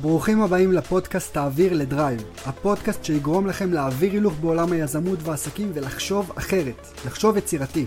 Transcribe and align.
ברוכים 0.00 0.42
הבאים 0.42 0.72
לפודקאסט 0.72 1.34
תעביר 1.34 1.72
לדרייב, 1.72 2.22
הפודקאסט 2.46 3.04
שיגרום 3.04 3.46
לכם 3.46 3.72
להעביר 3.72 4.12
הילוך 4.12 4.34
בעולם 4.40 4.72
היזמות 4.72 5.18
והעסקים 5.22 5.70
ולחשוב 5.74 6.32
אחרת, 6.34 6.86
לחשוב 7.06 7.36
יצירתי. 7.36 7.86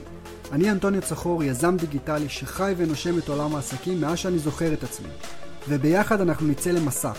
אני 0.52 0.71
אנטוניו 0.71 1.02
צחור, 1.02 1.44
יזם 1.44 1.78
דיגיטלי 1.78 2.29
שחי 2.29 2.73
ונושם 2.78 3.18
את 3.18 3.29
עולם 3.29 3.55
העסקים 3.55 4.02
מאז 4.02 4.18
שאני 4.18 4.39
זוכר 4.39 4.73
את 4.73 4.83
עצמי. 4.83 5.07
וביחד 5.70 6.21
אנחנו 6.21 6.47
נצא 6.47 6.71
למסע. 6.71 7.11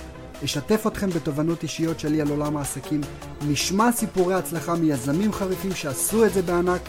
אשתף 0.44 0.86
אתכם 0.86 1.10
בתובנות 1.10 1.62
אישיות 1.62 2.00
שלי 2.00 2.20
על 2.20 2.28
עולם 2.28 2.56
העסקים, 2.56 3.00
נשמע 3.48 3.92
סיפורי 3.92 4.34
הצלחה 4.34 4.74
מיזמים 4.74 5.32
חריפים 5.32 5.74
שעשו 5.74 6.24
את 6.24 6.34
זה 6.34 6.42
בענק, 6.42 6.80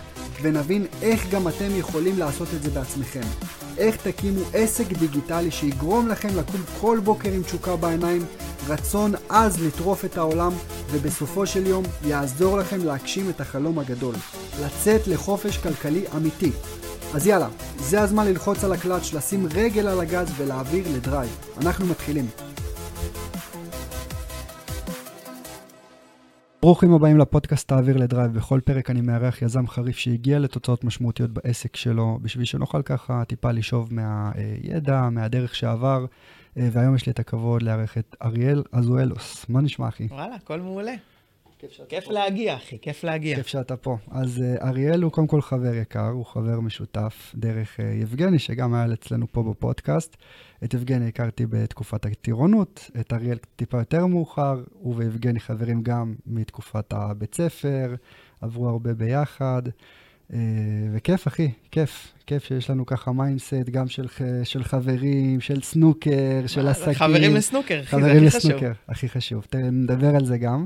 ונבין 0.42 0.86
איך 1.02 1.30
גם 1.32 1.48
אתם 1.48 1.76
יכולים 1.76 2.20
לעשות 2.20 2.48
את 2.58 2.64
זה 2.64 2.70
בעצמכם. 2.70 3.22
איך 3.78 3.96
תקימו 3.96 4.42
עסק 4.54 4.88
דיגיטלי 4.88 5.52
שיגרום 5.52 6.08
לכם 6.08 6.30
לקום 6.38 6.62
כל 6.82 7.00
בוקר 7.04 7.32
עם 7.32 7.44
תשוקה 7.44 7.76
בעיניים, 7.76 8.26
רצון 8.68 9.14
עז 9.30 9.62
לטרוף 9.62 10.06
את 10.06 10.18
העולם, 10.18 10.52
ובסופו 10.92 11.46
של 11.46 11.68
יום 11.68 11.84
יעזור 12.06 12.58
לכם 12.58 12.86
להגשים 12.86 13.30
את 13.30 13.42
החלום 13.42 13.80
הגדול. 13.80 14.16
לצאת 14.62 15.08
לחופש 15.08 15.58
כלכלי 15.58 16.04
אמיתי. 16.16 16.52
אז 17.14 17.28
יאללה, 17.28 17.48
זה 17.80 18.02
הזמן 18.02 18.28
ללחוץ 18.28 18.64
על 18.64 18.74
הקלאץ', 18.74 19.14
לשים 19.14 19.48
רגל 19.54 19.88
על 19.88 20.00
הגז 20.00 20.28
ולהעביר 20.38 20.86
לדרייב. 20.94 21.38
אנחנו 21.62 21.86
מתחילים. 21.86 22.47
ברוכים 26.62 26.94
הבאים 26.94 27.18
לפודקאסט 27.18 27.68
תעביר 27.68 27.98
לדרייב. 27.98 28.34
בכל 28.34 28.60
פרק 28.66 28.90
אני 28.90 29.02
מארח 29.02 29.42
יזם 29.42 29.68
חריף 29.68 29.98
שהגיע 29.98 30.40
לתוצאות 30.40 30.84
משמעותיות 30.84 31.32
בעסק 31.32 31.76
שלו, 31.76 32.20
בשביל 32.22 32.46
שנוכל 32.46 32.82
ככה 32.82 33.26
טיפה 33.26 33.52
לשאוב 33.52 33.90
מהידע, 33.94 35.10
מהדרך 35.10 35.56
שעבר. 35.56 36.06
והיום 36.56 36.96
יש 36.96 37.06
לי 37.06 37.12
את 37.12 37.20
הכבוד 37.20 37.62
לארח 37.62 37.98
את 37.98 38.16
אריאל 38.24 38.64
אזואלוס. 38.72 39.46
מה 39.50 39.62
נשמע, 39.62 39.88
אחי? 39.88 40.08
וואלה, 40.12 40.36
הכל 40.36 40.62
מעולה. 40.62 40.94
כיף 41.90 42.08
להגיע, 42.08 42.56
אחי, 42.56 42.78
כיף 42.82 43.04
להגיע. 43.04 43.36
כיף 43.36 43.48
שאתה 43.48 43.78
פה. 43.78 43.98
אז 44.12 44.44
אריאל 44.62 45.02
הוא 45.02 45.12
קודם 45.12 45.28
כל 45.28 45.42
חבר 45.42 45.74
יקר, 45.74 46.08
הוא 46.08 46.26
חבר 46.26 46.60
משותף 46.60 47.32
דרך 47.36 47.80
יבגני, 47.80 48.40
שגם 48.40 48.74
היה 48.74 48.94
אצלנו 48.94 49.26
פה 49.32 49.44
בפודקאסט. 49.44 50.18
את 50.64 50.74
יבגני 50.74 51.08
הכרתי 51.08 51.46
בתקופת 51.46 52.06
הטירונות, 52.06 52.92
את 53.00 53.14
אריאל 53.14 53.38
טיפה 53.56 53.78
יותר 53.78 54.06
מאוחר, 54.06 54.64
הוא 54.74 54.94
ויבגני 54.98 55.40
חברים 55.40 55.84
גם 55.84 56.16
מתקופת 56.26 56.94
הבית 56.94 57.36
ספר, 57.36 57.96
עברו 58.42 58.70
הרבה 58.70 58.94
ביחד. 58.94 59.62
וכיף, 60.94 61.28
אחי, 61.28 61.52
כיף. 61.72 62.14
כיף 62.26 62.44
שיש 62.44 62.70
לנו 62.70 62.86
ככה 62.86 63.12
mindset 63.12 63.54
גם 63.54 63.88
של, 63.88 64.08
של 64.44 64.64
חברים, 64.64 65.42
של 65.42 65.62
סנוקר, 65.62 66.48
של 66.48 66.68
עסקים. 66.68 66.94
חברים 66.94 67.36
לסנוקר, 67.36 67.82
אחי, 67.84 68.02
זה 68.02 68.08
הכי 68.08 68.10
חשוב. 68.10 68.10
חברים 68.10 68.24
לסנוקר, 68.24 68.72
הכי 68.88 69.10
חשוב. 69.10 69.46
נדבר 69.56 70.16
על 70.16 70.26
זה 70.26 70.38
גם. 70.38 70.66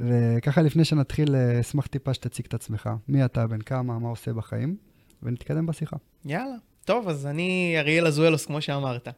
וככה 0.00 0.62
לפני 0.62 0.84
שנתחיל, 0.84 1.36
אשמח 1.60 1.86
טיפה 1.86 2.14
שתציג 2.14 2.46
את 2.46 2.54
עצמך. 2.54 2.90
מי 3.08 3.24
אתה, 3.24 3.46
בן 3.46 3.60
כמה, 3.60 3.98
מה 3.98 4.08
עושה 4.08 4.32
בחיים, 4.32 4.76
ונתקדם 5.22 5.66
בשיחה. 5.66 5.96
יאללה. 6.24 6.56
טוב, 6.84 7.08
אז 7.08 7.26
אני 7.26 7.74
אריאל 7.78 8.06
אזואלוס, 8.06 8.46
כמו 8.46 8.60
שאמרת. 8.60 9.08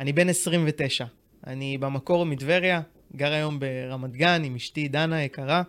אני 0.00 0.12
בן 0.12 0.28
29. 0.28 1.04
אני 1.46 1.78
במקור 1.78 2.26
מטבריה, 2.26 2.80
גר 3.16 3.32
היום 3.32 3.60
ברמת 3.60 4.12
גן 4.12 4.44
עם 4.44 4.54
אשתי 4.54 4.88
דנה 4.88 5.22
יקרה. 5.22 5.62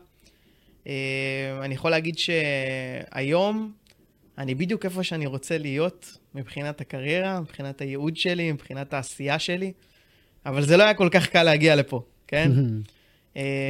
אני 1.61 1.73
יכול 1.73 1.91
להגיד 1.91 2.17
שהיום 2.17 3.71
אני 4.37 4.55
בדיוק 4.55 4.85
איפה 4.85 5.03
שאני 5.03 5.25
רוצה 5.25 5.57
להיות 5.57 6.17
מבחינת 6.35 6.81
הקריירה, 6.81 7.39
מבחינת 7.39 7.81
הייעוד 7.81 8.17
שלי, 8.17 8.51
מבחינת 8.51 8.93
העשייה 8.93 9.39
שלי, 9.39 9.71
אבל 10.45 10.63
זה 10.63 10.77
לא 10.77 10.83
היה 10.83 10.93
כל 10.93 11.09
כך 11.11 11.27
קל 11.27 11.43
להגיע 11.43 11.75
לפה, 11.75 12.01
כן? 12.27 12.51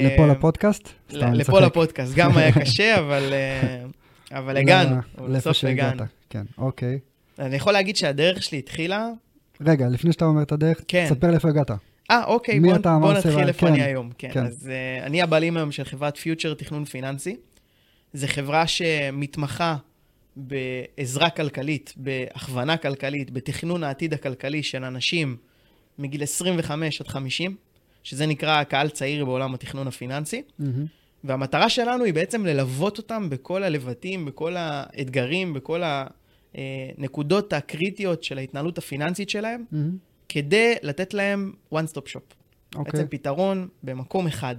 לפה 0.04 0.28
לפודקאסט? 0.28 0.90
לפה 1.12 1.60
לפודקאסט, 1.60 2.16
גם 2.16 2.38
היה 2.38 2.52
קשה, 2.62 3.00
אבל, 3.00 3.34
אבל 4.31 4.58
הגענו, 4.58 4.96
בסוף 5.34 5.64
הגענו. 5.64 6.03
כן, 6.30 6.44
אוקיי. 6.58 7.00
אני 7.40 7.56
יכול 7.56 7.74
להגיד 7.74 7.96
שהדרך 7.96 8.44
שלי 8.44 8.58
התחילה... 8.58 9.09
רגע, 9.62 9.88
לפני 9.88 10.12
שאתה 10.12 10.25
אומר 10.25 10.41
את 10.41 10.52
הדרך, 10.52 10.81
כן. 10.88 11.06
ספר 11.09 11.31
לאיפה 11.31 11.50
הגעת. 11.50 11.72
אה, 12.12 12.24
אוקיי, 12.24 12.59
בוא, 12.59 13.14
נתחיל 13.14 13.47
איפה 13.47 13.68
כן, 13.68 13.74
אני 13.74 13.84
היום. 13.84 14.09
כן, 14.18 14.30
כן. 14.34 14.46
אז 14.46 14.69
uh, 14.69 15.06
אני 15.06 15.22
הבעלים 15.22 15.58
היום 15.58 15.72
של 15.72 15.84
חברת 15.84 16.18
פיוטר 16.18 16.53
תכנון 16.53 16.86
פיננסי. 16.86 17.36
זו 18.14 18.28
חברה 18.28 18.68
שמתמחה 18.68 19.75
בעזרה 20.36 21.30
כלכלית, 21.30 21.94
בהכוונה 21.97 22.78
כלכלית, 22.78 23.31
בתכנון 23.31 23.84
העתיד 23.84 24.14
הכלכלי 24.14 24.64
של 24.64 24.84
אנשים 24.84 25.38
מגיל 26.00 26.24
25 26.24 27.02
עד 27.02 27.08
50, 27.08 27.56
שזה 28.07 28.25
נקרא 28.25 28.63
קהל 28.63 28.90
צעיר 28.90 29.25
בעולם 29.25 29.53
התכנון 29.53 29.88
הפיננסי. 29.88 30.41
מהמם. 30.59 30.85
והמטרה 31.23 31.69
שלנו 31.69 32.03
היא 32.03 32.13
בעצם 32.13 32.45
ללוות 32.45 32.97
אותם 32.97 33.29
בכל 33.29 33.63
הלבטים, 33.63 34.25
בכל 34.25 34.56
האתגרים, 34.57 35.53
בכל 35.53 35.81
הנקודות 36.53 37.53
הקריטיות 37.53 38.23
של 38.23 38.38
ההתנהלות 38.38 38.78
הפיננסית 38.78 39.29
שלהם, 39.29 39.63
מהמם. 39.72 39.97
כדי 40.29 40.75
לתת 40.84 41.13
להם 41.13 41.53
one 41.73 41.88
stop 41.94 42.07
shop. 42.13 42.34
אוקיי. 42.75 42.91
בעצם 42.91 43.07
פתרון 43.09 43.67
במקום 43.84 44.28
אחד. 44.28 44.56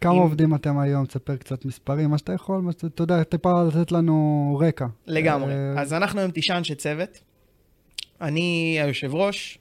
כמה 0.00 0.12
אם- 0.12 0.18
עובדים 0.18 0.54
אתם 0.54 0.78
היום? 0.78 1.06
תספר 1.06 1.36
קצת 1.36 1.64
מספרים, 1.64 2.10
מה 2.10 2.18
שאתה 2.18 2.32
יכול, 2.32 2.60
מה 2.60 2.72
שאתה, 2.72 2.86
אתה 2.86 3.02
יודע, 3.02 3.22
טיפה 3.22 3.62
לתת 3.62 3.92
לנו 3.92 4.56
רקע. 4.60 4.86
לגמרי. 5.06 5.52
אה, 5.52 5.80
אז 5.80 5.92
אנחנו 5.92 6.20
היום 6.20 6.30
תשעה 6.34 6.58
אנשי 6.58 6.74
צוות. 6.74 7.18
אני 8.20 8.78
היושב 8.82 9.14
ראש, 9.14 9.58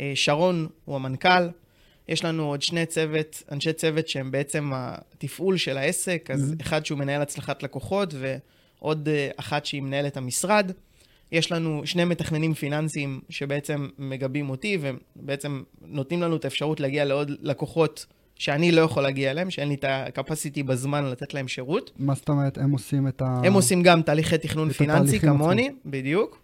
אה, 0.00 0.12
שרון 0.14 0.66
הוא 0.84 0.96
המנכ"ל, 0.96 1.48
יש 2.10 2.24
לנו 2.24 2.46
עוד 2.48 2.62
שני 2.62 2.86
צוות, 2.86 3.42
אנשי 3.52 3.72
צוות 3.72 4.08
שהם 4.08 4.30
בעצם 4.30 4.70
התפעול 4.74 5.56
של 5.56 5.78
העסק, 5.78 6.28
אז 6.32 6.52
Mhm. 6.58 6.62
אחד 6.62 6.86
שהוא 6.86 6.98
מנהל 6.98 7.22
הצלחת 7.22 7.62
לקוחות 7.62 8.14
ועוד 8.18 9.08
אה, 9.08 9.28
אחת 9.36 9.66
שהיא 9.66 9.82
מנהלת 9.82 10.16
המשרד. 10.16 10.72
יש 11.32 11.52
לנו 11.52 11.82
שני 11.84 12.04
מתכננים 12.04 12.54
פיננסיים 12.54 13.20
שבעצם 13.28 13.88
מגבים 13.98 14.50
אותי 14.50 14.78
ובעצם 14.80 15.62
נותנים 15.86 16.22
לנו 16.22 16.36
את 16.36 16.44
האפשרות 16.44 16.80
להגיע 16.80 17.04
לעוד 17.04 17.30
לקוחות 17.42 18.06
שאני 18.34 18.72
לא 18.72 18.80
יכול 18.80 19.02
להגיע 19.02 19.30
אליהם, 19.30 19.50
שאין 19.50 19.68
לי 19.68 19.74
את 19.74 19.84
ה-capacity 19.84 20.62
בזמן 20.66 21.04
לתת 21.04 21.34
להם 21.34 21.48
שירות. 21.48 21.90
מה 21.98 22.14
זאת 22.14 22.28
אומרת, 22.28 22.58
הם 22.58 22.70
עושים 22.70 23.08
את 23.08 23.22
ה... 23.22 23.40
הם 23.44 23.52
עושים 23.52 23.82
גם 23.82 24.02
תהליכי 24.02 24.38
תכנון 24.38 24.70
פיננסי 24.70 25.20
כמוני, 25.20 25.70
בדיוק. 25.86 26.39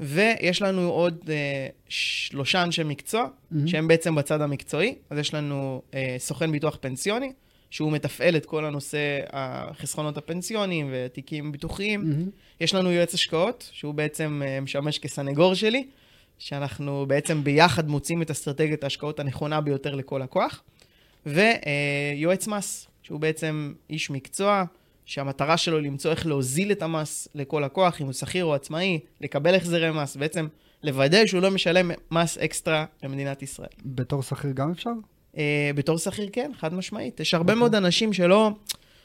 ויש 0.00 0.62
לנו 0.62 0.88
עוד 0.90 1.18
אה, 1.28 1.66
שלושה 1.88 2.62
אנשי 2.62 2.82
מקצוע, 2.84 3.26
מהמם. 3.50 3.66
שהם 3.66 3.88
בעצם 3.88 4.14
בצד 4.14 4.40
המקצועי. 4.40 4.94
אז 5.10 5.18
יש 5.18 5.34
לנו 5.34 5.82
אה, 5.94 6.16
סוכן 6.18 6.52
ביטוח 6.52 6.78
פנסיוני, 6.80 7.32
שהוא 7.70 7.92
מתפעל 7.92 8.36
את 8.36 8.46
כל 8.46 8.64
הנושא 8.64 9.20
החסכונות 9.32 10.16
הפנסיוניים 10.16 10.90
ותיקים 10.92 11.52
ביטוחיים. 11.52 12.10
מהמם. 12.10 12.30
יש 12.60 12.74
לנו 12.74 12.92
יועץ 12.92 13.14
השקעות, 13.14 13.70
שהוא 13.72 13.94
בעצם 13.94 14.42
אה, 14.44 14.60
משמש 14.60 14.98
כסנגור 14.98 15.54
שלי, 15.54 15.86
שאנחנו 16.38 17.04
בעצם 17.08 17.44
ביחד 17.44 17.88
מוצאים 17.88 18.22
את 18.22 18.30
אסטרטגיית 18.30 18.84
ההשקעות 18.84 19.20
הנכונה 19.20 19.60
ביותר 19.60 19.94
לכל 19.94 20.20
לקוח. 20.24 20.62
ויועץ 21.26 22.46
מס, 22.46 22.86
שהוא 23.02 23.20
בעצם 23.20 23.72
איש 23.90 24.10
מקצוע, 24.10 24.64
שהמטרה 25.08 25.56
שלו 25.56 25.80
למצוא 25.80 26.10
איך 26.10 26.26
להוזיל 26.26 26.72
את 26.72 26.82
המס 26.82 27.28
לכל 27.34 27.62
לקוח, 27.64 28.00
אם 28.00 28.06
הוא 28.06 28.12
שכיר 28.12 28.44
או 28.44 28.54
עצמאי, 28.54 28.98
לקבל 29.20 29.54
החזרי 29.54 29.90
מס, 29.90 30.16
בעצם 30.16 30.46
לוודא 30.82 31.26
שהוא 31.26 31.42
לא 31.42 31.50
משלם 31.50 31.90
מס 32.10 32.38
אקסטרה 32.38 32.84
למדינת 33.02 33.42
ישראל. 33.42 33.68
בתור 33.84 34.22
שכיר 34.22 34.50
גם 34.50 34.70
אפשר? 34.70 34.90
אה, 35.36 35.70
בתור 35.74 35.98
שכיר 35.98 36.28
כן, 36.32 36.50
חד 36.58 36.74
משמעית. 36.74 37.20
יש 37.20 37.34
הרבה 37.34 37.52
אוקיי. 37.52 37.58
מאוד 37.58 37.74
אנשים 37.74 38.12
שלא, 38.12 38.50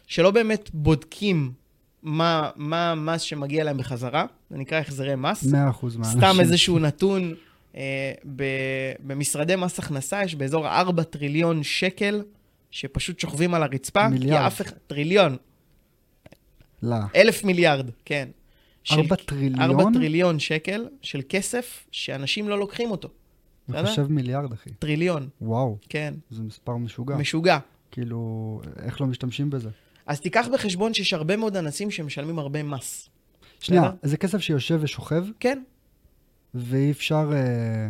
שלא 0.08 0.32
באמת 0.32 0.70
בודקים 0.74 1.52
מה, 2.04 2.50
מה 2.56 2.92
המס 2.92 3.22
שמגיע 3.22 3.64
להם 3.64 3.78
בחזרה, 3.78 4.26
זה 4.50 4.58
נקרא 4.58 4.80
החזרי 4.80 5.16
מס. 5.16 5.44
100% 5.44 5.48
מהאנשים. 5.52 6.02
סתם 6.04 6.40
איזשהו 6.40 6.80
נתון, 6.80 7.34
אה, 7.76 8.12
ב, 8.36 8.44
במשרדי 9.00 9.56
מס 9.56 9.80
הכנסה 9.80 10.24
יש 10.24 10.36
באזור 10.36 10.68
4 10.68 11.04
טריליון 11.04 11.64
שקל 11.64 12.22
שפשוט 12.72 13.20
שוכבים 13.20 13.54
על 13.54 13.64
הרצפה. 13.64 14.08
מיליארד. 14.08 14.42
כי 14.42 14.48
אף 14.48 14.62
אחד, 14.62 14.78
טריליון, 14.88 15.38
לא. 16.84 16.96
אלף 17.16 17.44
מיליארד, 17.44 17.90
כן. 18.06 18.30
4 18.92 19.16
טריליון? 19.16 19.62
4 19.62 19.84
טריליון 19.94 20.40
שקל 20.40 20.88
של 21.02 21.22
כסף 21.30 21.86
שאנשים 21.92 22.50
לא 22.50 22.60
לוקחים 22.60 22.92
אותו. 22.92 23.10
אני? 23.74 23.88
חושב 23.88 24.08
מיליארד, 24.08 24.54
אחי. 24.54 24.70
טריליון, 24.70 25.30
וואו, 25.42 25.78
כן. 25.90 26.14
זה 26.30 26.44
מספר 26.44 26.78
משוגע. 26.78 27.16
משוגע. 27.16 27.58
כאילו, 27.92 28.62
איך 28.80 29.02
לא 29.02 29.08
משתמשים 29.08 29.50
בזה? 29.50 29.70
אז 30.06 30.22
תיקח 30.22 30.48
בחשבון 30.54 30.94
שיש 30.94 31.14
הרבה 31.14 31.38
מאוד 31.38 31.58
אנשים 31.58 31.92
שמשלמים 31.92 32.40
הרבה 32.40 32.64
מס. 32.64 33.10
שנייה? 33.60 33.92
זה 34.02 34.18
כסף 34.18 34.38
שיושב 34.38 34.80
ושוכב, 34.82 35.26
כן, 35.40 35.64
ואי 36.54 36.92
אפשר... 36.92 37.32
אה, 37.34 37.90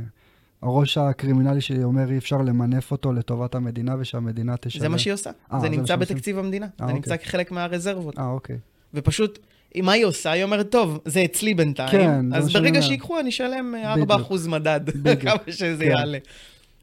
הראש 0.64 0.98
הקרימינלי 0.98 1.62
שלי 1.62 1.84
אומר, 1.84 2.12
אי 2.12 2.18
אפשר 2.18 2.38
למנף 2.38 2.92
אותו 2.92 3.14
לטובת 3.14 3.56
המדינה 3.56 3.96
ושהמדינה 4.00 4.58
תשלם. 4.58 4.82
זה 4.82 4.90
מה 4.90 4.98
שהיא 4.98 5.14
עושה. 5.14 5.30
אה, 5.54 5.60
זה 5.60 5.68
זה 5.68 5.70
נמצא. 5.70 5.96
בתקציב 5.96 6.38
המדינה. 6.40 6.68
אה, 6.82 6.88
זה 6.88 6.94
נמצא 6.94 7.14
אוקיי. 7.14 7.28
כחלק 7.28 7.52
מהרזרבות. 7.52 8.20
אה, 8.20 8.26
אוקיי. 8.26 8.58
ופשוט, 8.94 9.40
מה 9.78 9.92
היא 9.92 10.06
עושה? 10.06 10.32
היא 10.32 10.44
אומרת, 10.44 10.72
טוב, 10.72 11.00
זה 11.06 11.26
אצלי 11.26 11.54
בינתיים. 11.54 11.92
כן, 11.92 12.34
אז 12.34 12.54
ברגע. 12.54 12.82
שיקחו, 12.82 13.20
אני 13.20 13.30
אשלם 13.30 13.76
אה, 13.76 13.96
בדיוק. 13.96 14.12
4% 14.12 14.50
מדד, 14.50 14.82
בדיוק. 14.86 15.22
כמה 15.30 15.38
שזה 15.48 15.84
כן. 15.84 15.92
יעלה. 15.92 16.18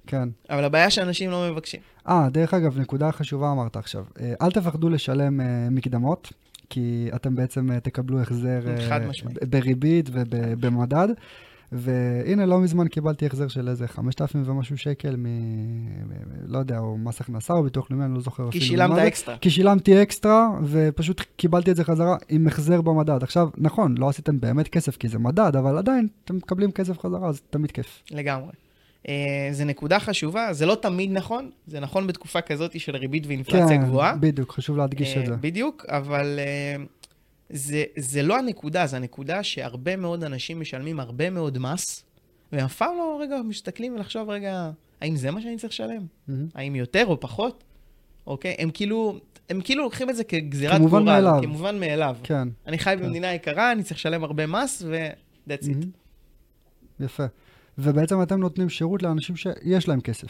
כן. 0.06 0.28
אבל 0.50 0.64
הבעיה 0.64 0.90
שאנשים 0.90 1.30
לא 1.30 1.50
מבקשים. 1.50 1.80
אה, 2.08 2.28
דרך 2.30 2.54
אגב, 2.54 2.78
נקודה 2.78 3.12
חשובה 3.12 3.52
אמרת 3.52 3.76
עכשיו. 3.76 4.04
אה, 4.20 4.32
אל 4.42 4.50
תפחדו 4.50 4.88
לשלם 4.88 5.40
אה, 5.40 5.46
מקדמות, 5.70 6.32
כי 6.70 7.08
אתם 7.14 7.34
בעצם 7.34 7.72
אה, 7.72 7.80
תקבלו 7.80 8.20
החזר 8.20 8.60
אה, 8.68 8.88
חד 8.88 9.06
משמעית. 9.06 9.44
בריבית 9.44 10.10
ובמדד. 10.12 11.08
והנה, 11.72 12.46
לא 12.46 12.60
מזמן 12.60 12.88
קיבלתי 12.88 13.26
החזר 13.26 13.48
של 13.48 13.68
איזה 13.68 13.88
5,000 13.88 14.42
ומשהו 14.46 14.78
שקל 14.78 15.16
מ... 15.16 15.26
לא 16.46 16.58
יודע, 16.58 16.78
או 16.78 16.98
מס 16.98 17.20
הכנסה 17.20 17.54
או 17.54 17.62
ביטוח 17.62 17.90
לאומי, 17.90 18.04
אני 18.04 18.14
לא 18.14 18.20
זוכר 18.20 18.42
כי 18.42 18.58
אפילו. 18.58 18.64
שילמת 18.64 18.90
מה 18.90 18.96
זה. 18.96 19.06
אקסטרה. 19.06 19.36
כי 19.38 19.50
שילמתי 19.50 20.02
אקסטרה, 20.02 20.48
ופשוט 20.64 21.20
קיבלתי 21.36 21.70
את 21.70 21.76
זה 21.76 21.84
חזרה 21.84 22.16
עם 22.28 22.46
החזר 22.46 22.80
במדד. 22.80 23.22
עכשיו, 23.22 23.48
נכון, 23.56 23.94
לא 23.98 24.08
עשיתם 24.08 24.40
באמת 24.40 24.68
כסף 24.68 24.96
כי 24.96 25.08
זה 25.08 25.18
מדד, 25.18 25.56
אבל 25.56 25.78
עדיין 25.78 26.08
אתם 26.24 26.36
מקבלים 26.36 26.70
כסף 26.70 26.98
חזרה, 26.98 27.28
אז 27.28 27.40
תמיד 27.50 27.70
כיף. 27.70 28.02
לגמרי. 28.10 28.52
אה, 29.08 29.48
זה 29.52 29.64
נקודה 29.64 30.00
חשובה, 30.00 30.52
זה 30.52 30.66
לא 30.66 30.74
תמיד 30.74 31.12
נכון, 31.12 31.50
זה 31.66 31.80
נכון 31.80 32.06
בתקופה 32.06 32.40
כזאת 32.40 32.80
של 32.80 32.96
ריבית 32.96 33.26
ואינפלציה 33.26 33.76
גבוהה. 33.76 34.12
כן, 34.12 34.20
בדיוק, 34.20 34.52
חשוב 34.52 34.76
להדגיש 34.76 35.16
אה, 35.16 35.20
את 35.20 35.26
זה. 35.26 35.36
בדיוק, 35.36 35.84
אבל 35.88 36.38
אה, 36.38 36.84
זה, 37.50 37.84
זה 37.96 38.22
לא 38.22 38.38
הנקודה, 38.38 38.86
זה 38.86 38.96
הנקודה 38.96 39.42
שהרבה 39.42 39.96
מאוד 39.96 40.24
אנשים 40.24 40.60
משלמים 40.60 41.00
הרבה 41.00 41.30
מאוד 41.30 41.58
מס, 41.58 42.04
והם 42.52 42.64
אף 42.64 42.76
פעם 42.76 42.96
לא 42.96 43.18
רגע 43.22 43.36
מסתכלים 43.44 43.94
ולחשוב 43.94 44.30
רגע, 44.30 44.70
האם 45.00 45.16
זה 45.16 45.30
מה 45.30 45.40
שאני 45.40 45.56
צריך 45.56 45.72
לשלם? 45.72 46.06
מהמם. 46.28 46.48
האם 46.54 46.76
יותר 46.76 47.06
או 47.06 47.20
פחות? 47.20 47.64
אוקיי? 48.26 48.56
הם 48.58 48.70
כאילו, 48.70 49.18
הם 49.50 49.60
כאילו 49.60 49.82
לוקחים 49.82 50.10
את 50.10 50.16
זה 50.16 50.24
כגזירת 50.24 50.76
כמובן 50.76 50.98
גורל, 50.98 51.04
מאליו. 51.04 51.38
כמובן 51.42 51.80
מאליו. 51.80 52.16
כן, 52.22 52.48
אני 52.66 52.78
חי 52.78 52.94
כן. 52.96 53.02
במדינה 53.02 53.34
יקרה, 53.34 53.72
אני 53.72 53.82
צריך 53.82 53.96
לשלם 53.96 54.24
הרבה 54.24 54.46
מס, 54.46 54.82
ו-that's 54.86 55.64
it. 55.64 55.68
מהמם. 55.68 55.90
יפה. 57.00 57.24
ובעצם 57.78 58.22
אתם 58.22 58.40
נותנים 58.40 58.68
שירות 58.68 59.02
לאנשים 59.02 59.36
שיש 59.36 59.88
להם 59.88 60.00
כסף. 60.00 60.28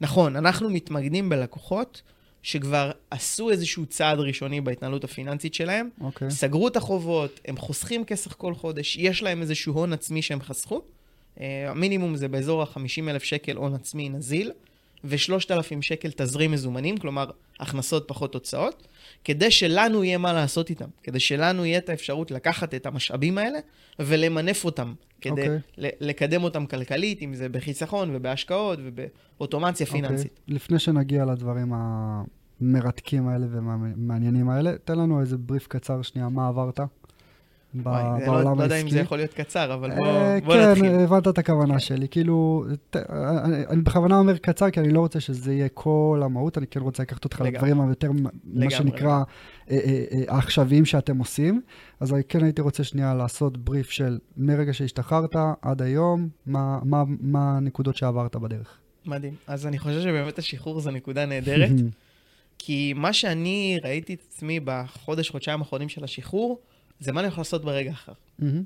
נכון, 0.00 0.36
אנחנו 0.36 0.70
מתמקדים 0.70 1.28
בלקוחות 1.28 2.02
שכבר 2.42 2.90
עשו 3.10 3.50
איזשהו 3.50 3.86
צעד 3.86 4.18
ראשוני 4.18 4.60
בהתנהלות 4.60 5.04
הפיננסית 5.04 5.54
שלהם, 5.54 5.88
אוקיי. 6.00 6.30
סגרו 6.30 6.68
את 6.68 6.76
החובות, 6.76 7.40
הם 7.44 7.56
חוסכים 7.56 8.04
כסף 8.04 8.32
כל 8.32 8.54
חודש, 8.54 8.96
יש 8.96 9.22
להם 9.22 9.42
איזשהו 9.42 9.74
הון 9.74 9.92
עצמי 9.92 10.22
שהם 10.22 10.40
חסכו. 10.40 10.82
אה, 11.40 11.70
המינימום 11.70 12.16
זה 12.16 12.28
באזור 12.28 12.62
ה-50 12.62 13.10
אלף 13.10 13.22
שקל 13.22 13.56
הון 13.56 13.74
עצמי 13.74 14.08
נזיל, 14.08 14.52
ו-3,000 15.04 15.82
שקל 15.82 16.10
תזרים 16.16 16.50
מזומנים, 16.50 16.96
כלומר, 16.96 17.30
הכנסות 17.60 18.04
פחות 18.08 18.34
הוצאות, 18.34 18.88
כדי 19.24 19.50
שלנו 19.50 20.04
יהיה 20.04 20.18
מה 20.18 20.32
לעשות 20.32 20.70
איתם, 20.70 20.88
כדי 21.02 21.20
שלנו 21.20 21.66
יהיה 21.66 21.78
את 21.78 21.88
האפשרות 21.88 22.30
לקחת 22.30 22.74
את 22.74 22.86
המשאבים 22.86 23.38
האלה 23.38 23.58
ולמנף 23.98 24.64
אותם, 24.64 24.94
כדי 25.20 25.42
אוקיי. 25.42 25.58
ל- 25.78 25.88
לקדם 26.00 26.44
אותם 26.44 26.66
כלכלית, 26.66 27.22
אם 27.22 27.34
זה 27.34 27.48
בחיסכון 27.48 28.10
ובהשקעות 28.12 28.78
ובאוטומציה 28.82 29.86
פיננסית. 29.86 30.38
אוקיי. 30.40 30.54
לפני 30.54 30.78
שנגיע 30.78 31.24
לדברים 31.24 31.72
המרתקים 32.60 33.28
האלה 33.28 33.46
והמעניינים 33.50 34.48
האלה, 34.50 34.72
תן 34.84 34.98
לנו 34.98 35.20
איזה 35.20 35.38
בריף 35.38 35.66
קצר 35.66 36.02
שנייה, 36.02 36.28
מה 36.28 36.48
עברת 36.48 36.80
בעולם 37.74 38.04
לא, 38.26 38.32
העסקי. 38.32 38.58
לא 38.58 38.62
יודע 38.62 38.80
אם 38.80 38.90
זה 38.90 39.00
יכול 39.00 39.18
להיות 39.18 39.34
קצר, 39.34 39.74
אבל 39.74 39.90
בוא, 39.96 40.06
אה, 40.06 40.38
בוא 40.44 40.54
כן, 40.54 40.70
נתחיל. 40.70 40.86
הבנת 40.94 41.28
את 41.28 41.38
הכוונה 41.38 41.78
שלי. 41.80 42.08
כאילו, 42.08 42.64
ת- 42.90 42.96
אני 42.96 43.66
אני 43.66 43.82
בכוונה 43.82 44.18
אומר 44.18 44.36
קצר, 44.38 44.70
כי 44.70 44.80
אני 44.80 44.90
לא 44.90 45.00
רוצה 45.00 45.20
שזה 45.20 45.52
יהיה 45.54 45.68
כל 45.68 46.20
המהות, 46.24 46.58
אני 46.58 46.66
כן 46.66 46.80
רוצה 46.80 47.02
לקחת 47.02 47.24
אותך 47.24 47.40
לגמרי. 47.40 47.52
לדברים 47.70 47.80
היותר, 47.80 48.10
מה 48.44 48.70
שנקרא, 48.70 49.08
אה, 49.10 49.22
אה, 49.70 50.04
אה, 50.12 50.34
העכשוויים 50.34 50.84
שאתם 50.84 51.18
עושים. 51.18 51.60
אז 52.00 52.12
אני 52.14 52.22
כן 52.28 52.44
הייתי 52.44 52.62
רוצה 52.62 52.84
שנייה 52.84 53.14
לעשות 53.14 53.56
בריף 53.56 53.90
של 53.90 54.18
מרגע 54.36 54.72
שהשתחררת 54.72 55.36
עד 55.62 55.82
היום, 55.82 56.28
מה- 56.46 56.78
מה 56.84 57.02
מה 57.20 57.56
הנקודות 57.56 57.96
שעברת 57.96 58.36
בדרך. 58.36 58.78
מדהים. 59.06 59.34
אז 59.46 59.66
אני 59.66 59.78
חושב 59.78 60.00
שבאמת 60.00 60.38
השחרור 60.38 60.80
זו 60.80 60.90
נקודה 60.90 61.26
נהדרת, 61.26 61.70
כי 62.58 62.92
מה 62.96 63.12
שאני 63.12 63.78
ראיתי 63.84 64.14
את 64.14 64.22
עצמי 64.28 64.60
בחודש, 64.64 65.30
חודשיים 65.30 65.58
האחרונים 65.58 65.88
של 65.88 66.04
השחרור, 66.04 66.58
זה 67.02 67.12
מה 67.12 67.20
אני 67.20 67.28
יכול 67.28 67.40
לעשות 67.40 67.64
ברגע 67.64 67.90
אחר. 67.90 68.12
מהמם. 68.38 68.62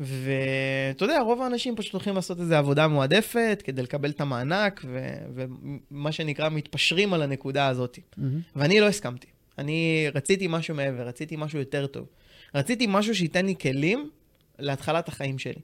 ואתה 0.00 1.04
יודע, 1.04 1.20
רוב 1.20 1.42
האנשים 1.42 1.76
פשוט 1.76 1.92
הולכים 1.92 2.14
לעשות 2.14 2.40
איזו 2.40 2.54
עבודה 2.54 2.88
מועדפת 2.88 3.62
כדי 3.64 3.82
לקבל 3.82 4.10
את 4.10 4.20
המענק, 4.20 4.80
ו- 4.84 5.44
ומה 5.90 6.12
שנקרא 6.12 6.48
מתפשרים 6.48 7.12
על 7.12 7.22
הנקודה 7.22 7.66
הזאת. 7.66 7.98
מהמם. 8.16 8.40
ואני 8.56 8.80
לא 8.80 8.86
הסכמתי. 8.88 9.26
אני 9.58 10.06
רציתי 10.14 10.46
משהו 10.48 10.74
מעבר, 10.74 11.02
רציתי 11.02 11.36
משהו 11.38 11.58
יותר 11.58 11.86
טוב. 11.86 12.06
רציתי 12.54 12.86
משהו 12.88 13.14
שייתן 13.14 13.46
לי 13.46 13.54
כלים 13.60 14.10
להתחלת 14.58 15.08
החיים 15.08 15.38
שלי. 15.38 15.60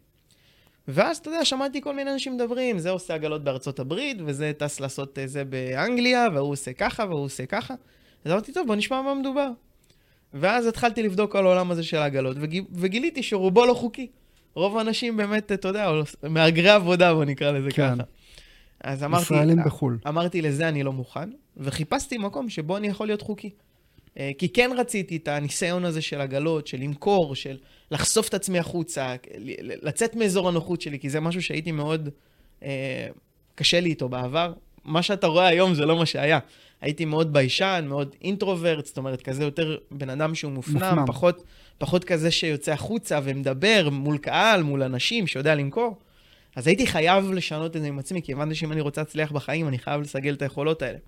ואז, 0.89 1.17
אתה 1.17 1.31
יודע, 1.31 1.45
שמעתי 1.45 1.81
כל 1.81 1.95
מיני 1.95 2.13
אנשים 2.13 2.35
מדברים, 2.35 2.79
זה 2.79 2.91
עושה 2.91 3.15
עגלות 3.15 3.45
בארצות 3.45 3.79
הברית, 3.81 4.17
וזה 4.27 4.53
טס 4.59 4.81
לעשות 4.81 5.19
אה, 5.19 5.27
זה 5.27 5.45
באנגליה, 5.45 6.27
והוא 6.35 6.53
עושה 6.53 6.73
ככה, 6.73 7.05
והוא 7.05 7.25
עושה 7.25 7.47
ככה. 7.47 7.75
אז 8.25 8.33
אמרתי, 8.33 8.53
טוב, 8.53 8.67
בוא 8.67 8.77
נשמע 8.77 9.03
מה 9.03 9.15
מדובר. 9.15 9.51
ואז 10.41 10.67
התחלתי 10.67 11.03
לבדוק 11.03 11.37
על 11.37 11.47
העולם 11.47 11.71
הזה 11.71 11.83
של 11.83 11.97
העגלות, 11.97 12.37
וג... 12.41 12.61
וגיליתי 12.73 13.23
שרובו 13.23 13.67
לא 13.67 13.75
חוקי. 13.75 14.07
רוב 14.55 14.79
האנשים 14.79 15.17
באמת, 15.17 15.53
אתה 15.53 15.69
יודע, 15.69 15.91
מהגרי 16.23 16.71
עבודה, 16.71 17.15
בוא 17.15 17.25
נקרא 17.25 17.51
לזה 17.51 17.71
כן. 17.71 17.95
ככה. 17.95 18.03
אז 18.85 19.05
אמרתי, 19.05 19.23
ישראלים 19.23 19.59
בחו"ל. 19.65 19.99
אמרתי, 20.09 20.43
לזה 20.43 20.69
אני 20.69 20.83
לא 20.83 20.93
מוכן, 20.93 21.31
וחיפשתי 21.57 22.19
מקום 22.19 22.49
שבו 22.49 22.77
אני 22.77 22.87
יכול 22.87 23.07
להיות 23.07 23.23
חוקי. 23.23 23.51
אה, 24.19 24.31
כי 24.39 24.49
כן 24.49 24.71
רציתי 24.77 25.17
את 25.17 25.29
הניסיון 25.29 25.85
הזה 25.85 26.03
של 26.03 26.21
עגלות, 26.21 26.67
של 26.67 26.81
למכור, 26.81 27.35
של 27.35 27.57
לחשוף 27.91 28.29
את 28.29 28.35
עצמי 28.35 28.59
החוצה, 28.59 29.15
לצאת 29.61 30.17
מאזור 30.17 30.49
הנוחות 30.49 30.81
שלי, 30.81 30.99
כי 30.99 31.11
זה 31.11 31.21
משהו 31.21 31.43
שהייתי 31.43 31.73
מאוד 31.73 32.09
אה, 32.63 33.09
קשה 33.55 33.81
לי 33.81 33.89
איתו 33.89 34.09
בעבר. 34.09 34.53
מה 34.85 35.03
שאתה 35.03 35.27
רואה 35.27 35.47
היום 35.47 35.75
זה 35.75 35.87
לא 35.87 35.97
מה 35.97 36.07
שהיה. 36.07 36.39
הייתי 36.87 37.05
מאוד 37.05 37.33
ביישן, 37.33 37.85
מאוד 37.89 38.17
אינטרוברט, 38.23 38.87
זאת 38.87 38.97
אומרת, 38.97 39.23
כזה 39.23 39.45
יותר 39.45 39.77
בן 39.91 40.11
אדם 40.11 40.35
שהוא 40.35 40.53
מופנם, 40.53 40.75
מופנם. 40.75 41.07
פחות, 41.07 41.43
פחות 41.79 42.05
כזה 42.05 42.31
שיוצא 42.31 42.73
החוצה 42.73 43.21
ומדבר 43.23 43.89
מול 43.93 44.19
קהל, 44.19 44.63
מול 44.63 44.83
אנשים, 44.83 45.27
שיודע 45.27 45.55
למכור. 45.55 45.97
אז 46.57 46.67
הייתי 46.67 46.87
חייב 46.87 47.33
לשנות 47.33 47.77
את 47.77 47.81
זה 47.81 47.87
עם 47.87 47.99
עצמי, 47.99 48.23
כי 48.23 48.33
הבנתי 48.33 48.55
שאם 48.55 48.73
אני 48.73 48.81
רוצה 48.81 49.01
להצליח 49.01 49.33
בחיים, 49.33 49.69
אני 49.69 49.79
חייב 49.79 50.01
לסגל 50.01 50.35
את 50.35 50.43
היכולות 50.43 50.83
האלה. 50.83 50.99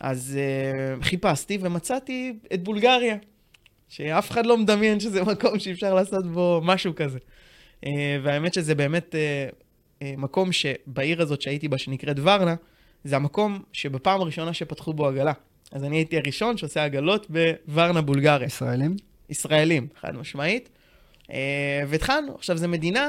אז 0.00 0.38
uh, 0.38 1.04
חיפשתי 1.04 1.58
ומצאתי 1.60 2.32
את 2.54 2.62
בולגריה, 2.62 3.16
שאף 3.88 4.30
אחד 4.30 4.46
לא 4.46 4.56
מדמיין 4.56 5.00
שזה 5.00 5.22
מקום 5.24 5.58
שאפשר 5.58 5.94
לעשות 5.94 6.32
בו 6.32 6.60
משהו 6.64 6.94
כזה. 6.94 7.18
Uh, 7.84 7.88
והאמת 8.22 8.54
שזה 8.54 8.74
באמת 8.74 9.14
uh, 9.14 9.54
uh, 10.02 10.04
מקום 10.16 10.52
שבעיר 10.52 11.22
הזאת 11.22 11.42
שהייתי 11.42 11.68
בה, 11.68 11.78
שנקראת 11.78 12.16
ורנה, 12.18 12.54
זה 13.04 13.16
המקום 13.16 13.62
שבפעם 13.72 14.20
הראשונה 14.20 14.54
שפתחו 14.54 14.92
בו 14.92 15.06
עגלה. 15.06 15.32
אז 15.72 15.84
אני 15.84 15.96
הייתי 15.96 16.16
הראשון 16.18 16.56
שעושה 16.56 16.84
עגלות 16.84 17.26
בוורנה, 17.68 18.00
בולגריה. 18.00 18.46
ישראלים? 18.46 18.96
ישראלים, 19.30 19.86
חד 20.00 20.16
משמעית. 20.16 20.68
אה, 21.32 21.82
והתחלנו. 21.88 22.34
עכשיו, 22.34 22.56
זו 22.56 22.68
מדינה 22.68 23.08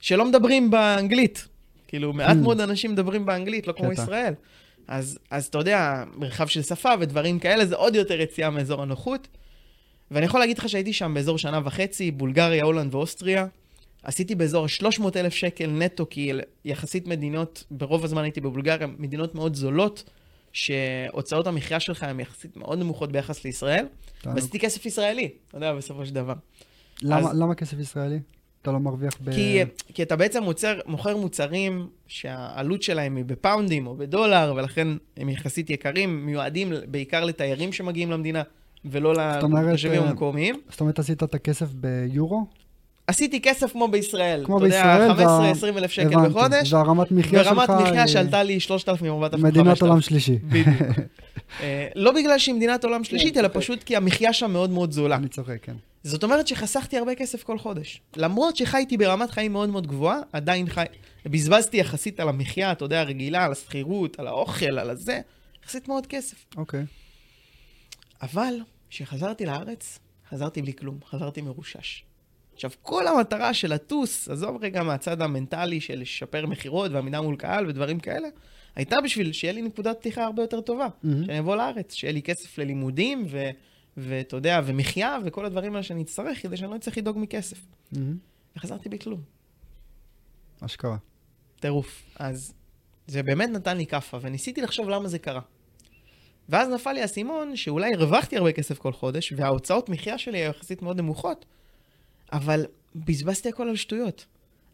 שלא 0.00 0.24
מדברים 0.24 0.70
באנגלית. 0.70 1.48
כאילו, 1.88 2.12
מעט 2.12 2.36
Hmm. 2.36 2.40
מאוד 2.40 2.60
אנשים 2.60 2.92
מדברים 2.92 3.26
באנגלית, 3.26 3.66
לא 3.66 3.72
כמו. 3.72 3.92
ישראל. 3.92 4.34
אז, 4.88 5.18
אז 5.30 5.46
אתה 5.46 5.58
יודע, 5.58 6.04
מרחב 6.16 6.46
של 6.46 6.62
שפה 6.62 6.90
ודברים 7.00 7.38
כאלה, 7.38 7.66
זה 7.66 7.76
עוד 7.76 7.94
יותר 7.94 8.20
יציאה 8.20 8.50
מאזור 8.50 8.82
הנוחות. 8.82 9.28
ואני 10.10 10.26
יכול 10.26 10.40
להגיד 10.40 10.58
לך 10.58 10.68
שהייתי 10.68 10.92
שם 10.92 11.14
באזור 11.14 11.38
שנה 11.38 11.60
וחצי, 11.64 12.10
בולגריה, 12.10 12.64
הולנד 12.64 12.94
ואוסטריה. 12.94 13.46
עשיתי 14.06 14.34
באזור 14.34 14.64
ה-300 14.64 15.02
אלף 15.16 15.34
שקל 15.34 15.66
נטו, 15.70 16.06
כי 16.10 16.32
יחסית 16.64 17.06
מדינות, 17.06 17.64
ברוב 17.70 18.04
הזמן 18.04 18.22
הייתי 18.22 18.40
בבולגריה, 18.40 18.86
מדינות 18.98 19.34
מאוד 19.34 19.54
זולות, 19.54 20.10
שהוצאות 20.52 21.46
המחיה 21.46 21.80
שלך 21.80 22.02
הן 22.02 22.20
יחסית 22.20 22.56
מאוד 22.56 22.78
נמוכות 22.78 23.12
ביחס 23.12 23.44
לישראל. 23.44 23.86
ועשיתי 24.34 24.58
כסף 24.58 24.86
ישראלי, 24.86 25.28
אתה 25.48 25.56
יודע, 25.56 25.74
בסופו 25.74 26.06
של 26.06 26.14
דבר. 26.14 26.34
למה 27.02 27.30
אז- 27.30 27.38
למה 27.40 27.54
כסף 27.54 27.78
ישראלי? 27.78 28.18
אתה 28.62 28.72
לא 28.72 28.78
מרוויח 28.78 29.12
ב... 29.24 29.30
כי, 29.32 29.58
כי 29.94 30.02
אתה 30.02 30.16
בעצם 30.16 30.42
מוצר, 30.42 30.78
מוכר 30.86 31.16
מוצרים 31.16 31.88
שהעלות 32.06 32.82
שלהם 32.82 33.16
היא 33.16 33.24
בפאונדים 33.24 33.86
או 33.86 33.96
בדולר, 33.96 34.52
ולכן 34.56 34.88
הם 35.16 35.28
יחסית 35.28 35.70
יקרים, 35.70 36.26
מיועדים 36.26 36.72
בעיקר 36.88 37.24
לתיירים 37.24 37.72
שמגיעים 37.72 38.10
למדינה, 38.10 38.42
ולא 38.84 39.14
לתושבים 39.14 40.02
אה, 40.02 40.08
המקומיים. 40.08 40.60
זאת 40.70 40.80
אומרת, 40.80 40.98
עשית 40.98 41.22
את 41.22 41.34
הכסף 41.34 41.72
ביורו? 41.72 42.46
עשיתי 43.06 43.40
כסף 43.42 43.72
כמו 43.72 43.88
בישראל. 43.88 44.42
כמו 44.44 44.56
אתה 44.58 44.64
בישראל, 44.64 45.10
יודע, 45.10 45.26
וה- 45.26 45.52
15-20 45.52 45.78
אלף 45.78 45.90
שקל 45.90 46.06
הבנתי. 46.14 46.28
בחודש, 46.28 46.72
והרמת 46.72 47.10
מחיה 47.12 47.44
שלך 47.44 47.52
ורמת 47.52 47.70
מחיה 47.70 48.02
היא 48.02 48.12
שעלתה 48.12 48.42
לי 48.42 48.60
3,000 48.60 49.08
או 49.10 49.14
4,000. 49.14 49.44
מדינת 49.46 49.82
עולם 49.82 50.00
שלישי. 50.00 50.38
בדיוק. 50.38 50.68
אה, 51.60 51.88
לא 51.94 52.12
בגלל 52.12 52.38
שהיא 52.38 52.54
מדינת 52.54 52.84
עולם 52.84 53.04
שלישית, 53.04 53.36
אלא 53.36 53.46
אוקיי. 53.46 53.60
פשוט 53.60 53.82
כי 53.82 53.96
המחיה 53.96 54.32
שם 54.32 54.50
מאוד 54.50 54.70
מאוד 54.70 54.92
זולה. 54.92 55.16
אני 55.16 55.28
צוחק, 55.28 55.58
כן. 55.62 55.76
זאת 56.02 56.24
אומרת 56.24 56.46
שחסכתי 56.46 56.98
הרבה 56.98 57.14
כסף 57.14 57.42
כל 57.42 57.58
חודש. 57.58 58.00
למרות 58.16 58.56
שחייתי 58.56 58.96
ברמת 58.96 59.30
חיים 59.30 59.52
מאוד 59.52 59.68
מאוד 59.68 59.86
גבוהה, 59.86 60.18
עדיין 60.32 60.68
חי... 60.68 60.84
בזבזתי 61.26 61.76
יחסית 61.76 62.20
על 62.20 62.28
המחיה, 62.28 62.72
אתה 62.72 62.84
יודע, 62.84 63.00
הרגילה, 63.00 63.44
על 63.44 63.52
השכירות, 63.52 64.20
על 64.20 64.26
האוכל, 64.26 64.78
על 64.78 64.90
הזה, 64.90 65.20
יחסית 65.64 65.88
מאוד 65.88 66.06
כסף. 66.06 66.36
אוקיי. 66.56 66.84
אבל 68.22 68.54
כשחזרתי 68.90 69.46
לארץ, 69.46 69.98
חזרתי 70.30 70.62
בלי 70.62 70.72
כלום, 70.74 70.98
חזרתי 71.10 71.42
מרושש. 71.42 72.02
עכשיו, 72.56 72.70
כל 72.82 73.06
המטרה 73.06 73.54
של 73.54 73.74
לטוס, 73.74 74.28
עזוב 74.28 74.56
רגע 74.64 74.82
מהצד 74.82 75.22
המנטלי 75.22 75.80
של 75.80 76.00
לשפר 76.00 76.46
מכירות 76.46 76.90
ועמידה 76.90 77.20
מול 77.20 77.36
קהל 77.36 77.66
ודברים 77.66 78.00
כאלה, 78.00 78.28
הייתה 78.76 79.00
בשביל 79.00 79.32
שיהיה 79.32 79.52
לי 79.52 79.62
נקודת 79.62 79.96
פתיחה 79.98 80.24
הרבה 80.24 80.42
יותר 80.42 80.60
טובה. 80.60 80.86
Mm-hmm. 80.86 81.26
שאני 81.26 81.38
אבוא 81.38 81.56
לארץ, 81.56 81.94
שיהיה 81.94 82.12
לי 82.12 82.22
כסף 82.22 82.58
ללימודים, 82.58 83.24
ו- 83.30 83.50
ואתה 83.96 84.36
יודע, 84.36 84.60
ומחיה, 84.64 85.18
וכל 85.24 85.46
הדברים 85.46 85.72
האלה 85.72 85.82
שאני 85.82 86.02
אצטרך, 86.02 86.42
כדי 86.42 86.56
שאני 86.56 86.70
לא 86.70 86.76
אצטרך 86.76 86.98
לדאוג 86.98 87.18
מכסף. 87.18 87.56
Mm-hmm. 87.56 87.98
וחזרתי 88.56 88.88
בלי 88.88 88.98
כלום. 88.98 89.20
אשכרה. 90.60 90.96
טירוף. 91.60 92.02
אז 92.16 92.54
זה 93.06 93.22
באמת 93.22 93.48
נתן 93.48 93.76
לי 93.76 93.86
כאפה, 93.86 94.18
וניסיתי 94.20 94.62
לחשוב 94.62 94.88
למה 94.88 95.08
זה 95.08 95.18
קרה. 95.18 95.40
ואז 96.48 96.68
נפל 96.68 96.92
לי 96.92 97.02
האסימון 97.02 97.56
שאולי 97.56 97.94
הרווחתי 97.94 98.36
הרבה 98.36 98.52
כסף 98.52 98.78
כל 98.78 98.92
חודש, 98.92 99.32
וההוצאות 99.36 99.88
מחיה 99.88 100.18
שלי 100.18 100.38
היו 100.38 100.50
יחסית 100.50 100.82
מאוד 100.82 101.00
נמוכות, 101.00 101.44
אבל 102.32 102.66
בזבזתי 102.94 103.48
הכל 103.48 103.68
על 103.68 103.76
שטויות. 103.76 104.24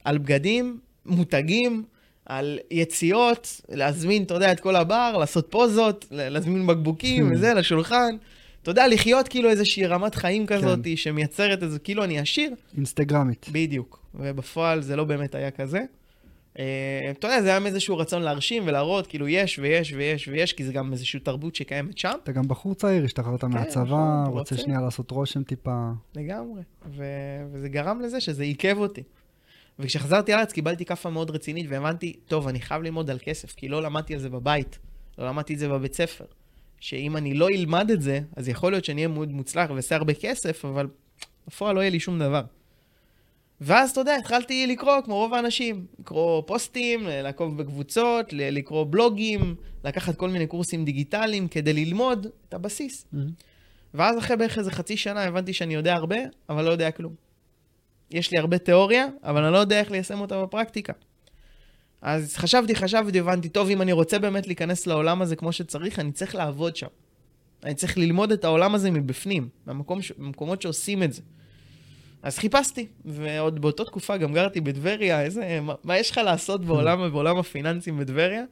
על 0.04 0.18
בגדים, 0.18 0.78
מותגים, 1.06 1.84
על 2.26 2.58
יציאות, 2.70 3.60
להזמין, 3.68 4.22
אתה 4.22 4.34
יודע, 4.34 4.52
את 4.52 4.60
כל 4.60 4.76
הבר, 4.76 5.16
לעשות 5.20 5.46
פוזות, 5.50 6.06
להזמין 6.10 6.66
בקבוקים 6.66 7.32
וזה, 7.32 7.54
לשולחן. 7.54 8.16
אתה 8.62 8.70
יודע, 8.70 8.88
לחיות 8.88 9.28
כאילו 9.28 9.48
איזושהי 9.48 9.86
רמת 9.86 10.14
חיים 10.14 10.46
כזאת 10.46 10.78
כן. 10.84 10.96
שמייצרת 10.96 11.62
איזה, 11.62 11.78
כאילו 11.78 12.04
אני 12.04 12.18
עשיר. 12.18 12.54
אינסטגרמית. 12.76 13.46
בדיוק. 13.52 14.02
ובפועל 14.14 14.82
זה 14.82 14.96
לא 14.96 15.04
באמת 15.04 15.34
היה 15.34 15.50
כזה. 15.50 15.80
אה, 16.58 17.10
אתה 17.10 17.26
יודע, 17.26 17.42
זה 17.42 17.48
היה 17.48 17.60
מאיזשהו 17.60 17.98
רצון 17.98 18.22
להרשים 18.22 18.62
ולהראות, 18.66 19.06
כאילו, 19.06 19.28
יש 19.28 19.58
ויש 19.58 19.92
ויש 19.92 20.28
ויש, 20.28 20.52
כי 20.52 20.64
זה 20.64 20.72
גם 20.72 20.92
איזושהי 20.92 21.20
תרבות 21.20 21.54
שקיימת 21.54 21.98
שם. 21.98 22.12
אתה 22.22 22.32
גם 22.32 22.48
בחור 22.48 22.74
צעיר, 22.74 23.04
השתחררת 23.04 23.40
כן, 23.40 23.46
מהצבא, 23.46 23.82
נכון, 23.82 24.38
רוצה 24.38 24.56
שנייה 24.56 24.80
לעשות 24.80 25.10
רושם 25.10 25.42
טיפה. 25.42 25.90
לגמרי. 26.16 26.62
וזה 27.52 27.68
גרם 27.68 28.00
לזה 28.00 28.20
שזה 28.20 28.42
עיכב 28.42 28.76
אותי. 28.78 29.02
וכשחזרתי 29.78 30.32
לארץ 30.32 30.52
קיבלתי 30.52 30.84
כאפה 30.84 31.10
מאוד 31.10 31.30
רצינית 31.30 31.66
והבנתי, 31.68 32.12
טוב, 32.26 32.48
אני 32.48 32.60
חייב 32.60 32.82
ללמוד 32.82 33.10
על 33.10 33.18
כסף, 33.22 33.54
כי 33.54 33.68
לא 33.68 33.82
למדתי 33.82 34.14
על 34.14 34.20
זה 34.20 34.30
בבית, 34.30 34.78
לא 35.18 35.26
למדתי 35.26 35.54
את 35.54 35.58
זה 35.58 35.68
בבית 35.68 35.94
ספר. 35.94 36.24
שאם 36.80 37.16
אני 37.16 37.34
לא 37.34 37.48
אלמד 37.48 37.90
את 37.90 38.02
זה, 38.02 38.20
אז 38.36 38.48
יכול 38.48 38.72
להיות 38.72 38.84
שאני 38.84 39.00
אהיה 39.00 39.14
מאוד 39.14 39.32
מוצלח 39.32 39.70
ואעשה 39.70 39.96
הרבה 39.96 40.14
כסף, 40.14 40.64
אבל 40.64 40.86
בפועל 41.46 41.74
לא 41.74 41.80
יהיה 41.80 41.90
לי 41.90 42.00
שום 42.00 42.18
דבר. 42.18 42.42
ואז, 43.64 43.90
אתה 43.90 44.00
יודע, 44.00 44.16
התחלתי 44.16 44.66
לקרוא 44.66 45.00
כמו 45.04 45.14
רוב 45.14 45.34
האנשים, 45.34 45.86
לקרוא 45.98 46.42
פוסטים, 46.46 47.06
לעקוב 47.06 47.58
בקבוצות, 47.58 48.32
לקרוא 48.32 48.86
בלוגים, 48.90 49.54
לקחת 49.84 50.16
כל 50.16 50.28
מיני 50.28 50.46
קורסים 50.46 50.84
דיגיטליים 50.84 51.48
כדי 51.48 51.72
ללמוד 51.72 52.26
את 52.48 52.54
הבסיס. 52.54 53.04
Mm-hmm. 53.04 53.18
ואז 53.94 54.18
אחרי 54.18 54.36
בערך 54.36 54.58
איזה 54.58 54.70
חצי 54.70 54.96
שנה 54.96 55.24
הבנתי 55.24 55.52
שאני 55.52 55.74
יודע 55.74 55.94
הרבה, 55.94 56.16
אבל 56.48 56.64
לא 56.64 56.70
יודע 56.70 56.90
כלום. 56.90 57.14
יש 58.10 58.30
לי 58.30 58.38
הרבה 58.38 58.58
תיאוריה, 58.58 59.06
אבל 59.24 59.44
אני 59.44 59.52
לא 59.52 59.58
יודע 59.58 59.80
איך 59.80 59.90
ליישם 59.90 60.20
אותה 60.20 60.42
בפרקטיקה. 60.42 60.92
אז 62.02 62.36
חשבתי, 62.36 62.74
חשבתי, 62.74 63.18
הבנתי, 63.18 63.48
טוב, 63.48 63.68
אם 63.68 63.82
אני 63.82 63.92
רוצה 63.92 64.18
באמת 64.18 64.46
להיכנס 64.46 64.86
לעולם 64.86 65.22
הזה 65.22 65.36
כמו 65.36 65.52
שצריך, 65.52 65.98
אני 65.98 66.12
צריך 66.12 66.34
לעבוד 66.34 66.76
שם. 66.76 66.86
אני 67.64 67.74
צריך 67.74 67.98
ללמוד 67.98 68.32
את 68.32 68.44
העולם 68.44 68.74
הזה 68.74 68.90
מבפנים, 68.90 69.48
במקום 69.66 70.02
ש... 70.02 70.12
במקומות 70.18 70.62
שעושים 70.62 71.02
את 71.02 71.12
זה. 71.12 71.22
אז 72.22 72.38
חיפשתי, 72.38 72.86
ועוד 73.04 73.60
באותה 73.60 73.84
תקופה 73.84 74.16
גם 74.16 74.32
גרתי 74.32 74.60
בטבריה, 74.60 75.22
איזה, 75.22 75.60
מה, 75.62 75.74
מה 75.84 75.98
יש 75.98 76.10
לך 76.10 76.18
לעשות 76.18 76.64
בעולם, 76.64 77.02
בעולם 77.12 77.38
הפיננסים 77.38 77.98
בטבריה? 77.98 78.44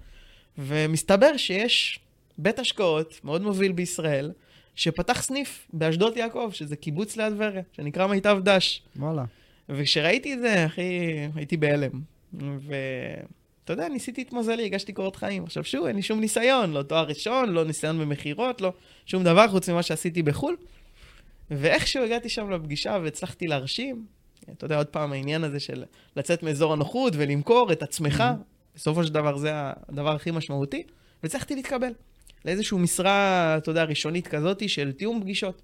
ומסתבר 0.58 1.36
שיש 1.36 2.00
בית 2.38 2.58
השקעות 2.58 3.20
מאוד 3.24 3.42
מוביל 3.42 3.72
בישראל, 3.72 4.32
שפתח 4.74 5.22
סניף 5.22 5.66
באשדות 5.72 6.16
יעקב, 6.16 6.50
שזה 6.52 6.76
קיבוץ 6.76 7.16
ליד 7.16 7.32
טבריה, 7.32 7.62
שנקרא 7.72 8.06
מיטב 8.06 8.38
דש. 8.42 8.82
וואלה. 8.96 9.24
וכשראיתי 9.68 10.34
את 10.34 10.40
זה, 10.40 10.66
אחי, 10.66 11.00
הייתי 11.34 11.56
בהלם. 11.56 11.90
ואתה 12.32 13.72
יודע, 13.72 13.88
ניסיתי 13.88 14.22
את 14.22 14.32
מזלי, 14.32 14.64
הגשתי 14.64 14.92
קורות 14.92 15.16
חיים. 15.16 15.44
עכשיו 15.44 15.64
שוב, 15.64 15.86
אין 15.86 15.96
לי 15.96 16.02
שום 16.02 16.20
ניסיון, 16.20 16.72
לא 16.72 16.82
תואר 16.82 17.04
ראשון, 17.04 17.48
לא 17.48 17.64
ניסיון 17.64 17.98
במכירות, 17.98 18.60
לא 18.60 18.72
שום 19.06 19.24
דבר 19.24 19.48
חוץ 19.48 19.68
ממה 19.68 19.82
שעשיתי 19.82 20.22
בחו"ל. 20.22 20.56
ואיכשהו 21.50 22.04
הגעתי 22.04 22.28
שם 22.28 22.50
לפגישה 22.50 22.98
והצלחתי 23.02 23.46
להרשים, 23.46 24.06
אתה 24.52 24.64
יודע, 24.64 24.76
עוד 24.76 24.86
פעם, 24.86 25.12
העניין 25.12 25.44
הזה 25.44 25.60
של 25.60 25.84
לצאת 26.16 26.42
מאזור 26.42 26.72
הנוחות 26.72 27.12
ולמכור 27.16 27.72
את 27.72 27.82
עצמך. 27.82 28.24
בסופו 28.74 29.04
של 29.04 29.12
דבר 29.12 29.36
זה 29.36 29.50
הדבר 29.88 30.14
הכי 30.14 30.30
משמעותי, 30.30 30.82
והצלחתי 31.22 31.54
להתקבל 31.54 31.92
לאיזושהי 32.44 32.78
משרה, 32.78 33.56
אתה 33.56 33.70
יודע, 33.70 33.84
ראשונית 33.84 34.26
כזאת 34.26 34.68
של 34.68 34.92
תיאום 34.92 35.20
פגישות. 35.20 35.62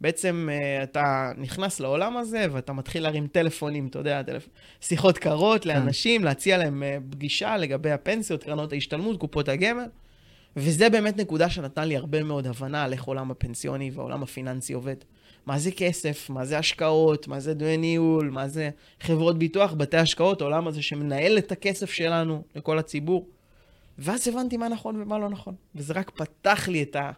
בעצם 0.00 0.48
uh, 0.50 0.82
אתה 0.82 1.32
נכנס 1.36 1.80
לעולם 1.80 2.16
הזה 2.16 2.46
ואתה 2.52 2.72
מתחיל 2.72 3.02
להרים 3.02 3.26
טלפונים, 3.26 3.86
אתה 3.86 3.98
יודע, 3.98 4.22
טלפ... 4.22 4.48
שיחות 4.80 5.18
קרות 5.18 5.64
כן. 5.64 5.68
לאנשים, 5.68 6.24
להציע 6.24 6.58
להם 6.58 6.82
uh, 6.82 7.12
פגישה 7.12 7.56
לגבי 7.56 7.90
הפנסיות, 7.90 8.44
קרנות 8.44 8.72
ההשתלמות, 8.72 9.20
קופות 9.20 9.48
הגמל. 9.48 9.86
וזה 10.56 10.90
באמת 10.90 11.16
נקודה 11.16 11.50
שנתנה 11.50 11.84
לי 11.84 11.96
הרבה 11.96 12.22
מאוד 12.22 12.46
הבנה 12.46 12.84
על 12.84 12.92
איך 12.92 13.04
עולם 13.04 13.30
הפנסיוני 13.30 13.90
והעולם 13.94 14.22
הפיננסי 14.22 14.72
עובד. 14.72 14.96
מה 15.46 15.58
זה 15.58 15.70
כסף, 15.70 16.30
מה 16.30 16.44
זה 16.44 16.58
השקעות, 16.58 17.28
מה 17.28 17.40
זה 17.40 17.54
דמי 17.54 17.76
ניהול, 17.76 18.30
מה 18.30 18.48
זה 18.48 18.70
חברות 19.00 19.38
ביטוח, 19.38 19.72
בתי 19.72 19.96
השקעות, 19.96 20.40
העולם 20.40 20.68
הזה 20.68 20.82
שמנהל 20.82 21.38
את 21.38 21.52
הכסף 21.52 21.90
שלנו 21.90 22.42
לכל 22.54 22.78
הציבור. 22.78 23.28
ואז 23.98 24.28
הבנתי 24.28 24.56
מה 24.56 24.68
נכון 24.68 25.02
ומה 25.02 25.18
לא 25.18 25.28
נכון. 25.28 25.54
וזה 25.74 25.92
רק 25.92 26.10
פתח 26.10 26.68
לי 26.68 26.82
את, 26.82 26.96
ה, 26.96 27.10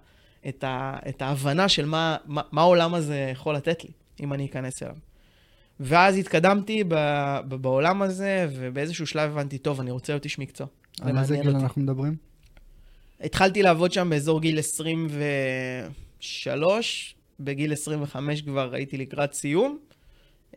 את, 0.48 0.64
ה, 0.64 0.98
את 1.08 1.22
ההבנה 1.22 1.68
של 1.68 1.86
מה, 1.86 2.16
מה, 2.26 2.42
מה 2.52 2.60
העולם 2.60 2.94
הזה 2.94 3.28
יכול 3.32 3.54
לתת 3.54 3.84
לי, 3.84 3.90
אם 4.20 4.32
אני 4.32 4.46
אכנס 4.46 4.82
אליו. 4.82 4.96
ואז 5.80 6.16
התקדמתי 6.16 6.84
ב, 6.84 6.94
ב, 7.48 7.54
בעולם 7.54 8.02
הזה, 8.02 8.48
ובאיזשהו 8.52 9.06
שלב 9.06 9.30
הבנתי, 9.30 9.58
טוב, 9.58 9.80
אני 9.80 9.90
רוצה 9.90 10.12
להיות 10.12 10.24
איש 10.24 10.38
מקצוע. 10.38 10.66
על 11.00 11.18
איזה 11.18 11.36
גיל 11.36 11.48
אותי. 11.48 11.62
אנחנו 11.62 11.82
מדברים? 11.82 12.16
התחלתי 13.20 13.62
לעבוד 13.62 13.92
שם 13.92 14.10
באזור 14.10 14.40
גיל 14.40 14.58
23, 14.58 17.14
בגיל 17.40 17.72
25 17.72 18.42
כבר 18.42 18.74
הייתי 18.74 18.96
לקראת 18.96 19.32
סיום. 19.32 19.78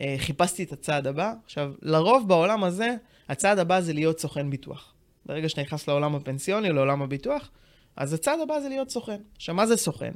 אה, 0.01 0.15
חיפשתי 0.17 0.63
את 0.63 0.71
הצעד 0.71 1.07
הבא. 1.07 1.33
עכשיו, 1.45 1.73
לרוב 1.81 2.27
בעולם 2.27 2.63
הזה, 2.63 2.95
הצעד 3.29 3.59
הבא 3.59 3.81
זה 3.81 3.93
להיות 3.93 4.19
סוכן 4.19 4.49
ביטוח. 4.49 4.93
ברגע 5.25 5.49
שאתה 5.49 5.61
נכנס 5.61 5.87
לעולם 5.87 6.15
הפנסיוני, 6.15 6.69
לעולם 6.69 7.01
הביטוח, 7.01 7.51
אז 7.95 8.13
הצעד 8.13 8.39
הבא 8.39 8.59
זה 8.59 8.69
להיות 8.69 8.89
סוכן. 8.89 9.21
עכשיו, 9.35 9.55
מה 9.55 9.67
זה 9.67 9.77
סוכן? 9.77 10.11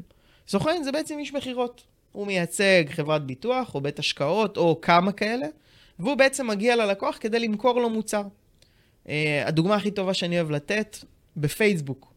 סוכן 0.47 0.83
זה 0.83 0.91
בעצם 0.91 1.19
איש 1.19 1.33
מכירות. 1.33 1.83
הוא 2.11 2.27
מייצג 2.27 2.83
חברת 2.89 3.25
ביטוח, 3.25 3.75
או 3.75 3.81
בית 3.81 3.99
השקעות, 3.99 4.57
או 4.57 4.81
כמה 4.81 5.11
כאלה, 5.11 5.47
והוא 5.99 6.15
בעצם 6.15 6.47
מגיע 6.47 6.75
ללקוח 6.75 7.17
כדי 7.19 7.39
למכור 7.39 7.81
לו 7.81 7.89
מוצר. 7.89 8.23
Uh, 9.05 9.09
הדוגמה 9.45 9.75
הכי 9.75 9.91
טובה 9.91 10.13
שאני 10.13 10.35
אוהב 10.35 10.51
לתת, 10.51 10.97
בפייסבוק. 11.37 12.13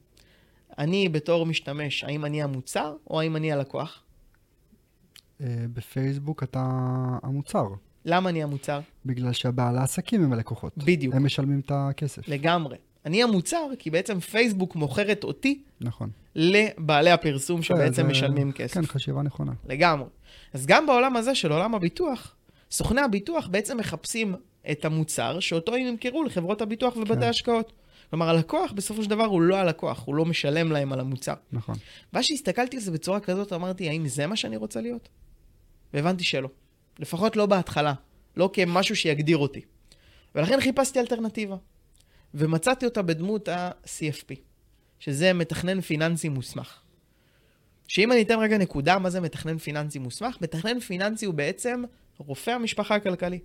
אני 0.79 1.09
בתור 1.09 1.47
משתמש, 1.47 2.05
האם 2.05 2.25
אני 2.25 2.43
המוצר, 2.43 2.97
או 3.11 3.21
האם 3.21 3.37
אני 3.37 3.53
הלקוח? 3.53 4.02
Uh, 5.43 5.45
בפייסבוק 5.73 6.43
אתה 6.43 6.69
המוצר. 7.23 7.65
למה 8.05 8.31
אני 8.31 8.43
המוצר? 8.43 8.81
בגלל 9.07 9.33
שהבעל 9.33 9.79
העסקים 9.79 10.25
הם 10.25 10.33
הלקוחות. 10.33 10.73
בדיוק. 10.77 11.15
הם 11.15 11.25
משלמים 11.25 11.61
את 11.61 11.73
הכסף. 11.75 12.29
לגמרי. 12.29 12.77
אני 13.07 13.23
המוצר, 13.23 13.67
כי 13.79 13.91
בעצם 13.91 14.21
פייסבוק 14.21 14.75
מוכרת 14.75 15.25
אותי 15.25 15.63
נכון. 15.81 16.11
לבעלי 16.35 17.11
הפרסום 17.11 17.63
שבעצם 17.63 17.93
זה... 17.93 18.03
משלמים 18.03 18.53
כסף. 18.53 18.75
כן, 18.75 18.87
חשיבה 18.87 19.23
נכונה. 19.23 19.53
לגמרי. 19.69 20.09
אז 20.53 20.67
גם 20.67 20.87
בעולם 20.87 21.17
הזה 21.17 21.35
של 21.35 21.53
עולם 21.53 21.75
הביטוח, 21.75 22.35
סוכני 22.71 23.01
הביטוח 23.01 23.47
בעצם 23.47 23.77
מחפשים 23.77 24.35
את 24.71 24.85
המוצר 24.85 25.41
שאותו 25.41 25.75
הם 25.75 25.87
ימכרו 25.87 26.25
לחברות 26.25 26.63
הביטוח 26.63 26.97
ובתי 26.97 27.21
כן. 27.21 27.29
השקעות. 27.29 27.73
כלומר, 28.11 28.29
הלקוח 28.29 28.73
בסופו 28.73 29.03
של 29.03 29.11
דבר 29.11 29.25
הוא 29.25 29.41
לא 29.41 29.57
הלקוח, 29.57 30.03
הוא 30.07 30.15
לא 30.15 30.25
משלם 30.25 30.73
להם 30.73 30.93
על 30.93 31.01
המוצר. 31.01 31.35
נכון. 31.53 31.75
ואז 32.13 32.25
שהסתכלתי 32.25 32.77
על 32.77 32.83
זה 32.83 32.91
בצורה 32.91 33.21
כזאת, 33.21 33.53
אמרתי, 33.53 33.89
האם 33.89 34.09
זה 34.09 34.27
מה 34.27 34.37
שאני 34.37 34.57
רוצה 34.57 34.81
להיות? 34.81 35.09
והבנתי 35.95 36.25
שלא. 36.25 36.49
לפחות 36.99 37.37
לא 37.37 37.47
בהתחלה. 37.47 37.95
לא 38.37 38.51
כמשהו 38.53 38.97
שיגדיר 38.97 39.37
אותי. 39.37 39.61
ולכן 40.35 40.61
חיפשתי 40.61 41.01
אלטרנטיבה. 41.01 41.57
ומצאתי 42.35 42.85
אותה 42.85 43.03
בדמות 43.03 43.49
ה-CFP, 43.49 44.35
שזה 44.99 45.33
מתכנן 45.33 45.81
פיננסי 45.81 46.29
מוסמך. 46.29 46.81
שאם 47.89 48.13
אני 48.13 48.23
אתן 48.23 48.39
רגע 48.39 48.59
נקודה, 48.59 48.99
מה 48.99 49.11
זה 49.11 49.21
מתכנן 49.21 49.59
פיננסי 49.59 49.99
מוסמך? 49.99 50.37
מתכנן 50.41 50.81
פיננסי 50.81 51.27
הוא 51.27 51.35
בעצם 51.35 51.83
רופא 52.19 52.51
המשפחה 52.51 52.95
הכלכלי. 52.95 53.39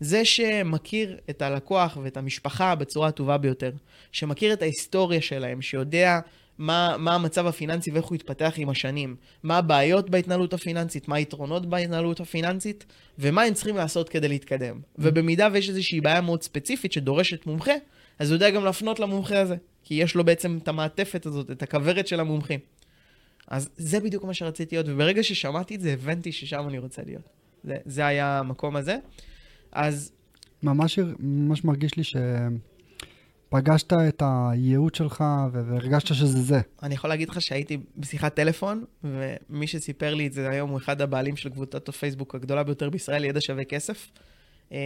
זה 0.00 0.24
שמכיר 0.24 1.18
את 1.30 1.42
הלקוח 1.42 1.98
ואת 2.02 2.16
המשפחה 2.16 2.74
בצורה 2.74 3.08
הטובה 3.08 3.38
ביותר, 3.38 3.72
שמכיר 4.12 4.52
את 4.52 4.62
ההיסטוריה 4.62 5.22
שלהם, 5.22 5.62
שיודע 5.62 6.20
מה, 6.62 6.96
מה 6.98 7.14
המצב 7.14 7.46
הפיננסי 7.46 7.90
ואיך 7.90 8.04
הוא 8.04 8.14
התפתח 8.14 8.54
עם 8.56 8.68
השנים, 8.68 9.16
מה 9.42 9.58
הבעיות 9.58 10.10
בהתנהלות 10.10 10.52
הפיננסית, 10.52 11.08
מה 11.08 11.16
היתרונות 11.16 11.66
בהתנהלות 11.66 12.20
הפיננסית, 12.20 12.84
ומה 13.18 13.42
הם 13.42 13.54
צריכים 13.54 13.76
לעשות 13.76 14.08
כדי 14.08 14.28
להתקדם. 14.28 14.76
Mm. 14.76 14.98
ובמידה 14.98 15.48
ויש 15.52 15.68
איזושהי 15.68 16.00
בעיה 16.00 16.20
מאוד 16.20 16.42
ספציפית 16.42 16.92
שדורשת 16.92 17.46
מומחה, 17.46 17.72
אז 18.18 18.30
הוא 18.30 18.36
יודע 18.36 18.50
גם 18.50 18.64
להפנות 18.64 19.00
למומחה 19.00 19.40
הזה, 19.40 19.56
כי 19.84 19.94
יש 19.94 20.14
לו 20.14 20.24
בעצם 20.24 20.58
את 20.62 20.68
המעטפת 20.68 21.26
הזאת, 21.26 21.50
את 21.50 21.62
הכוורת 21.62 22.06
של 22.06 22.20
המומחים. 22.20 22.60
אז 23.48 23.68
זה 23.76 24.00
בדיוק 24.00 24.24
מה 24.24 24.34
שרציתי 24.34 24.74
להיות, 24.74 24.86
וברגע 24.88 25.22
ששמעתי 25.22 25.74
את 25.74 25.80
זה, 25.80 25.92
הבנתי 25.92 26.32
ששם 26.32 26.68
אני 26.68 26.78
רוצה 26.78 27.02
להיות. 27.06 27.28
זה, 27.64 27.76
זה 27.84 28.06
היה 28.06 28.38
המקום 28.38 28.76
הזה. 28.76 28.96
אז 29.72 30.12
ממש, 30.62 30.98
ממש 31.18 31.64
מרגיש 31.64 31.96
לי 31.96 32.04
שפגשת 33.52 33.92
את 33.92 34.22
הייעוד 34.26 34.94
שלך 34.94 35.24
והרגשת 35.52 36.06
שזה 36.06 36.42
זה. 36.42 36.60
אני 36.82 36.94
יכול 36.94 37.10
להגיד 37.10 37.28
לך 37.28 37.40
שהייתי 37.40 37.78
בשיחת 37.96 38.34
טלפון, 38.34 38.84
ומי 39.04 39.66
שסיפר 39.66 40.14
לי 40.14 40.26
את 40.26 40.32
זה 40.32 40.50
היום 40.50 40.70
הוא 40.70 40.78
אחד 40.78 41.00
הבעלים 41.00 41.36
של 41.36 41.48
קבוצת 41.48 41.88
הפייסבוק 41.88 42.34
הגדולה 42.34 42.62
ביותר 42.62 42.90
בישראל, 42.90 43.24
ידע 43.24 43.40
שווה 43.40 43.64
כסף. 43.64 44.10
מי 44.70 44.78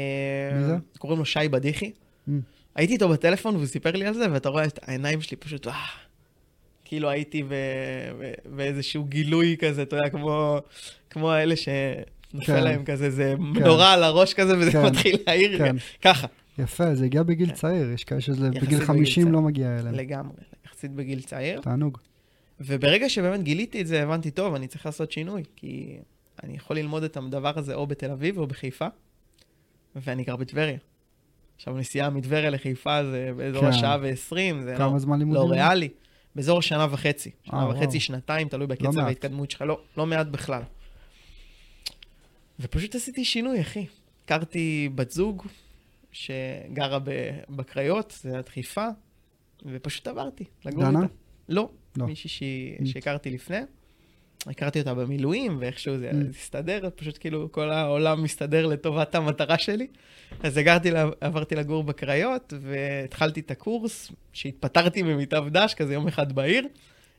זה? 0.66 0.76
קוראים 0.98 1.18
לו 1.18 1.24
שי 1.24 1.48
בדיחי. 1.50 1.90
Mm. 2.28 2.30
הייתי 2.74 2.92
איתו 2.92 3.08
בטלפון 3.08 3.56
והוא 3.56 3.66
סיפר 3.66 3.92
לי 3.92 4.06
על 4.06 4.14
זה, 4.14 4.32
ואתה 4.32 4.48
רואה 4.48 4.64
את 4.64 4.78
העיניים 4.82 5.20
שלי 5.20 5.36
פשוט, 5.36 5.66
אה, 5.66 5.72
כאילו 6.84 7.08
הייתי 7.10 7.42
ב, 7.42 7.48
ב, 8.20 8.32
באיזשהו 8.56 9.04
גילוי 9.04 9.56
כזה, 9.58 9.82
אתה 9.82 9.96
יודע, 9.96 10.08
כמו, 10.08 10.58
כמו 11.10 11.32
האלה 11.32 11.54
שנופל 11.56 12.46
כן. 12.46 12.64
להם 12.64 12.84
כזה, 12.84 13.10
זה 13.10 13.34
מנורה 13.38 13.92
על 13.92 14.02
הראש 14.02 14.34
כזה, 14.34 14.58
וזה 14.58 14.72
כן. 14.72 14.86
מתחיל 14.86 15.16
להעיר, 15.26 15.58
כן. 15.58 15.76
ככה, 16.02 16.26
יפה, 16.58 16.94
זה 16.94 17.04
הגיע 17.04 17.22
בגיל 17.22 17.48
כן. 17.48 17.54
צעיר, 17.54 17.90
יש 17.90 18.04
כאלה 18.04 18.20
שזה 18.20 18.50
בגיל 18.50 18.60
בגיל 18.60 18.80
50 18.80 19.24
צעיר. 19.24 19.34
לא 19.34 19.42
מגיע 19.42 19.78
אליהם. 19.78 19.94
לגמרי, 19.94 20.36
יחסית 20.66 20.92
בגיל 20.92 21.22
צעיר. 21.22 21.60
תענוג. 21.60 21.98
וברגע 22.60 23.08
שבאמת 23.08 23.42
גיליתי 23.42 23.80
את 23.80 23.86
זה, 23.86 24.02
הבנתי, 24.02 24.30
טוב, 24.30 24.54
אני 24.54 24.66
צריך 24.66 24.86
לעשות 24.86 25.12
שינוי, 25.12 25.42
כי 25.56 25.96
אני 26.42 26.56
יכול 26.56 26.76
ללמוד 26.76 27.02
את 27.02 27.16
הדבר 27.16 27.58
הזה 27.58 27.74
או 27.74 27.86
בתל 27.86 28.10
אביב 28.10 28.38
או 28.38 28.46
בחיפה, 28.46 28.86
ואני 29.96 30.24
גר 30.24 30.36
בטבריה. 30.36 30.78
עכשיו, 31.56 31.76
נסיעה 31.78 32.10
מטבריה 32.10 32.50
לחיפה 32.50 33.04
זה 33.04 33.30
באזור 33.36 33.60
כן. 33.60 33.66
השעה 33.66 33.98
ועשרים, 34.02 34.62
זה 34.62 34.76
לא? 34.78 34.92
לא 35.20 35.50
ריאלי. 35.50 35.88
באזור 36.34 36.62
שנה 36.62 36.86
וחצי. 36.90 37.30
שנה 37.42 37.60
אה, 37.60 37.68
וחצי, 37.68 37.86
וואו. 37.86 38.00
שנתיים, 38.00 38.48
תלוי 38.48 38.66
בקצב 38.66 38.96
מעט. 38.96 39.06
ההתקדמות 39.06 39.50
שלך. 39.50 39.60
לא, 39.60 39.80
לא 39.96 40.06
מעט 40.06 40.26
בכלל. 40.26 40.62
ופשוט 42.60 42.94
עשיתי 42.94 43.24
שינוי, 43.24 43.60
אחי. 43.60 43.86
הכרתי 44.24 44.88
בת 44.94 45.10
זוג 45.10 45.46
שגרה 46.16 46.98
בקריות, 47.48 48.18
זה 48.22 48.32
ליד 48.36 48.48
חיפה, 48.48 48.86
ופשוט 49.66 50.08
עברתי 50.08 50.44
לגור 50.64 50.84
דנה? 50.84 51.02
איתה. 51.02 51.12
לא, 51.48 51.68
לא. 51.96 52.06
מישהי 52.06 52.30
שהיא- 52.30 52.76
Mm. 52.80 52.86
שהכרתי 52.86 53.30
לפני. 53.30 53.58
הכרתי 54.46 54.78
אותה 54.80 54.94
במילואים, 54.94 55.56
ואיכשהו 55.60 55.98
זה 55.98 56.10
Mm. 56.10 56.30
הסתדר, 56.30 56.88
פשוט 56.96 57.18
כאילו 57.20 57.52
כל 57.52 57.70
העולם 57.70 58.22
מסתדר 58.22 58.66
לטובת 58.66 59.14
המטרה 59.14 59.58
שלי. 59.58 59.86
אז 60.42 60.56
הגרתי, 60.56 60.90
לה- 60.90 61.08
עברתי 61.20 61.54
לגור 61.54 61.84
בקריות, 61.84 62.52
והתחלתי 62.62 63.40
את 63.40 63.50
הקורס, 63.50 64.12
שהתפטרתי 64.32 65.02
ממיטב 65.02 65.44
דש, 65.48 65.74
כזה 65.74 65.94
יום 65.94 66.08
אחד 66.08 66.32
בעיר. 66.32 66.66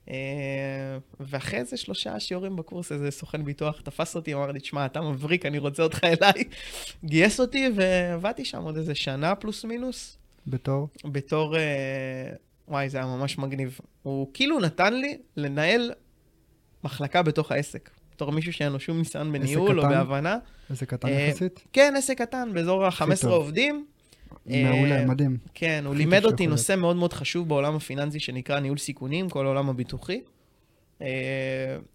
אה, 0.09 0.97
ואחרי 1.19 1.59
איזה 1.59 1.77
שלושה 1.77 2.19
שיעורים 2.19 2.55
בקורס, 2.55 2.91
איזה 2.91 3.11
סוכן 3.11 3.43
ביטוח 3.43 3.81
תפס 3.81 4.15
אותי, 4.15 4.33
אמר 4.33 4.51
לי, 4.51 4.59
תשמע, 4.59 4.85
אתה 4.85 5.01
מבריק, 5.01 5.45
אני 5.45 5.57
רוצה 5.57 5.83
אותך 5.83 6.03
אליי. 6.21 6.43
גייס 7.03 7.39
אותי, 7.39 7.69
ועבדתי 7.75 8.45
שם 8.45 8.61
עוד 8.63 8.77
איזה 8.77 8.95
שנה 8.95 9.35
פלוס 9.35 9.65
מינוס, 9.65 10.17
בתור? 10.47 10.87
בתור... 11.05 11.57
אה, 11.57 11.61
וואי, 12.67 12.89
זה 12.89 12.97
היה 12.97 13.07
ממש 13.07 13.37
מגניב. 13.37 13.79
הוא 14.03 14.27
כאילו 14.33 14.59
נתן 14.59 14.93
לי 14.93 15.17
לנהל 15.37 15.91
מחלקה 16.83 17.21
בתוך 17.21 17.51
העסק. 17.51 17.89
בתור 18.15 18.31
מישהו 18.31 18.53
שאין 18.53 18.71
לו 18.71 18.79
שום 18.79 18.97
ניסיון 18.97 19.31
בניהול 19.31 19.79
או? 19.79 19.89
בהבנה. 19.89 20.37
איזה 20.69 20.85
קטן 20.85 21.07
אה, 21.07 21.13
יחסית? 21.13 21.63
כן, 21.73 21.93
עסק 21.97 22.17
קטן, 22.17 22.49
באזור 22.53 22.85
ה-15 22.85 23.21
טוב. 23.21 23.31
עובדים. 23.31 23.85
מעולה, 24.47 24.99
אה, 24.99 25.05
מדהים. 25.05 25.37
כן, 25.53 25.83
הוא 25.85 25.95
לימד 25.95 26.25
אותי 26.25 26.47
נושא 26.47 26.75
מאוד 26.75 26.95
מאוד 26.95 27.13
חשוב 27.13 27.47
בעולם 27.47 27.75
הפיננסי 27.75 28.19
שנקרא 28.19 28.59
ניהול 28.59 28.77
סיכונים, 28.77 29.29
כל 29.29 29.45
העולם 29.45 29.69
הביטוחי. 29.69 30.21
אה, 31.01 31.07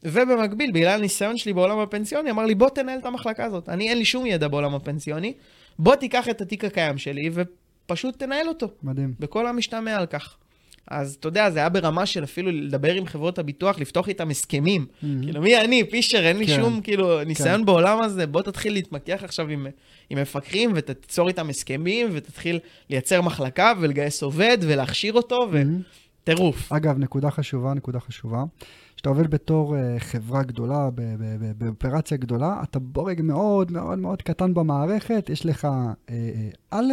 ובמקביל, 0.05 0.71
בגלל 0.73 0.99
הניסיון 0.99 1.37
שלי 1.37 1.53
בעולם 1.53 1.79
הפנסיוני, 1.79 2.31
אמר 2.31 2.47
לי, 2.47 2.55
בוא 2.55 2.69
תנהל 2.69 2.99
את 2.99 3.07
המחלקה 3.07 3.45
הזאת. 3.45 3.69
אני, 3.69 3.89
אין 3.89 3.99
לי 3.99 4.05
שום 4.05 4.27
ידע 4.27 4.49
בעולם 4.49 4.75
הפנסיוני, 4.75 5.33
בוא 5.79 5.95
תיקח 5.95 6.29
את 6.29 6.41
התיק 6.41 6.65
הקיים 6.65 6.99
שלי 6.99 7.31
ופשוט 7.33 8.19
תנהל 8.19 8.49
אותו, 8.49 8.69
מדהים. 8.83 9.15
בכל 9.21 9.47
המשתמע 9.47 9.97
על 9.97 10.07
כך. 10.07 10.37
אז 10.89 11.17
אתה 11.21 11.29
יודע, 11.29 11.51
זה 11.51 11.59
היה 11.59 11.69
ברמה 11.69 12.07
של 12.07 12.25
אפילו 12.25 12.51
לדבר 12.51 12.95
עם 12.95 13.07
חברות 13.07 13.39
הביטוח, 13.39 13.79
לפתוח 13.79 14.09
איתם 14.09 14.31
הסכמים. 14.31 14.87
כאילו, 15.23 15.43
מי 15.43 15.61
אני, 15.61 15.85
פישר, 15.91 16.19
אין 16.19 16.37
לי 16.37 16.47
כן. 16.47 16.57
שום, 16.57 16.81
כאילו, 16.81 17.25
ניסיון 17.25 17.65
בעולם 17.65 18.03
הזה, 18.03 18.27
בוא 18.27 18.43
תתחיל 18.43 18.73
להתמקח 18.73 19.21
עכשיו 19.25 19.49
עם, 19.49 19.67
עם 20.11 20.19
מפקחים 20.19 20.71
ותיצור 20.75 21.29
איתם 21.29 21.49
הסכמים, 21.51 22.09
ותתחיל 22.13 22.59
לייצר 22.91 23.21
מחלקה 23.21 23.73
ולגייס 23.81 24.23
עובד 24.23 24.59
ולהכשיר 24.61 25.13
אותו. 25.13 25.51
וטירוף. 26.23 26.73
אגב, 26.73 26.99
נקודה 26.99 27.31
חשובה, 27.31 27.75
נקודה 27.75 28.01
חשובה. 28.01 28.45
כשאתה 28.97 29.09
עובד 29.09 29.31
בתור 29.31 29.75
uh, 29.77 30.01
חברה 30.01 30.43
גדולה, 30.43 30.91
ב- 30.95 31.01
ב- 31.01 31.37
ב- 31.41 31.65
באופרציה 31.65 32.17
גדולה, 32.17 32.61
אתה 32.63 32.79
בורג 32.79 33.21
מאוד 33.23 33.73
מאוד 33.73 33.99
מאוד 33.99 34.23
קטן 34.23 34.55
במערכת, 34.55 35.31
יש 35.31 35.47
לך 35.47 35.69
uh, 36.09 36.11
א', 36.71 36.93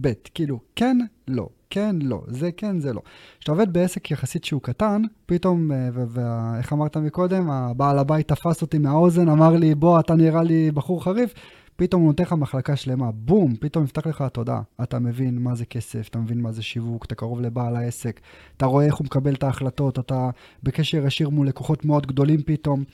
ב', 0.00 0.12
כאילו, 0.34 0.60
כן, 0.76 0.98
לא, 1.28 1.48
כן, 1.70 1.96
לא, 2.02 2.22
זה 2.28 2.52
כן, 2.52 2.80
זה 2.80 2.92
לא. 2.92 3.00
כשאתה 3.38 3.52
עובד 3.52 3.72
בעסק 3.72 4.10
יחסית 4.10 4.44
שהוא 4.44 4.62
קטן, 4.62 5.02
פתאום, 5.26 5.70
uh, 5.70 5.74
ואיך 6.08 6.72
אמרת 6.72 6.96
מקודם, 6.96 7.50
הבעל 7.50 7.98
הבית 7.98 8.28
תפס 8.28 8.62
אותי 8.62 8.78
מהאוזן, 8.78 9.28
אמר 9.28 9.50
לי, 9.56 9.74
בוא, 9.74 10.00
אתה 10.00 10.14
נראה 10.14 10.42
לי 10.42 10.70
בחור 10.70 11.04
חריף, 11.04 11.34
פתאום 11.76 12.02
הוא 12.02 12.08
נותן 12.08 12.22
לך 12.22 12.32
מחלקה 12.32 12.76
שלמה, 12.76 13.10
בום, 13.12 13.56
פתאום 13.60 13.84
נפתח 13.84 14.06
לך 14.06 14.20
התודעה. 14.20 14.60
אתה 14.82 14.98
מבין 14.98 15.38
מה 15.38 15.54
זה 15.54 15.64
כסף, 15.64 16.08
אתה 16.08 16.18
מבין 16.18 16.40
מה 16.40 16.52
זה 16.52 16.62
שיווק, 16.62 17.04
אתה 17.04 17.14
קרוב 17.14 17.40
לבעל 17.40 17.76
העסק, 17.76 18.20
אתה 18.56 18.66
רואה 18.66 18.84
איך 18.84 18.94
הוא 18.94 19.04
מקבל 19.04 19.34
את 19.34 19.42
ההחלטות, 19.42 19.98
אתה 19.98 20.30
בקשר 20.62 21.06
ישיר 21.06 21.28
מול 21.28 21.48
לקוחות 21.48 21.84
מאוד 21.84 22.06
גדולים 22.06 22.42
פתאום. 22.42 22.84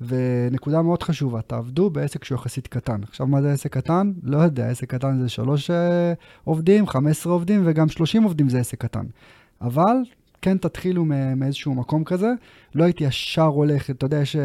ונקודה 0.00 0.82
מאוד 0.82 1.02
חשובה, 1.02 1.42
תעבדו 1.42 1.90
בעסק 1.90 2.24
שהוא 2.24 2.36
יחסית 2.36 2.66
קטן. 2.66 3.02
עכשיו, 3.02 3.26
מה 3.26 3.42
זה 3.42 3.52
עסק 3.52 3.72
קטן? 3.72 4.12
לא 4.22 4.38
יודע, 4.38 4.68
עסק 4.68 4.90
קטן 4.90 5.20
זה 5.22 5.28
שלוש 5.28 5.70
אה, 5.70 6.12
עובדים, 6.44 6.86
15 6.86 7.32
עובדים 7.32 7.62
וגם 7.64 7.88
30 7.88 8.22
עובדים 8.22 8.48
זה 8.48 8.58
עסק 8.58 8.80
קטן. 8.80 9.04
אבל 9.60 9.96
כן 10.42 10.58
תתחילו 10.58 11.04
מאיזשהו 11.36 11.74
מקום 11.74 12.04
כזה. 12.04 12.32
לא 12.74 12.84
הייתי 12.84 13.04
ישר 13.04 13.42
הולך, 13.42 13.90
אתה 13.90 14.06
יודע, 14.06 14.20
יש 14.20 14.36
אה, 14.36 14.42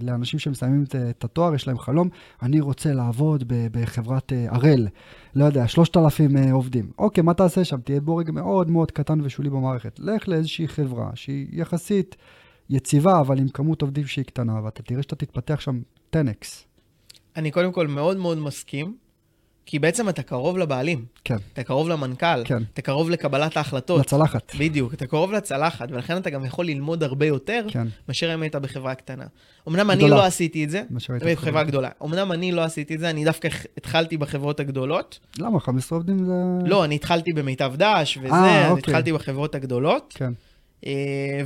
לאנשים 0.00 0.38
שמסיימים 0.38 0.82
את, 0.82 0.94
את 0.94 1.24
התואר, 1.24 1.54
יש 1.54 1.68
להם 1.68 1.78
חלום, 1.78 2.08
אני 2.42 2.60
רוצה 2.60 2.92
לעבוד 2.92 3.44
בחברת 3.48 4.32
אה, 4.32 4.46
הראל, 4.48 4.88
לא 5.34 5.44
יודע, 5.44 5.68
3,000 5.68 6.36
אה, 6.36 6.52
עובדים. 6.52 6.90
אוקיי, 6.98 7.22
מה 7.22 7.34
תעשה 7.34 7.64
שם? 7.64 7.80
תהיה 7.80 8.00
בורג 8.00 8.30
מאוד 8.30 8.70
מאוד 8.70 8.90
קטן 8.90 9.18
ושולי 9.22 9.50
במערכת. 9.50 10.00
לך 10.02 10.28
לאיזושהי 10.28 10.68
חברה 10.68 11.10
שהיא 11.14 11.46
יחסית 11.52 12.16
יציבה, 12.70 13.20
אבל 13.20 13.38
עם 13.38 13.48
כמות 13.48 13.82
עובדים 13.82 14.06
שהיא 14.06 14.24
קטנה, 14.24 14.64
ואתה 14.64 14.82
תראה 14.82 15.02
שאתה 15.02 15.16
תתפתח 15.16 15.60
שם 15.60 15.80
10x. 16.16 16.46
אני 17.36 17.50
קודם 17.50 17.72
כל 17.72 17.86
מאוד 17.86 18.16
מאוד 18.16 18.38
מסכים, 18.38 18.96
כי 19.66 19.78
בעצם 19.78 20.08
אתה 20.08 20.22
קרוב 20.22 20.58
לבעלים, 20.58 21.04
כן, 21.24 21.36
אתה 21.52 21.62
קרוב 21.62 21.88
למנכ"ל, 21.88 22.44
כן. 22.44 22.62
אתה 22.74 22.82
קרוב 22.82 23.10
לקבלת 23.10 23.56
ההחלטות. 23.56 24.00
לצלחת. 24.00 24.52
בדיוק, 24.58 24.94
אתה 24.94 25.06
קרוב 25.06 25.32
לצלחת, 25.32 25.90
ולכן 25.90 26.16
אתה 26.16 26.30
גם 26.30 26.44
יכול 26.44 26.66
ללמוד 26.66 27.02
הרבה 27.02 27.26
יותר 27.26 27.66
כן, 27.68 27.86
מאשר 28.08 28.34
אם 28.34 28.42
היית 28.42 28.56
בחברה 28.56 28.94
קטנה. 28.94 29.24
אמנם 29.68 29.90
אני. 29.90 30.10
לא 30.10 30.24
עשיתי 30.24 30.64
את 30.64 30.70
זה, 30.70 30.82
בחברה. 31.20 31.64
גדולה. 31.64 31.88
אמנם 32.04 32.32
אני 32.32 32.52
לא 32.52 32.62
עשיתי 32.62 32.94
את 32.94 33.00
זה, 33.00 33.10
אני 33.10 33.24
דווקא 33.24 33.48
התחלתי 33.76 34.16
בחברות 34.16 34.60
הגדולות. 34.60 35.18
למה? 35.38 35.60
15 35.60 35.98
עובדים 35.98 36.24
זה... 36.24 36.32
לא, 36.64 36.84
אני 36.84 36.94
התחלתי 36.94 37.32
במיטב 37.32 37.72
דש 37.76 38.18
וזה, 38.22 38.34
אה, 38.34 38.64
אז 38.64 38.70
אוקיי. 38.70 38.80
התחלתי 38.80 39.12
בחברות 39.12 39.54
הגדולות. 39.54 40.14
כן, 40.16 40.24
אה, 40.24 40.30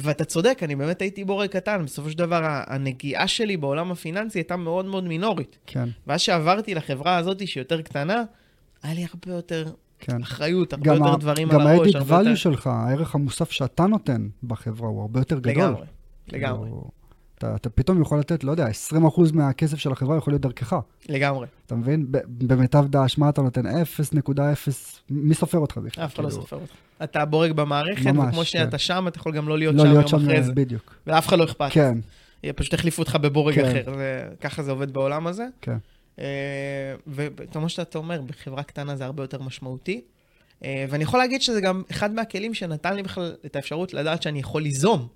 ואתה 0.01 0.25
צודק, 0.25 0.59
אני 0.63 0.77
באמת 0.77 1.03
הייתי 1.03 1.25
בורג 1.25 1.49
קטן. 1.49 1.85
בסופו 1.85 2.11
של 2.11 2.19
דבר, 2.19 2.41
הנגיעה 2.67 3.29
שלי 3.29 3.57
בעולם 3.57 3.91
הפיננסי 3.93 4.39
הייתה 4.39 4.57
מאוד 4.57 4.85
מאוד 4.85 5.05
מינורית. 5.05 5.59
כן, 5.67 5.89
ואז 6.07 6.21
שעברתי 6.21 6.75
לחברה 6.75 7.17
הזאת, 7.17 7.49
שהיא 7.49 7.61
יותר 7.61 7.83
קטנה, 7.83 8.23
היה 8.83 8.95
לי 8.95 9.05
הרבה 9.15 9.37
יותר 9.37 9.73
כן. 9.99 10.23
אחריות, 10.23 10.73
הרבה 10.73 10.87
גם, 10.87 10.95
יותר 10.97 11.13
ה- 11.15 11.17
דברים 11.17 11.49
גם 11.49 11.61
על 11.61 11.67
הראש. 11.67 11.95
הרבה 11.95 12.15
יותר- 12.19 12.31
value 12.33 12.37
שלך, 12.37 12.67
הערך 12.67 13.15
המוסף 13.15 13.51
שאתה 13.51 13.87
נותן 13.87 14.29
בחברה 14.45 14.89
הוא 14.89 15.01
הרבה 15.01 15.21
יותר 15.21 15.39
גדול. 15.39 15.53
לגמרי, 15.53 15.87
לגמרי, 16.33 16.69
כאילו, 16.69 16.91
אתה, 17.45 17.55
אתה 17.57 17.71
פתאום 17.71 18.03
יכול 18.03 18.19
לתת, 18.19 18.45
לא 18.45 18.51
יודע, 18.51 18.67
20% 18.93 18.99
מהכסף 19.33 19.79
של 19.79 19.93
החברה 19.93 20.17
יכול 20.17 20.33
להיות 20.33 20.43
דרכך. 20.43 20.77
לגמרי. 21.09 21.47
אתה 21.67 21.75
מבין? 21.75 22.07
במיטב 22.29 22.85
דש, 22.89 23.19
מה 23.19 23.29
אתה 23.29 23.43
נותן? 23.43 23.67
0.0, 23.67 23.71
מי 25.11 25.35
סופר 25.35 25.59
אותך 25.59 25.79
בכלל? 25.79 26.05
אף 26.05 26.15
אחד 26.15 26.25
לא 26.25 26.29
כאילו, 26.29 26.43
סופר 26.43 26.57
אותך. 26.57 26.73
אתה 27.05 27.25
בורג 27.25 27.53
במערכת, 27.53 28.07
ממש, 28.07 28.29
וכמו 28.29 28.39
כן. 28.39 28.45
שאתה 28.45 28.79
שם, 28.79 29.05
אתה 29.09 29.19
יכול 29.19 29.33
גם 29.33 29.49
לא 29.49 29.59
להיות 29.59 29.75
לא 29.75 29.83
שם 29.85 29.89
להיות 29.91 30.11
יום 30.11 30.21
שם, 30.21 30.27
אחרי 30.27 30.43
זה. 30.43 30.53
בדיוק. 30.53 30.95
ולאף 31.07 31.29
אחד 31.29 31.39
לא 31.39 31.45
אכפת. 31.45 31.69
כן, 31.73 31.99
פשוט 32.57 32.75
החליפו 32.75 33.03
אותך 33.03 33.17
בבורג 33.17 33.55
כן. 33.55 33.65
אחר. 33.65 33.95
זה- 33.97 34.29
ככה 34.41 34.63
זה 34.63 34.71
עובד 34.71 34.93
בעולם 34.93 35.27
הזה. 35.27 35.47
כן. 35.61 35.77
אה, 36.19 36.25
וכמו 37.07 37.69
שאתה 37.69 37.99
אומר, 37.99 38.21
בחברה 38.23 38.63
קטנה 38.63 38.97
זה 38.97 39.05
הרבה 39.05 39.23
יותר 39.23 39.43
משמעותי. 39.43 40.01
אה, 40.65 40.85
ואני 40.89 41.03
יכול 41.05 41.21
להגיד 41.21 41.43
שזה 41.43 41.61
גם 41.61 41.83
אחד 41.91 42.15
מהכלים 42.15 42.55
שנתן 42.55 42.95
לי 42.97 43.03
בכלל 43.03 43.35
את 43.47 43.57
האפשרות 43.57 43.95
לדעת 43.95 44.23
שאני 44.23 44.39
יכול 44.41 44.63
ליזום. 44.63 45.09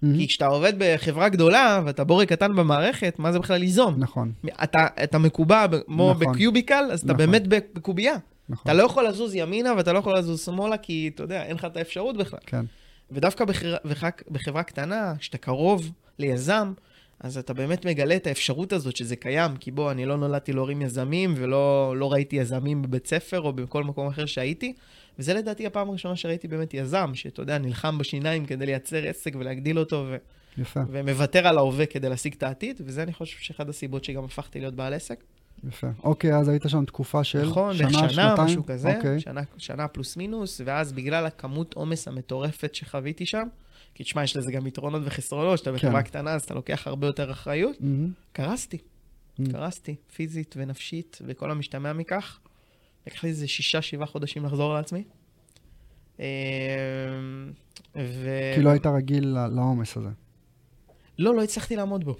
כי 0.00 0.28
כשאתה 0.28 0.46
עובד 0.46 0.72
בחברה 0.78 1.28
גדולה 1.28 1.82
ואתה 1.84 2.04
בורג 2.04 2.26
קטן 2.26 2.56
במערכת, 2.56 3.14
מה 3.18 3.32
זה 3.32 3.38
בכלל 3.38 3.56
ליזום? 3.56 3.94
נכון, 3.98 4.32
אתה, 4.62 4.86
אתה 5.04 5.18
מקובע 5.18 5.66
כמו 5.86 6.10
נכון. 6.10 6.32
בקיוביקל, 6.32 6.84
אז 6.92 7.00
אתה 7.00 7.12
נכון. 7.12 7.26
באמת 7.26 7.46
בקובייה. 7.46 8.16
נכון. 8.48 8.62
אתה 8.62 8.74
לא 8.74 8.82
יכול 8.82 9.06
לזוז 9.06 9.34
ימינה 9.34 9.74
ואתה 9.76 9.92
לא 9.92 9.98
יכול 9.98 10.18
לזוז 10.18 10.44
שמאלה, 10.44 10.76
כי 10.76 11.10
אתה 11.14 11.22
יודע, 11.22 11.42
אין 11.42 11.56
לך 11.56 11.64
את 11.64 11.76
האפשרות 11.76 12.16
בכלל. 12.16 12.40
כן. 12.46 12.64
ודווקא 13.10 13.44
בחברה, 13.44 14.10
בחברה 14.30 14.62
קטנה, 14.62 15.14
כשאתה 15.18 15.38
קרוב 15.38 15.90
ליזם, 16.18 16.72
אז 17.20 17.38
אתה 17.38 17.54
באמת 17.54 17.86
מגלה 17.86 18.16
את 18.16 18.26
האפשרות 18.26 18.72
הזאת 18.72 18.96
שזה 18.96 19.16
קיים, 19.16 19.56
כי 19.56 19.70
בוא, 19.70 19.90
אני 19.90 20.06
לא 20.06 20.16
נולדתי 20.16 20.52
להורים 20.52 20.82
יזמים, 20.82 21.34
ולא 21.36 21.94
לא 21.96 22.12
ראיתי 22.12 22.36
יזמים 22.36 22.82
בבית 22.82 23.06
ספר 23.06 23.40
או 23.40 23.52
בכל 23.52 23.84
מקום 23.84 24.06
אחר 24.06 24.26
שהייתי, 24.26 24.72
וזה 25.18 25.34
לדעתי 25.34 25.66
הפעם 25.66 25.88
הראשונה 25.88 26.16
שראיתי 26.16 26.48
באמת 26.48 26.74
יזם, 26.74 27.10
שאתה 27.14 27.42
יודע, 27.42 27.58
נלחם 27.58 27.98
בשיניים 27.98 28.46
כדי 28.46 28.66
לייצר 28.66 29.06
עסק 29.08 29.32
ולהגדיל 29.38 29.78
אותו, 29.78 30.06
ו... 30.08 30.16
יפה. 30.58 30.80
ומוותר 30.88 31.46
על 31.46 31.58
ההווה 31.58 31.86
כדי 31.86 32.08
להשיג 32.08 32.34
את 32.34 32.42
העתיד, 32.42 32.80
וזה 32.84 33.02
אני 33.02 33.12
חושב 33.12 33.38
שאחד 33.38 33.68
הסיבות 33.68 34.04
שגם 34.04 34.24
הפכתי 34.24 34.60
להיות 34.60 34.74
בעל 34.74 34.94
עסק. 34.94 35.24
יפה. 35.68 35.86
אוקיי, 36.02 36.36
אז 36.36 36.48
היית 36.48 36.62
שם 36.68 36.84
תקופה 36.84 37.24
של 37.24 37.42
נכון, 37.42 37.76
שנה, 37.76 37.88
בערך 37.88 38.10
שנה, 38.10 38.28
שנתיים? 38.28 38.46
משהו 38.46 38.66
כזה, 38.66 38.96
אוקיי. 38.96 39.20
שנה, 39.20 39.40
שנה 39.58 39.88
פלוס 39.88 40.16
מינוס, 40.16 40.60
ואז 40.64 40.92
בגלל 40.92 41.26
הכמות 41.26 41.74
עומס 41.74 42.08
המטורפת 42.08 42.74
שחוויתי 42.74 43.26
שם, 43.26 43.46
כי 43.94 44.04
תשמע, 44.04 44.22
יש 44.24 44.36
לזה 44.36 44.52
גם 44.52 44.66
יתרונות 44.66 45.02
וחסרונות, 45.04 45.58
שאתה 45.58 45.72
בחברה 45.72 46.02
כן. 46.02 46.08
קטנה, 46.08 46.34
אז 46.34 46.42
אתה 46.42 46.54
לוקח 46.54 46.86
הרבה 46.86 47.06
יותר 47.06 47.30
אחריות. 47.30 47.76
מהמם. 47.80 48.10
קרסתי, 48.32 48.78
Mm. 49.40 49.52
קרסתי, 49.52 49.94
פיזית 50.14 50.54
ונפשית, 50.58 51.18
וכל 51.26 51.50
המשתמע 51.50 51.92
מכך. 51.92 52.38
לקח 53.06 53.24
לי 53.24 53.30
איזה 53.30 53.48
שישה, 53.48 53.82
שבעה 53.82 54.06
חודשים 54.06 54.44
לחזור 54.44 54.74
לעצמי. 54.74 55.04
אמ, 56.18 56.24
ו... 57.96 58.28
כי 58.54 58.62
לא 58.62 58.70
היית 58.70 58.86
רגיל 58.86 59.36
לעומס 59.56 59.96
הזה. 59.96 60.08
לא, 61.18 61.34
לא 61.34 61.42
הצלחתי 61.42 61.76
לעמוד 61.76 62.04
בו. 62.04 62.16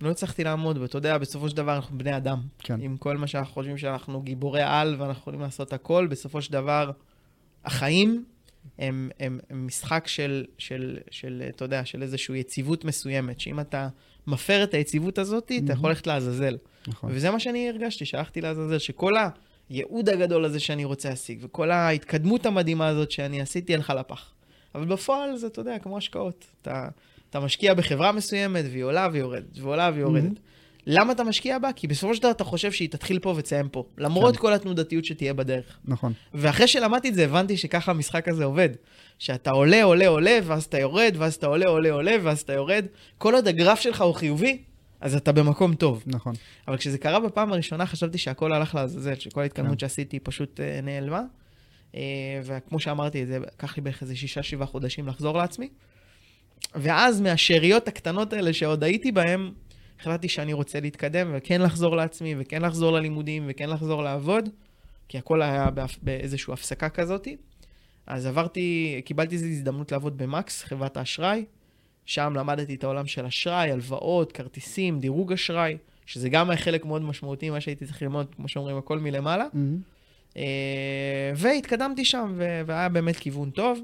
לא 0.00 0.10
הצלחתי 0.10 0.44
לעמוד 0.44 0.78
בו. 0.78 0.84
אתה 0.84 0.98
יודע, 0.98 1.18
בסופו 1.18 1.48
של 1.48 1.56
דבר 1.56 1.76
אנחנו 1.76 1.98
בני 1.98 2.16
אדם. 2.16 2.40
כן. 2.58 2.80
עם 2.80 2.96
כל 2.96 3.16
מה 3.16 3.26
שאנחנו 3.26 3.54
חושבים 3.54 3.78
שאנחנו 3.78 4.22
גיבורי 4.22 4.62
על 4.62 4.96
ואנחנו 4.98 5.20
יכולים 5.20 5.40
לעשות 5.40 5.72
הכל, 5.72 6.06
בסופו 6.06 6.42
של 6.42 6.52
דבר, 6.52 6.90
החיים 7.64 8.24
הם, 8.78 9.10
הם, 9.20 9.38
הם 9.50 9.66
משחק 9.66 10.06
של, 10.06 10.44
של, 10.58 10.98
של, 11.10 11.42
אתה 11.48 11.64
יודע, 11.64 11.84
של 11.84 12.02
איזושהי 12.02 12.38
יציבות 12.38 12.84
מסוימת, 12.84 13.40
שאם 13.40 13.60
אתה 13.60 13.88
מפר 14.26 14.64
את 14.64 14.74
היציבות 14.74 15.18
הזאת, 15.18 15.44
אתה 15.44 15.54
מהמם. 15.54 15.72
יכול 15.72 15.90
ללכת 15.90 16.06
לעזאזל. 16.06 16.56
נכון. 16.86 17.10
וזה 17.12 17.30
מה 17.30 17.40
שאני 17.40 17.68
הרגשתי, 17.68 18.04
שהלכתי 18.04 18.40
לעזאזל, 18.40 18.78
שכל 18.78 19.16
הייעוד 19.72 20.08
הגדול 20.08 20.44
הזה 20.44 20.60
שאני 20.60 20.84
רוצה 20.84 21.08
להשיג, 21.08 21.38
וכל 21.42 21.70
ההתקדמות 21.70 22.46
המדהימה 22.46 22.88
הזאת 22.88 23.10
שאני 23.10 23.40
עשיתי, 23.40 23.74
הלכה 23.74 23.94
לפח. 23.94 24.30
אבל 24.74 24.84
בפועל 24.84 25.36
זה, 25.36 25.46
אתה 25.46 25.60
יודע, 25.60 25.78
כמו 25.78 25.98
השקעות. 25.98 26.46
אתה, 26.62 26.88
אתה 27.30 27.40
משקיע 27.40 27.74
בחברה 27.74 28.12
מסוימת, 28.12 28.64
והיא 28.70 28.84
עולה 28.84 29.08
ויורדת, 29.12 29.58
ועולה 29.58 29.90
ויורדת. 29.94 30.22
מהמם. 30.22 30.34
למה 30.86 31.12
אתה 31.12 31.24
משקיע 31.24 31.58
בה? 31.58 31.72
כי 31.72 31.86
בסופו 31.86 32.14
של 32.14 32.22
דבר 32.22 32.30
אתה 32.30 32.44
חושב 32.44 32.72
שהיא 32.72 32.88
תתחיל 32.88 33.18
פה 33.18 33.34
ותסיים 33.36 33.68
פה, 33.68 33.84
למרות 33.98 34.36
כן. 34.36 34.40
כל 34.40 34.52
התנודתיות 34.52 35.04
שתהיה 35.04 35.34
בדרך. 35.34 35.78
נכון. 35.84 36.12
ואחרי 36.34 36.66
שלמדתי 36.68 37.08
את 37.08 37.14
זה, 37.14 37.24
הבנתי 37.24 37.56
שככה 37.56 37.90
המשחק 37.90 38.28
הזה 38.28 38.44
עובד. 38.44 38.68
שאתה 39.18 39.50
עולה, 39.50 39.82
עולה, 39.82 40.08
עולה, 40.08 40.38
ואז 40.44 40.64
אתה 40.64 40.78
יורד, 40.78 41.14
ואז 41.18 41.34
אתה 41.34 41.46
עולה, 41.46 41.66
עולה, 41.66 41.90
עולה, 41.90 42.16
ואז 42.22 42.40
אתה 42.40 42.52
יורד. 42.52 42.86
כל 43.18 43.34
עוד 43.34 43.48
הגרף 43.48 43.80
שלך 43.80 44.00
הוא 44.00 44.14
חיובי, 44.14 44.62
אז 45.02 45.14
אתה 45.14 45.32
במקום 45.32 45.74
טוב. 45.74 46.02
נכון. 46.06 46.34
אבל 46.68 46.76
כשזה 46.76 46.98
קרה 46.98 47.20
בפעם 47.20 47.52
הראשונה, 47.52 47.86
חשבתי 47.86 48.18
שהכל 48.18 48.52
הלך 48.52 48.74
לעזאזל, 48.74 49.14
שכל 49.14 49.40
ההתקדמות 49.40 49.72
כן. 49.72 49.78
שעשיתי 49.78 50.20
פשוט 50.20 50.60
אה, 50.60 50.80
נעלמה. 50.82 51.22
אה, 51.94 52.00
וכמו 52.44 52.80
שאמרתי, 52.80 53.26
זה 53.26 53.38
לקח 53.38 53.76
לי 53.76 53.82
בערך 53.82 54.02
איזה 54.02 54.16
שישה, 54.16 54.42
שבעה 54.42 54.66
חודשים 54.66 55.08
לחזור 55.08 55.38
לעצמי. 55.38 55.68
ואז 56.74 57.20
מהשאריות 57.20 57.88
הקטנות 57.88 58.32
האלה 58.32 58.52
שעוד 58.52 58.84
הייתי 58.84 59.12
בהן, 59.12 59.50
החלטתי 60.00 60.28
שאני 60.28 60.52
רוצה 60.52 60.80
להתקדם 60.80 61.30
וכן 61.34 61.60
לחזור 61.62 61.96
לעצמי, 61.96 62.34
וכן 62.38 62.62
לחזור 62.62 62.92
ללימודים, 62.92 63.44
וכן 63.48 63.70
לחזור 63.70 64.02
לעבוד, 64.02 64.48
כי 65.08 65.18
הכל 65.18 65.42
היה 65.42 65.70
באפ- 65.70 65.98
באיזושהי 66.02 66.52
הפסקה 66.52 66.88
כזאתי. 66.88 67.36
אז 68.06 68.26
עברתי, 68.26 69.00
קיבלתי 69.04 69.34
איזו 69.34 69.46
הזדמנות 69.46 69.92
לעבוד 69.92 70.18
במקס, 70.18 70.62
חברת 70.64 70.96
האשראי. 70.96 71.44
שם 72.06 72.32
למדתי 72.36 72.74
את 72.74 72.84
העולם 72.84 73.06
של 73.06 73.26
אשראי, 73.26 73.70
הלוואות, 73.70 74.32
כרטיסים, 74.32 75.00
דירוג 75.00 75.32
אשראי, 75.32 75.76
שזה 76.06 76.28
גם 76.28 76.50
היה 76.50 76.56
חלק 76.56 76.84
מאוד 76.84 77.02
משמעותי 77.02 77.50
ממה 77.50 77.60
שהייתי 77.60 77.86
צריך 77.86 78.02
ללמוד, 78.02 78.34
כמו 78.36 78.48
שאומרים, 78.48 78.76
הכל 78.76 78.98
מלמעלה. 78.98 79.46
מהמם. 79.52 79.78
אה, 80.36 81.32
והתקדמתי 81.36 82.04
שם, 82.04 82.34
והיה 82.66 82.88
באמת 82.88 83.16
כיוון 83.16 83.50
טוב. 83.50 83.80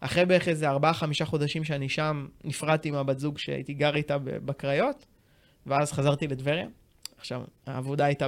אחרי 0.00 0.24
בערך 0.24 0.48
איזה 0.48 0.68
ארבעה, 0.68 0.94
חמישה 0.94 1.24
חודשים 1.24 1.64
שאני 1.64 1.88
שם, 1.88 2.26
נפרדתי 2.44 2.90
מהבת 2.90 3.18
זוג 3.18 3.38
שהייתי 3.38 3.74
גר 3.74 3.96
איתה 3.96 4.18
בקריות, 4.18 5.06
ואז 5.66 5.92
חזרתי 5.92 6.26
לטבריה. 6.26 6.66
עכשיו, 7.18 7.42
העבודה 7.66 8.04
הייתה 8.04 8.26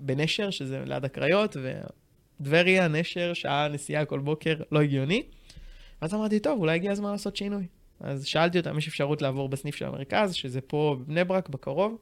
בנשר, 0.00 0.50
שזה 0.50 0.82
ליד 0.86 1.04
הקריות, 1.04 1.56
וטבריה, 2.40 2.88
נשר, 2.88 3.32
שעה 3.34 3.68
נסיעה 3.68 4.04
כל 4.04 4.18
בוקר, 4.18 4.54
לא 4.72 4.80
הגיוני. 4.80 5.22
ואז 6.02 6.14
אמרתי, 6.14 6.40
טוב, 6.40 6.58
אולי 6.58 6.74
הגיע 6.74 6.92
הזמן 6.92 7.12
לעשות 7.12 7.36
שינוי. 7.36 7.66
אז 8.04 8.26
שאלתי 8.26 8.58
אותם, 8.58 8.78
יש 8.78 8.88
אפשרות 8.88 9.22
לעבור 9.22 9.48
בסניף 9.48 9.74
של 9.74 9.84
המרכז, 9.84 10.34
שזה 10.34 10.60
פה 10.60 10.96
בבני 11.00 11.24
ברק, 11.24 11.48
בקרוב. 11.48 11.98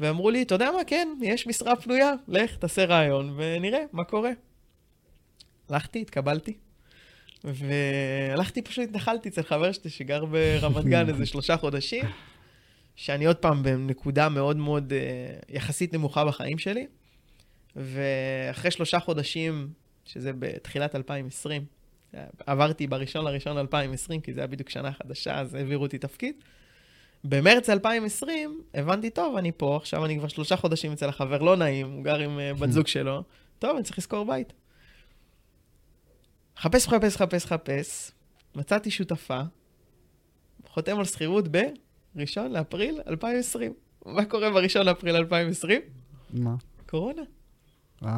ואמרו 0.00 0.30
לי, 0.30 0.42
אתה 0.42 0.54
יודע 0.54 0.70
מה, 0.76 0.84
כן, 0.86 1.08
יש 1.22 1.46
משרה 1.46 1.76
פנויה, 1.76 2.12
לך, 2.28 2.56
תעשה 2.56 2.84
רעיון, 2.84 3.34
ונראה 3.36 3.80
מה 3.92 4.04
קורה. 4.04 4.30
הלכתי, 5.68 6.00
התקבלתי, 6.00 6.56
והלכתי 7.44 8.62
פשוט, 8.62 8.88
התנחלתי 8.88 9.28
אצל 9.28 9.42
חבר 9.42 9.72
שלי 9.72 9.90
שגר 9.90 10.24
ברמת 10.24 10.84
גן 10.84 11.08
איזה 11.08 11.26
שלושה 11.32 11.56
חודשים, 11.56 12.04
שאני 12.96 13.24
עוד 13.24 13.36
פעם 13.36 13.62
בנקודה 13.62 14.28
מאוד 14.28 14.56
מאוד 14.56 14.92
אה, 14.92 14.98
יחסית 15.48 15.94
נמוכה 15.94 16.24
בחיים 16.24 16.58
שלי, 16.58 16.86
ואחרי 17.76 18.70
שלושה 18.70 19.00
חודשים, 19.00 19.68
שזה 20.04 20.32
בתחילת 20.38 20.94
2020, 20.94 21.64
עברתי 22.46 22.86
בראשון 22.86 23.24
לראשון 23.24 23.58
2020, 23.58 24.20
כי 24.20 24.32
זה 24.32 24.40
היה 24.40 24.46
בדיוק 24.46 24.68
שנה 24.68 24.92
חדשה, 24.92 25.40
אז 25.40 25.54
העבירו 25.54 25.82
אותי 25.82 25.98
תפקיד. 25.98 26.34
במרץ 27.24 27.70
2020 27.70 28.62
הבנתי, 28.74 29.10
טוב, 29.10 29.36
אני 29.36 29.52
פה, 29.56 29.76
עכשיו 29.76 30.04
אני 30.04 30.18
כבר 30.18 30.28
שלושה 30.28 30.56
חודשים 30.56 30.92
אצל 30.92 31.08
החבר, 31.08 31.38
לא 31.38 31.56
נעים, 31.56 31.90
הוא 31.90 32.04
גר 32.04 32.18
עם 32.18 32.38
אה, 32.38 32.54
בת 32.54 32.72
זוג 32.72 32.86
שלו, 32.86 33.22
טוב, 33.58 33.76
אני 33.76 33.84
צריך 33.84 33.98
לשכור 33.98 34.26
בית. 34.26 34.52
חפש, 36.58 36.88
חפש, 36.88 37.16
חפש, 37.16 37.46
חפש, 37.46 38.10
מצאתי 38.54 38.90
שותפה, 38.90 39.40
חותם 40.68 40.98
על 40.98 41.04
שכירות 41.04 41.48
ב-1 41.48 42.40
לאפריל 42.50 43.00
2020. 43.06 43.74
מה 44.06 44.24
קורה 44.24 44.50
ב-1 44.50 44.82
לאפריל 44.82 45.16
2020? 45.16 45.80
מה? 46.30 46.54
קורונה. 46.86 47.22
אה, 48.04 48.10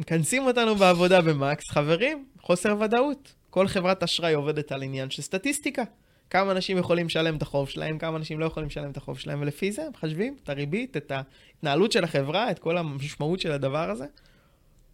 מכנסים 0.00 0.46
אותנו 0.46 0.74
בעבודה 0.74 1.20
במקס, 1.20 1.70
חברים, 1.70 2.24
חוסר 2.40 2.76
ודאות. 2.80 3.34
כל 3.50 3.68
חברת 3.68 4.02
אשראי 4.02 4.34
עובדת 4.34 4.72
על 4.72 4.82
עניין 4.82 5.10
של 5.10 5.22
סטטיסטיקה. 5.22 5.82
כמה 6.30 6.52
אנשים 6.52 6.78
יכולים 6.78 7.06
לשלם 7.06 7.36
את 7.36 7.42
החוב 7.42 7.68
שלהם, 7.68 7.98
כמה 7.98 8.16
אנשים 8.16 8.40
לא 8.40 8.46
יכולים 8.46 8.68
לשלם 8.68 8.90
את 8.90 8.96
החוב 8.96 9.18
שלהם, 9.18 9.42
ולפי 9.42 9.72
זה 9.72 9.82
הם 9.82 9.90
מחשבים 9.92 10.36
את 10.42 10.48
הריבית, 10.48 10.96
את 10.96 11.12
ההתנהלות 11.12 11.92
של 11.92 12.04
החברה, 12.04 12.50
את 12.50 12.58
כל 12.58 12.78
המשמעות 12.78 13.40
של 13.40 13.52
הדבר 13.52 13.90
הזה. 13.90 14.06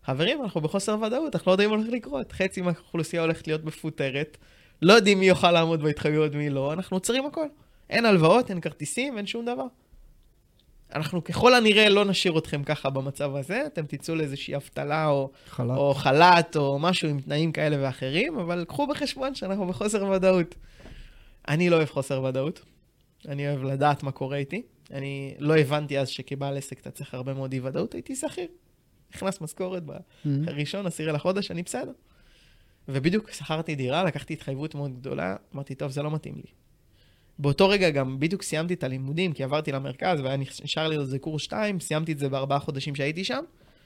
חברים, 0.05 0.43
אנחנו 0.43 0.61
בחוסר 0.61 0.97
ודאות, 1.03 1.35
אנחנו 1.35 1.51
לא 1.51 1.53
יודעים 1.53 1.71
מה 1.71 1.77
הולך 1.77 1.89
לקרות. 1.89 2.33
חצי 2.33 2.61
מהאוכלוסייה 2.61 3.23
הולכת 3.23 3.47
להיות 3.47 3.65
מפוטרת, 3.65 4.37
לא 4.83 4.93
יודעים 4.93 5.21
מי 5.21 5.27
יוכל 5.27 5.51
לעמוד 5.51 5.83
בהתחייבויות 5.83 6.33
ומי 6.35 6.51
לא, 6.51 6.73
אנחנו 6.73 6.97
עוצרים 6.97 7.27
הכל. 7.27 7.47
אין 7.91 8.07
הלוואות, 8.07 8.51
אין 8.51 8.61
כרטיסים, 8.61 9.17
אין 9.17 9.27
שום 9.27 9.45
דבר. 9.45 9.67
אנחנו 10.95 11.25
ככל 11.25 11.55
הנראה 11.55 11.89
לא 11.89 12.05
נשאיר 12.05 12.39
אתכם 12.39 12.65
ככה 12.65 12.91
במצב 12.91 13.37
הזה, 13.37 13.63
אתם 13.67 13.87
תצאו 13.87 14.15
לאיזושהי 14.15 14.57
אבטלה 14.57 15.07
או, 15.07 15.31
חל"ת. 15.47 15.77
או 15.77 15.95
חל"ת 15.95 16.57
או 16.57 16.79
משהו 16.79 17.09
עם 17.09 17.21
תנאים 17.21 17.53
כאלה 17.53 17.77
ואחרים, 17.81 18.39
אבל 18.39 18.65
קחו 18.69 18.87
בחשבון 18.87 19.35
שאנחנו 19.35 19.67
בחוסר 19.67 20.05
ודאות. 20.05 20.55
אני 21.49 21.71
לא 21.71 21.77
אוהב 21.77 21.89
חוסר 21.89 22.23
ודאות, 22.23 22.65
אני 23.29 23.49
אוהב 23.49 23.63
לדעת 23.63 24.03
מה 24.03 24.13
קורה 24.13 24.37
איתי. 24.37 24.63
אני 24.91 25.35
לא 25.39 25.57
הבנתי 25.57 25.99
אז 25.99 26.09
שכבעל 26.09 26.57
עסק 26.57 26.81
אתה 26.81 26.91
צריך 26.91 27.15
הרבה 27.15 27.35
מאוד 27.35 27.53
אי 27.53 27.61
ודאות, 27.61 27.95
הייתי 27.95 28.17
שכיר. 28.17 28.49
נכנס 29.15 29.41
משכורת. 29.41 29.83
בראשון, 30.25 30.87
עשירי 30.87 31.13
לחודש, 31.13 31.51
אני 31.51 31.63
בסדר. 31.63 31.93
ובדיוק 32.89 33.31
שכרתי 33.31 33.75
דירה, 33.75 34.05
לקחתי 34.05 34.33
התחייבות 34.33 34.75
מאוד 34.75 35.01
גדולה, 35.01 35.37
אמרתי, 35.55 35.75
טוב, 35.75 35.91
זה 35.91 36.03
לא 36.03 36.11
מתאים 36.11 36.35
לי. 36.37 36.51
באותו 37.41 37.69
רגע 37.69 37.91
גם 37.91 38.21
בדיוק 38.21 38.43
סיימתי 38.43 38.75
את 38.75 38.85
הלימודים, 38.85 39.33
כי 39.33 39.45
עברתי 39.45 39.73
למרכז 39.73 40.21
והיה 40.21 40.37
נשאר 40.37 40.89
לי 40.89 40.97
איזה 40.99 41.19
קורס 41.19 41.43
2, 41.43 41.81
סיימתי 41.81 42.13
את 42.13 42.19
זה 42.19 42.29
בארבעה 42.29 42.59
חודשים 42.59 42.95
שהייתי 42.95 43.25
שם, 43.25 43.45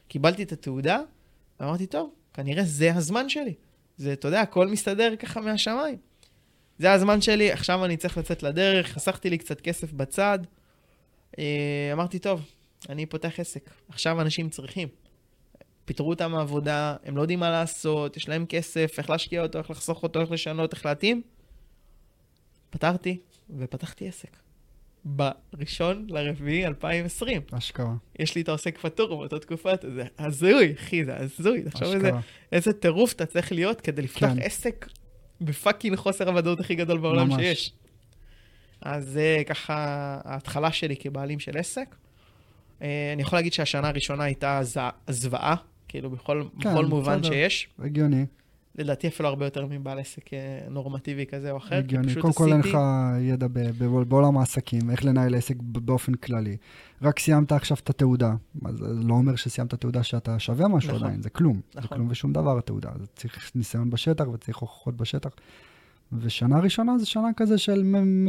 קיבלתי 0.08 0.42
את 0.42 0.52
התעודה, 0.52 1.00
ואמרתי, 1.60 1.86
טוב, 1.86 2.14
כנראה 2.34 2.64
זה 2.64 2.94
הזמן 2.94 3.28
שלי. 3.28 3.54
זה, 3.96 4.12
אתה 4.12 4.28
יודע, 4.28 4.40
הכל 4.40 4.68
מסתדר 4.68 5.16
ככה 5.16 5.40
מהשמיים. 5.40 5.96
זה 6.78 6.92
הזמן 6.92 7.20
שלי, 7.20 7.52
עכשיו 7.52 7.84
אני 7.84 7.96
צריך 7.96 8.18
לצאת 8.18 8.42
לדרך, 8.42 8.86
חסכתי 8.86 9.30
לי 9.30 9.38
קצת 9.38 9.60
כסף 9.60 9.92
בצד. 9.92 10.38
אה, 11.38 11.90
אמרתי, 11.92 12.18
טוב, 12.18 12.40
אני 12.88 13.06
פותח 13.06 13.40
עסק, 13.40 13.70
עכשיו 13.88 14.20
אנשים 14.20 14.50
צריכים. 14.50 14.88
פיטרו 15.84 16.10
אותם 16.10 16.32
מהעבודה, 16.32 16.96
הם 17.04 17.16
לא 17.16 17.22
יודעים 17.22 17.40
מה 17.40 17.50
לעשות, 17.50 18.16
יש 18.16 18.28
להם 18.28 18.46
כסף, 18.46 18.94
איך 18.98 19.10
להשקיע 19.10 19.42
אותו, 19.42 19.58
איך 19.58 19.70
לחסוך 19.70 20.02
אותו, 20.02 20.20
איך 20.20 20.30
לשנות, 20.30 20.72
איך 20.72 20.86
להתאים. 20.86 21.22
פתרתי 22.70 23.18
ופתחתי 23.50 24.08
עסק. 24.08 24.36
בראשון 25.04 26.06
לרביעי 26.08 26.66
2020. 26.66 27.42
אשכרה. 27.52 27.94
יש 28.18 28.34
לי 28.34 28.40
את 28.40 28.48
העוסק 28.48 28.78
פטור 28.78 29.08
באותה 29.08 29.38
תקופה, 29.38 29.70
זה 29.94 30.04
הזוי, 30.18 30.74
אחי, 30.78 31.04
זה 31.04 31.16
הזוי. 31.16 31.62
תחשוב 31.62 31.88
איזה, 31.88 32.06
אשכרה. 32.08 32.20
איזה 32.52 32.72
טירוף 32.72 33.12
אתה 33.12 33.26
צריך 33.26 33.52
להיות 33.52 33.80
כדי 33.80 34.02
לפתוח 34.02 34.30
כן. 34.30 34.42
עסק 34.42 34.86
בפאקינג 35.40 35.96
חוסר 35.96 36.28
הוודאות 36.28 36.60
הכי 36.60 36.74
גדול 36.74 36.98
בעולם 36.98 37.28
ממש. 37.28 37.42
שיש. 37.42 37.72
אז 38.80 39.08
זה 39.08 39.42
ככה 39.46 39.74
ההתחלה 40.24 40.72
שלי 40.72 40.96
כבעלים 40.96 41.38
של 41.38 41.58
עסק. 41.58 41.96
אה, 42.82 43.10
אני 43.12 43.22
יכול 43.22 43.38
להגיד 43.38 43.52
שהשנה 43.52 43.88
הראשונה 43.88 44.24
הייתה 44.24 44.60
זוועה, 45.10 45.54
כאילו 45.88 46.10
בכל, 46.10 46.44
כן, 46.60 46.70
בכל 46.70 46.86
מובן 46.86 47.20
בסדר. 47.20 47.32
שיש. 47.32 47.68
הגיוני, 47.78 48.26
לדעתי 48.78 49.08
אפילו 49.08 49.28
הרבה 49.28 49.44
יותר 49.44 49.66
מבעל 49.70 49.98
עסק 49.98 50.34
אה, 50.34 50.38
נורמטיבי 50.70 51.26
כזה 51.26 51.50
או 51.50 51.56
אחר. 51.56 51.76
הגיוני. 51.76 52.14
קודם 52.20 52.34
כל 52.34 52.52
אין 52.52 52.60
לך 52.60 52.78
ידע 53.20 53.46
בעולם 54.08 54.38
העסקים, 54.38 54.90
איך 54.90 55.04
לנהל 55.04 55.34
עסק 55.34 55.54
באופן 55.60 56.14
כללי. 56.14 56.56
רק 57.02 57.18
סיימת 57.18 57.52
עכשיו 57.52 57.76
את 57.82 57.90
התעודה, 57.90 58.34
אז 58.64 58.76
זה 58.76 59.08
לא 59.08 59.14
אומר 59.14 59.36
שסיימת 59.36 59.74
תעודה 59.74 60.02
שאתה 60.02 60.38
שווה 60.38 60.68
משהו 60.68 60.90
נכון. 60.90 61.04
עדיין, 61.04 61.22
זה 61.22 61.30
כלום. 61.30 61.60
זה 61.72 61.80
נכון. 61.80 61.98
כלום 61.98 62.08
ושום 62.10 62.32
דבר 62.32 62.58
התעודה. 62.58 62.90
זה 63.00 63.06
צריך 63.06 63.50
ניסיון 63.54 63.90
בשטח 63.90 64.24
וצריך 64.28 64.56
הוכחות 64.56 64.96
בשטח. 64.96 65.30
ושנה 66.12 66.58
ראשונה 66.58 66.98
זה 66.98 67.06
שנה 67.06 67.28
כזה 67.36 67.58
של 67.58 67.82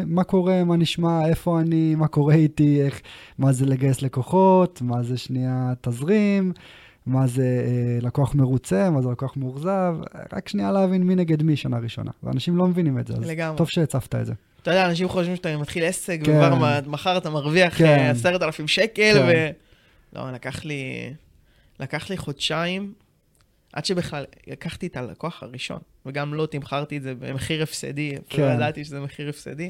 מה 0.07 0.23
קורה, 0.23 0.63
מה 0.63 0.77
נשמע, 0.77 1.27
איפה 1.27 1.59
אני, 1.59 1.95
מה 1.95 2.07
קורה 2.07 2.33
איתי, 2.33 2.81
איך, 2.81 3.01
מה 3.37 3.51
זה 3.51 3.65
לגייס 3.65 4.01
לקוחות, 4.01 4.81
מה 4.81 5.03
זה 5.03 5.17
שנייה 5.17 5.73
תזרים, 5.81 6.53
מה 7.05 7.27
זה 7.27 7.43
אה, 7.43 8.07
לקוח 8.07 8.35
מרוצה, 8.35 8.89
מה 8.89 9.01
זה 9.01 9.09
לקוח 9.09 9.37
מאוכזב, 9.37 9.95
רק 10.33 10.49
שנייה 10.49 10.71
להבין 10.71 11.03
מי 11.03 11.15
נגד 11.15 11.43
מי 11.43 11.55
שנה 11.55 11.77
ראשונה. 11.77 12.11
ואנשים 12.23 12.57
לא 12.57 12.67
מבינים 12.67 12.99
את 12.99 13.07
זה, 13.07 13.13
אז 13.13 13.29
לגמרי. 13.29 13.57
טוב 13.57 13.69
שהצפת 13.69 14.15
את 14.15 14.25
זה. 14.25 14.33
אתה 14.61 14.71
יודע, 14.71 14.85
אנשים 14.89 15.07
חושבים 15.07 15.35
שאתה 15.35 15.57
מתחיל 15.57 15.83
עסק, 15.83 16.19
כן. 16.23 16.31
וכבר 16.31 16.81
מחר 16.87 17.17
אתה 17.17 17.29
מרוויח 17.29 17.77
כן. 17.77 17.85
אה, 17.85 18.09
עשרת 18.09 18.41
אלפים 18.41 18.67
שקל, 18.67 19.13
כן. 19.13 19.25
ו... 19.27 19.49
לא, 20.15 20.31
לקח 20.31 20.65
לי, 20.65 21.13
לקח 21.79 22.09
לי 22.09 22.17
חודשיים, 22.17 22.93
עד 23.73 23.85
שבכלל 23.85 24.25
לקחתי 24.47 24.87
את 24.87 24.97
הלקוח 24.97 25.43
הראשון, 25.43 25.79
וגם 26.05 26.33
לא 26.33 26.45
תמכרתי 26.45 26.97
את 26.97 27.03
זה 27.03 27.15
במחיר 27.15 27.63
הפסדי, 27.63 28.09
אפילו 28.09 28.27
כן. 28.29 28.49
לא 28.49 28.53
ידעתי 28.53 28.85
שזה 28.85 28.99
מחיר 28.99 29.29
הפסדי, 29.29 29.69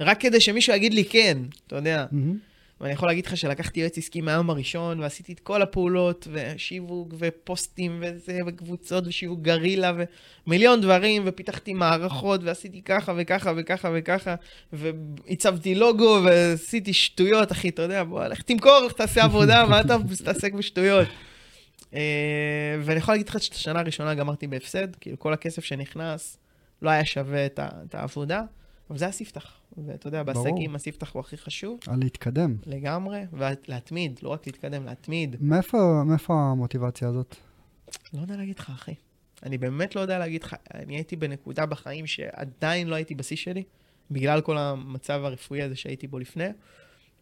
רק 0.00 0.20
כדי 0.20 0.40
שמישהו 0.40 0.74
יגיד 0.74 0.94
לי 0.94 1.04
כן, 1.04 1.38
אתה 1.66 1.76
יודע. 1.76 2.06
מהמם. 2.12 2.38
ואני 2.80 2.92
יכול 2.92 3.08
להגיד 3.08 3.26
לך 3.26 3.36
שלקחתי 3.36 3.80
יועץ 3.80 3.98
עסקי 3.98 4.20
מהיום 4.20 4.50
הראשון, 4.50 5.00
ועשיתי 5.00 5.32
את 5.32 5.40
כל 5.40 5.62
הפעולות, 5.62 6.28
ושיווק, 6.32 7.14
ופוסטים, 7.18 8.02
וזה, 8.02 8.40
וקבוצות, 8.46 9.06
ושיווק 9.06 9.40
גרילה, 9.40 9.92
ומיליון 10.46 10.80
דברים, 10.80 11.22
ופיתחתי 11.26 11.74
מערכות, 11.74 12.40
ועשיתי 12.44 12.82
ככה 12.82 13.12
וככה 13.16 13.52
וככה 13.56 13.90
וככה, 13.94 14.34
והצבתי 14.72 15.74
לוגו, 15.74 16.20
ועשיתי 16.24 16.92
שטויות, 16.92 17.52
אחי, 17.52 17.68
אתה 17.68 17.82
יודע, 17.82 18.04
בוא, 18.04 18.26
לך 18.26 18.42
תמכור, 18.42 18.80
לך 18.86 18.92
תעשה 18.92 19.24
עבודה, 19.24 19.66
מה 19.66 19.80
אתה 19.80 19.98
מתעסק 19.98 20.52
בשטויות? 20.52 21.08
אה, 21.94 22.00
ואני 22.82 22.98
יכול 22.98 23.14
להגיד 23.14 23.28
לך 23.28 23.42
שאת 23.42 23.54
השנה 23.54 23.80
הראשונה 23.80 24.14
גמרתי 24.14 24.46
בהפסד, 24.46 24.96
כאילו 24.96 25.18
כל 25.18 25.32
הכסף 25.32 25.64
שנכנס 25.64 26.38
לא 26.82 26.90
היה 26.90 27.04
שווה 27.04 27.46
את, 27.46 27.94
העבודה, 27.94 28.42
אבל 28.90 28.98
זה 28.98 29.06
הספתח. 29.06 29.52
ואתה 29.86 30.08
יודע. 30.08 30.22
בעסקים 30.22 30.74
הספתח 30.74 31.12
הוא 31.12 31.20
הכי 31.20 31.36
חשוב. 31.36 31.80
על 31.86 31.98
להתקדם. 31.98 32.56
לגמרי, 32.66 33.20
ולהתמיד, 33.32 34.20
לא 34.22 34.28
רק 34.28 34.46
להתקדם, 34.46 34.84
להתמיד. 34.84 35.36
מאיפה, 35.40 36.02
מאיפה 36.06 36.34
המוטיבציה 36.34 37.08
הזאת? 37.08 37.36
לא 38.12 38.20
יודע 38.20 38.36
להגיד 38.36 38.58
לך, 38.58 38.70
אחי. 38.70 38.94
אני 39.42 39.58
באמת 39.58 39.96
לא 39.96 40.00
יודע 40.00 40.18
להגיד 40.18 40.42
לך. 40.42 40.56
אני 40.74 40.94
הייתי 40.94 41.16
בנקודה 41.16 41.66
בחיים 41.66 42.06
שעדיין 42.06 42.88
לא 42.88 42.94
הייתי 42.94 43.14
בשיא 43.14 43.36
שלי, 43.36 43.62
בגלל 44.10 44.40
כל 44.40 44.58
המצב 44.58 45.20
הרפואי 45.24 45.62
הזה 45.62 45.76
שהייתי 45.76 46.06
בו 46.06 46.18
לפני, 46.18 46.48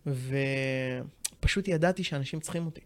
ופשוט 0.06 1.68
ידעתי 1.68 2.04
שאנשים 2.04 2.40
צריכים 2.40 2.66
אותי. 2.66 2.80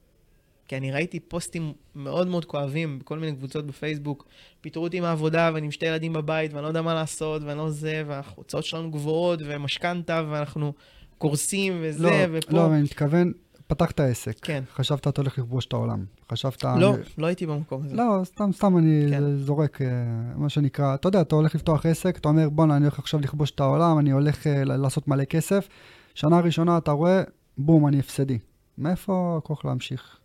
כי 0.68 0.76
אני 0.76 0.92
ראיתי 0.92 1.20
פוסטים 1.20 1.72
מאוד 1.94 2.26
מאוד 2.26 2.44
כואבים 2.44 2.98
בכל 2.98 3.18
מיני 3.18 3.36
קבוצות 3.36 3.66
בפייסבוק, 3.66 4.26
פיטרו 4.60 4.84
אותי 4.84 5.00
מהעבודה 5.00 5.50
ואני 5.54 5.64
עם 5.64 5.70
שתי 5.70 5.86
ילדים 5.86 6.12
בבית 6.12 6.52
ואני 6.52 6.62
לא 6.62 6.68
יודע 6.68 6.82
מה 6.82 6.94
לעשות 6.94 7.42
ואני 7.42 7.58
לא 7.58 7.70
זה, 7.70 8.02
וההוצאות 8.06 8.64
שלנו 8.64 8.90
גבוהות 8.90 9.40
ומשכנתה 9.46 10.22
ואנחנו 10.30 10.72
קורסים 11.18 11.78
וזה 11.82 12.02
לא, 12.02 12.10
ופה. 12.32 12.56
לא, 12.56 12.74
אני 12.74 12.82
מתכוון, 12.82 13.32
פתחת 13.66 14.00
עסק. 14.00 14.40
כן. 14.42 14.62
חשבת 14.74 15.08
אתה 15.08 15.20
הולך 15.20 15.38
לכבוש 15.38 15.66
את 15.66 15.72
העולם. 15.72 16.04
חשבת... 16.32 16.64
לא, 16.64 16.94
לא 17.18 17.26
הייתי 17.26 17.46
במקום 17.46 17.82
הזה. 17.84 17.94
לא, 17.96 18.20
סתם, 18.24 18.50
סתם 18.52 18.78
אני 18.78 19.06
כן. 19.10 19.36
זורק, 19.36 19.82
אה, 19.82 19.88
מה 20.36 20.48
שנקרא, 20.48 20.94
אתה 20.94 21.08
יודע, 21.08 21.20
אתה 21.20 21.34
הולך 21.34 21.54
לפתוח 21.54 21.86
עסק, 21.86 22.16
אתה 22.16 22.28
אומר, 22.28 22.48
בואנה, 22.48 22.76
אני 22.76 22.84
הולך 22.84 22.98
עכשיו 22.98 23.20
לכבוש 23.20 23.50
את 23.50 23.60
העולם, 23.60 23.98
אני 23.98 24.10
הולך 24.10 24.46
אה, 24.46 24.64
לעשות 24.64 25.08
מלא 25.08 25.24
כסף. 25.24 25.68
שנה 26.14 26.40
ראשונה 26.40 26.78
אתה 26.78 26.90
רואה, 26.90 27.22
בום, 27.58 27.88
אני 27.88 27.98
הפסדי. 27.98 28.38
מאיפה 28.78 29.34
הכוח 29.38 29.64
להמשיך? 29.64 30.17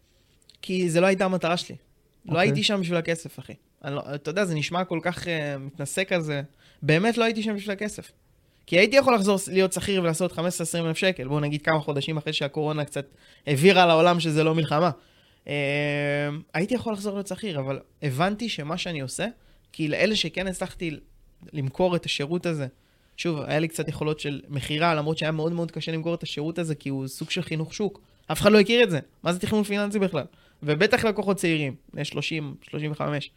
כי 0.64 0.90
זה 0.90 1.02
לא 1.02 1.08
הייתה 1.08 1.26
המטרה 1.26 1.58
שלי. 1.58 1.76
לא 2.26 2.32
אוקיי. 2.32 2.48
הייתי 2.48 2.64
שם 2.64 2.82
בשביל 2.82 2.98
הכסף, 2.98 3.40
אחי. 3.40 3.54
לא, 3.84 4.02
אתה 4.16 4.30
יודע, 4.30 4.46
זה 4.46 4.56
נשמע 4.56 4.86
כל 4.86 5.00
כך 5.02 5.24
uh, 5.24 5.28
מתנשא 5.60 6.04
כזה. 6.04 6.42
באמת 6.82 7.18
לא 7.18 7.24
הייתי 7.24 7.44
שם 7.44 7.56
בשביל 7.56 7.72
הכסף. 7.72 8.12
כי 8.66 8.78
הייתי 8.78 8.96
יכול 8.96 9.16
לחזור 9.16 9.40
להיות 9.52 9.74
שכיר 9.74 10.02
ולעשות 10.02 10.32
15-20 10.32 10.36
אלף 10.76 10.98
שקל, 10.98 11.28
בואו 11.28 11.40
נגיד 11.40 11.62
כמה 11.62 11.80
חודשים 11.80 12.18
אחרי 12.18 12.34
שהקורונה 12.34 12.86
קצת 12.86 13.06
העבירה 13.48 13.86
לעולם 13.86 14.20
שזה 14.20 14.44
לא 14.44 14.56
מלחמה. 14.56 14.92
Uh, 15.46 15.48
הייתי 16.54 16.76
יכול 16.76 16.94
לחזור 16.94 17.14
להיות 17.14 17.28
שכיר, 17.28 17.60
אבל 17.60 17.80
הבנתי 18.04 18.50
שמה 18.50 18.78
שאני 18.78 19.02
עושה, 19.02 19.28
כי 19.72 19.88
לאלה 19.88 20.16
שכן 20.16 20.48
הצלחתי 20.48 21.00
למכור 21.54 21.96
את 21.96 22.06
השירות 22.06 22.46
הזה, 22.46 22.68
שוב, 23.18 23.40
היה 23.42 23.60
לי 23.60 23.68
קצת 23.68 23.88
יכולות 23.88 24.20
של 24.20 24.42
מכירה, 24.50 24.96
למרות 24.96 25.18
שהיה 25.18 25.32
מאוד 25.32 25.52
מאוד 25.52 25.72
קשה 25.72 25.92
למכור 25.92 26.14
את 26.14 26.24
השירות 26.24 26.60
הזה, 26.60 26.76
כי 26.76 26.90
הוא 26.90 27.08
סוג 27.08 27.30
של 27.30 27.42
חינוך 27.42 27.74
שוק. 27.74 28.02
אף 28.32 28.42
אחד 28.42 28.52
לא 28.52 28.60
הכיר 28.60 28.84
את 28.84 28.90
זה. 28.90 29.00
מה 29.24 29.34
זה 29.34 29.40
תכנון 29.40 29.64
פיננסי 29.64 30.00
בכלל? 30.00 30.26
ובטח 30.64 31.06
לקוחות 31.06 31.38
צעירים, 31.38 31.76
בני 31.94 32.06
30, 32.06 32.56
35. 32.62 33.32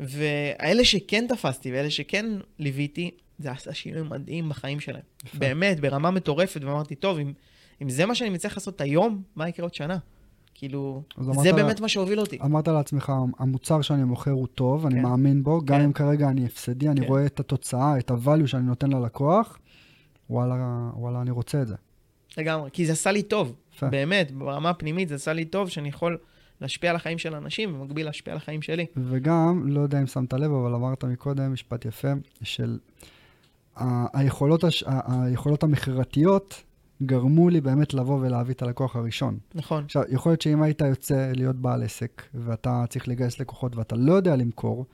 ואלה 0.00 0.84
שכן 0.84 1.26
תפסתי 1.28 1.72
ואלה 1.72 1.90
שכן 1.90 2.26
ליוויתי, 2.58 3.10
זה 3.38 3.50
עשה 3.50 3.74
שינוי 3.74 4.02
מדהים 4.02 4.48
בחיים 4.48 4.80
שלהם. 4.80 5.02
באמת, 5.34 5.80
ברמה 5.80 6.10
מטורפת, 6.10 6.64
ואמרתי, 6.64 6.94
טוב, 6.94 7.18
אם, 7.18 7.32
אם 7.82 7.90
זה 7.90 8.06
מה 8.06 8.14
שאני 8.14 8.30
מצליח 8.30 8.56
לעשות 8.56 8.80
היום, 8.80 9.22
מה 9.36 9.48
יקרה 9.48 9.64
עוד 9.64 9.74
שנה? 9.74 9.98
כאילו, 10.54 11.02
זה 11.42 11.52
באמת 11.52 11.80
מה 11.80 11.88
שהוביל 11.88 12.20
אותי. 12.20 12.38
אמרת 12.44 12.68
לעצמך, 12.68 13.12
המוצר 13.38 13.82
שאני 13.82 14.04
מוכר 14.04 14.30
הוא 14.30 14.46
טוב, 14.46 14.86
אני 14.86 14.94
כן. 14.94 15.02
מאמין 15.02 15.42
בו, 15.42 15.60
גם 15.64 15.78
כן. 15.78 15.84
אם 15.84 15.92
כרגע 15.92 16.28
אני 16.28 16.46
הפסדי, 16.46 16.88
אני 16.88 17.00
כן. 17.00 17.06
רואה 17.06 17.26
את 17.26 17.40
התוצאה, 17.40 17.98
את 17.98 18.10
ה-value 18.10 18.46
שאני 18.46 18.62
נותן 18.62 18.90
ללקוח, 18.90 19.58
וואלה, 20.30 20.54
וואלה, 20.94 21.22
אני 21.22 21.30
רוצה 21.30 21.62
את 21.62 21.68
זה. 21.68 21.74
לגמרי, 22.38 22.70
כי 22.72 22.86
זה 22.86 22.92
עשה 22.92 23.12
לי 23.12 23.22
טוב. 23.22 23.54
יפה. 23.78 23.88
באמת, 23.88 24.30
ברמה 24.32 24.70
הפנימית 24.70 25.08
זה 25.08 25.14
עשה 25.14 25.32
לי 25.32 25.44
טוב 25.44 25.68
שאני 25.68 25.88
יכול 25.88 26.18
להשפיע 26.60 26.90
על 26.90 26.96
החיים 26.96 27.18
של 27.18 27.34
אנשים, 27.34 27.72
במקביל 27.72 28.06
להשפיע 28.06 28.32
על 28.32 28.36
החיים 28.36 28.62
שלי. 28.62 28.86
וגם, 28.96 29.62
לא 29.66 29.80
יודע 29.80 30.00
אם 30.00 30.06
שמת 30.06 30.32
לב, 30.32 30.52
אבל 30.52 30.74
אמרת 30.74 31.04
מקודם 31.04 31.52
משפט 31.52 31.84
יפה, 31.84 32.08
של 32.42 32.78
ה- 33.76 34.18
היכולות, 34.18 34.64
הש... 34.64 34.84
ה- 34.86 35.24
היכולות 35.24 35.62
המכירתיות 35.62 36.62
גרמו 37.02 37.48
לי 37.48 37.60
באמת 37.60 37.94
לבוא 37.94 38.18
ולהביא 38.20 38.54
את 38.54 38.62
הלקוח 38.62 38.96
הראשון. 38.96 39.38
נכון, 39.54 39.84
עכשיו, 39.84 40.02
יכול 40.08 40.32
להיות 40.32 40.42
שאם 40.42 40.62
היית 40.62 40.80
יוצא 40.80 41.32
להיות 41.34 41.56
בעל 41.56 41.82
עסק, 41.82 42.22
ואתה 42.34 42.84
צריך 42.88 43.08
לגייס 43.08 43.40
לקוחות 43.40 43.76
ואתה 43.76 43.96
לא 43.96 44.12
יודע 44.12 44.36
למכור, 44.36 44.86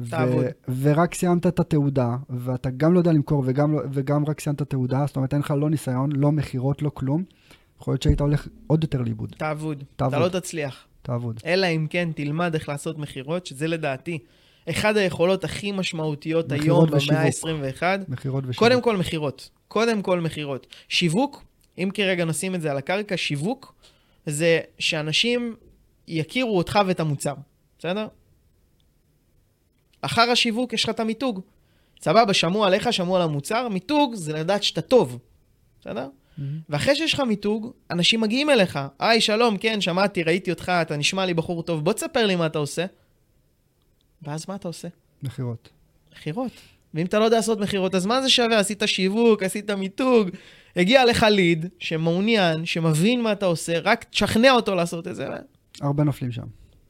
ו-. 0.00 0.48
ורק 0.82 1.14
סיימת 1.14 1.46
את 1.46 1.60
התעודה, 1.60 2.16
ואתה 2.30 2.70
גם 2.70 2.94
לא 2.94 2.98
יודע 2.98 3.12
למכור 3.12 3.42
וגם, 3.46 3.72
לא, 3.72 3.80
וגם 3.92 4.24
רק 4.24 4.40
סיימת 4.40 4.56
את 4.56 4.60
התעודה, 4.60 5.04
זאת 5.06 5.16
אומרת, 5.16 5.32
אין 5.34 5.40
לך 5.40 5.50
לא 5.50 5.70
ניסיון, 5.70 6.12
לא 6.12 6.32
מכירות, 6.32 6.82
לא 6.82 6.90
כלום, 6.94 7.24
יכול 7.80 7.92
להיות 7.92 8.02
שהיית 8.02 8.20
הולך 8.20 8.48
עוד 8.66 8.82
יותר 8.84 9.02
לאיבוד. 9.02 9.34
תעבוד. 9.38 9.84
תעבוד. 9.96 10.14
אתה 10.14 10.24
לא 10.24 10.40
תצליח. 10.40 10.86
תעבוד. 11.02 11.40
אלא 11.46 11.66
אם 11.66 11.86
כן 11.90 12.08
תלמד 12.14 12.54
איך 12.54 12.68
לעשות 12.68 12.98
מכירות, 12.98 13.46
שזה 13.46 13.66
לדעתי 13.66 14.18
אחד 14.70 14.96
היכולות 14.96 15.44
הכי 15.44 15.72
משמעותיות 15.72 16.52
היום 16.52 16.86
במאה 16.86 16.96
ושיווק. 16.96 17.44
ה-21. 17.44 17.82
מכירות 18.08 18.44
ושיווק. 18.46 18.58
קודם 18.58 18.82
כל 18.82 18.96
מכירות. 18.96 19.50
קודם 19.68 20.02
כל 20.02 20.20
מכירות. 20.20 20.66
שיווק, 20.88 21.44
אם 21.78 21.90
כרגע 21.94 22.24
נשים 22.24 22.54
את 22.54 22.60
זה 22.60 22.70
על 22.70 22.76
הקרקע, 22.76 23.16
שיווק 23.16 23.74
זה 24.26 24.60
שאנשים 24.78 25.56
יכירו 26.08 26.58
אותך 26.58 26.78
ואת 26.86 27.00
המוצר, 27.00 27.34
בסדר? 27.78 28.06
אחר 30.00 30.30
השיווק 30.30 30.72
יש 30.72 30.84
לך 30.84 30.90
את 30.90 31.00
המיתוג. 31.00 31.40
סבבה, 32.02 32.34
שמעו 32.34 32.64
עליך, 32.64 32.92
שמעו 32.92 33.16
על 33.16 33.22
המוצר, 33.22 33.68
מיתוג 33.68 34.14
זה 34.14 34.32
לדעת 34.32 34.62
שאתה 34.62 34.80
טוב, 34.80 35.18
בסדר? 35.80 36.08
מהמם. 36.40 36.58
ואחרי 36.68 36.96
שיש 36.96 37.14
לך 37.14 37.20
מיתוג, 37.20 37.72
אנשים 37.90 38.20
מגיעים 38.20 38.50
אליך. 38.50 38.78
היי, 38.98 39.20
שלום, 39.20 39.56
כן, 39.58 39.80
שמעתי, 39.80 40.22
ראיתי 40.22 40.50
אותך, 40.50 40.72
אתה 40.82 40.96
נשמע 40.96 41.26
לי 41.26 41.34
בחור 41.34 41.62
טוב, 41.62 41.84
בוא 41.84 41.92
תספר 41.92 42.26
לי 42.26 42.36
מה 42.36 42.46
אתה 42.46 42.58
עושה. 42.58 42.86
ואז 44.22 44.44
מה 44.48 44.54
אתה 44.54 44.68
עושה? 44.68 44.88
מכירות. 45.22 45.68
מכירות. 46.16 46.52
ואם 46.94 47.06
אתה 47.06 47.18
לא 47.18 47.24
יודע 47.24 47.36
לעשות 47.36 47.60
מכירות, 47.60 47.94
אז 47.94 48.06
מה 48.06 48.22
זה 48.22 48.30
שווה? 48.30 48.58
עשית 48.58 48.82
שיווק, 48.86 49.42
עשית 49.42 49.70
מיתוג, 49.70 50.30
הגיע 50.76 51.04
לך 51.04 51.26
ליד 51.30 51.66
שמעוניין, 51.78 52.66
שמבין 52.66 53.22
מה 53.22 53.32
אתה 53.32 53.46
עושה, 53.46 53.78
רק 53.78 54.04
תשכנע 54.04 54.50
אותו 54.52 54.74
לעשות 54.74 55.08
את 55.08 55.16
זה, 55.16 55.28
הרבה 55.80 56.04
נופלים 56.04 56.32
שם. 56.32 56.42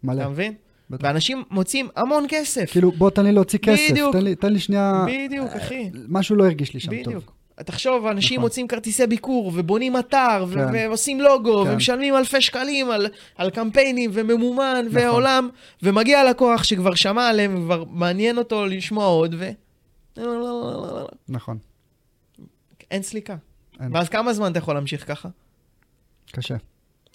מלא. 0.03 0.21
אתה 0.21 0.29
מבין? 0.29 0.55
בטח. 0.91 1.05
ואנשים 1.05 1.45
מוצאים 1.51 1.89
המון 1.97 2.27
כסף. 2.29 2.71
כאילו, 2.71 2.93
בוא 2.93 3.11
תן 3.11 3.25
לי 3.25 3.33
להוציא 3.33 3.59
כסף. 3.59 3.91
בדיוק. 3.91 4.13
תן 4.13 4.25
לי, 4.25 4.35
תן 4.35 4.53
לי 4.53 4.59
שנייה... 4.59 5.05
בדיוק, 5.09 5.49
אחי. 5.51 5.91
משהו 6.09 6.37
לא 6.37 6.45
הרגיש 6.45 6.75
לי 6.75 6.81
שם 6.81 6.91
טוב. 6.91 7.15
בדיוק. 7.15 7.33
תחשוב, 7.65 8.07
אנשים 8.07 8.35
נכון. 8.37 8.45
מוצאים 8.45 8.69
כרטיסי 8.69 9.07
ביקור, 9.07 9.53
ובונים 9.55 9.99
אתר, 9.99 10.47
כן. 10.55 10.67
ועושים 10.73 11.21
לוגו, 11.21 11.65
כן. 11.65 11.71
ומשלמים 11.71 12.17
אלפי 12.17 12.41
שקלים 12.41 12.91
על, 12.91 13.07
על 13.37 13.51
קמפיינים, 13.51 14.11
וממומן, 14.15 14.85
נכון. 14.89 15.03
ועולם, 15.03 15.49
ומגיע 15.83 16.31
לקוח 16.31 16.65
שכבר 16.65 16.95
שמע 16.95 17.29
עליהם, 17.29 17.63
וכבר 17.63 17.85
מעניין 17.91 18.39
אותו 18.39 18.67
לשמוע 18.67 19.07
עוד, 19.07 19.35
ו... 19.39 19.51
נכון. 21.29 21.59
אין 22.91 23.03
סליקה. 23.03 23.37
אין. 23.81 23.97
ואז 23.97 24.09
כמה 24.09 24.33
זמן 24.33 24.51
אתה 24.51 24.59
יכול 24.59 24.75
להמשיך 24.75 25.09
ככה? 25.09 25.29
קשה. 26.33 26.57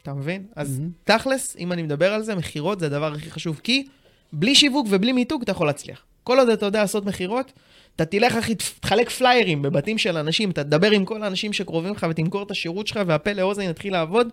אתה 0.01 0.13
מבין? 0.13 0.45
אז 0.55 0.79
מהמם. 0.79 0.91
תכלס, 1.03 1.55
אם 1.60 1.71
אני 1.71 1.81
מדבר 1.81 2.13
על 2.13 2.23
זה, 2.23 2.36
מכירות 2.36 2.79
זה 2.79 2.86
הדבר 2.86 3.13
הכי 3.13 3.31
חשוב, 3.31 3.60
כי 3.63 3.88
בלי 4.34 4.55
שיווק 4.55 4.88
ובלי 4.89 5.12
מיתוג 5.12 5.41
אתה 5.41 5.51
יכול 5.51 5.67
להצליח. 5.67 6.05
כל 6.23 6.39
עוד 6.39 6.49
אתה 6.49 6.65
יודע 6.65 6.81
לעשות 6.81 7.05
מכירות, 7.05 7.51
אתה 7.95 8.05
תלך, 8.05 8.36
אחי, 8.36 8.55
תחלק 8.55 9.10
פליירים 9.10 9.62
בבתים 9.62 9.97
של 9.97 10.17
אנשים, 10.17 10.49
אתה 10.49 10.63
תדבר 10.63 10.91
עם 10.91 11.05
כל 11.05 11.23
האנשים 11.23 11.53
שקרובים 11.53 11.91
לך 11.93 12.05
ותמכור 12.10 12.43
את 12.43 12.51
השירות 12.51 12.88
שלך, 12.88 12.99
והפה 13.08 13.34
לאוזן 13.34 13.62
יתחיל 13.62 13.93
לעבוד, 13.93 14.27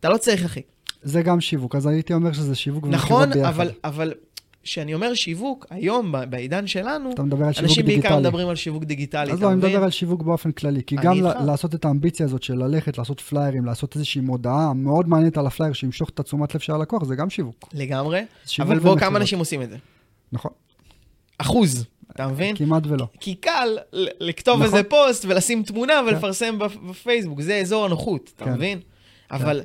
אתה 0.00 0.08
לא 0.08 0.16
צריך, 0.16 0.44
אחי. 0.44 0.60
זה 1.02 1.22
גם 1.22 1.40
שיווק, 1.40 1.74
אז 1.74 1.86
הייתי 1.86 2.12
אומר 2.14 2.32
שזה 2.32 2.54
שיווק 2.54 2.86
נכון, 2.86 3.30
ביחד. 3.32 3.48
אבל, 3.48 3.70
אבל 3.84 4.12
כשאני 4.62 4.94
אומר 4.94 5.14
שיווק, 5.14 5.66
היום, 5.70 6.14
בעידן 6.30 6.66
שלנו, 6.66 7.12
אתה 7.12 7.22
מדבר 7.22 7.44
על 7.44 7.52
שיווק 7.52 7.68
אנשים 7.68 7.86
בעיקר 7.86 8.00
דיגיטלי. 8.08 8.20
מדברים 8.20 8.48
על 8.48 8.56
שיווק 8.56 8.84
דיגיטלי, 8.84 9.32
אז 9.32 9.42
לא, 9.42 9.48
אני? 9.48 9.56
מדבר 9.56 9.82
על 9.84 9.90
שיווק 9.90 10.22
באופן 10.22 10.52
כללי, 10.52 10.82
כי 10.86 10.96
גם. 10.96 11.24
ל- 11.24 11.44
לעשות 11.46 11.74
את 11.74 11.84
האמביציה 11.84 12.26
הזאת 12.26 12.42
של 12.42 12.54
ללכת, 12.54 12.98
לעשות 12.98 13.20
פליירים, 13.20 13.64
לעשות 13.64 13.94
איזושהי 13.94 14.20
מודעה 14.20 14.72
מאוד 14.74 15.08
מעניינת 15.08 15.38
על 15.38 15.46
הפלייר 15.46 15.72
שימשוך 15.72 16.08
את 16.08 16.20
התשומת 16.20 16.54
לב 16.54 16.60
של 16.60 16.72
הלקוח, 16.72 17.04
זה 17.04 17.16
גם 17.16 17.30
שיווק. 17.30 17.68
לגמרי, 17.74 18.20
שיווק 18.46 18.70
אבל 18.70 18.78
בוא, 18.78 18.90
ומכירות. 18.90 19.10
כמה 19.10 19.18
אנשים 19.18 19.38
עושים 19.38 19.62
את 19.62 19.70
זה? 19.70 19.76
נכון, 20.32 20.50
אחוז, 21.38 21.86
אתה 22.14 22.26
מבין? 22.28 22.56
כמעט 22.56 22.82
ולא. 22.86 23.06
כי 23.20 23.34
קל 23.34 23.78
לכתוב 24.20 24.54
נכון. 24.62 24.66
איזה 24.66 24.82
פוסט 24.88 25.24
ולשים 25.24 25.62
תמונה 25.62 26.00
ולפרסם 26.06 26.58
בפ- 26.58 26.90
בפייסבוק, 26.90 27.40
זה 27.40 27.56
אזור 27.56 27.84
הנוחות, 27.84 28.30
אתה 28.36 28.44
כן. 28.44 28.52
מבין? 28.52 28.80
אבל 29.30 29.62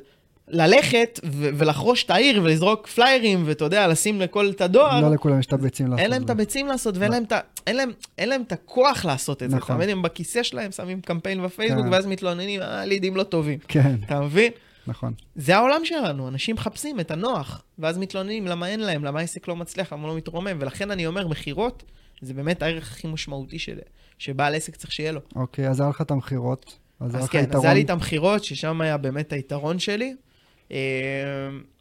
ללכת 0.48 1.20
ו- 1.24 1.48
ולחרוש 1.54 2.04
את 2.04 2.10
העיר 2.10 2.40
ולזרוק 2.44 2.86
פליירים, 2.86 3.42
ואתה 3.46 3.64
יודע, 3.64 3.86
לשים 3.88 4.20
לכל 4.20 4.50
את 4.50 4.60
הדואר, 4.60 5.00
לא 5.00 5.10
לכולם 5.10 5.40
יש 5.40 5.46
את 5.46 5.52
הביצים 5.52 5.86
לעשות 5.86 6.00
אין 6.00 6.10
להם 6.10 6.22
את. 6.24 6.30
הביצים 6.30 6.66
לעשות, 6.66 6.96
ואין 6.98 7.12
להם 7.12 7.22
את 7.24 7.32
ה- 7.32 7.40
אין 7.66 7.76
להם- 7.76 7.92
אין 8.18 8.28
להם 8.28 8.42
את 8.42 8.52
הכוח 8.52 9.04
לעשות 9.04 9.42
את 9.42 9.50
זה. 9.50 9.56
אתה 9.56 9.64
נכון. 9.64 9.76
מבין? 9.76 9.88
הם 9.88 10.02
בכיסא 10.02 10.42
שלהם 10.42 10.72
שמים 10.72 11.00
קמפיין 11.00 11.42
בפייסבוק, 11.42 11.84
כן. 11.84 11.92
ואז 11.92 12.06
מתלוננים, 12.06 12.60
אה, 12.62 12.84
לידים 12.84 13.16
לא 13.16 13.22
טובים. 13.22 13.58
כן, 13.68 13.96
אתה 14.06 14.20
מבין? 14.20 14.52
נכון. 14.86 15.12
זה 15.36 15.56
העולם 15.56 15.80
שלנו, 15.84 16.28
אנשים 16.28 16.54
מחפשים 16.56 17.00
את 17.00 17.10
הנוח, 17.10 17.62
ואז 17.78 17.98
מתלוננים 17.98 18.46
למה 18.46 18.68
אין 18.68 18.80
להם, 18.80 19.04
למה 19.04 19.20
העסק 19.20 19.48
לא 19.48 19.56
מצליח, 19.56 19.92
למה 19.92 20.02
הוא 20.02 20.08
לא 20.10 20.16
מתרומם, 20.16 20.56
ולכן 20.60 20.90
אני 20.90 21.06
אומר, 21.06 21.28
מכירות, 21.28 21.82
זה 22.24 22.34
באמת 22.34 22.62
הערך 22.62 22.92
הכי 22.92 23.06
משמעותי 23.06 23.58
של, 23.58 23.78
שבעל 24.18 24.54
עסק 24.54 24.76
צריך 24.76 24.92
שיהיה 24.92 25.12
לו. 25.12 25.20
אוקיי, 25.36 25.68
אז 25.68 25.80
היה 25.80 25.88
לך 25.90 26.00
את 26.00 26.10
המכירות. 26.10 26.78
אז 27.00 27.16
אז 27.16 27.28
כן, 27.28 27.38
אז 27.38 27.44
יתרון. 27.44 27.64
היה 27.64 27.74
לי 27.74 27.82
את 27.82 27.90
המכירות, 27.90 28.44
ששם 28.44 28.80
היה 28.80 28.96
באמת 28.96 29.32
היתרון 29.32 29.78
שלי. 29.78 30.14
אה, 30.72 30.76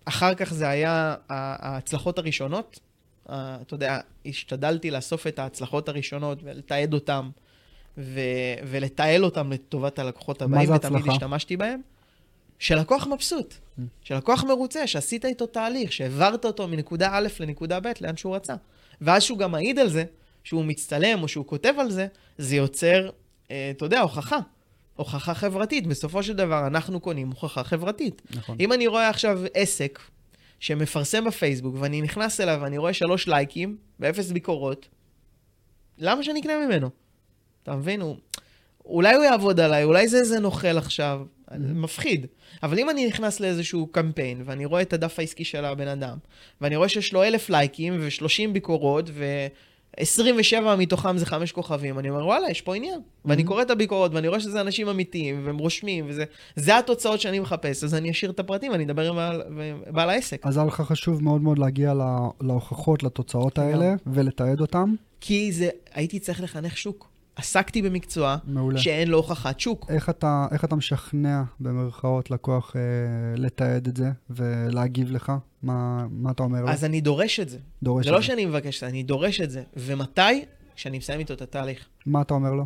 אחר 0.06 0.36
כך 0.36 0.54
זה 0.54 0.70
היה 0.70 1.16
ההצלחות 1.30 2.18
הראשונות. 2.18 2.80
אתה 3.26 3.74
יודע, 3.74 4.00
השתדלתי 4.26 4.92
לאסוף 4.92 5.28
את 5.28 5.40
ההצלחות 5.40 5.90
הראשונות 5.90 6.40
ולתעד 6.44 6.94
אותן, 6.94 7.30
ו- 7.98 8.20
ולתעל 8.68 9.24
אותן 9.26 9.50
לטובת 9.50 10.00
הלקוחות 10.00 10.42
הבאים, 10.42 10.72
ותמיד? 10.74 11.10
השתמשתי 11.10 11.58
בהם. 11.58 11.82
שלקוח 12.60 13.08
מבסוט, 13.08 13.54
Mm. 13.54 13.82
שלקוח 14.02 14.44
מרוצה, 14.44 14.88
שעשית 14.88 15.26
איתו 15.26 15.46
תהליך, 15.46 15.92
שהעברת 15.92 16.46
אותו 16.46 16.68
מנקודה 16.68 17.10
א' 17.14 17.28
לנקודה 17.40 17.80
ב', 17.80 17.88
לאן 18.02 18.18
שהוא 18.18 18.36
רצה. 18.36 18.54
ואז 19.02 19.24
שהוא 19.24 19.38
גם 19.38 19.52
מעיד 19.52 19.80
על 19.80 19.90
זה, 19.90 20.04
שהוא 20.44 20.66
מצטלם 20.66 21.24
או 21.24 21.28
שהוא 21.28 21.46
כותב 21.46 21.74
על 21.80 21.92
זה, 21.92 22.08
זה 22.38 22.56
יוצר, 22.56 23.10
אה, 23.52 23.72
אתה 23.78 23.86
יודע, 23.86 24.02
הוכחה. 24.02 24.40
הוכחה 24.96 25.34
חברתית. 25.34 25.88
בסופו 25.88 26.24
של 26.24 26.34
דבר, 26.34 26.68
אנחנו 26.68 27.00
קונים 27.00 27.30
הוכחה 27.30 27.64
חברתית. 27.64 28.22
נכון. 28.36 28.58
אם 28.60 28.74
אני 28.74 28.88
רואה 28.88 29.10
עכשיו 29.10 29.40
עסק 29.54 30.00
שמפרסם 30.60 31.26
בפייסבוק, 31.26 31.76
ואני 31.80 32.02
נכנס 32.02 32.42
אליו 32.42 32.60
ואני 32.62 32.78
רואה 32.78 32.94
שלוש 32.94 33.28
לייקים 33.28 33.78
ואפס 34.00 34.32
ביקורות, 34.32 34.88
למה 35.98 36.24
שאני 36.24 36.40
אקנה 36.40 36.66
ממנו? 36.66 36.90
אתה 37.64 37.76
מבין? 37.76 38.02
הוא... 38.02 38.16
אולי 38.86 39.16
הוא 39.16 39.24
יעבוד 39.24 39.60
עליי, 39.60 39.84
אולי 39.84 40.08
זה 40.08 40.18
איזה 40.18 40.40
נוכל 40.40 40.78
עכשיו, 40.78 41.22
מפחיד. 41.58 42.26
אבל 42.64 42.80
אם 42.80 42.90
אני 42.90 43.08
נכנס 43.08 43.40
לאיזשהו 43.40 43.88
קמפיין, 43.88 44.44
ואני 44.46 44.66
רואה 44.66 44.82
את 44.82 44.94
הדף 44.94 45.20
העסקי 45.20 45.46
של 45.46 45.66
הבן 45.66 45.88
אדם, 45.88 46.18
ואני 46.62 46.76
רואה 46.76 46.90
שיש 46.90 47.14
לו 47.14 47.24
אלף 47.24 47.50
לייקים 47.50 47.98
ו-30 48.00 48.52
ביקורות, 48.54 49.10
ו-27 50.00 50.76
מתוכם 50.78 51.18
זה 51.18 51.26
חמש 51.26 51.52
כוכבים, 51.52 52.00
אני 52.00 52.10
אומר, 52.10 52.26
וואלה, 52.26 52.50
יש 52.50 52.62
פה 52.62 52.76
עניין. 52.76 53.00
ואני 53.26 53.44
קורא 53.44 53.62
את 53.62 53.70
הביקורות, 53.72 54.14
ואני 54.14 54.28
רואה 54.28 54.40
שזה 54.40 54.62
אנשים 54.62 54.90
אמיתיים, 54.90 55.42
והם 55.46 55.58
רושמים, 55.58 56.06
וזה 56.08 56.24
זה 56.56 56.78
התוצאות 56.78 57.22
שאני 57.22 57.40
מחפש, 57.40 57.84
אז 57.84 57.96
אני 57.96 58.12
אשאיר 58.12 58.32
את 58.32 58.40
הפרטים, 58.40 58.72
ואני 58.72 58.84
אדבר 58.84 59.10
עם 59.10 59.16
בעל, 59.16 59.42
בעל 59.92 60.10
העסק. 60.10 60.46
אז 60.46 60.58
היה 60.58 60.66
לך 60.66 60.82
חשוב 60.82 61.24
מאוד 61.24 61.42
מאוד 61.42 61.60
להגיע 61.60 61.94
לה- 61.94 62.18
להוכחות, 62.42 63.04
לתוצאות 63.04 63.58
האלה, 63.60 63.96
ולתעד 64.08 64.62
אותם. 64.62 64.94
כי 65.22 65.52
זה, 65.52 65.70
הייתי 65.94 66.20
צריך 66.20 66.42
לחנך 66.44 66.78
שוק. 66.78 67.13
עסקתי 67.36 67.82
במקצוע 67.82 68.38
מעולה. 68.46 68.80
שאין 68.80 69.08
לו 69.08 69.18
הוכחת 69.18 69.60
שוק. 69.60 69.86
איך 69.90 70.10
אתה, 70.10 70.48
איך 70.52 70.66
אתה 70.66 70.76
משכנע, 70.76 71.44
במרכאות, 71.60 72.32
לקוח 72.32 72.76
אה, 72.76 72.82
לתעד 73.38 73.88
את 73.88 73.98
זה 73.98 74.12
ולהגיב 74.30 75.12
לך? 75.12 75.32
מה, 75.64 76.06
מה 76.12 76.32
אתה 76.32 76.44
אומר 76.44 76.62
לו? 76.62 76.70
אז 76.70 76.86
אני 76.86 77.02
דורש 77.02 77.40
את 77.40 77.50
זה. 77.50 77.58
דורש 77.84 78.06
זה 78.06 78.10
את 78.10 78.16
לא 78.16 78.22
זה. 78.22 78.28
שאני 78.28 78.46
מבקש, 78.46 78.84
אני 78.84 79.04
דורש 79.04 79.42
את 79.42 79.52
זה. 79.52 79.64
ומתי? 79.78 80.46
כשאני 80.76 80.98
מסיים 80.98 81.20
איתו 81.20 81.34
את 81.34 81.42
התהליך. 81.42 81.88
מה 82.06 82.22
אתה 82.22 82.34
אומר 82.34 82.52
לו? 82.54 82.66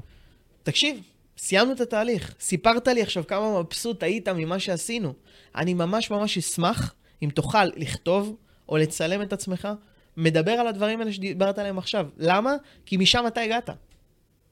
תקשיב, 0.63 1.01
סיימנו 1.37 1.71
את 1.71 1.81
התהליך. 1.81 2.33
סיפרת 2.39 2.87
לי 2.87 3.01
עכשיו 3.01 3.27
כמה 3.27 3.59
מבסוט 3.59 4.03
היית 4.03 4.27
ממה 4.29 4.59
שעשינו. 4.59 5.13
אני 5.55 5.73
ממש 5.73 6.11
ממש 6.11 6.37
אשמח 6.37 6.93
אם 7.23 7.29
תוכל 7.29 7.65
לכתוב 7.65 8.35
או 8.69 8.77
לצלם 8.77 9.21
את 9.21 9.33
עצמך, 9.33 9.67
מדבר 10.17 10.51
על 10.51 10.67
הדברים 10.67 10.99
האלה 10.99 11.13
שדיברת 11.13 11.59
עליהם 11.59 11.77
עכשיו. 11.77 12.07
למה? 12.17 12.55
כי 12.85 12.97
משם 12.97 13.23
אתה 13.27 13.41
הגעת. 13.41 13.69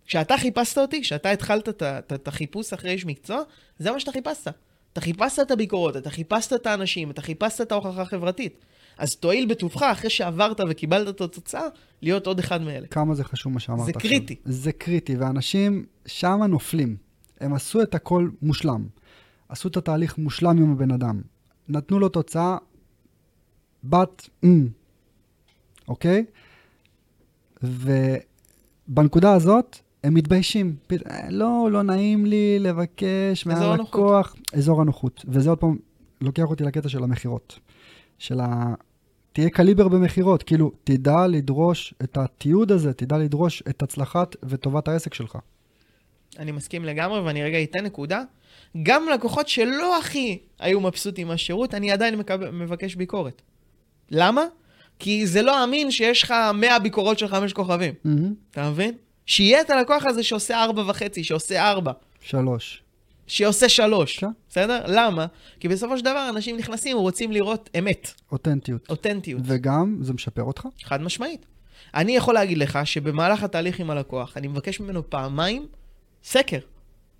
כשאתה 0.06 0.38
חיפשת 0.38 0.78
אותי, 0.78 1.02
כשאתה 1.02 1.30
התחלת 1.30 1.70
את 2.14 2.28
החיפוש 2.28 2.74
אחרי 2.74 2.92
איש 2.92 3.06
מקצוע, 3.06 3.42
זה 3.80 3.92
מה 3.92 4.00
שאתה 4.00 4.12
חיפשת. 4.12 4.52
אתה 4.94 5.02
חיפשת 5.02 5.40
את 5.40 5.52
הביקורות, 5.52 5.98
אתה 5.98 6.10
חיפשת 6.10 6.54
את 6.54 6.68
האנשים, 6.68 7.12
אתה 7.12 7.22
חיפשת 7.22 7.62
את 7.62 7.72
ההוכחה 7.72 8.02
החברתית. 8.02 8.66
אז 8.98 9.16
תואיל 9.16 9.46
בטובך, 9.46 9.84
אחרי 9.84 10.10
שעברת 10.10 10.62
וקיבלת 10.70 11.16
את 11.16 11.22
התוצאה, 11.22 11.68
להיות 12.02 12.28
עוד 12.28 12.40
אחד 12.40 12.62
מאלה. 12.62 12.88
כמה 12.88 13.16
זה 13.16 13.24
חשוב 13.24 13.54
מה 13.54 13.60
שאמרת 13.60 13.86
זה 13.86 13.92
עכשיו. 13.96 14.12
קריטי. 14.12 14.36
זה 14.46 14.72
קריטי, 14.72 15.16
ואנשים 15.16 15.86
שמה 16.06 16.48
נופלים. 16.48 16.98
הם 17.40 17.54
עשו 17.54 17.82
את 17.82 17.96
הכל 17.96 18.30
מושלם. 18.42 18.88
עשו 19.50 19.68
את 19.68 19.78
התהליך 19.78 20.18
מושלם 20.18 20.58
עם 20.58 20.72
הבן 20.72 20.92
אדם. 20.92 21.22
נתנו 21.70 22.00
לו 22.00 22.10
תוצאה 22.10 22.58
בת 23.84 24.30
אם, 24.44 24.68
אוקיי? 25.88 26.26
ובנקודה 27.64 29.34
הזאת, 29.34 29.78
הם 30.06 30.14
מתביישים. 30.14 30.76
"אה, 30.92 31.28
לא, 31.30 31.68
לא 31.72 31.84
נעים 31.84 32.26
לי 32.26 32.60
לבקש 32.60 33.46
מהלקוח. 33.46 34.36
אזור 34.54 34.82
הנוחות. 34.82 35.26
וזה 35.28 35.50
עוד 35.50 35.58
פעם 35.58 35.78
לוקח 36.22 36.44
אותי 36.44 36.64
לקטע 36.64 36.90
של 36.90 37.04
המכירות. 37.04 37.60
של 38.20 38.40
ה... 38.40 38.74
תהיה 39.34 39.50
קליבר 39.50 39.88
במכירות, 39.88 40.44
כאילו, 40.44 40.72
תדע 40.84 41.28
לדרוש 41.28 41.94
את 42.04 42.18
התיעוד 42.18 42.72
הזה, 42.72 42.94
תדע 42.94 43.18
לדרוש 43.18 43.64
את 43.70 43.84
הצלחת 43.84 44.36
וטובת 44.44 44.88
העסק 44.88 45.14
שלך. 45.14 45.38
אני 46.40 46.52
מסכים 46.52 46.86
לגמרי, 46.86 47.20
ואני 47.20 47.44
רגע 47.44 47.64
אתן 47.64 47.86
נקודה. 47.86 48.24
גם 48.84 49.04
לקוחות 49.14 49.48
שלא 49.48 49.98
הכי 49.98 50.40
היו 50.60 50.82
מבסוטים 50.82 51.28
מהשירות, 51.28 51.74
אני 51.74 51.92
עדיין 51.92 52.16
מקב... 52.16 52.50
מבקש 52.50 52.96
ביקורת. 52.96 53.42
למה? 54.12 54.42
כי 55.00 55.28
זה 55.28 55.42
לא 55.42 55.64
אמין 55.64 55.92
שיש 55.92 56.24
לך 56.24 56.34
100 56.54 56.80
ביקורות 56.80 57.20
של 57.20 57.28
5 57.28 57.54
כוכבים. 57.54 57.94
מהמם. 58.04 58.34
אתה 58.52 58.70
מבין? 58.70 58.94
שיהיה 59.26 59.62
את 59.62 59.70
הלקוח 59.70 60.06
הזה 60.06 60.24
שעושה 60.24 60.64
4 60.64 60.84
וחצי, 60.88 61.24
שעושה 61.24 61.70
4, 61.70 61.92
שלוש. 62.22 62.82
שעושה 63.28 63.70
3. 63.70 64.20
כן. 64.20 64.28
בסדר? 64.50 64.84
למה? 64.88 65.26
כי 65.60 65.68
בסופו 65.68 65.98
של 65.98 66.06
דבר 66.06 66.30
אנשים 66.30 66.58
נכנסים 66.58 66.98
ורוצים 66.98 67.32
לראות 67.32 67.70
אמת, 67.80 68.12
אותנטיות. 68.32 68.90
אותנטיות. 68.90 69.42
וגם, 69.46 69.98
זה 70.02 70.14
משפר 70.14 70.44
אותך? 70.44 70.68
חד 70.84 71.02
משמעית. 71.02 71.46
אני 71.96 72.16
יכול 72.16 72.34
להגיד 72.34 72.58
לך 72.58 72.80
שבמהלך 72.84 73.44
התהליך 73.44 73.80
עם 73.80 73.90
הלקוח, 73.90 74.38
אני 74.38 74.48
מבקש 74.48 74.80
ממנו 74.80 75.10
פעמיים 75.10 75.68
סקר. 76.24 76.60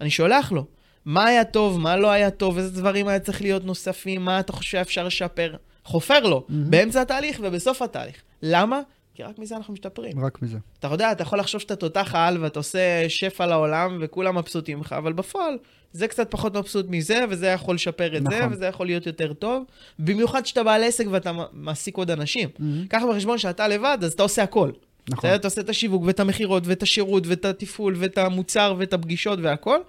אני 0.02 0.10
שולח 0.10 0.52
לו. 0.52 0.66
מה 1.06 1.26
היה 1.26 1.44
טוב, 1.44 1.80
מה 1.80 1.98
לא 1.98 2.12
היה 2.12 2.32
טוב, 2.32 2.58
איזה 2.58 2.72
דברים 2.72 3.08
היה 3.08 3.20
צריך 3.20 3.42
להיות 3.42 3.66
נוספים, 3.66 4.26
מה 4.26 4.40
אתה 4.40 4.54
חושב 4.54 4.70
שאפשר 4.70 5.04
לשפר. 5.04 5.56
חופר 5.84 6.20
לו, 6.20 6.46
מהמם. 6.50 6.72
באמצע 6.72 7.02
התהליך 7.02 7.40
ובסוף 7.44 7.82
התהליך. 7.82 8.16
למה? 8.42 8.82
כי 9.16 9.24
רק 9.24 9.40
מזה 9.40 9.56
אנחנו 9.56 9.74
משתפרים. 9.74 10.26
רק 10.26 10.42
מזה. 10.42 10.58
אתה 10.80 10.88
יודע, 10.88 11.12
אתה 11.12 11.24
יכול 11.24 11.40
לחשוב 11.40 11.62
שאתה 11.62 11.76
תותח 11.76 12.12
על 12.16 12.38
ואתה 12.38 12.60
עושה 12.60 13.10
שפע 13.10 13.46
לעולם 13.46 13.98
וכולם 14.02 14.38
מבסוטים 14.38 14.78
ממך, 14.78 14.96
אבל 14.98 15.14
בפועל 15.14 15.58
זה 15.92 16.08
קצת 16.08 16.32
פחות 16.32 16.58
מבסוט 16.58 16.86
מזה, 16.90 17.26
וזה 17.30 17.48
יכול 17.48 17.76
לשפר 17.76 18.18
את 18.18 18.24
זה, 18.24 18.40
נכון. 18.40 18.54
וזה 18.54 18.66
יכול 18.66 18.86
להיות 18.86 19.06
יותר 19.06 19.34
טוב. 19.34 19.64
במיוחד 20.00 20.46
שאתה 20.46 20.64
בעל 20.64 20.84
עסק 20.84 21.06
ואתה 21.12 21.32
מעסיק 21.54 21.98
עוד 21.98 22.12
אנשים. 22.12 22.50
מהמם. 22.60 22.88
קח 22.88 23.02
בחשבון 23.10 23.38
שאתה 23.38 23.68
לבד, 23.68 23.98
אז 24.02 24.14
אתה 24.14 24.24
עושה 24.24 24.44
הכל. 24.44 24.72
נכון. 25.10 25.30
בסדר? 25.30 25.36
אתה 25.36 25.48
עושה 25.48 25.62
את 25.62 25.70
השיווק 25.70 26.04
ואת 26.06 26.20
המכירות 26.20 26.68
ואת 26.68 26.84
השירות 26.84 27.28
ואת 27.28 27.46
התפעול 27.46 27.96
ואת 27.98 28.18
המוצר 28.18 28.76
ואת 28.78 28.94
הפגישות 28.94 29.40
והכל, 29.42 29.80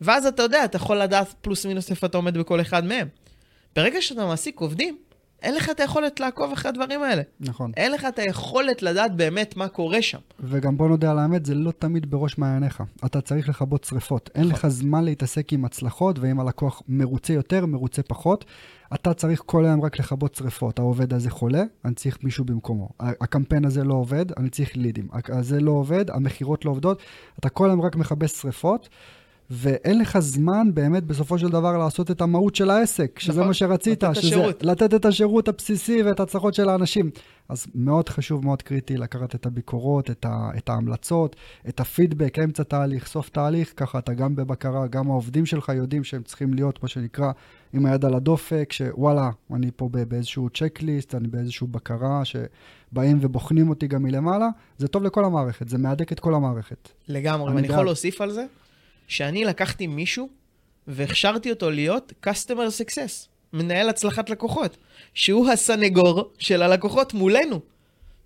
ואז 0.00 0.26
אתה 0.26 0.42
יודע, 0.42 0.64
אתה 0.64 0.76
יכול 0.76 0.96
לדעת 0.96 1.34
פלוס 1.40 1.66
מינוס 1.66 1.90
איפה 1.90 2.06
אתה 2.06 2.16
עומד 2.16 2.38
בכל 2.38 2.60
אחד 2.60 2.84
מהם. 2.84 3.08
ברגע 3.76 4.02
שאתה 4.02 4.26
מעסיק 4.26 4.60
עובדים, 4.60 4.98
אין 5.44 5.54
לך 5.54 5.70
את 5.70 5.80
היכולת 5.80 6.20
לעקוב 6.20 6.52
אחרי 6.52 6.68
הדברים 6.68 7.02
האלה. 7.02 7.22
נכון. 7.40 7.72
אין 7.76 7.92
לך 7.92 8.04
את 8.04 8.18
היכולת 8.18 8.82
לדעת 8.82 9.16
באמת 9.16 9.56
מה 9.56 9.68
קורה 9.68 10.02
שם. 10.02 10.18
וגם 10.40 10.76
בוא 10.76 10.88
נודה 10.88 11.10
על 11.10 11.18
האמת, 11.18 11.46
זה 11.46 11.54
לא 11.54 11.70
תמיד 11.70 12.10
בראש 12.10 12.38
מעייניך. 12.38 12.82
אתה 13.04 13.20
צריך 13.20 13.48
לכבות 13.48 13.84
שריפות. 13.84 14.30
אין. 14.34 14.48
לך 14.48 14.68
זמן 14.68 15.04
להתעסק 15.04 15.52
עם 15.52 15.64
הצלחות, 15.64 16.18
ואם 16.18 16.40
הלקוח 16.40 16.82
מרוצה 16.88 17.32
יותר, 17.32 17.66
מרוצה 17.66 18.02
פחות. 18.02 18.44
אתה 18.94 19.14
צריך 19.14 19.42
כל 19.46 19.64
היום 19.64 19.82
רק 19.82 19.98
לכבות 19.98 20.34
שריפות. 20.34 20.78
העובד 20.78 21.12
הזה 21.12 21.30
חולה, 21.30 21.62
אני 21.84 21.94
צריך 21.94 22.18
מישהו 22.22 22.44
במקומו. 22.44 22.88
הקמפיין 23.00 23.64
הזה 23.64 23.84
לא 23.84 23.94
עובד, 23.94 24.32
אני 24.36 24.50
צריך 24.50 24.76
לידים. 24.76 25.08
זה 25.40 25.60
לא 25.60 25.70
עובד, 25.70 26.10
המכירות 26.10 26.64
לא 26.64 26.70
עובדות. 26.70 27.02
אתה 27.38 27.48
כל 27.48 27.70
היום 27.70 27.80
רק 27.80 27.96
מכבה 27.96 28.28
שריפות. 28.28 28.88
ואין 29.50 29.98
לך 29.98 30.18
זמן 30.18 30.74
באמת 30.74 31.04
בסופו 31.04 31.38
של 31.38 31.48
דבר 31.48 31.78
לעשות 31.78 32.10
את 32.10 32.20
המהות 32.20 32.54
של 32.54 32.70
העסק, 32.70 33.18
שזה 33.18 33.32
נכון, 33.32 33.46
מה 33.46 33.54
שרצית, 33.54 34.02
לתת 34.02 34.14
שזה 34.14 34.28
השירות. 34.28 34.62
לתת 34.62 34.94
את 34.94 35.04
השירות 35.04 35.48
הבסיסי 35.48 36.02
ואת 36.02 36.20
ההצלחות 36.20 36.54
של 36.54 36.68
האנשים. 36.68 37.10
אז 37.48 37.66
מאוד 37.74 38.08
חשוב, 38.08 38.44
מאוד 38.44 38.62
קריטי 38.62 38.96
לקחת 38.96 39.34
את 39.34 39.46
הביקורות, 39.46 40.10
את, 40.10 40.24
ה, 40.24 40.50
את 40.56 40.68
ההמלצות, 40.68 41.36
את 41.68 41.80
הפידבק, 41.80 42.38
אמצע 42.38 42.62
תהליך, 42.62 43.06
סוף 43.06 43.28
תהליך, 43.28 43.72
ככה 43.76 43.98
אתה 43.98 44.14
גם 44.14 44.36
בבקרה, 44.36 44.86
גם 44.86 45.10
העובדים 45.10 45.46
שלך 45.46 45.68
יודעים 45.68 46.04
שהם 46.04 46.22
צריכים 46.22 46.54
להיות, 46.54 46.82
מה 46.82 46.88
שנקרא, 46.88 47.32
עם 47.72 47.86
היד 47.86 48.04
על 48.04 48.14
הדופק, 48.14 48.72
שוואלה, 48.72 49.30
אני 49.54 49.70
פה 49.76 49.88
באיזשהו 50.08 50.48
צ'קליסט, 50.50 51.14
אני 51.14 51.28
באיזשהו 51.28 51.66
בקרה, 51.66 52.22
שבאים 52.24 53.18
ובוחנים 53.20 53.68
אותי 53.68 53.86
גם 53.86 54.02
מלמעלה, 54.02 54.48
זה 54.78 54.88
טוב 54.88 55.02
לכל 55.02 55.24
המערכת, 55.24 55.68
זה 55.68 55.78
מהדק 55.78 56.12
את 56.12 56.20
כל 56.20 56.34
המערכת. 56.34 56.88
לגמרי, 57.08 57.46
אני 57.46 57.56
ואני 57.56 57.68
יכול. 57.68 57.84
להוסיף 57.84 58.20
על 58.20 58.30
זה, 58.30 58.44
שאני 59.08 59.44
לקחתי 59.44 59.86
מישהו 59.86 60.28
והכשרתי 60.86 61.50
אותו 61.50 61.70
להיות 61.70 62.12
customer 62.26 62.82
success, 62.82 63.28
מנהל 63.52 63.88
הצלחת 63.88 64.30
לקוחות, 64.30 64.76
שהוא 65.14 65.50
הסנגור 65.50 66.32
של 66.38 66.62
הלקוחות 66.62 67.14
מולנו, 67.14 67.60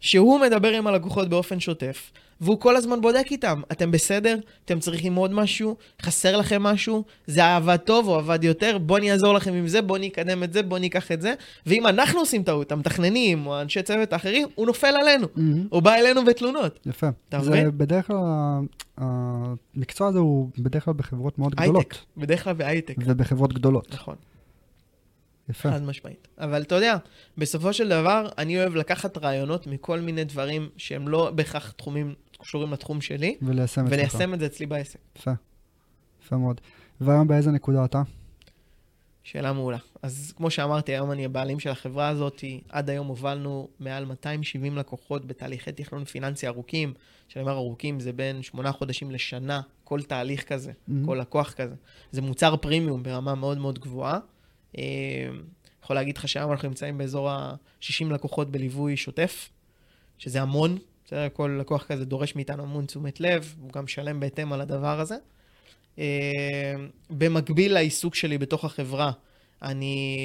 שהוא 0.00 0.40
מדבר 0.40 0.68
עם 0.68 0.86
הלקוחות 0.86 1.28
באופן 1.28 1.60
שוטף, 1.60 2.10
והוא 2.40 2.60
כל 2.60 2.76
הזמן 2.76 3.00
בודק 3.00 3.26
איתם, 3.30 3.60
אתם 3.72 3.90
בסדר? 3.90 4.36
אתם 4.64 4.80
צריכים 4.80 5.14
עוד 5.14 5.32
משהו? 5.32 5.76
חסר 6.02 6.36
לכם 6.36 6.62
משהו? 6.62 7.04
זה 7.26 7.56
עבד 7.56 7.76
טוב 7.76 8.08
או 8.08 8.14
עבד 8.14 8.44
יותר? 8.44 8.78
בואו 8.78 8.98
אני 8.98 9.12
אעזור 9.12 9.34
לכם 9.34 9.54
עם 9.54 9.68
זה, 9.68 9.82
בואו 9.82 10.00
נקדם 10.00 10.42
את 10.42 10.52
זה, 10.52 10.62
בואו 10.62 10.80
ניקח 10.80 11.12
את 11.12 11.22
זה. 11.22 11.34
ואם 11.66 11.86
אנחנו 11.86 12.20
עושים 12.20 12.42
טעות, 12.42 12.72
המתכננים 12.72 13.46
או 13.46 13.60
אנשי 13.60 13.82
צוות 13.82 14.12
האחרים, 14.12 14.48
הוא 14.54 14.66
נופל 14.66 14.94
עלינו. 15.00 15.26
הוא 15.70 15.82
בא 15.82 15.94
אלינו 15.94 16.24
בתלונות. 16.24 16.78
יפה. 16.86 17.08
אתה 17.28 17.40
זה 17.40 17.50
מבין? 17.50 17.70
בדרך 17.78 18.06
כלל, 18.06 18.16
המקצוע 18.96 20.08
הזה 20.08 20.18
הוא 20.18 20.48
בדרך 20.58 20.84
כלל 20.84 20.94
בחברות 20.94 21.38
מאוד 21.38 21.54
גדולות. 21.54 21.76
הייטק, 21.76 21.96
בדרך 22.16 22.44
כלל 22.44 22.52
בהייטק. 22.52 22.94
ובחברות 22.98 23.52
גדולות. 23.52 23.94
נכון, 23.94 24.14
יפה. 25.50 25.70
חד 25.70 25.82
משמעית. 25.82 26.28
אבל 26.38 26.62
אתה 26.62 26.74
יודע, 26.74 26.96
בסופו 27.38 27.72
של 27.72 27.88
דבר, 27.88 28.28
אני 28.38 28.58
אוהב 28.60 28.74
לקחת 28.74 29.18
רעיונות 29.18 29.66
מכל 29.66 30.00
מיני 30.00 30.24
דברים 30.24 30.68
שהם 30.76 31.08
לא 31.08 31.30
בהכרח 31.34 31.70
תחומים 31.70 32.14
קשורים 32.40 32.72
לתחום 32.72 33.00
שלי, 33.00 33.36
וליישם. 33.42 33.84
וליישם 33.88 34.34
את 34.34 34.40
זה 34.40 34.46
אצלי 34.46 34.66
בעסק. 34.66 34.98
יפה. 35.18 35.30
יפה 36.24 36.36
מאוד. 36.36 36.60
והיום 37.00 37.28
באיזה 37.28 37.50
נקודה 37.50 37.84
אתה? 37.84 38.02
שאלה 39.22 39.52
מעולה. 39.52 39.76
אז 40.02 40.32
כמו 40.36 40.50
שאמרתי, 40.50 40.92
היום 40.92 41.12
אני 41.12 41.24
הבעלים 41.24 41.60
של 41.60 41.70
החברה 41.70 42.08
הזאת. 42.08 42.44
עד 42.68 42.90
היום 42.90 43.06
הובלנו 43.06 43.68
מעל 43.80 44.04
270 44.04 44.76
לקוחות 44.76 45.26
בתהליכי 45.26 45.72
תכנון 45.72 46.04
פיננסי 46.04 46.46
ארוכים. 46.46 46.94
כשאני 47.28 47.42
אומר 47.42 47.52
ארוכים, 47.52 48.00
זה 48.00 48.12
בין 48.12 48.42
שמונה 48.42 48.72
חודשים 48.72 49.10
לשנה, 49.10 49.60
כל 49.84 50.02
תהליך 50.02 50.44
כזה, 50.44 50.72
Mhm. 50.88 50.92
כל 51.06 51.18
לקוח 51.20 51.52
כזה. 51.52 51.74
זה 52.12 52.22
מוצר 52.22 52.56
פרימיום 52.56 53.02
ברמה 53.02 53.34
מאוד 53.34 53.58
מאוד 53.58 53.78
גבוהה. 53.78 54.18
אה, 54.78 54.82
יכול 55.82 55.96
להגיד 55.96 56.16
לך 56.16 56.28
שהיום 56.28 56.52
אנחנו 56.52 56.68
נמצאים 56.68 56.98
באזור 56.98 57.30
ה-60 57.30 58.12
לקוחות 58.12 58.50
בליווי 58.50 58.96
שוטף, 58.96 59.48
שזה 60.18 60.42
המון. 60.42 60.78
בסדר? 61.06 61.28
כל 61.32 61.58
לקוח 61.60 61.84
כזה 61.84 62.04
דורש 62.04 62.36
מאיתנו 62.36 62.62
המון 62.62 62.86
תשומת 62.86 63.20
לב, 63.20 63.54
הוא 63.60 63.72
גם 63.72 63.84
משלם 63.84 64.20
בהתאם 64.20 64.52
על 64.52 64.60
הדבר 64.60 65.00
הזה. 65.00 65.16
אה, 65.98 66.74
במקביל 67.10 67.72
לעיסוק 67.72 68.14
שלי 68.14 68.38
בתוך 68.38 68.64
החברה, 68.64 69.12
אני, 69.62 70.16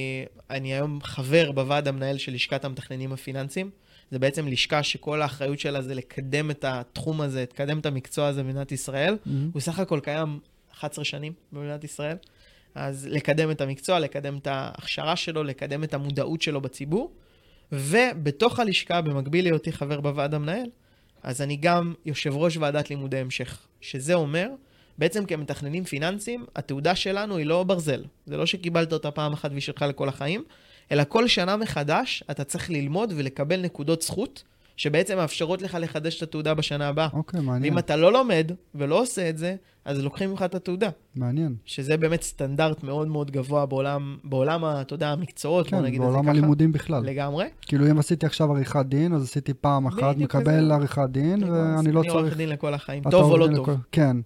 אני 0.50 0.74
היום 0.74 1.00
חבר 1.04 1.52
בוועד 1.52 1.88
המנהל 1.88 2.18
של 2.18 2.34
לשכת 2.34 2.66
המתכננים 2.66 3.14
הפיננסיים. 3.14 3.70
זה 4.12 4.20
בעצם 4.20 4.48
לשכה 4.48 4.84
שכל 4.84 5.22
האחריות 5.22 5.60
שלה 5.60 5.82
זה 5.82 5.96
לקדם 5.96 6.52
את 6.52 6.66
התחום 6.68 7.22
הזה, 7.22 7.46
לקדם 7.54 7.80
את 7.80 7.86
המקצוע 7.86 8.28
הזה 8.28 8.44
במדינת 8.44 8.72
ישראל. 8.72 9.18
הוא 9.54 9.62
סך 9.62 9.80
הכל 9.80 10.00
קיים 10.04 10.40
11 10.74 11.06
שנים 11.06 11.34
במדינת 11.52 11.84
ישראל. 11.84 12.18
אז 12.76 13.08
לקדם 13.12 13.52
את 13.52 13.62
המקצוע, 13.62 14.00
לקדם 14.00 14.38
את 14.38 14.48
ההכשרה 14.48 15.16
שלו, 15.16 15.44
לקדם 15.44 15.84
את 15.84 15.94
המודעות 15.94 16.42
שלו 16.42 16.62
בציבור. 16.62 17.14
ובתוך 17.72 18.60
הלשכה, 18.60 19.02
במקביל 19.02 19.46
להיותי 19.46 19.72
חבר 19.72 20.02
בוועד 20.02 20.34
המנהל, 20.34 20.70
אז 21.24 21.42
אני 21.42 21.56
גם 21.56 21.94
יושב 22.06 22.36
ראש 22.36 22.58
ועדת 22.58 22.90
לימודי 22.90 23.18
המשך, 23.18 23.68
שזה 23.82 24.14
אומר, 24.14 24.50
בעצם 24.98 25.26
כמתכננים 25.26 25.84
פיננסיים, 25.84 26.46
התעודה 26.56 26.96
שלנו 26.96 27.38
היא 27.38 27.46
לא 27.46 27.64
ברזל. 27.64 28.04
זה 28.26 28.38
לא 28.38 28.46
שקיבלת 28.46 28.94
אותה 28.94 29.12
פעם 29.12 29.34
אחת 29.34 29.52
והיא 29.52 29.62
שלך 29.62 29.82
לכל 29.82 30.10
החיים, 30.10 30.44
אלא 30.92 31.04
כל 31.08 31.28
שנה 31.28 31.58
מחדש 31.58 32.24
אתה 32.32 32.44
צריך 32.44 32.70
ללמוד 32.70 33.14
ולקבל 33.16 33.62
נקודות 33.62 34.02
זכות, 34.02 34.44
שבעצם 34.78 35.18
מאפשרות 35.18 35.62
לך 35.62 35.78
לחדש 35.80 36.18
את 36.18 36.24
התעודה 36.24 36.54
בשנה 36.54 36.88
הבאה. 36.88 37.08
אוקיי, 37.14 37.42
מעניין. 37.42 37.74
ואם 37.74 37.80
אתה 37.80 37.96
לא 37.96 38.14
לומד 38.14 38.52
ולא 38.76 39.02
עושה 39.02 39.30
את 39.30 39.38
זה, 39.38 39.56
אז 39.86 40.00
לוקחים 40.00 40.30
ממך 40.30 40.42
את 40.42 40.56
התעודה. 40.56 40.90
מעניין. 41.16 41.56
שזה 41.66 41.98
באמת 41.98 42.22
סטנדרט 42.22 42.84
מאוד 42.84 43.08
מאוד 43.08 43.32
גבוה 43.32 43.66
בעולם, 43.66 44.18
בעולם 44.24 44.66
אתה 44.82 44.94
יודע, 44.94 45.10
המקצועות, 45.10 45.70
בוא 45.70 45.80
כן, 45.80 45.86
נגיד 45.86 46.02
את 46.02 46.08
זה 46.08 46.12
בעולם 46.12 46.24
ככה. 46.24 46.32
הלימודים 46.32 46.72
בכלל. 46.72 47.04
לגמרי. 47.06 47.46
כאילו, 47.62 47.92
אם 47.92 48.00
עשיתי 48.00 48.26
עכשיו 48.26 48.52
עריכת 48.52 48.86
דין, 48.86 49.14
אז 49.14 49.24
עשיתי 49.24 49.54
פעם 49.54 49.86
אחת, 49.88 50.18
מקבל. 50.18 50.72
עריכת 50.72 51.02
דין, 51.12 51.44
ואני 51.44 51.92
לא 51.92 52.00
אני 52.02 52.10
עורך 52.10 52.24
צריך... 52.24 52.38
דין 52.38 52.50
לכל 52.50 52.74
החיים, 52.74 53.04
טוב 53.12 53.32
או 53.32 53.38
לא 53.38 53.46
טוב. 53.56 53.70
לכל- 53.70 53.76
כן. 53.92 54.18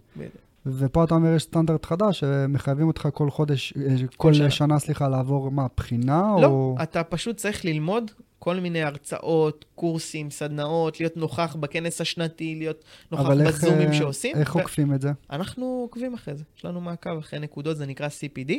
ופה 0.78 1.04
אתה 1.04 1.16
אומר, 1.16 1.34
יש 1.34 1.44
סטנדרט 1.44 1.86
חדש, 1.86 2.20
שמחייבים 2.20 2.88
אותך 2.88 3.08
כל 3.14 3.30
חודש, 3.30 3.74
אה, 3.78 3.96
כל 4.18 4.34
שנה. 4.34 4.50
שנה, 4.50 4.80
סליחה, 4.80 5.08
לעבור 5.08 5.52
מה, 5.52 5.68
בחינה? 5.78 6.22
לא, 6.42 6.48
או... 6.48 6.76
אתה 6.84 7.04
פשוט 7.04 7.38
צריך 7.38 7.66
ללמוד 7.66 8.12
כל 8.40 8.60
מיני 8.60 8.84
הרצאות, 8.84 9.66
קורסים, 9.76 10.30
סדנאות, 10.30 11.00
להיות 11.00 11.18
נוכח 11.18 11.56
בכנס 11.60 12.02
השנתי, 12.02 12.56
להיות 12.56 12.84
נוכח 13.12 13.26
אבל 13.26 13.42
איך, 13.42 13.56
בזומים 13.56 13.88
אה, 13.88 13.94
שעושים. 13.94 14.36
איך 14.36 14.56
ו- 14.56 14.60
עוקפים 14.60 14.94
את 14.94 15.02
זה? 15.02 15.12
אנחנו 15.32 15.66
עוקבים 15.66 16.14
אחרי 16.14 16.36
זה, 16.36 16.44
יש 16.58 16.66
לנו 16.66 16.82
מעקב 16.82 17.18
אחרי 17.18 17.40
נקודות, 17.40 17.78
זה 17.78 17.86
נקרא 17.86 18.08
CPD. 18.08 18.52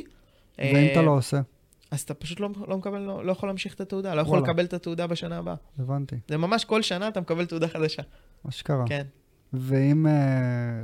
ואם 0.59 0.77
אה, 0.77 0.93
אתה 0.93 1.03
לא 1.03 1.11
עושה? 1.11 1.41
אז 1.91 2.01
אתה 2.01 2.15
פשוט 2.15 2.41
לא, 2.41 2.49
לא 2.69 2.77
מקבל, 2.79 2.99
לא, 2.99 3.25
לא 3.25 3.33
יכול 3.33 3.49
להמשיך 3.49 3.75
את 3.75 3.81
התעודה, 3.81 4.15
לא 4.15 4.21
יכול 4.21 4.39
וואלה. 4.39 4.53
לקבל 4.53 4.65
את 4.65 4.73
התעודה 4.73 5.07
בשנה 5.07 5.39
הבאה. 5.39 5.55
הבנתי. 5.79 6.17
זה 6.29 6.37
ממש 6.37 6.65
כל 6.65 6.83
שנה 6.83 7.09
אתה 7.09 7.21
מקבל 7.21 7.47
תעודה 7.47 7.69
חדשה. 7.69 8.03
אשכרה. 8.49 8.85
כן. 8.87 9.07
ואם, 9.53 10.07
אה, 10.07 10.13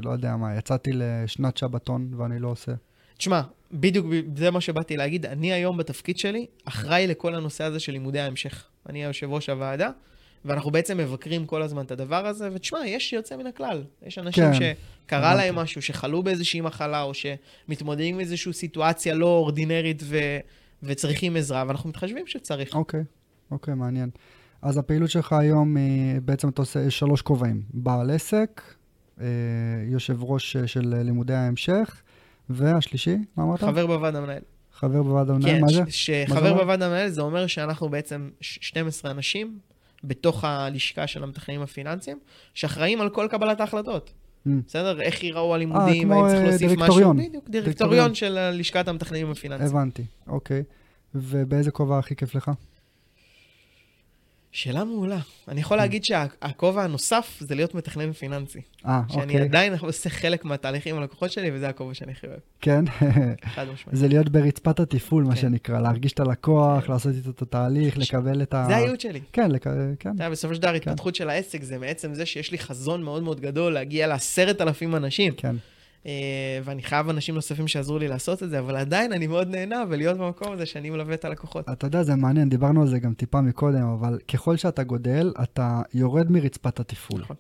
לא 0.02 0.10
יודע 0.10 0.36
מה, 0.36 0.56
יצאתי 0.56 0.90
לשנת 0.94 1.56
שבתון 1.56 2.14
ואני 2.16 2.38
לא 2.38 2.48
עושה, 2.48 2.72
תשמע, 3.18 3.40
בדיוק 3.72 4.06
זה 4.36 4.50
מה 4.50 4.60
שבאתי 4.60 4.96
להגיד. 4.96 5.26
אני 5.26 5.52
היום 5.52 5.76
בתפקיד 5.76 6.18
שלי 6.18 6.46
אחראי 6.64 7.06
לכל 7.06 7.34
הנושא 7.34 7.64
הזה 7.64 7.80
של 7.80 7.92
לימודי 7.92 8.20
ההמשך. 8.20 8.66
אני 8.88 9.04
היושב 9.04 9.30
ראש 9.30 9.48
הוועדה, 9.48 9.90
ואנחנו 10.44 10.70
בעצם 10.70 10.98
מבקרים 10.98 11.46
כל 11.46 11.62
הזמן 11.62 11.84
את 11.84 11.90
הדבר 11.90 12.26
הזה, 12.26 12.48
ותשמע, 12.52 12.86
יש 12.86 13.12
יוצא 13.12 13.36
מן 13.36 13.46
הכלל. 13.46 13.84
יש 14.02 14.18
אנשים 14.18 14.44
כן, 14.44 14.74
שקרה. 15.06 15.34
להם 15.34 15.54
משהו, 15.54 15.82
שחלו 15.82 16.22
באיזושהי 16.22 16.60
מחלה, 16.60 17.02
או 17.02 17.12
שמתמודדים 17.14 18.14
עם 18.14 18.20
איזושהי 18.20 18.52
סיטואציה 18.52 19.14
לא 19.14 19.26
אורדינרית 19.26 20.02
ו... 20.04 20.18
וצריכים 20.82 21.36
עזרה, 21.36 21.64
ואנחנו 21.66 21.88
מתחשבים 21.88 22.26
שצריך. 22.26 22.74
אוקיי, 22.74 23.02
אוקיי, 23.50 23.74
מעניין. 23.74 24.10
אז 24.64 24.78
הפעילות 24.78 25.10
שלך 25.10 25.32
היום 25.32 25.76
היא, 25.76 26.20
בעצם 26.24 26.48
אתה 26.48 26.62
עושה 26.62 26.90
שלוש 26.90 27.22
כובעים. 27.22 27.62
בעל 27.74 28.10
עסק, 28.10 28.62
אה, 29.20 29.26
יושב 29.86 30.22
ראש 30.22 30.56
אה, 30.56 30.66
של 30.66 30.94
לימודי 31.02 31.34
ההמשך, 31.34 32.02
והשלישי, 32.50 33.16
מה 33.36 33.44
אמרת? 33.44 33.60
חבר 33.60 33.86
בוועד 33.86 34.16
המנהל. 34.16 34.42
חבר 34.72 35.02
בוועד 35.02 35.30
המנהל, 35.30 35.54
כן, 35.54 35.60
מה 35.60 35.68
זה? 35.68 35.82
שחבר 35.88 36.50
אומר? 36.50 36.62
בוועד 36.62 36.82
המנהל 36.82 37.08
זה 37.08 37.20
אומר 37.22 37.46
שאנחנו 37.46 37.88
בעצם 37.88 38.30
ש- 38.40 38.58
12 38.60 39.10
אנשים 39.10 39.58
בתוך 40.04 40.44
הלשכה 40.44 41.06
של 41.06 41.22
המתכננים 41.22 41.62
הפיננסיים, 41.62 42.18
שאחראים 42.54 43.00
על 43.00 43.08
כל 43.10 43.26
קבלת 43.30 43.60
ההחלטות. 43.60 44.12
Mm. 44.46 44.50
בסדר? 44.66 45.00
איך 45.00 45.22
ייראו 45.22 45.54
הלימודים, 45.54 46.12
האם 46.12 46.28
צריך 46.28 46.40
אה, 46.40 46.44
להוסיף 46.44 46.62
משהו. 46.70 46.76
דירקטוריון. 46.76 47.16
בדיוק, 47.16 47.32
דירקטוריון. 47.32 47.64
דירקטוריון 47.64 48.14
של 48.14 48.50
לשכת 48.58 48.88
המתכננים 48.88 49.30
הפיננסיים. 49.30 49.70
הבנתי, 49.70 50.04
אוקיי. 50.26 50.62
ובאיזה 51.14 51.70
כובע 51.70 51.98
הכי 51.98 52.16
כיף 52.16 52.34
לך? 52.34 52.50
שאלה 54.54 54.84
מעולה. 54.84 55.18
אני 55.48 55.60
יכול 55.60 55.76
להגיד 55.76 56.04
שהכובע 56.04 56.84
הנוסף 56.84 57.36
זה 57.40 57.54
להיות 57.54 57.74
מתכנן 57.74 58.12
פיננסי. 58.12 58.60
אה, 58.86 59.00
שאני 59.08 59.22
אוקיי. 59.22 59.40
עדיין 59.40 59.74
עושה 59.80 60.10
חלק 60.10 60.44
מהתהליכים 60.44 60.94
עם 60.94 61.02
הלקוחות 61.02 61.32
שלי, 61.32 61.50
וזה 61.52 61.68
הכובע 61.68 61.94
שאני 61.94 62.12
הכי 62.12 62.26
אוהב. 62.26 62.38
כן? 62.60 62.84
חד 63.54 63.64
משמעית. 63.72 63.98
זה 63.98 64.08
להיות 64.08 64.28
ברצפת 64.28 64.80
התפעול, 64.80 65.24
מה 65.24 65.34
כן. 65.34 65.40
שנקרא, 65.40 65.80
להרגיש 65.80 66.12
את 66.12 66.20
הלקוח, 66.20 66.86
כן. 66.86 66.92
לעשות 66.92 67.14
איתו 67.14 67.30
את 67.30 67.42
התהליך, 67.42 67.98
לקבל 67.98 68.42
את 68.42 68.54
ה... 68.54 68.64
זה 68.68 68.76
הייעוד 68.76 69.00
שלי. 69.00 69.20
כן. 69.32 69.48
כן. 69.60 69.70
אתה 69.98 70.08
יודע, 70.08 70.30
בסופו 70.30 70.54
של 70.54 70.62
דבר, 70.62 70.70
ההתפתחות 70.70 71.14
של 71.14 71.30
העסק 71.30 71.62
זה 71.62 71.78
מעצם 71.78 72.14
זה 72.14 72.26
שיש 72.26 72.52
לי 72.52 72.58
חזון 72.58 73.02
מאוד 73.02 73.22
מאוד 73.22 73.40
גדול 73.40 73.72
להגיע 73.72 74.06
לעשרת 74.06 74.60
אלפים 74.60 74.96
אנשים. 74.96 75.32
כן. 75.36 75.56
אה, 76.06 76.12
ואני 76.64 76.82
חייב 76.82 77.08
אנשים 77.08 77.34
נוספים 77.34 77.68
שיעזרו 77.68 77.98
לי 77.98 78.08
לעשות 78.08 78.42
את 78.42 78.50
זה, 78.50 78.58
אבל 78.58 78.76
עדיין 78.76 79.12
אני 79.12 79.26
מאוד 79.26 79.48
נהנה 79.48 79.84
ולהיות 79.88 80.18
במקום 80.18 80.52
הזה 80.52 80.66
שאני 80.66 80.90
מלווה 80.90 81.14
את 81.14 81.24
הלקוחות. 81.24 81.68
אתה 81.72 81.86
יודע, 81.86 82.02
זה 82.02 82.16
מעניין, 82.16 82.48
דיברנו 82.48 82.80
על 82.82 82.88
זה 82.88 82.98
גם 82.98 83.14
טיפה 83.14 83.40
מקודם, 83.40 83.82
אבל 83.82 84.18
ככל 84.32 84.56
שאתה 84.56 84.82
גודל, 84.82 85.32
אתה 85.42 85.82
יורד 85.94 86.30
מרצפת 86.30 86.80
התפעול. 86.80 87.20
נכון. 87.20 87.36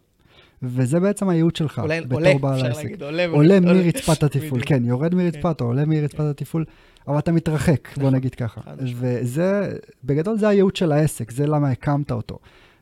וזה 0.62 1.00
בעצם 1.00 1.28
הייעוד 1.28 1.56
שלך, 1.56 1.78
עולה, 1.78 2.00
בתור 2.00 2.18
עולה, 2.18 2.34
בעל 2.40 2.54
אפשר 2.54 2.66
העסק. 2.66 2.82
להגיד, 2.82 3.02
עולה. 3.02 3.26
עולה 3.26 3.54
עולה. 3.54 3.72
מרצפת 3.74 4.22
התפעול. 4.22 4.60
כן, 4.66 4.84
יורד 4.84 5.14
מרצפת 5.14 5.60
או 5.60 5.66
עולה 5.66 5.84
מרצפת 5.84 6.20
התפעול, 6.20 6.64
אבל 7.08 7.18
אתה 7.18 7.32
מתרחק, 7.32 7.88
בוא 7.96 8.02
נכון, 8.02 8.14
נגיד 8.14 8.34
ככה. 8.34 8.60
וזה, 8.78 9.72
בגדול 10.04 10.38
זה 10.38 10.48
הייעוד 10.48 10.76
של 10.76 10.92
העסק, 10.92 11.30
זה 11.30 11.46
למה 11.46 11.70
הקמת 11.70 12.12
אותו. 12.12 12.38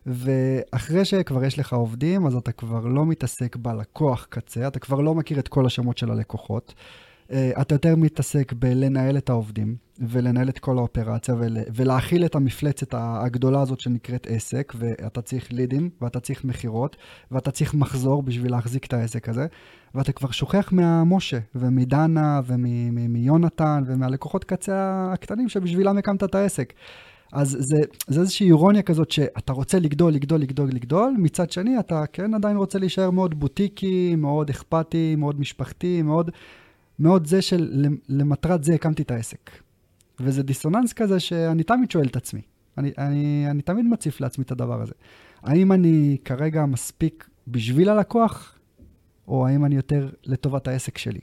ואחרי 0.07 1.05
שכבר 1.05 1.45
יש 1.45 1.59
לך 1.59 1.73
עובדים, 1.73 2.27
אז 2.27 2.35
אתה 2.35 2.53
כבר 2.53 2.87
לא 2.87 3.07
מתעסק 3.07 3.57
בלקוח 3.57 4.27
קצה, 4.31 4.67
אתה 4.67 4.79
כבר 4.79 5.01
לא 5.01 5.15
מכיר 5.15 5.39
את 5.39 5.49
כל 5.49 5.67
השמות 5.67 5.99
של 5.99 6.11
הלקוחות. 6.11 6.75
אה, 7.33 7.51
אתה 7.61 7.75
יותר 7.75 7.97
מתעסק 7.97 8.53
בלנהל 8.53 9.17
את 9.17 9.31
העובדים, 9.31 9.77
ולנהל 10.01 10.49
את 10.49 10.59
כל 10.59 10.79
האופרציה, 10.79 11.35
ול, 11.39 11.57
ולהכיל 11.75 12.25
את 12.25 12.35
המפלצת 12.35 12.95
הגדולה 12.97 13.61
הזאת 13.61 13.81
שנקראת 13.81 14.27
עסק, 14.31 14.73
ואתה 14.77 15.23
צריך 15.23 15.53
לידים, 15.53 15.91
ואתה 16.01 16.21
צריך 16.21 16.45
מכירות, 16.45 16.97
ואתה 17.31 17.51
צריך 17.51 17.75
מחזור 17.75 18.23
בשביל 18.23 18.53
להחזיק 18.53 18.85
את 18.85 18.93
העסק 18.93 19.29
הזה, 19.29 19.47
ואתה 19.95 20.13
כבר 20.13 20.31
שוכח 20.31 20.73
מהמשה, 20.73 21.39
ומדנה, 21.55 22.41
ומיונתן, 22.47 23.83
ומהלקוחות 23.87 24.45
קצה 24.45 25.09
הקטנים 25.13 25.49
שבשבילם 25.49 25.99
הקמת 25.99 26.25
את 26.25 26.35
העסק. 26.35 26.73
אז 27.33 27.57
זה, 27.61 27.77
זה 28.07 28.21
איזושהי 28.21 28.47
אירוניה 28.47 28.83
כזאת 28.83 29.11
שאתה 29.11 29.53
רוצה 29.53 29.79
לגדול, 29.79 30.13
לגדול, 30.13 30.41
לגדול, 30.41 30.69
לגדול, 30.69 31.15
מצד 31.19 31.51
שני 31.51 31.79
אתה 31.79 32.05
כן 32.13 32.35
עדיין 32.35 32.57
רוצה 32.57 32.79
להישאר 32.79 33.11
מאוד 33.11 33.41
בוטיקי, 33.41 34.17
מאוד 34.17 34.51
אכפתי, 34.51 35.17
מאוד 35.17 35.41
משפחתי, 35.41 36.03
מאוד, 36.03 36.31
מאוד 36.99 37.27
זה 37.27 37.43
של 37.43 37.87
למטרת 38.09 38.65
זה 38.65 38.75
הקמתי 38.75 39.03
את 39.03 39.11
העסק. 39.11 39.51
וזה 40.21 40.43
דיסוננס 40.43 40.93
כזה 40.93 41.21
שאני 41.21 41.63
תמיד 41.63 41.91
שואל 41.91 42.07
את 42.07 42.17
עצמי. 42.17 42.41
אני, 42.79 42.93
אני, 42.99 43.47
אני 43.51 43.63
תמיד 43.63 43.87
מציף 43.87 44.21
לעצמי 44.21 44.45
את 44.45 44.51
הדבר 44.51 44.83
הזה. 44.83 44.95
האם 45.43 45.73
אני 45.73 46.17
כרגע 46.25 46.67
מספיק 46.67 47.29
בשביל 47.49 47.89
הלקוח, 47.89 48.59
או 49.29 49.47
האם 49.47 49.65
אני 49.65 49.77
יותר 49.77 50.11
לטובת 50.25 50.69
העסק 50.69 50.99
שלי? 50.99 51.21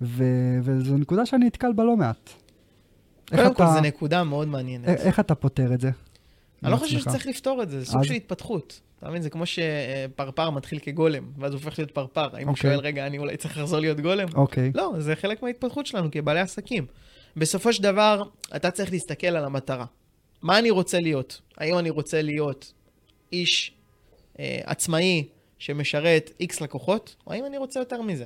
ו, 0.00 0.24
וזו 0.62 0.96
נקודה 0.96 1.26
שאני 1.26 1.46
נתקל 1.46 1.72
בה 1.72 1.84
לא 1.84 1.96
מעט. 1.96 2.30
קודם 3.36 3.54
כל, 3.54 3.64
זו 3.66 3.80
נקודה 3.80 4.24
מאוד 4.24 4.48
מעניינת. 4.48 4.88
א- 4.88 4.92
איך 4.92 5.20
אתה 5.20 5.34
פותר 5.34 5.74
את 5.74 5.80
זה? 5.80 5.90
אני 6.62 6.72
לא 6.72 6.76
חושב? 6.76 6.98
שצריך 6.98 7.26
לפתור 7.26 7.62
את 7.62 7.70
זה, 7.70 7.80
זה 7.80 7.86
סוג 7.86 8.04
של 8.04 8.14
התפתחות. 8.14 8.80
אתה 8.98 9.08
מבין? 9.08 9.22
זה 9.22 9.30
כמו 9.30 9.44
שפרפר 9.46 10.50
מתחיל 10.50 10.78
כגולם, 10.78 11.24
ואז 11.38 11.52
הוא 11.52 11.60
הופך 11.64 11.78
להיות 11.78 11.90
פרפר. 11.90 12.36
האם 12.36 12.46
הוא 12.46 12.54
אוקיי. 12.56 12.70
שואל, 12.70 12.80
רגע, 12.80 13.06
אני 13.06 13.18
אולי 13.18 13.36
צריך 13.36 13.58
לחזור 13.58 13.80
להיות 13.80 14.00
גולם? 14.00 14.28
אוקיי. 14.34 14.72
לא, 14.74 14.92
זה 14.98 15.16
חלק 15.16 15.42
מההתפתחות 15.42 15.86
שלנו 15.86 16.08
כבעלי 16.10 16.40
עסקים. 16.40 16.86
בסופו 17.36 17.72
של 17.72 17.82
דבר, 17.82 18.22
אתה 18.56 18.70
צריך 18.70 18.92
להסתכל 18.92 19.26
על 19.26 19.44
המטרה. 19.44 19.84
מה 20.42 20.58
אני 20.58 20.70
רוצה 20.70 21.00
להיות? 21.00 21.40
האם 21.56 21.78
אני 21.78 21.90
רוצה 21.90 22.22
להיות 22.22 22.72
איש 23.32 23.72
אה, 24.38 24.60
עצמאי 24.64 25.28
שמשרת 25.58 26.30
איקס 26.40 26.60
לקוחות, 26.60 27.16
או 27.26 27.32
האם 27.32 27.46
אני 27.46 27.58
רוצה 27.58 27.80
יותר 27.80 28.02
מזה? 28.02 28.24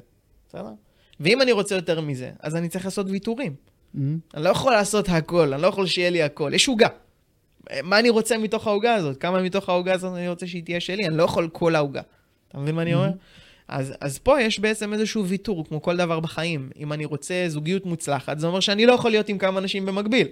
בסדר? 0.48 0.72
ואם 1.20 1.42
אני 1.42 1.52
רוצה 1.52 1.74
יותר 1.74 2.00
מזה, 2.00 2.30
אז 2.40 2.56
אני 2.56 2.68
צריך 2.68 2.84
לעשות 2.84 3.06
ויתורים. 3.10 3.54
מהמם. 3.94 4.18
אני 4.34 4.44
לא 4.44 4.48
יכול 4.48 4.72
לעשות 4.72 5.08
הכל, 5.08 5.52
אני 5.52 5.62
לא 5.62 5.66
יכול 5.66 5.86
שיהיה 5.86 6.10
לי 6.10 6.22
הכל. 6.22 6.50
יש 6.54 6.68
עוגה. 6.68 6.88
מה 7.82 7.98
אני 7.98 8.10
רוצה 8.10 8.38
מתוך 8.38 8.66
העוגה 8.66 8.94
הזאת? 8.94 9.16
כמה 9.16 9.42
מתוך 9.42 9.68
העוגה 9.68 9.92
הזאת 9.92 10.16
אני 10.16 10.28
רוצה 10.28 10.46
שהיא 10.46 10.62
תהיה 10.64 10.80
שלי? 10.80 11.06
אני 11.06 11.16
לא 11.16 11.22
יכול 11.22 11.48
כל 11.52 11.74
העוגה. 11.74 12.00
אתה 12.48 12.58
מבין 12.58 12.74
מה 12.74 12.82
אני 12.82 12.94
אומר? 12.94 13.10
אז, 13.68 13.94
אז 14.00 14.18
פה 14.18 14.40
יש 14.40 14.58
בעצם 14.58 14.92
איזשהו 14.92 15.26
ויתור, 15.26 15.64
כמו 15.68 15.82
כל 15.82 15.96
דבר 15.96 16.20
בחיים. 16.20 16.70
אם 16.78 16.92
אני 16.92 17.04
רוצה 17.04 17.44
זוגיות 17.48 17.86
מוצלחת, 17.86 18.38
זה 18.38 18.46
אומר 18.46 18.60
שאני 18.60 18.86
לא 18.86 18.92
יכול 18.92 19.10
להיות 19.10 19.28
עם 19.28 19.38
כמה 19.38 19.58
אנשים 19.58 19.86
במקביל. 19.86 20.28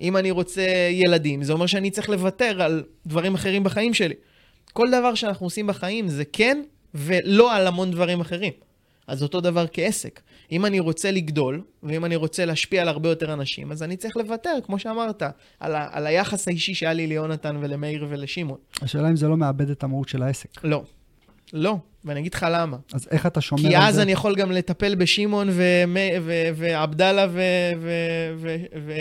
אם 0.00 0.16
אני 0.16 0.30
רוצה 0.30 0.62
ילדים, 0.90 1.42
זה 1.42 1.52
אומר 1.52 1.66
שאני 1.66 1.90
צריך 1.90 2.08
לוותר 2.08 2.62
על 2.62 2.84
דברים 3.06 3.34
אחרים 3.34 3.64
בחיים 3.64 3.94
שלי. 3.94 4.14
כל 4.72 4.90
דבר 4.90 5.14
שאנחנו 5.14 5.46
עושים 5.46 5.66
בחיים 5.66 6.08
זה 6.08 6.24
כן 6.24 6.62
ולא 6.94 7.54
על 7.54 7.66
המון 7.66 7.90
דברים 7.90 8.20
אחרים. 8.20 8.52
אז 9.10 9.22
אותו 9.22 9.40
דבר 9.40 9.64
כעסק. 9.72 10.20
אם 10.52 10.66
אני 10.66 10.80
רוצה 10.80 11.10
לגדול, 11.10 11.62
ואם 11.82 12.04
אני 12.04 12.16
רוצה 12.16 12.44
להשפיע 12.44 12.82
על 12.82 12.88
הרבה 12.88 13.08
יותר 13.08 13.32
אנשים, 13.32 13.72
אז 13.72 13.82
אני 13.82 13.96
צריך 13.96 14.16
לוותר, 14.16 14.56
כמו 14.64 14.78
שאמרת, 14.78 15.22
על, 15.60 15.74
ה- 15.74 15.88
על 15.92 16.06
היחס 16.06 16.48
האישי 16.48 16.74
שהיה 16.74 16.92
לי 16.92 17.06
ליונתן 17.06 17.56
ולמאיר 17.60 18.06
ולשמעון. 18.08 18.58
השאלה 18.82 19.08
אם 19.08 19.16
זה 19.16 19.28
לא 19.28 19.36
מאבד 19.36 19.70
את 19.70 19.82
המהות 19.84 20.08
של 20.08 20.22
העסק. 20.22 20.64
לא. 20.64 20.82
לא. 21.52 21.76
ואני 22.04 22.20
אגיד 22.20 22.34
לך 22.34 22.46
למה. 22.50 22.76
אז 22.92 23.08
איך 23.10 23.26
אתה 23.26 23.40
שומר 23.40 23.62
כי 23.62 23.76
על 23.76 23.82
אז 23.82 23.94
זה? 23.94 24.02
אני 24.02 24.12
יכול 24.12 24.36
גם 24.36 24.52
לטפל 24.52 24.94
בשמעון 24.94 25.48
ועבדאללה 26.56 27.26
ו... 27.30 27.40
ו- 27.80 28.34
ו- 28.36 28.56
ו- 28.86 28.92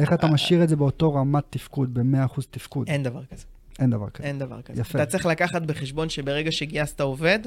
איך 0.00 0.12
אתה 0.12 0.26
משאיר 0.26 0.62
את 0.62 0.68
זה 0.68 0.76
באותו 0.76 1.14
רמת 1.14 1.44
תפקוד, 1.50 1.94
ב-100% 1.94 2.40
תפקוד? 2.50 2.88
אין 2.88 3.02
דבר 3.02 3.20
כזה. 3.24 3.44
אין 3.78 3.90
דבר 3.90 4.10
כזה. 4.10 4.26
אין 4.28 4.38
דבר 4.38 4.62
כזה. 4.62 4.80
יפה. 4.80 5.02
אתה 5.02 5.10
צריך 5.10 5.26
לקחת 5.26 5.62
בחשבון 5.62 6.08
שברגע 6.08 6.52
שגייסת 6.52 7.00
עובד, 7.00 7.38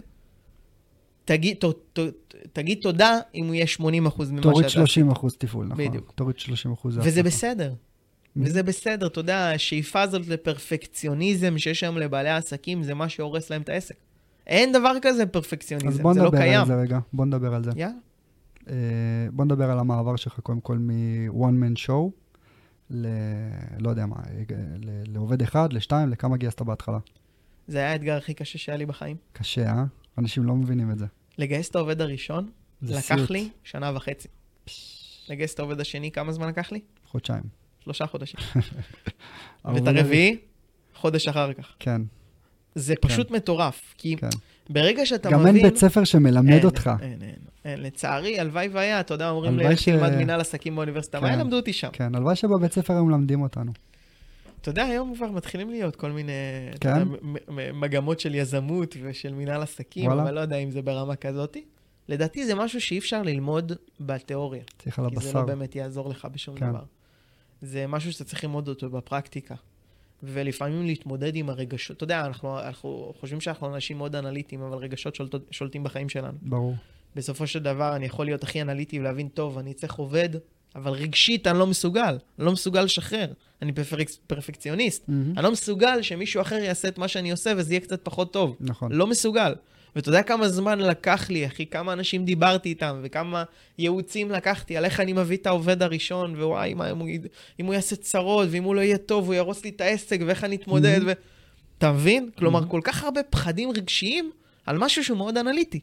תגיד, 1.26 1.58
ת, 1.58 1.66
ת, 2.00 2.00
תגיד 2.54 2.80
תודה 2.82 3.20
אם 3.36 3.46
הוא 3.48 3.56
יהיה 3.56 3.68
80 3.68 4.06
אחוז 4.06 4.32
ממה 4.32 4.42
תוריד 4.42 4.68
שאתה... 4.68 4.84
30% 5.12 5.28
תפעול, 5.38 5.66
נכון. 5.66 5.86
בדיוק. 5.88 6.12
תוריד 6.16 6.36
30% 6.36 6.90
זה 6.90 7.00
וזה. 7.04 7.24
בסדר. 7.24 7.74
וזה 8.36 8.64
בסדר, 8.64 9.08
אתה 9.08 9.20
יודע, 9.20 9.52
השאיפה 9.52 10.02
הזאת 10.02 10.28
לפרפקציוניזם 10.28 11.58
שיש 11.58 11.84
היום 11.84 11.98
לבעלי 11.98 12.30
העסקים, 12.30 12.84
זה 12.84 12.94
מה 12.94 13.10
שהורס 13.10 13.50
להם 13.50 13.62
את 13.62 13.70
העסק. 13.70 13.96
אין 14.48 14.72
דבר 14.72 14.92
כזה 15.02 15.24
אז 15.24 15.30
פרפקציוניזם, 15.32 16.04
בוא 16.04 16.14
זה 16.14 16.20
לא 16.20 16.26
נדבר 16.26 16.38
קיים. 16.38 16.60
על 16.62 16.68
זה 16.68 16.76
רגע, 16.76 17.00
בוא 17.14 17.26
נדבר 17.26 17.54
על 17.54 17.64
זה. 17.64 17.72
יאללה. 17.76 17.94
אה, 18.70 18.76
בוא 19.32 19.46
נדבר 19.46 19.72
על 19.72 19.80
המעבר 19.80 20.16
שלך 20.16 20.40
קודם 20.40 20.60
כל 20.62 20.78
מ-one 20.78 21.34
man 21.64 21.88
show, 21.88 22.10
ל... 22.90 23.08
לא 23.80 23.90
יודע 23.90 24.06
מה, 24.06 24.16
ל- 24.84 25.14
לעובד 25.14 25.42
אחד, 25.42 25.74
לשתיים, 25.74 26.10
לכמה 26.10 26.38
גייסת 26.38 26.62
בהתחלה? 26.62 26.98
זה 27.68 27.78
היה 27.78 27.92
האתגר 27.92 28.18
הכי 28.18 28.34
קשה 28.34 28.58
שהיה 28.58 28.78
לי 28.78 28.86
בחיים. 28.86 29.16
קשה, 29.34 29.66
אה? 29.66 29.84
אנשים 30.18 30.44
לא 30.44 30.56
מבינים 30.56 30.92
את 30.92 30.98
זה. 31.00 31.06
לגייס 31.38 31.70
את 31.70 31.76
העובד 31.76 32.02
הראשון, 32.02 32.50
לקח 32.82 33.00
סיוט. 33.16 33.30
לי 33.30 33.50
שנה 33.64 33.92
וחצי. 33.96 34.28
לגייס 35.30 35.54
את 35.54 35.60
העובד 35.60 35.80
השני, 35.80 36.12
כמה 36.12 36.32
זמן 36.32 36.48
לקח 36.48 36.72
לי? 36.72 36.80
חודשיים. 37.08 37.44
שלושה 37.84 38.08
חודשים. 38.08 38.40
ואת 39.66 39.88
הרביעי, 39.88 40.38
חודש 40.96 41.28
אחר 41.28 41.54
כך. 41.54 41.74
כן, 41.80 42.02
זה 42.76 42.94
פשוט 43.02 43.32
מטורף, 43.32 43.94
כי 43.98 44.16
כן. 44.18 44.30
ברגע 44.70 45.06
שאתה 45.06 45.32
גם 45.32 45.40
מבין... 45.42 45.56
אין 45.56 45.64
בית 45.64 45.78
ספר 45.78 46.04
שמלמד 46.04 46.52
אין, 46.54 46.66
אותך. 46.66 46.92
אין, 47.02 47.22
אין, 47.22 47.36
אין. 47.66 47.82
לצערי, 47.82 48.40
הלוואי 48.40 48.68
והיה, 48.68 49.00
אתה 49.00 49.14
יודע, 49.14 49.30
אומרים 49.30 49.60
לי, 49.60 49.78
ש- 49.78 49.90
תלמד 49.90 50.16
מנהל 50.16 50.42
עסקים 50.42 50.76
באוניברסיטה, 50.76 51.20
מה 51.20 51.28
כן. 51.28 51.34
ילמדו 51.34 51.56
אותי 51.56 51.74
שם? 51.74 51.90
כן, 51.94 52.16
הלוואי 52.16 52.36
שבבית 52.36 52.74
ספר 52.74 52.94
הם 52.94 53.06
מלמדים 53.08 53.42
אותנו. 53.42 53.72
אתה 54.64 54.72
יודע, 54.72 54.84
היום 54.84 55.16
כבר 55.16 55.32
מתחילים 55.32 55.70
להיות 55.70 55.96
כל 55.96 56.12
מיני 56.12 56.32
כן? 56.80 56.90
יודע, 56.90 57.06
מגמות 57.74 58.20
של 58.20 58.36
יזמות 58.36 58.96
ושל 59.02 59.34
מנהל 59.34 59.62
עסקים, 59.62 60.06
וואלה. 60.06 60.24
אבל 60.24 60.34
לא 60.34 60.40
יודע 60.40 60.56
אם 60.56 60.72
זה 60.72 60.82
ברמה 60.82 61.16
כזאתי. 61.16 61.66
לדעתי 62.10 62.46
זה 62.46 62.56
משהו 62.56 62.82
שאי 62.82 62.98
אפשר 62.98 63.22
ללמוד 63.22 63.72
בתיאוריה, 64.00 64.64
צריך 64.80 65.00
על 65.00 65.10
כי 65.10 65.16
זה 65.16 65.22
הבשר. 65.22 65.40
לא 65.40 65.46
באמת 65.46 65.76
יעזור 65.76 66.10
לך 66.10 66.28
בשום 66.32 66.56
כן. 66.56 66.70
דבר. 66.70 66.84
זה 67.62 67.88
משהו 67.88 68.14
שאתה 68.14 68.24
צריך 68.24 68.44
ללמוד 68.44 68.68
אותו 68.68 68.90
בפרקטיקה. 68.90 69.56
ולפעמים 70.24 70.86
להתמודד 70.86 71.36
עם 71.36 71.50
הרגשות. 71.50 71.98
אתה 71.98 72.04
יודע, 72.04 72.26
אנחנו, 72.26 72.60
אנחנו 72.60 73.14
חושבים 73.20 73.42
שאנחנו 73.42 73.76
אנשים 73.76 73.98
מאוד 73.98 74.16
אנליטיים, 74.16 74.62
אבל 74.62 74.78
רגשות 74.78 75.16
שולטות, 75.16 75.48
שולטים 75.52 75.84
בחיים 75.84 76.10
שלנו. 76.10 76.38
ברור. 76.42 76.76
בסופו 77.16 77.48
של 77.48 77.60
דבר 77.60 77.96
אני 77.96 78.06
יכול 78.06 78.26
להיות 78.26 78.44
הכי 78.44 78.62
אנליטי 78.62 79.00
ולהבין, 79.00 79.28
טוב, 79.28 79.58
אני 79.58 79.74
צריך 79.74 79.96
עובד, 79.96 80.30
אבל 80.76 80.92
רגשית 80.92 81.48
אני 81.48 81.60
לא 81.60 81.68
מסוגל. 81.68 82.18
אני 82.40 82.46
לא 82.46 82.52
מסוגל 82.52 82.82
לשחרר. 82.82 83.28
אני 83.62 83.72
פרפק... 83.72 84.10
פרפקציוניסט. 84.28 85.04
מהמם. 85.08 85.34
אני 85.38 85.44
לא 85.44 85.52
מסוגל 85.52 86.02
שמישהו 86.02 86.42
אחר 86.42 86.56
יעשה 86.56 86.88
את 86.88 86.98
מה 86.98 87.08
שאני 87.08 87.32
עושה 87.32 87.54
וזה 87.58 87.74
יהיה 87.74 87.80
קצת 87.82 88.00
פחות 88.04 88.34
טוב. 88.34 88.56
נכון. 88.60 88.92
לא 88.92 89.08
מסוגל. 89.08 89.54
ואתה 89.96 90.10
יודע 90.10 90.24
כמה 90.24 90.50
זמן 90.50 90.80
לקח 90.80 91.30
לי, 91.30 91.48
אחי, 91.48 91.66
כמה 91.66 91.94
אנשים 91.94 92.26
דיברתי 92.26 92.70
איתם, 92.70 93.00
וכמה 93.04 93.44
ייעוצים 93.78 94.32
לקחתי 94.32 94.78
על 94.78 94.86
איך 94.86 95.00
אני 95.00 95.14
מביא 95.14 95.38
את 95.38 95.48
העובד 95.48 95.84
הראשון, 95.84 96.36
ווואי, 96.36 96.74
מה, 96.74 96.92
אם, 96.92 96.98
הוא, 97.00 97.10
אם 97.60 97.66
הוא 97.66 97.74
יעשה 97.74 97.96
צרות, 97.96 98.48
ואם 98.52 98.64
הוא 98.64 98.76
לא 98.76 98.82
יהיה 98.82 98.98
טוב, 98.98 99.26
הוא 99.26 99.34
יהרוס 99.34 99.64
לי 99.64 99.70
את 99.70 99.82
העסק, 99.82 100.20
ואיך 100.26 100.44
אני 100.44 100.56
אתמודד, 100.56 101.00
Mhm. 101.02 101.06
ו... 101.08 101.12
אתה 101.78 101.92
מבין? 101.92 102.30
כלומר, 102.38 102.60
Mhm. 102.64 102.66
כל 102.66 102.82
כך 102.84 103.04
הרבה 103.04 103.24
פחדים 103.24 103.72
רגשיים 103.72 104.32
על 104.66 104.78
משהו 104.78 105.04
שהוא 105.04 105.18
מאוד 105.18 105.38
אנליטי. 105.38 105.80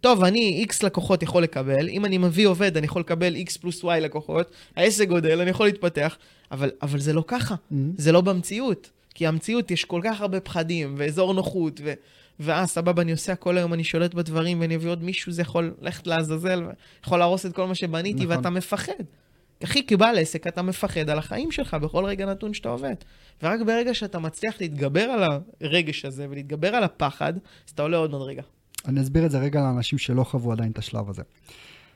טוב, 0.00 0.24
אני 0.24 0.40
איקס 0.40 0.82
לקוחות 0.82 1.22
יכול 1.22 1.42
לקבל, 1.42 1.88
אם 1.88 2.04
אני 2.04 2.18
מביא 2.18 2.46
עובד, 2.46 2.76
אני 2.76 2.86
יכול 2.86 3.00
לקבל 3.00 3.34
איקס 3.34 3.56
פלוס 3.56 3.84
וואי 3.84 4.00
לקוחות, 4.00 4.50
העסק 4.76 5.08
גודל, 5.08 5.40
אני 5.40 5.50
יכול 5.50 5.66
להתפתח, 5.66 6.18
אבל, 6.50 6.70
אבל 6.82 6.98
זה 6.98 7.12
לא 7.12 7.24
ככה. 7.26 7.54
מהמם. 7.70 7.92
זה 7.96 8.12
לא 8.12 8.20
במציאות. 8.20 8.90
כי 9.14 9.26
המציאות 9.26 9.70
יש 9.70 9.84
כל 9.84 10.00
כך 10.04 10.20
הרבה 10.20 10.40
פחדים, 10.40 10.94
ואזור 10.98 11.34
נוחות, 11.34 11.80
ו... 11.84 11.92
ואה, 12.40 12.66
סבבה, 12.66 13.02
אני 13.02 13.12
עושה 13.12 13.32
הכל 13.32 13.56
היום, 13.56 13.74
אני 13.74 13.84
שולט 13.84 14.14
בדברים, 14.14 14.60
ואני 14.60 14.76
אביא 14.76 14.90
עוד 14.90 15.04
מישהו, 15.04 15.32
זה 15.32 15.42
יכול 15.42 15.74
ללכת 15.80 16.06
לעזאזל, 16.06 16.62
ויכול 17.02 17.18
להרוס 17.18 17.46
את 17.46 17.52
כל 17.52 17.66
מה 17.66 17.74
שבניתי, 17.74 18.24
נכון. 18.24 18.36
ואתה 18.36 18.50
מפחד. 18.50 19.02
אחי, 19.64 19.86
כבעל 19.86 20.18
עסק, 20.18 20.46
אתה 20.46 20.62
מפחד 20.62 21.10
על 21.10 21.18
החיים 21.18 21.50
שלך 21.52 21.74
בכל 21.74 22.04
רגע 22.04 22.26
נתון 22.26 22.54
שאתה 22.54 22.68
עובד. 22.68 22.94
ורק 23.42 23.60
ברגע 23.66 23.94
שאתה 23.94 24.18
מצליח 24.18 24.60
להתגבר 24.60 25.02
על 25.02 25.22
הרגש 25.60 26.04
הזה, 26.04 26.26
ולהתגבר 26.30 26.68
על 26.68 26.84
הפחד, 26.84 27.32
אז 27.66 27.70
אתה 27.74 27.82
עולה 27.82 27.96
עוד 27.96 28.10
מדרגה. 28.10 28.42
אני 28.88 29.00
אסביר 29.00 29.26
את 29.26 29.30
זה 29.30 29.38
רגע 29.38 29.60
לאנשים 29.60 29.98
שלא 29.98 30.24
חוו 30.24 30.52
עדיין 30.52 30.72
את 30.72 30.78
השלב 30.78 31.10
הזה. 31.10 31.22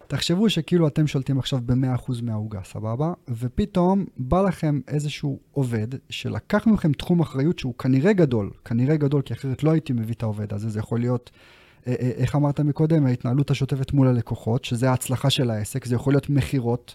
תחשבו 0.07 0.51
שכאילו 0.51 0.89
אתם 0.89 1.07
שולטים 1.07 1.39
עכשיו 1.39 1.59
ב-100% 1.67 2.13
מהעוגה, 2.23 2.61
סבבה? 2.65 3.13
ופתאום 3.29 4.05
בא 4.17 4.43
לכם 4.43 4.81
איזשהו 4.89 5.39
עובד 5.53 5.87
שלקח 6.11 6.67
מכם 6.67 6.93
תחום 6.93 7.21
אחריות 7.21 7.59
שהוא 7.59 7.75
כנראה 7.75 8.13
גדול, 8.13 8.51
כנראה 8.65 8.97
גדול, 8.97 9.23
כי 9.23 9.35
אחרת 9.35 9.63
לא 9.63 9.71
הייתי 9.71 9.93
מביא 9.93 10.15
את 10.15 10.23
העובד 10.23 10.53
הזה, 10.53 10.69
זה 10.69 10.79
יכול 10.79 11.01
להיות, 11.01 11.31
אה, 11.87 11.95
אה, 12.01 12.11
איך 12.17 12.37
אמרת 12.37 12.61
מקודם, 12.61 13.07
ההתנהלות 13.07 13.51
השוטפת 13.51 13.93
מול 13.93 14.09
הלקוחות, 14.09 14.65
שזה 14.65 14.91
ההצלחה 14.91 15.31
של 15.31 15.51
העסק, 15.51 15.85
זה 15.85 15.95
יכול 15.95 16.13
להיות 16.13 16.31
מכירות, 16.31 16.95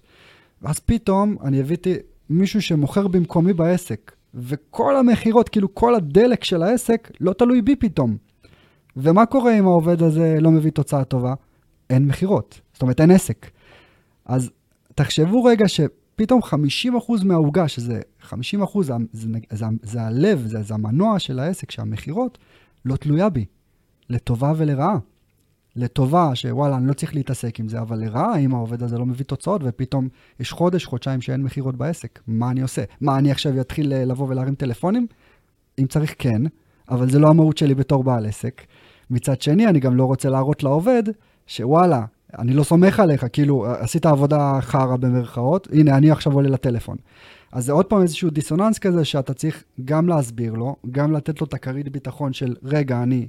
ואז 0.61 0.79
פתאום 0.79 1.35
אני 1.43 1.59
הבאתי 1.59 1.95
מישהו 2.29 2.61
שמוכר 2.61 3.07
במקומי 3.07 3.53
בעסק, 3.53 4.11
וכל 4.33 4.97
המכירות, 4.97 5.49
כאילו 5.49 5.75
כל 5.75 5.95
הדלק 5.95 6.43
של 6.43 6.63
העסק, 6.63 7.11
לא 7.19 7.33
תלוי 7.33 7.61
בי 7.61 7.75
פתאום. 7.75 8.28
ומה 9.01 9.25
קורה 9.25 9.59
אם 9.59 9.65
העובד 9.65 10.03
הזה 10.03 10.37
לא 10.41 10.51
מביא 10.51 10.71
תוצאה 10.71 11.03
טובה? 11.03 11.33
אין 11.89 12.07
מכירות. 12.07 12.61
זאת 12.73 12.81
אומרת, 12.81 13.01
אין 13.01 13.11
עסק. 13.11 13.49
אז 14.25 14.49
תחשבו 14.95 15.43
רגע 15.43 15.67
שפתאום 15.67 16.41
50% 16.43 17.25
מהעוגה, 17.25 17.67
שזה 17.67 18.01
50% 18.29 18.33
זה, 18.81 18.93
זה, 19.13 19.27
זה, 19.51 19.65
זה 19.83 20.01
הלב, 20.01 20.43
זה, 20.47 20.61
זה 20.61 20.73
המנוע 20.73 21.19
של 21.19 21.39
העסק, 21.39 21.71
שהמכירות 21.71 22.37
לא 22.85 22.95
תלויה 22.95 23.29
בי, 23.29 23.45
לטובה 24.09 24.53
ולרעה. 24.57 24.97
לטובה, 25.75 26.35
שוואלה, 26.35 26.77
אני 26.77 26.87
לא 26.87 26.93
צריך 26.93 27.15
להתעסק 27.15 27.59
עם 27.59 27.67
זה, 27.67 27.79
אבל 27.81 27.99
לרעה, 27.99 28.37
אם 28.37 28.55
העובד 28.55 28.83
הזה 28.83 28.97
לא 28.97 29.05
מביא 29.05 29.25
תוצאות, 29.25 29.61
ופתאום 29.63 30.07
יש 30.39 30.51
חודש, 30.51 30.85
חודשיים 30.85 31.21
שאין 31.21 31.43
מכירות 31.43 31.75
בעסק, 31.75 32.19
מה 32.27 32.51
אני 32.51 32.61
עושה? 32.61 32.83
מה, 33.01 33.17
אני 33.17 33.31
עכשיו 33.31 33.61
אתחיל 33.61 33.93
אה, 33.93 34.05
לבוא 34.05 34.27
ולהרים 34.29 34.55
טלפונים? 34.55 35.07
אם 35.79 35.87
צריך, 35.87 36.15
כן, 36.17 36.41
אבל 36.89 37.09
זה 37.09 37.19
לא 37.19 37.27
המהות 37.27 37.57
שלי 37.57 37.75
בתור 37.75 38.03
בעל 38.03 38.25
עסק. 38.25 38.61
מצד 39.09 39.41
שני, 39.41 39.67
אני 39.67 39.79
גם 39.79 39.95
לא 39.95 40.05
רוצה 40.05 40.29
להראות 40.29 40.63
לעובד 40.63 41.03
שוואלה, 41.47 42.05
אני 42.39 42.53
לא 42.53 42.63
סומך 42.63 42.99
עליך, 42.99 43.25
כאילו, 43.33 43.65
עשית 43.65 44.05
עבודה 44.05 44.57
חרא 44.61 44.95
במרכאות, 44.95 45.67
הנה, 45.71 45.97
אני 45.97 46.11
עכשיו 46.11 46.33
עולה 46.33 46.49
לטלפון. 46.49 46.97
אז 47.51 47.65
זה 47.65 47.71
עוד 47.71 47.85
פעם 47.85 48.01
איזשהו 48.01 48.29
דיסוננס 48.29 48.79
כזה 48.79 49.05
שאתה 49.05 49.33
צריך 49.33 49.63
גם 49.85 50.07
להסביר 50.07 50.53
לו, 50.53 50.75
גם 50.91 51.11
לתת 51.11 51.41
לו 51.41 51.47
את 51.47 51.53
הכרית 51.53 51.89
ביטחון 51.89 52.33
של, 52.33 52.55
רגע, 52.63 53.03
אני, 53.03 53.27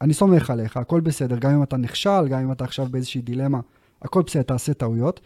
אני 0.00 0.14
סומך 0.14 0.50
עליך, 0.50 0.76
הכל 0.76 1.00
בסדר, 1.00 1.36
גם 1.38 1.50
אם 1.50 1.62
אתה 1.62 1.76
נכשל, 1.76 2.28
גם 2.28 2.40
אם 2.40 2.52
אתה 2.52 2.64
עכשיו 2.64 2.86
באיזושהי 2.90 3.20
דילמה, 3.20 3.60
הכל 4.02 4.22
בסדר, 4.26 4.42
תעשה 4.42 4.74
טעויות, 4.74 5.20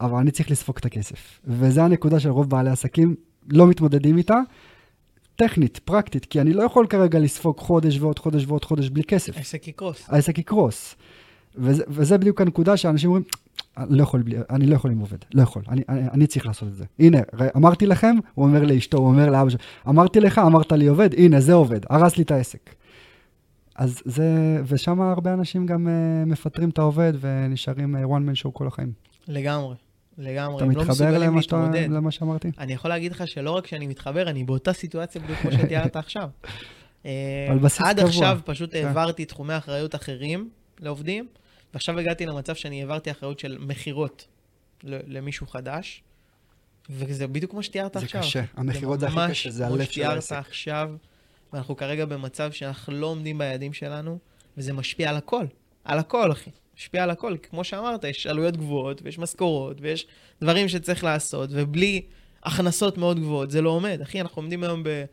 אבל 0.00 0.18
אני 0.18 0.30
צריך 0.30 0.50
לספוג 0.50 0.76
את 0.78 0.84
הכסף. 0.84 1.40
וזו 1.44 1.80
הנקודה 1.80 2.20
של 2.20 2.28
רוב 2.28 2.50
בעלי 2.50 2.70
עסקים 2.70 3.14
לא 3.48 3.66
מתמודדים 3.66 4.18
איתה. 4.18 4.38
טכנית, 5.36 5.80
פרקטית, 5.84 6.24
כי 6.24 6.40
אני 6.40 6.52
לא 6.52 6.62
יכול 6.62 6.86
כרגע 6.86 7.18
לספוג 7.18 7.58
חודש 7.58 7.98
ועוד 7.98 8.18
חודש 8.18 8.44
ועוד 8.46 8.64
חודש 8.64 8.88
בלי 8.88 9.04
כסף. 9.04 9.36
העסק 9.36 9.68
יקרוס. 9.68 10.04
העסק 10.08 10.38
יקרוס. 10.38 10.94
וזה, 11.56 11.84
וזה 11.88 12.18
בדיוק 12.18 12.40
הנקודה 12.40 12.76
שאנשים 12.76 13.10
אומרים, 13.10 13.24
אני 13.76 13.96
לא 13.96 14.02
יכול, 14.02 14.22
בלי, 14.22 14.36
אני 14.50 14.66
לא 14.66 14.74
יכול 14.74 14.90
עם 14.90 14.98
עובד, 14.98 15.18
לא 15.34 15.42
יכול, 15.42 15.62
אני, 15.68 15.82
אני, 15.88 16.08
אני 16.12 16.26
צריך 16.26 16.46
לעשות 16.46 16.68
את 16.68 16.74
זה. 16.74 16.84
הנה, 16.98 17.18
אמרתי 17.56 17.86
לכם, 17.86 18.16
הוא 18.34 18.46
אומר 18.46 18.64
לאשתו, 18.64 18.98
הוא 18.98 19.06
אומר 19.06 19.30
לאבא 19.30 19.50
שלו, 19.50 19.60
אמרתי 19.88 20.20
לך, 20.20 20.38
אמרת 20.38 20.72
לי 20.72 20.86
עובד, 20.86 21.14
הנה, 21.14 21.40
זה 21.40 21.52
עובד, 21.52 21.80
הרס 21.90 22.16
לי 22.16 22.22
את 22.22 22.30
העסק. 22.30 22.74
אז 23.76 24.02
זה, 24.04 24.60
ושם 24.66 25.00
הרבה 25.00 25.34
אנשים 25.34 25.66
גם 25.66 25.86
uh, 25.86 26.28
מפטרים 26.28 26.68
את 26.68 26.78
העובד 26.78 27.12
ונשארים 27.20 27.96
uh, 27.96 27.98
one 27.98 28.10
man 28.10 28.46
show 28.46 28.50
כל 28.52 28.66
החיים. 28.66 28.92
לגמרי, 29.28 29.74
לגמרי. 30.18 30.56
אתה 30.56 30.64
לא 30.64 30.70
מתחבר 30.70 31.18
למה, 31.18 31.42
שאתה, 31.42 31.70
למה 31.88 32.10
שאמרתי? 32.10 32.50
אני 32.58 32.72
יכול 32.72 32.90
להגיד 32.90 33.12
לך 33.12 33.28
שלא 33.28 33.50
רק 33.50 33.66
שאני 33.66 33.86
מתחבר, 33.86 34.28
אני 34.30 34.44
באותה 34.44 34.72
סיטואציה 34.72 35.20
בדיוק 35.20 35.38
כמו 35.38 35.52
שתיארת 35.52 35.96
עכשיו. 36.04 36.28
על 37.04 37.58
בסיס 37.60 37.78
קבוע. 37.78 37.90
עד 37.90 38.00
עכשיו 38.00 38.38
פשוט 38.44 38.72
כן. 38.72 38.86
העברתי 38.86 39.24
תחומי 39.24 39.56
אחריות 39.56 39.94
אחרים 39.94 40.50
לעובדים, 40.80 41.28
ועכשיו 41.74 41.98
הגעתי 41.98 42.26
למצב 42.26 42.54
שאני 42.54 42.80
העברתי 42.80 43.10
אחריות 43.10 43.38
של 43.38 43.58
מכירות 43.60 44.26
למישהו 44.84 45.46
חדש, 45.46 46.02
וזה 46.90 47.26
בדיוק 47.26 47.50
כמו 47.50 47.62
שתיארת 47.62 47.96
עכשיו. 47.96 48.22
זה 48.22 48.28
קשה, 48.28 48.42
המכירות 48.56 49.00
זה 49.00 49.06
הכי 49.06 49.18
קשה, 49.30 49.50
זה 49.50 49.66
הלב 49.66 49.74
של 49.74 49.80
העסק. 49.80 49.88
כמו 49.88 49.92
שתיארת 49.92 50.46
עכשיו, 50.46 50.90
ואנחנו 51.52 51.76
כרגע 51.76 52.04
במצב 52.04 52.52
שאנחנו 52.52 52.92
לא 52.92 53.06
עומדים 53.06 53.38
ביעדים 53.38 53.72
שלנו, 53.72 54.18
וזה 54.56 54.72
משפיע 54.72 55.10
על 55.10 55.16
הכל. 55.16 55.44
על 55.84 55.98
הכל, 55.98 56.32
אחי. 56.32 56.50
משפיע 56.82 57.02
על 57.02 57.10
הכל. 57.10 57.36
כמו 57.50 57.64
שאמרת, 57.64 58.04
יש 58.04 58.26
עלויות 58.26 58.56
גבוהות, 58.56 59.00
ויש 59.04 59.18
משכורות, 59.18 59.76
ויש 59.80 60.06
דברים 60.42 60.68
שצריך 60.68 61.04
לעשות, 61.04 61.50
ובלי 61.52 62.02
הכנסות 62.42 62.98
מאוד 62.98 63.20
גבוהות 63.20 63.50
זה 63.50 63.62
לא 63.62 63.70
עומד. 63.70 63.98
אחי, 64.02 64.20
אנחנו 64.20 64.42
עומדים 64.42 64.64
היום 64.64 64.82
ב... 64.82 65.04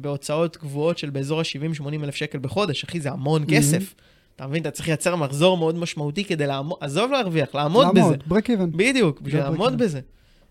בהוצאות 0.00 0.56
גבוהות 0.56 0.98
של 0.98 1.10
באזור 1.10 1.40
ה-70-80 1.40 2.04
אלף 2.04 2.14
שקל 2.14 2.38
בחודש, 2.38 2.84
אחי, 2.84 3.00
זה 3.00 3.10
המון 3.10 3.42
mm-hmm. 3.42 3.50
כסף. 3.50 3.94
אתה 4.36 4.46
מבין? 4.46 4.62
אתה 4.62 4.70
צריך 4.70 4.88
לייצר 4.88 5.16
מחזור 5.16 5.56
מאוד 5.56 5.74
משמעותי 5.74 6.24
כדי 6.24 6.46
לעמוד, 6.46 6.78
עזוב 6.80 7.10
להרוויח, 7.12 7.54
לעמוד, 7.54 7.86
לעמוד 7.86 7.98
בזה. 7.98 8.16
לעמוד, 8.28 8.38
break 8.38 8.46
even. 8.46 8.76
בדיוק, 8.76 9.20
בשביל 9.20 9.42
לעמוד 9.42 9.78
בזה. 9.78 10.00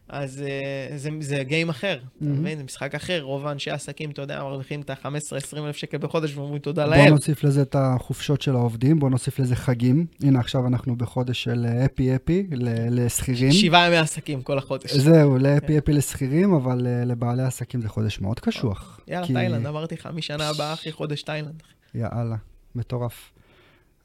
אז 0.10 0.44
uh, 0.46 0.98
זה, 0.98 1.10
זה 1.20 1.44
גיים 1.44 1.70
אחר, 1.70 2.00
mm-hmm. 2.02 2.18
אתה 2.18 2.26
מבין? 2.26 2.58
זה 2.58 2.64
משחק 2.64 2.96
אחר. 2.96 3.22
רוב 3.22 3.48
האנשי 3.48 3.72
העסקים, 3.72 4.12
אתה 4.12 4.22
יודע, 4.22 4.44
מרוויחים 4.44 4.82
את 4.82 4.90
ה-15-20 4.90 5.58
אלף 5.58 5.76
שקל 5.76 5.98
בחודש 5.98 6.36
ואומרים 6.36 6.60
תודה 6.60 6.86
לאל. 6.86 7.02
בוא 7.02 7.10
נוסיף 7.10 7.44
לזה 7.44 7.62
את 7.62 7.76
החופשות 7.76 8.42
של 8.42 8.56
העובדים, 8.56 9.00
בוא 9.00 9.10
נוסיף 9.10 9.40
לזה 9.40 9.56
חגים. 9.56 10.06
הנה, 10.24 10.40
עכשיו 10.40 10.68
אנחנו 10.68 10.96
בחודש 10.96 11.44
של 11.44 11.66
אפי 11.86 12.16
אפי 12.16 12.48
לשכירים. 12.90 13.52
שבעה 13.52 13.88
ימי 13.88 13.98
עסקים 13.98 14.42
כל 14.42 14.58
החודש. 14.58 14.94
זהו, 14.94 15.38
לאפי 15.38 15.78
אפי 15.78 15.94
לשכירים, 15.94 16.54
אבל 16.54 16.80
uh, 16.80 17.06
לבעלי 17.06 17.44
עסקים 17.44 17.82
זה 17.82 17.90
חודש 17.90 18.20
מאוד 18.20 18.40
קשוח. 18.40 19.00
יאללה, 19.08 19.28
כי... 19.28 19.34
תאילנד, 19.34 19.66
אמרתי 19.66 19.96
לך, 19.96 20.10
משנה 20.14 20.50
הבאה, 20.50 20.74
אחי, 20.74 20.92
חודש 20.92 21.22
תאילנד. 21.22 21.64
יאללה, 21.96 22.36
מטורף. 22.76 23.32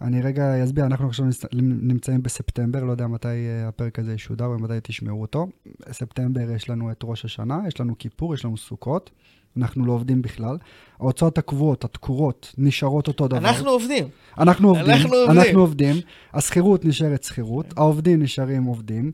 אני 0.01 0.23
רגע 0.23 0.65
אסביר, 0.65 0.87
אנחנו 0.87 1.07
עכשיו 1.07 1.27
נמצאים 1.63 2.23
בספטמבר, 2.23 2.85
לא 2.85 2.91
יודע 2.91 3.07
מתי 3.07 3.29
אה, 3.29 3.69
הפרק 3.69 3.99
הזה 3.99 4.13
ישודר 4.15 4.51
ומתי 4.51 4.75
תשמעו 4.83 5.23
אותו. 5.23 5.47
בספטמבר 5.89 6.51
יש 6.51 6.71
לנו 6.71 6.91
את 6.91 7.01
ראש 7.05 7.25
השנה, 7.25 7.61
יש 7.69 7.81
לנו 7.81 7.95
כיפור, 7.99 8.35
יש 8.35 8.45
לנו 8.45 8.57
סוכות. 8.57 9.11
אנחנו 9.57 9.87
לא 9.87 9.93
עובדים 9.93 10.23
בכלל. 10.23 10.59
ההוצאות 11.01 11.39
הקבועות, 11.39 11.85
התקורות, 11.85 12.55
נשארות 12.59 13.09
אותו 13.09 13.29
דבר. 13.29 13.39
אנחנו 13.39 13.71
עובדים. 13.71 14.09
אנחנו 14.39 14.69
עובדים. 14.69 14.91
אנחנו 14.91 15.17
עובדים. 15.17 15.39
אנחנו 15.39 15.61
עובדים. 15.61 15.97
השכירות 16.35 16.85
נשארת 16.85 17.23
שכירות, 17.23 17.67
העובדים 17.77 18.23
נשארים 18.23 18.65
עובדים. 18.65 19.13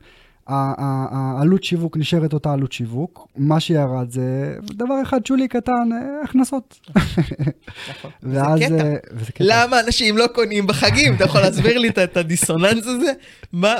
העלות 0.51 1.63
שיווק 1.63 1.97
נשארת 1.97 2.33
אותה 2.33 2.53
עלות 2.53 2.71
שיווק, 2.71 3.27
מה 3.37 3.59
שירד 3.59 4.09
זה 4.09 4.55
דבר 4.63 4.95
אחד 5.03 5.25
שולי 5.25 5.47
קטן, 5.47 5.89
אה, 5.91 6.23
הכנסות. 6.23 6.79
נכון. 7.89 8.11
ואז... 8.23 8.59
זה 8.59 9.31
קטע. 9.33 9.43
למה 9.47 9.79
אנשים 9.79 10.17
לא 10.17 10.27
קונים 10.27 10.67
בחגים? 10.67 11.13
אתה 11.15 11.23
יכול 11.23 11.41
להסביר 11.41 11.77
לי 11.77 11.89
את 11.89 12.17
הדיסוננס 12.17 12.87
הזה? 12.87 13.11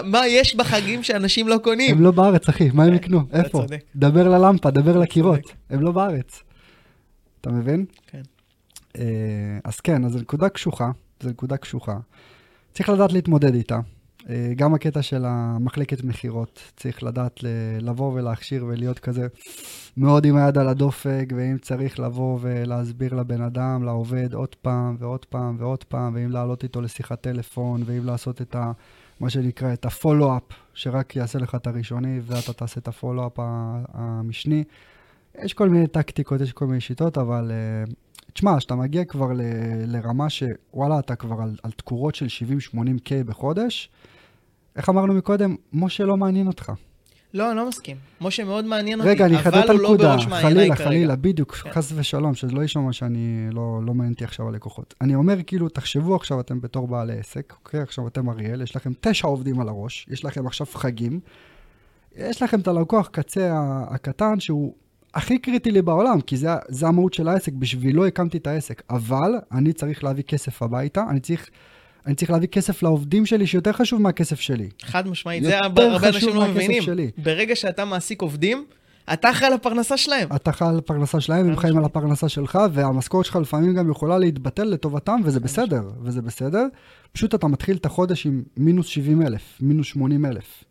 מה 0.03 0.27
יש 0.27 0.55
בחגים 0.55 1.03
שאנשים 1.03 1.47
לא 1.47 1.57
קונים? 1.57 1.95
הם 1.95 2.03
לא 2.03 2.11
בארץ, 2.11 2.49
אחי, 2.49 2.69
מה 2.73 2.83
הם 2.83 2.89
כן, 2.89 2.95
יקנו? 2.95 3.21
איפה? 3.33 3.65
דבר 3.95 4.29
ללמפה, 4.29 4.71
דבר 4.71 4.97
לקירות. 4.97 5.51
הם 5.69 5.81
לא 5.81 5.91
בארץ. 5.91 6.43
אתה 7.41 7.51
מבין? 7.51 7.85
כן. 8.07 8.21
אה, 8.97 9.03
אז 9.63 9.79
כן, 9.79 10.05
אז 10.05 10.11
זו 10.11 10.19
נקודה 10.19 10.49
קשוחה, 10.49 10.91
זו 11.23 11.29
נקודה 11.29 11.57
קשוחה. 11.57 11.97
צריך 12.73 12.89
לדעת 12.89 13.13
להתמודד 13.13 13.53
איתה. 13.55 13.79
אה, 14.29 14.53
גם 14.55 14.73
הקטע 14.73 15.01
של 15.01 15.25
המחלקת 15.25 16.03
מכירות, 16.03 16.59
צריך 16.77 17.03
לדעת 17.03 17.39
לבוא 17.81 18.13
ולהכשיר 18.13 18.65
ולהיות 18.65 18.99
כזה 18.99 19.27
מאוד 19.97 20.25
עם 20.25 20.37
היד 20.37 20.57
על 20.57 20.67
הדופק, 20.67 21.25
ואם 21.35 21.57
צריך 21.57 21.99
לבוא 21.99 22.39
ולהסביר 22.41 23.13
לבן 23.13 23.41
אדם, 23.41 23.83
לעובד, 23.83 24.33
עוד 24.33 24.55
פעם 24.55 24.95
ועוד 24.99 25.25
פעם 25.25 25.55
ועוד 25.59 25.83
פעם, 25.83 26.15
ואם 26.15 26.31
לעלות 26.31 26.63
איתו 26.63 26.81
לשיחת 26.81 27.21
טלפון, 27.21 27.83
ואם 27.85 28.05
לעשות 28.05 28.41
את 28.41 28.55
ה... 28.55 28.71
מה 29.19 29.29
שנקרא, 29.29 29.73
את 29.73 29.85
הפולו-אפ, 29.85 30.43
שרק 30.73 31.15
יעשה 31.15 31.39
לך 31.39 31.55
את 31.55 31.67
הראשוני, 31.67 32.19
ואתה 32.23 32.53
תעשה 32.53 32.79
את 32.79 32.87
הפולו-אפ 32.87 33.33
המשני. 33.93 34.63
יש 35.43 35.53
כל 35.53 35.69
מיני 35.69 35.87
טקטיקות, 35.87 36.41
יש 36.41 36.53
כל 36.53 36.65
מיני 36.65 36.81
שיטות, 36.81 37.17
אבל 37.17 37.51
uh, 37.51 37.93
תשמע, 38.33 38.57
כשאתה 38.57 38.75
מגיע 38.75 39.05
כבר 39.05 39.33
ל, 39.33 39.41
לרמה 39.87 40.29
שוואלה, 40.29 40.99
אתה 40.99 41.15
כבר 41.15 41.41
על, 41.41 41.55
על 41.63 41.71
תקורות 41.71 42.15
של 42.15 42.25
70-80K 42.73 43.23
בחודש, 43.25 43.89
איך 44.75 44.89
אמרנו 44.89 45.13
מקודם, 45.13 45.55
משה 45.73 46.03
לא 46.03 46.17
מעניין 46.17 46.47
אותך. 46.47 46.71
לא, 47.33 47.49
אני 47.49 47.57
לא 47.57 47.67
מסכים. 47.67 47.97
משה 48.21 48.43
מאוד 48.43 48.65
מעניין 48.65 49.01
רגע, 49.01 49.25
אותי, 49.25 49.49
אבל 49.49 49.69
הוא 49.69 49.81
לא 49.81 49.97
בראש 49.97 50.27
מעייניי 50.27 50.53
כרגע. 50.53 50.75
חלילה, 50.75 50.75
חלילה, 50.75 51.15
בדיוק, 51.15 51.55
כן. 51.55 51.71
חס 51.71 51.91
ושלום, 51.95 52.35
שזה 52.35 52.51
לא 52.51 52.61
יישמע 52.61 52.93
שאני 52.93 53.47
לא, 53.51 53.79
לא 53.85 53.93
מעניין 53.93 54.13
אותי 54.13 54.23
עכשיו 54.23 54.47
הלקוחות. 54.47 54.93
אני 55.01 55.15
אומר, 55.15 55.43
כאילו, 55.47 55.69
תחשבו 55.69 56.15
עכשיו 56.15 56.39
אתם 56.39 56.61
בתור 56.61 56.87
בעלי 56.87 57.19
עסק, 57.19 57.53
אוקיי? 57.59 57.81
עכשיו 57.81 58.07
אתם 58.07 58.29
אריאל, 58.29 58.61
יש 58.61 58.75
לכם 58.75 58.91
תשע 58.99 59.27
עובדים 59.27 59.59
על 59.61 59.67
הראש, 59.67 60.05
יש 60.09 60.25
לכם 60.25 60.47
עכשיו 60.47 60.67
חגים, 60.73 61.19
יש 62.15 62.41
לכם 62.41 62.59
את 62.59 62.67
הלקוח 62.67 63.07
קצה 63.07 63.51
הקטן 63.89 64.39
שהוא 64.39 64.73
הכי 65.13 65.37
קריטי 65.37 65.71
לי 65.71 65.81
בעולם, 65.81 66.21
כי 66.21 66.37
זה, 66.37 66.49
זה 66.67 66.87
המהות 66.87 67.13
של 67.13 67.27
העסק, 67.27 67.53
בשבילו 67.53 68.05
הקמתי 68.05 68.37
את 68.37 68.47
העסק. 68.47 68.83
אבל 68.89 69.39
אני 69.51 69.73
צריך 69.73 70.03
להביא 70.03 70.23
כסף 70.23 70.61
הביתה, 70.61 71.03
אני 71.09 71.19
צריך... 71.19 71.49
אני 72.05 72.15
צריך 72.15 72.31
להביא 72.31 72.47
כסף 72.47 72.83
לעובדים 72.83 73.25
שלי, 73.25 73.47
שיותר 73.47 73.71
חשוב 73.71 74.01
מהכסף 74.01 74.39
שלי. 74.39 74.69
חד 74.81 75.07
משמעית, 75.07 75.43
זה 75.43 75.57
הרבה 75.63 75.97
אנשים 76.07 76.35
לא 76.35 76.47
מבינים. 76.47 76.81
שלי. 76.81 77.11
ברגע 77.17 77.55
שאתה 77.55 77.85
מעסיק 77.85 78.21
עובדים, 78.21 78.65
אתה 79.13 79.31
אחראי 79.31 79.47
על 79.47 79.53
הפרנסה 79.53 79.97
שלהם. 79.97 80.29
אתה 80.35 80.51
חי 80.51 80.65
על 80.65 80.77
הפרנסה 80.77 81.21
שלהם, 81.21 81.49
הם 81.49 81.57
חיים 81.57 81.77
על. 81.77 81.85
הפרנסה 81.85 82.29
שלך, 82.29 82.59
והמשכורת 82.73 83.25
שלך 83.25 83.35
לפעמים 83.35 83.73
גם 83.73 83.91
יכולה 83.91 84.17
להתבטל 84.17 84.63
לטובתם, 84.63 85.21
וזה 85.23 85.39
בסדר, 85.39 85.89
וזה 86.03 86.21
בסדר. 86.21 86.65
פשוט 87.11 87.35
אתה 87.35 87.47
מתחיל 87.47 87.77
את 87.77 87.85
החודש 87.85 88.25
עם 88.25 88.43
מינוס 88.57 88.87
70 88.87 89.21
אלף, 89.21 89.57
מינוס 89.61 89.87
80 89.87 90.25
אלף. 90.25 90.63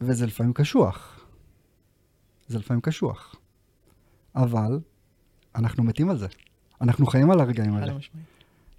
וזה 0.00 0.26
לפעמים 0.26 0.52
קשוח. 0.52 1.21
זה 2.48 2.58
לפעמים 2.58 2.80
קשוח. 2.80 3.34
אבל 4.36 4.78
אנחנו 5.54 5.84
מתים 5.84 6.10
על 6.10 6.18
זה. 6.18 6.26
אנחנו 6.80 7.06
חיים 7.06 7.30
על 7.30 7.40
הרגעים 7.40 7.74
האלה. 7.76 7.92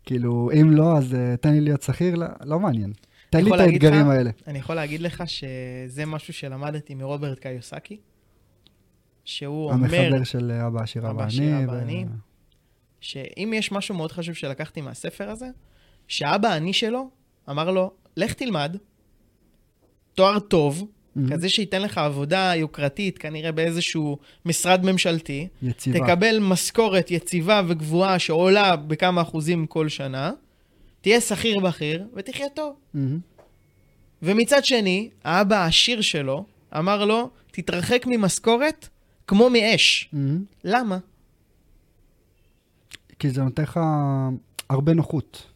כאילו, 0.05 0.49
אם 0.61 0.71
לא, 0.71 0.97
אז 0.97 1.13
uh, 1.13 1.37
תן 1.41 1.51
לי 1.53 1.61
להיות 1.61 1.81
שכיר, 1.81 2.15
לא, 2.15 2.25
לא 2.45 2.59
מעניין. 2.59 2.93
תן 3.29 3.43
לי 3.43 3.55
את 3.55 3.59
האתגרים 3.59 4.01
לך- 4.01 4.07
האלה. 4.07 4.31
אני 4.47 4.59
יכול 4.59 4.75
להגיד 4.75 5.01
לך 5.01 5.23
שזה 5.25 6.05
משהו 6.05 6.33
שלמדתי 6.33 6.95
מרוברט 6.95 7.39
קיוסקי, 7.39 7.97
שהוא 9.25 9.71
אומר 9.71 10.01
המחבר 10.01 10.23
של 10.23 10.51
אבא 10.51 10.83
עשיר 10.83 11.09
אבא 11.09 11.23
עני. 11.23 11.63
אבא 11.63 11.71
ו-. 12.11 12.15
שאם 13.01 13.51
יש 13.55 13.71
משהו 13.71 13.95
מאוד 13.95 14.11
חשוב 14.11 14.35
שלקחתי 14.35 14.81
מהספר 14.81 15.29
הזה, 15.29 15.49
שאבא 16.07 16.53
עני 16.53 16.73
שלו 16.73 17.09
אמר 17.49 17.71
לו, 17.71 17.91
לך 18.17 18.33
תלמד, 18.33 18.77
תואר 20.13 20.39
טוב, 20.39 20.87
Mhm. 21.17 21.33
כזה 21.33 21.49
שייתן 21.49 21.81
לך 21.81 21.97
עבודה 21.97 22.51
יוקרתית, 22.55 23.17
כנראה 23.17 23.51
באיזשהו 23.51 24.17
משרד 24.45 24.85
ממשלתי, 24.85 25.47
יציבה. 25.61 25.99
תקבל 25.99 26.39
משכורת 26.39 27.11
יציבה 27.11 27.61
וגבוהה 27.67 28.19
שעולה 28.19 28.75
בכמה 28.75 29.21
אחוזים 29.21 29.65
כל 29.67 29.89
שנה, 29.89 30.31
תהיה 31.01 31.21
שכיר 31.21 31.59
בכיר 31.59 32.07
ותחיה 32.13 32.49
טוב. 32.49 32.75
מהמם. 32.93 33.19
ומצד 34.21 34.65
שני, 34.65 35.09
האבא 35.23 35.55
העשיר 35.55 36.01
שלו 36.01 36.45
אמר 36.77 37.05
לו, 37.05 37.29
תתרחק 37.51 38.03
ממשכורת 38.07 38.87
כמו 39.27 39.49
מאש. 39.49 40.09
מהמם. 40.13 40.43
למה? 40.63 40.97
כי 43.19 43.29
זה 43.29 43.41
נותן 43.43 43.63
לך 43.63 43.79
הרבה 44.69 44.93
נוחות. 44.93 45.47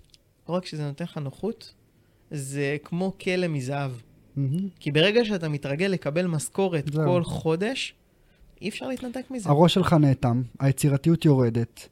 לא 0.49 0.53
רק 0.53 0.65
שזה 0.65 0.87
נותן 0.87 1.03
לך 1.03 1.17
נוחות, 1.17 1.73
זה 2.31 2.77
כמו 2.83 3.13
כלא 3.23 3.47
מזהב. 3.47 3.91
מהמם. 4.37 4.67
כי 4.79 4.91
ברגע 4.91 5.25
שאתה 5.25 5.49
מתרגל 5.49 5.85
לקבל 5.87 6.27
משכורת 6.27 6.93
זהו. 6.93 7.05
כל 7.05 7.23
חודש, 7.23 7.93
אי 8.61 8.69
אפשר 8.69 8.87
להתנתק 8.87 9.23
מזה. 9.31 9.49
הראש 9.49 9.73
שלך 9.73 9.93
נאטם, 9.93 10.41
היצירתיות 10.59 11.25
יורדת, 11.25 11.87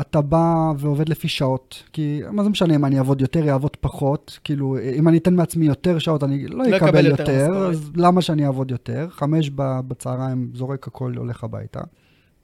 אתה 0.00 0.20
בא 0.20 0.72
ועובד 0.78 1.08
לפי 1.08 1.28
שעות, 1.28 1.82
כי 1.92 2.20
מה 2.32 2.42
זה 2.44 2.48
משנה 2.48 2.74
אם 2.74 2.84
אני 2.84 2.98
אעבוד 2.98 3.20
יותר, 3.20 3.50
אעבוד 3.52 3.76
פחות, 3.76 4.38
כאילו, 4.44 4.76
אם 4.94 5.08
אני 5.08 5.18
אתן 5.18 5.34
מעצמי 5.34 5.66
יותר 5.66 5.98
שעות, 5.98 6.22
אני 6.22 6.46
לא 6.46 6.64
לא 6.64 6.76
אקבל 6.76 7.06
יותר 7.06 7.32
יותר. 7.32 7.66
אז 7.66 7.90
למה 7.96 8.22
שאני 8.22 8.46
אעבוד 8.46 8.70
יותר? 8.70 9.08
חמש 9.10 9.50
בצהריים, 9.56 10.50
זורק 10.54 10.86
הכל, 10.86 11.14
הולך 11.16 11.44
הביתה, 11.44 11.80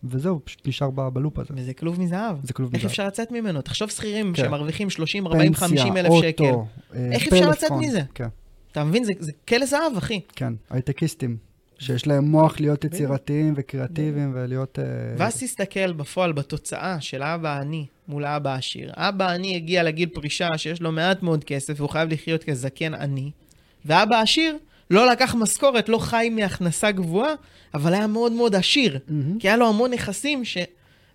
וזהו, 0.05 0.41
פשוט 0.45 0.69
נשאר 0.69 0.91
ב- 0.91 1.09
בלופ 1.09 1.39
הזה. 1.39 1.49
וזה 1.57 1.75
כלוב 1.75 2.01
מזהב. 2.01 2.37
זה 2.43 2.53
כלוב 2.53 2.71
איך 2.75 2.81
מזהב. 2.81 2.91
אפשר 2.91 3.07
לצאת 3.07 3.33
ממנו? 3.33 3.63
תחשוב 3.63 3.91
שכירים 3.91 4.33
כן. 4.35 4.43
שמרוויחים 4.45 4.91
30, 4.91 5.27
40, 5.27 5.55
50 5.55 5.97
אלף 5.97 6.07
פנסיה, 6.13 6.29
שקל. 6.31 6.45
אוטו, 6.45 6.67
אה, 6.95 7.11
איך 7.13 7.27
אפשר 7.29 7.51
לצאת 7.51 7.61
פלאפון. 7.69 7.85
מזה? 7.85 8.03
כן, 8.15 8.29
אתה 8.77 8.85
מבין? 8.85 9.05
זה, 9.05 9.13
זה 9.19 9.33
כלא 9.49 9.67
זהב, 9.67 9.97
אחי. 9.99 10.21
כן, 10.35 10.53
הייטקיסטים, 10.71 11.37
שיש 11.79 12.07
להם 12.07 12.25
מוח 12.25 12.61
להיות 12.61 12.85
יצירתיים 12.85 13.55
וקריאטיביים 13.57 14.33
ולהיות... 14.35 14.79
אה, 14.79 14.85
ואז 15.19 15.41
תסתכל 15.41 15.93
בפועל 15.93 16.33
בתוצאה 16.33 17.01
של 17.01 17.23
האבא 17.23 17.49
העני 17.49 17.87
מול 18.09 18.25
האבא 18.25 18.51
העשיר. 18.51 18.93
האבא 18.97 19.29
העני 19.29 19.57
הגיע 19.57 19.83
לגיל 19.83 20.09
פרישה 20.09 20.59
שיש 20.59 20.83
לו 20.83 20.93
מעט 20.93 21.23
מאוד 21.23 21.45
כסף 21.45 21.75
והוא 21.77 21.89
חייב 21.89 22.13
לחיות 22.13 22.45
כזקן 22.45 22.95
עני, 22.95 23.31
ואבא 23.85 24.17
העשיר 24.17 24.57
לא 24.91 25.11
לקח 25.11 25.35
משכורת, 25.35 25.89
לא 25.89 25.99
חי 25.99 26.31
מהכנסה 26.33 26.91
גבוהה, 26.91 27.35
אבל 27.75 27.95
היה 27.95 28.07
מאוד 28.07 28.33
מאוד 28.33 28.55
עשיר. 28.55 28.99
כי 29.39 29.49
היה 29.49 29.57
לו 29.57 29.69
המון 29.69 29.91
נכסים 29.91 30.43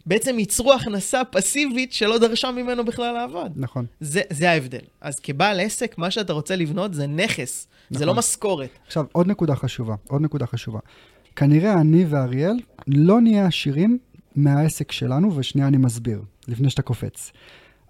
שבעצם 0.06 0.40
ייצרו 0.40 0.74
הכנסה 0.74 1.24
פסיבית 1.24 1.94
שלא 1.94 2.18
דרשה 2.18 2.52
ממנו 2.52 2.86
בכלל 2.86 3.14
לעבוד. 3.14 3.52
נכון. 3.56 3.86
זה, 4.00 4.22
זה 4.30 4.52
ההבדל. 4.52 4.80
אז 5.02 5.20
כבעל 5.20 5.60
עסק, 5.60 5.98
מה 5.98 6.12
שאתה 6.12 6.34
רוצה 6.34 6.56
לבנות 6.56 6.94
זה 6.94 7.08
נכס, 7.08 7.68
זה 7.90 7.96
נכון. 7.96 8.08
לא 8.08 8.16
משכורת. 8.16 8.70
עכשיו, 8.86 9.06
עוד 9.12 9.28
נקודה 9.28 9.56
חשובה, 9.56 9.96
עוד 10.08 10.22
נקודה 10.22 10.46
חשובה. 10.46 10.80
כנראה 11.36 11.74
אני 11.74 12.06
ואריאל 12.10 12.60
לא 12.88 13.22
נהיה 13.22 13.46
עשירים 13.46 13.98
מהעסק 14.36 14.92
שלנו, 14.92 15.36
ושנייה 15.36 15.68
אני 15.68 15.78
מסביר, 15.78 16.22
לפני 16.48 16.70
שאתה 16.70 16.82
קופץ. 16.82 17.32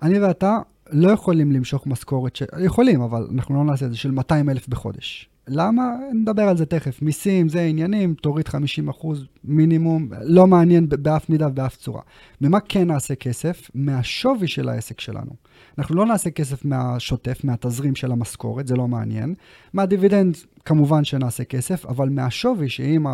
אני 0.01 0.19
ואתה 0.19 0.57
לא 0.91 1.11
יכולים 1.11 1.51
למשוך 1.51 1.87
משכורת, 1.87 2.35
ש... 2.35 2.43
יכולים, 2.63 3.01
אבל 3.01 3.27
אנחנו 3.35 3.55
לא 3.55 3.63
נעשה 3.63 3.85
את 3.85 3.91
זה, 3.91 3.97
של 3.97 4.11
200 4.11 4.49
אלף 4.49 4.67
בחודש. 4.67 5.29
למה? 5.47 5.95
נדבר 6.13 6.41
על 6.41 6.57
זה 6.57 6.65
תכף. 6.65 7.01
מיסים, 7.01 7.49
זה 7.49 7.61
עניינים, 7.61 8.13
תוריד 8.13 8.47
50 8.47 8.89
אחוז 8.89 9.25
מינימום, 9.43 10.09
לא 10.21 10.47
מעניין 10.47 10.89
באף 10.89 11.29
מידה 11.29 11.47
ובאף 11.47 11.75
צורה. 11.75 12.01
ממה 12.41 12.59
כן 12.59 12.87
נעשה 12.87 13.15
כסף? 13.15 13.71
מהשווי 13.75 14.47
של 14.47 14.69
העסק 14.69 14.99
שלנו. 14.99 15.31
אנחנו 15.77 15.95
לא 15.95 16.05
נעשה 16.05 16.29
כסף 16.29 16.65
מהשוטף, 16.65 17.43
מהתזרים 17.43 17.95
של 17.95 18.11
המשכורת, 18.11 18.67
זה 18.67 18.75
לא 18.75 18.87
מעניין. 18.87 19.35
מהדיבידנד, 19.73 20.37
כמובן 20.65 21.03
שנעשה 21.03 21.43
כסף, 21.43 21.85
אבל 21.85 22.09
מהשווי, 22.09 22.69
שאם 22.69 23.05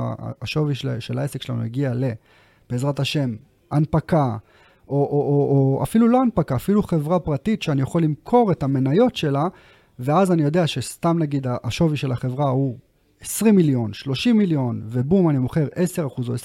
השווי 0.41 0.75
של, 0.75 0.99
של 0.99 1.19
העסק 1.19 1.41
שלנו 1.41 1.65
יגיע 1.65 1.93
ל, 1.93 2.03
בעזרת 2.69 2.99
השם, 2.99 3.35
הנפקה, 3.71 4.37
או, 4.89 4.95
או, 4.95 5.01
או, 5.01 5.77
או 5.77 5.83
אפילו 5.83 6.07
לא 6.07 6.21
הנפקה, 6.21 6.55
אפילו 6.55 6.83
חברה 6.83 7.19
פרטית 7.19 7.61
שאני 7.61 7.81
יכול 7.81 8.03
למכור 8.03 8.51
את 8.51 8.63
המניות 8.63 9.15
שלה, 9.15 9.47
ואז 9.99 10.31
אני 10.31 10.43
יודע 10.43 10.67
שסתם 10.67 11.19
נגיד 11.19 11.47
השווי 11.63 11.97
של 11.97 12.11
החברה 12.11 12.49
הוא 12.49 12.77
20 13.21 13.55
מיליון, 13.55 13.93
30 13.93 14.37
מיליון, 14.37 14.81
ובום, 14.83 15.29
אני 15.29 15.37
מוכר 15.37 15.67
10% 15.67 16.29
או 16.29 16.35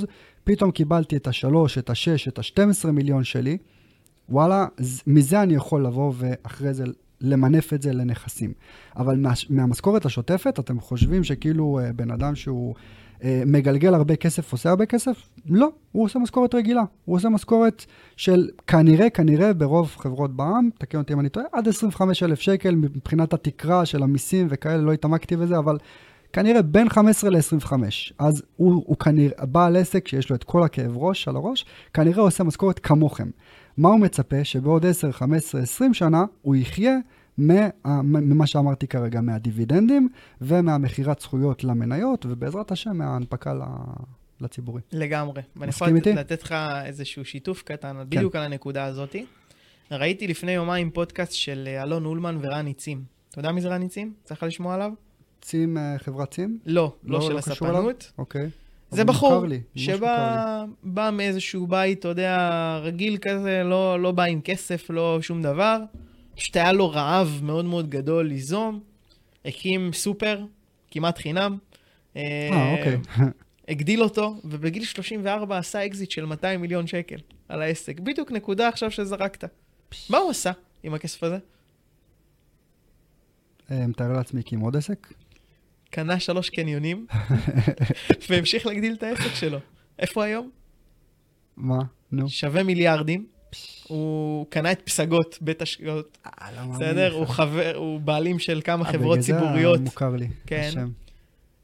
20%, 0.00 0.04
פתאום 0.44 0.70
קיבלתי 0.70 1.16
את 1.16 1.26
ה-3, 1.26 1.78
את 1.78 1.90
ה-6, 1.90 2.28
את 2.28 2.38
ה-12 2.38 2.90
מיליון 2.90 3.24
שלי, 3.24 3.58
וואלה, 4.28 4.66
מזה 5.06 5.42
אני 5.42 5.54
יכול 5.54 5.86
לבוא 5.86 6.12
ואחרי 6.16 6.74
זה 6.74 6.84
למנף 7.20 7.72
את 7.72 7.82
זה 7.82 7.92
לנכסים. 7.92 8.52
אבל 8.96 9.16
מה, 9.18 9.32
מהמשכורת 9.50 10.06
השוטפת, 10.06 10.58
אתם 10.58 10.80
חושבים 10.80 11.24
שכאילו 11.24 11.78
אה, 11.78 11.92
בן 11.92 12.10
אדם 12.10 12.34
שהוא 12.34 12.74
מגלגל 13.46 13.94
הרבה 13.94 14.16
כסף 14.16 14.52
עושה 14.52 14.70
הרבה 14.70 14.86
כסף? 14.86 15.16
לא, 15.48 15.68
הוא 15.92 16.04
עושה 16.04 16.18
משכורת 16.18 16.54
רגילה. 16.54 16.82
הוא 17.04 17.16
עושה 17.16 17.28
משכורת 17.28 17.84
של 18.16 18.48
כנראה, 18.66 19.10
כנראה 19.10 19.52
ברוב 19.52 19.94
חברות 19.96 20.36
בע"מ, 20.36 20.70
תקן 20.78 20.98
אותי 20.98 21.12
אם 21.12 21.20
אני 21.20 21.28
טועה, 21.28 21.46
עד 21.52 21.68
25,000 21.68 22.40
שקל 22.40 22.74
מבחינת 22.74 23.32
התקרה 23.32 23.86
של 23.86 24.02
המיסים 24.02 24.46
וכאלה, 24.50 24.76
לא 24.76 24.92
התעמקתי 24.92 25.36
בזה, 25.36 25.58
אבל 25.58 25.78
כנראה 26.32 26.62
בין 26.62 26.88
15 26.88 27.30
ל-25. 27.30 27.72
אז 28.18 28.42
הוא, 28.56 28.84
הוא 28.86 28.96
כנראה, 28.96 29.46
בעל 29.46 29.76
עסק 29.76 30.08
שיש 30.08 30.30
לו 30.30 30.36
את 30.36 30.44
כל 30.44 30.62
הכאב 30.62 30.96
ראש 30.96 31.28
על 31.28 31.36
הראש, 31.36 31.64
כנראה 31.94 32.22
עושה 32.22 32.44
משכורת 32.44 32.78
כמוכם. 32.78 33.28
מה 33.76 33.88
הוא 33.88 34.00
מצפה? 34.00 34.44
שבעוד 34.44 34.86
10, 34.86 35.12
15, 35.12 35.60
20 35.60 35.94
שנה 35.94 36.24
הוא 36.42 36.56
יחיה 36.56 36.98
מה, 37.38 37.68
ממה 38.02 38.46
שאמרתי 38.46 38.86
כרגע, 38.86 39.20
מהדיבידנדים 39.20 40.08
ומהמכירת 40.40 41.20
זכויות 41.20 41.64
למניות, 41.64 42.26
ובעזרת 42.28 42.70
השם 42.70 42.96
מההנפקה 42.96 43.54
ל- 43.54 43.62
לציבורי. 44.40 44.82
לגמרי. 44.92 45.42
ואני 45.56 45.70
יכול 45.70 45.88
לתת, 45.88 45.96
איתי? 45.96 46.12
לתת 46.12 46.42
לך 46.42 46.54
איזשהו 46.84 47.24
שיתוף 47.24 47.62
קטן, 47.62 47.96
בדיוק 48.08 48.36
על 48.36 48.42
הנקודה 48.42 48.84
הזאת. 48.84 49.16
ראיתי 49.90 50.26
לפני 50.26 50.52
יומיים 50.52 50.90
פודקאסט 50.90 51.32
של 51.32 51.64
אה, 51.66 51.82
אלון 51.82 52.04
אולמן 52.04 52.38
ורן 52.40 52.64
ניצים. 52.64 53.04
אתה 53.30 53.38
יודע 53.38 53.52
מי 53.52 53.60
זה 53.60 53.68
רן 53.68 53.80
ניצים? 53.80 54.12
צריך 54.24 54.42
לשמוע 54.42 54.74
עליו? 54.74 54.92
צים, 55.40 55.78
אה, 55.78 55.98
חברת 55.98 56.30
צים? 56.30 56.58
לא, 56.66 56.92
לא, 57.04 57.20
של 57.20 57.40
קשור 57.40 57.68
אליו? 57.68 57.78
הספנות. 57.80 58.12
אוקיי. 58.18 58.48
זה 58.90 59.04
בחור 59.04 59.44
שבא 59.74 60.64
בא 60.82 61.10
מאיזשהו 61.12 61.66
בית, 61.66 61.98
אתה 61.98 62.08
יודע, 62.08 62.78
רגיל 62.82 63.18
כזה, 63.22 63.62
לא, 63.64 64.02
לא 64.02 64.12
בא 64.12 64.22
עם 64.22 64.40
כסף, 64.40 64.90
לא 64.90 65.18
שום 65.22 65.42
דבר. 65.42 65.78
פשוט 66.36 66.56
היה 66.56 66.72
לו 66.72 66.90
רעב 66.90 67.40
מאוד 67.42 67.64
מאוד 67.64 67.90
גדול 67.90 68.26
ליזום. 68.26 68.80
הקים 69.44 69.92
סופר, 69.92 70.44
כמעט 70.90 71.18
חינם. 71.18 71.58
אה, 72.16 72.74
אוקיי. 72.78 72.98
הגדיל 73.68 74.02
אותו, 74.02 74.40
ובגיל 74.44 74.84
34 74.84 75.58
עשה 75.58 75.86
אקזיט 75.86 76.10
של 76.10 76.24
200 76.24 76.60
מיליון 76.60 76.86
שקל 76.86 77.16
על 77.48 77.62
העסק. 77.62 78.00
בדיוק 78.00 78.32
נקודה 78.32 78.68
עכשיו 78.68 78.90
שזרקת. 78.90 79.44
מה 80.10 80.18
הוא 80.18 80.30
עשה 80.30 80.52
עם 80.82 80.94
הכסף 80.94 81.22
הזה? 81.22 81.38
אה, 83.70 83.86
מתאר 83.86 84.12
לעצמי 84.12 84.42
עם 84.52 84.60
עוד 84.60 84.76
עסק? 84.76 85.12
קנה 85.90 86.20
שלוש 86.20 86.50
קניונים, 86.50 87.06
והמשיך 88.30 88.66
להגדיל 88.66 88.94
את 88.94 89.02
העסק 89.02 89.34
שלו. 89.34 89.58
איפה 89.98 90.24
היום? 90.24 90.50
מה? 91.56 91.78
נו. 92.12 92.28
שווה 92.28 92.62
מיליארדים. 92.62 93.26
הוא 93.88 94.46
קנה 94.48 94.72
את 94.72 94.82
פסגות, 94.82 95.38
בית 95.40 95.62
השקעות, 95.62 96.18
אה, 96.26 96.52
לא 96.52 96.56
מאמין 96.56 96.74
בסדר? 96.74 97.12
הוא 97.14 97.26
חבר, 97.26 97.76
הוא 97.76 98.00
בעלים 98.00 98.38
של 98.38 98.60
כמה 98.64 98.86
אה, 98.86 98.92
חברות 98.92 99.18
בגלל 99.18 99.22
זה 99.22 99.32
ציבוריות. 99.32 99.80
מוכר 99.80 100.10
לי. 100.16 100.28
כן. 100.46 100.68
השם. 100.68 100.88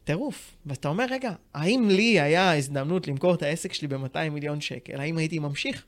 טירוף. 0.04 0.56
ואתה 0.66 0.88
אומר, 0.88 1.04
רגע, 1.10 1.32
האם 1.54 1.88
לי 1.88 2.20
היה 2.20 2.56
הזדמנות 2.56 3.08
למכור 3.08 3.34
את 3.34 3.42
העסק 3.42 3.72
שלי 3.72 3.88
ב-200 3.88 4.30
מיליון 4.30 4.60
שקל? 4.60 5.00
האם 5.00 5.18
הייתי 5.18 5.38
ממשיך? 5.38 5.84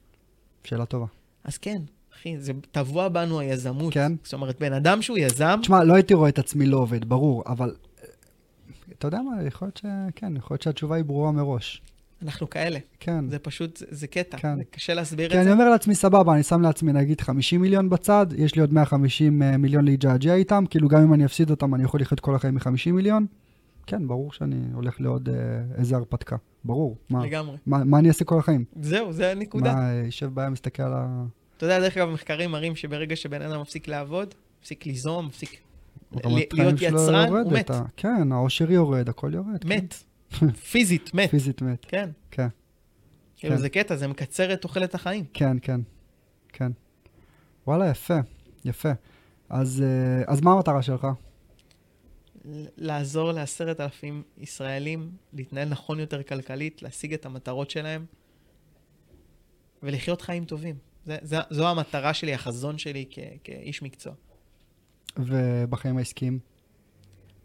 שאלה 0.65 0.87
טובה. 0.87 1.07
אז 1.45 1.59
כן, 1.59 1.83
אחי, 2.15 2.39
זה 2.39 2.53
טבוע 2.71 3.09
בנו 3.09 3.41
היזמות. 3.41 3.95
כן. 3.95 4.13
זאת 4.23 4.33
אומרת, 4.33 4.61
בן 4.61 4.73
אדם 4.73 5.03
שהוא 5.03 5.19
יזם, 5.19 5.59
תשמע, 5.63 5.85
לא 5.85 5.95
הייתי 5.95 6.15
רואה 6.15 6.29
את 6.29 6.39
עצמי 6.39 6.67
לא 6.67 6.77
עובד, 6.77 7.05
ברור, 7.05 7.43
אבל 7.47 7.75
אתה 8.99 9.07
יודע 9.07 9.19
מה, 9.23 9.47
יכול 9.47 9.67
להיות 9.67 9.77
ש... 9.77 9.85
כן, 10.17 10.37
יכול 10.37 10.55
להיות 10.55 10.63
שהתשובה 10.63 10.97
היא 10.97 11.05
ברורה 11.05 11.33
מראש. 11.33 11.83
אנחנו 12.23 12.51
כאלה. 12.51 12.79
כן. 13.01 13.29
זה 13.31 13.39
פשוט, 13.39 13.83
זה, 13.91 14.07
קטע. 14.07 14.39
כן. 14.39 14.57
זה 14.57 14.65
קשה 14.71 14.95
להסביר 14.95 15.29
כי 15.29 15.35
את 15.35 15.39
אני 15.39 15.45
זה. 15.45 15.53
אומר 15.53 15.69
לעצמי, 15.69 15.95
סבבה, 15.95 16.35
אני 16.35 16.43
שם 16.43 16.61
לעצמי 16.63 16.93
נגיד 16.93 17.21
50 17.21 17.61
מיליון 17.61 17.91
בצד, 17.91 18.27
יש 18.37 18.55
לי 18.55 18.61
עוד 18.61 18.73
150 18.73 19.43
אה, 19.43 19.57
מיליון 19.57 19.85
להיג'עג'ע 19.85 20.35
איתם, 20.35 20.65
כאילו 20.71 20.89
גם 20.89 21.03
אם 21.03 21.15
אני 21.15 21.25
אפסיד 21.25 21.51
אותם, 21.51 21.75
אני 21.75 21.85
יכול 21.85 22.01
לחיות 22.01 22.21
כל 22.21 22.35
החיים 22.35 22.55
מ-50 22.55 22.93
מיליון. 22.93 23.27
כן, 23.87 24.09
ברור 24.09 24.33
שאני 24.33 24.57
הולך 24.73 25.01
לעוד 25.01 25.29
אה, 25.29 25.35
איזה 25.79 25.97
הרפתקה. 25.97 26.37
ברור. 26.65 26.97
מה, 27.11 27.27
לגמרי. 27.27 27.57
מה, 27.67 27.85
מה 27.85 27.99
אני 27.99 28.09
אעשה 28.09 28.25
כל 28.25 28.39
החיים? 28.39 28.65
זהו, 28.81 29.13
זה 29.13 29.31
הנקודה. 29.31 29.75
מה, 29.75 29.91
אה, 29.91 30.03
יושב 30.05 30.31
בים, 30.35 30.53
מסתכל 30.53 30.83
על 30.83 30.93
ה... 30.95 31.25
אתה 31.57 31.67
יודע, 31.67 31.81
דרך 31.81 31.97
אגב, 31.97 32.09
מחקרים 32.09 32.51
מראים 32.51 32.77
שברגע 32.77 33.17
שבן 33.17 33.43
אדם 33.43 33.61
מפסיק 33.61 33.89
לעבוד, 33.89 34.35
מפסיק 34.61 34.87
ליזום, 34.87 35.27
מפסיק 35.27 35.61
להיות 36.53 36.75
יצרן, 36.81 37.29
הוא 37.29 37.53
מת. 37.53 37.71
כן, 37.97 38.33
העושר 38.33 38.71
יורד, 38.71 39.09
הכל 39.09 39.31
יורד. 39.35 39.65
מת. 39.65 39.95
פיזית, 40.71 41.15
מת. 41.15 41.31
פיזית 41.31 41.63
מת. 41.63 41.85
כן. 41.89 42.11
כן. 42.31 42.49
כאילו, 43.37 43.55
כן. 43.55 43.61
זה 43.61 43.69
קטע, 43.69 43.97
זה 43.97 44.09
מקצר 44.09 44.53
את 44.53 44.63
תוחלת 44.63 44.95
החיים. 44.95 45.25
כן, 45.33 45.57
כן, 45.63 45.81
כן. 46.49 46.73
וואלה, 47.67 47.91
יפה, 47.91 48.19
יפה. 48.65 48.91
אז, 49.49 49.83
אה, 49.87 50.33
אז 50.33 50.41
מה 50.41 50.53
המטרה 50.53 50.83
שלך? 50.83 51.07
לעזור 52.77 53.33
לעשרת 53.33 53.81
אלפים 53.81 54.23
ישראלים 54.39 55.11
להתנהל 55.33 55.69
נכון 55.69 56.01
יותר 56.01 56.23
כלכלית, 56.23 56.83
להשיג 56.83 57.15
את 57.15 57.27
המטרות 57.27 57.71
שלהם 57.71 58.05
ולחיות 59.83 60.21
חיים 60.21 60.45
טובים. 60.45 60.77
זה, 61.05 61.17
זה, 61.23 61.37
זו 61.51 61.69
המטרה 61.69 62.15
שלי, 62.15 62.35
החזון 62.35 62.79
שלי 62.79 63.05
כ, 63.11 63.19
כאיש 63.45 63.83
מקצוע. 63.83 64.13
ובחיים 65.19 65.97
העסקיים? 65.97 66.39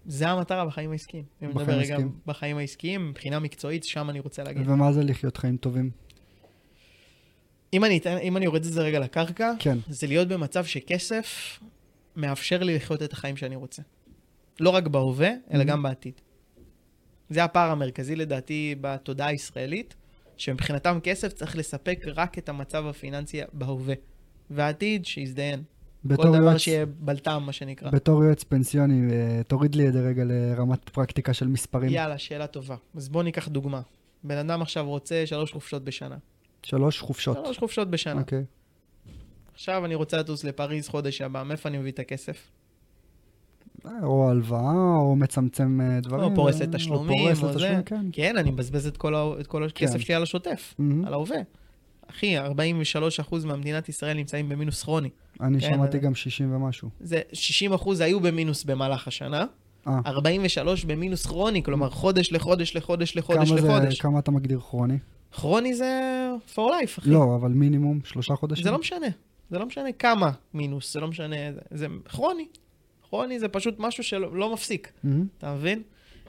זה 0.06 0.30
המטרה 0.30 0.66
בחיים 0.66 0.92
העסקיים. 0.92 1.24
אם 1.44 1.50
בחיים 1.50 1.62
נדבר 1.62 1.74
רגע 1.74 1.94
העסקיים. 1.94 2.12
בחיים 2.26 2.58
העסקיים, 2.58 3.10
מבחינה 3.10 3.40
מקצועית, 3.40 3.84
שם 3.84 4.10
אני 4.10 4.20
רוצה 4.20 4.44
להגיד. 4.44 4.70
ומה 4.70 4.92
זה 4.92 5.04
לחיות 5.04 5.38
חיים 5.38 5.58
טובים? 5.58 5.90
אם 7.74 7.86
אני, 7.86 7.98
אתן, 7.98 8.18
אם 8.18 8.38
אני 8.38 8.46
יורד 8.46 8.66
את 8.66 8.74
זה 8.74 8.82
רגע 8.82 9.00
לקרקע, 9.00 9.52
כן. 9.60 9.78
זה 9.90 10.08
להיות 10.08 10.28
במצב 10.28 10.66
שכסף 10.66 11.60
מאפשר 12.16 12.64
לי 12.64 12.76
לחיות 12.76 13.04
את 13.04 13.14
החיים 13.14 13.38
שאני 13.38 13.56
רוצה. 13.56 13.82
לא 14.60 14.70
רק 14.70 14.88
בהווה, 14.88 15.30
אלא 15.54 15.64
Mhm. 15.64 15.68
גם 15.68 15.84
בעתיד. 15.84 16.14
זה 17.30 17.44
הפער 17.44 17.72
המרכזי 17.72 18.16
לדעתי 18.16 18.76
בתודעה 18.82 19.28
הישראלית, 19.28 19.96
שמבחינתם 20.38 21.00
כסף 21.04 21.34
צריך 21.34 21.56
לספק 21.58 22.00
רק 22.06 22.38
את 22.38 22.50
המצב 22.50 22.86
הפיננסי 22.86 23.40
בהווה. 23.54 23.96
והעתיד, 24.50 25.06
שיזדיין. 25.06 25.64
כל 26.02 26.08
בתור 26.14 26.26
דבר 26.26 26.44
יועץ, 26.44 26.58
שיהיה 26.58 26.86
בלטם, 26.86 27.44
מה 27.46 27.52
שנקרא. 27.54 27.90
בתור 27.92 28.24
יועץ 28.24 28.44
פנסיוני, 28.44 29.12
אה, 29.14 29.42
תוריד 29.44 29.76
לי 29.76 29.88
את 29.88 29.94
זה 29.94 30.00
רגע 30.02 30.24
לרמת 30.26 30.90
פרקטיקה 30.90 31.34
של 31.34 31.48
מספרים. 31.48 31.90
יאללה, 31.90 32.18
שאלה 32.18 32.48
טובה. 32.48 32.76
אז 32.96 33.10
בואו 33.10 33.24
ניקח 33.24 33.48
דוגמה. 33.48 33.82
בן 34.24 34.38
אדם 34.38 34.62
עכשיו 34.62 34.88
רוצה 34.88 35.24
שלוש 35.26 35.52
חופשות 35.54 35.84
בשנה. 35.84 36.18
שלוש 36.64 37.00
חופשות. 37.02 37.38
שלוש 37.46 37.58
חופשות 37.58 37.90
בשנה. 37.92 38.20
אוקיי. 38.22 38.44
עכשיו 39.54 39.86
אני 39.86 39.96
רוצה 39.96 40.18
לטוס 40.18 40.44
לפריז 40.44 40.88
חודש 40.88 41.22
הבא, 41.22 41.44
מאיפה 41.44 41.70
אני 41.70 41.78
מביא 41.78 41.92
את 41.92 42.00
הכסף? 42.00 42.48
או 44.04 44.30
הלוואה, 44.30 44.96
או 45.02 45.16
מצמצם 45.16 45.82
אה, 45.82 46.00
דברים. 46.02 46.24
או 46.32 46.36
פורס 46.36 46.62
אה, 46.62 46.66
לתשלומים, 46.68 47.20
פורס 47.20 47.44
או 47.44 47.48
לתשלומים, 47.50 47.78
זה. 47.78 47.84
כן. 47.84 48.06
כן, 48.12 48.38
אני 48.38 48.52
מבזבז 48.52 48.88
את 48.88 48.98
כל, 48.98 49.16
ה- 49.16 49.34
את 49.40 49.48
כל 49.48 49.64
הכסף 49.64 49.94
כן. 49.94 50.00
שלי 50.00 50.16
על 50.16 50.24
השוטף, 50.24 50.74
מהמם. 50.80 51.06
על 51.06 51.14
ההווה. 51.14 51.38
אחי, 52.10 52.36
43% 52.40 52.46
מהמדינת 53.46 53.90
ישראל 53.90 54.18
נמצאים 54.18 54.50
במינוס 54.50 54.84
כרוני. 54.84 55.10
אני 55.42 55.62
כן, 55.62 55.68
שמעתי 55.74 55.98
אה. 55.98 56.04
גם 56.04 56.16
60 56.16 56.56
ומשהו. 56.56 56.90
זה 57.00 57.22
60% 57.34 57.38
היו 58.00 58.20
במינוס 58.20 58.64
במהלך 58.64 59.08
השנה, 59.08 59.46
אה. 59.88 60.00
43 60.06 60.86
במינוס 60.86 61.26
כרוני, 61.26 61.64
כלומר 61.64 61.90
חודש 61.90 62.32
לחודש 62.32 62.76
לחודש 62.76 63.16
לחודש 63.18 63.50
כמה 63.52 63.62
זה- 63.62 63.68
לחודש. 63.68 64.00
כמה 64.02 64.20
אתה 64.20 64.32
מגדיר 64.32 64.60
כרוני? 64.60 64.98
כרוני 65.32 65.74
זה 65.74 66.02
for 66.56 66.60
life, 66.60 67.00
אחי. 67.00 67.10
לא, 67.10 67.36
אבל 67.36 67.52
מינימום 67.52 68.00
שלושה 68.04 68.36
חודשים. 68.36 68.64
זה 68.64 68.72
לא 68.72 68.80
משנה. 68.80 69.08
זה 69.52 69.60
לא 69.60 69.66
משנה 69.66 69.92
כמה 69.92 70.32
מינוס, 70.54 70.94
זה 70.94 71.00
לא 71.00 71.08
משנה, 71.08 71.36
זה, 71.54 71.60
זה 71.72 71.88
כרוני. 72.06 72.46
כרוני 73.10 73.40
זה 73.40 73.48
פשוט 73.48 73.76
משהו 73.80 74.04
שלא 74.04 74.38
לא 74.38 74.54
מפסיק. 74.54 74.92
מהמם. 75.04 75.26
אתה 75.38 75.54
מבין? 75.54 75.82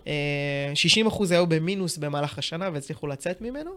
אה, 0.07 0.73
60% 1.07 1.31
היו 1.31 1.47
במינוס 1.47 1.99
במהלך 1.99 2.39
השנה 2.39 2.69
והצליחו 2.73 3.07
לצאת 3.07 3.41
ממנו. 3.41 3.71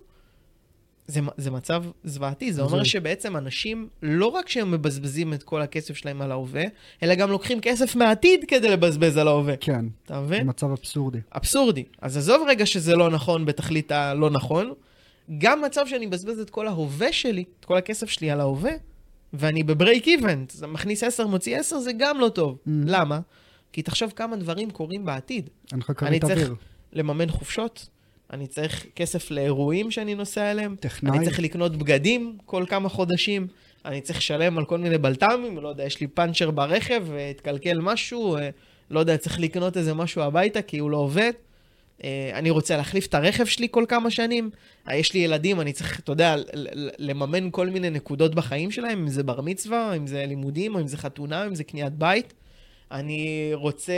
זה, 1.08 1.20
זה 1.38 1.52
מצב 1.52 1.84
זוועתי, 2.04 2.54
זה 2.54 2.62
אומר. 2.62 2.84
שבעצם 2.84 3.38
אנשים, 3.38 3.88
לא 4.02 4.28
רק 4.28 4.50
שהם 4.50 4.72
מבזבזים 4.72 5.34
את 5.34 5.44
כל 5.44 5.62
הכסף 5.62 5.96
שלהם 5.98 6.22
על 6.22 6.32
ההווה, 6.32 6.64
אלא 7.04 7.16
גם 7.16 7.32
לוקחים 7.32 7.62
כסף 7.62 7.96
מהעתיד 7.96 8.46
כדי 8.48 8.70
לבזבז 8.70 9.18
על 9.18 9.28
ההווה. 9.28 9.58
כן, 9.58 9.86
אתה 10.06 10.14
זה 10.14 10.20
מבין? 10.20 10.48
מצב 10.48 10.72
אבסורדי. 10.72 11.20
אבסורדי. 11.36 11.84
אז 12.02 12.18
עזוב 12.18 12.44
רגע 12.48 12.66
שזה 12.66 12.96
לא 12.96 13.10
נכון 13.10 13.46
בתכלית 13.46 13.92
הלא 13.92 14.30
נכון, 14.30 14.74
גם 15.38 15.62
מצב 15.62 15.88
שאני 15.88 16.06
מבזבז 16.06 16.40
את 16.40 16.50
כל 16.50 16.68
ההווה 16.68 17.14
שלי, 17.14 17.44
את 17.60 17.66
כל 17.66 17.78
הכסף 17.78 18.10
שלי 18.10 18.32
על 18.32 18.40
ההווה, 18.40 18.72
ואני 19.34 19.64
בברייק 19.64 20.08
איבנט, 20.08 20.52
זה 20.52 20.68
מכניס 20.68 21.04
10, 21.04 21.28
מוציא 21.28 21.58
10, 21.60 21.80
זה 21.80 21.92
גם 21.98 22.20
לא 22.20 22.30
טוב. 22.30 22.58
Mm. 22.58 22.70
למה? 22.86 23.20
כי 23.74 23.82
תחשוב 23.82 24.14
כמה 24.16 24.36
דברים 24.36 24.72
קורים 24.72 25.06
בעתיד. 25.06 25.50
אין 25.72 25.80
לך 25.80 25.90
אני 25.90 25.96
כרית 25.98 26.26
צריך 26.26 26.38
אוויר. 26.38 26.56
לממן 26.94 27.30
חופשות, 27.30 27.90
אני 28.34 28.48
צריך 28.48 28.86
כסף 28.96 29.32
לאירועים 29.32 29.92
שאני 29.92 30.16
נוסע 30.16 30.52
אליהם, 30.52 30.76
טכנאי. 30.80 31.18
אני 31.18 31.26
צריך 31.26 31.40
לקנות 31.40 31.76
בגדים 31.76 32.38
כל 32.46 32.66
כמה 32.68 32.90
חודשים, 32.90 33.48
אני 33.86 34.02
צריך 34.02 34.20
לשלם 34.20 34.58
על 34.58 34.66
כל 34.66 34.78
מיני 34.78 34.98
בלת"מים, 34.98 35.58
לא 35.58 35.68
יודע, 35.68 35.84
יש 35.84 36.02
לי 36.02 36.08
פאנצ'ר 36.08 36.52
ברכב, 36.52 37.06
התקלקל 37.30 37.80
משהו, 37.80 38.38
אה, 38.38 38.50
לא 38.92 39.00
יודע, 39.00 39.18
צריך 39.18 39.40
לקנות 39.40 39.78
איזה 39.78 39.94
משהו 39.94 40.22
הביתה 40.22 40.62
כי 40.62 40.78
הוא 40.78 40.92
לא 40.92 40.98
עובד. 40.98 41.32
אה, 42.04 42.32
אני 42.34 42.50
רוצה 42.50 42.78
להחליף 42.78 43.06
את 43.06 43.14
הרכב 43.14 43.46
שלי 43.46 43.68
כל 43.72 43.86
כמה 43.88 44.12
שנים. 44.12 44.50
אה, 44.90 44.96
יש 44.96 45.14
לי 45.14 45.20
ילדים, 45.20 45.62
אני 45.62 45.74
צריך, 45.74 46.00
אתה 46.00 46.12
יודע, 46.12 46.36
לממן 46.98 47.52
כל 47.52 47.70
מיני 47.70 47.90
נקודות 47.90 48.36
בחיים 48.36 48.72
שלהם, 48.72 49.00
אם 49.00 49.08
זה 49.08 49.24
בר 49.24 49.42
מצווה, 49.42 49.96
אם 49.96 50.08
זה 50.08 50.26
לימודים, 50.26 50.76
או 50.76 50.80
אם 50.80 50.88
זה 50.88 50.98
חתונה, 50.98 51.46
אם 51.48 51.56
זה 51.56 51.64
קניית 51.64 51.94
בית. 51.94 52.34
אני 52.94 53.52
רוצה, 53.54 53.94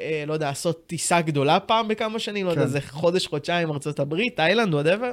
אה, 0.00 0.24
לא 0.26 0.32
יודע, 0.32 0.46
לעשות 0.46 0.86
טיסה 0.86 1.20
גדולה 1.20 1.60
פעם 1.60 1.88
בכמה 1.88 2.18
שנים, 2.18 2.46
לא 2.46 2.50
יודע, 2.50 2.62
כן. 2.62 2.68
זה 2.68 2.80
חודש, 2.80 3.26
חודשיים, 3.26 3.70
ארה"ב, 3.70 4.28
תאילנד, 4.34 4.74
whatever. 4.74 5.12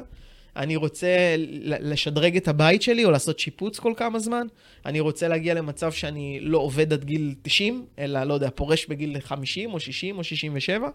אני 0.55 0.75
רוצה 0.75 1.35
לשדרג 1.59 2.37
את 2.37 2.47
הבית 2.47 2.81
שלי 2.81 3.05
או 3.05 3.11
לעשות 3.11 3.39
שיפוץ 3.39 3.79
כל 3.79 3.93
כמה 3.97 4.19
זמן. 4.19 4.47
אני 4.85 4.99
רוצה 4.99 5.27
להגיע 5.27 5.53
למצב 5.53 5.91
שאני 5.91 6.39
לא 6.41 6.57
עובד 6.57 6.93
עד 6.93 7.03
גיל 7.03 7.35
90, 7.41 7.85
אלא, 7.99 8.23
לא 8.23 8.33
יודע, 8.33 8.49
פורש 8.55 8.85
בגיל 8.85 9.19
50 9.19 9.73
או 9.73 9.79
60 9.79 10.17
או 10.17 10.23
67. 10.23 10.89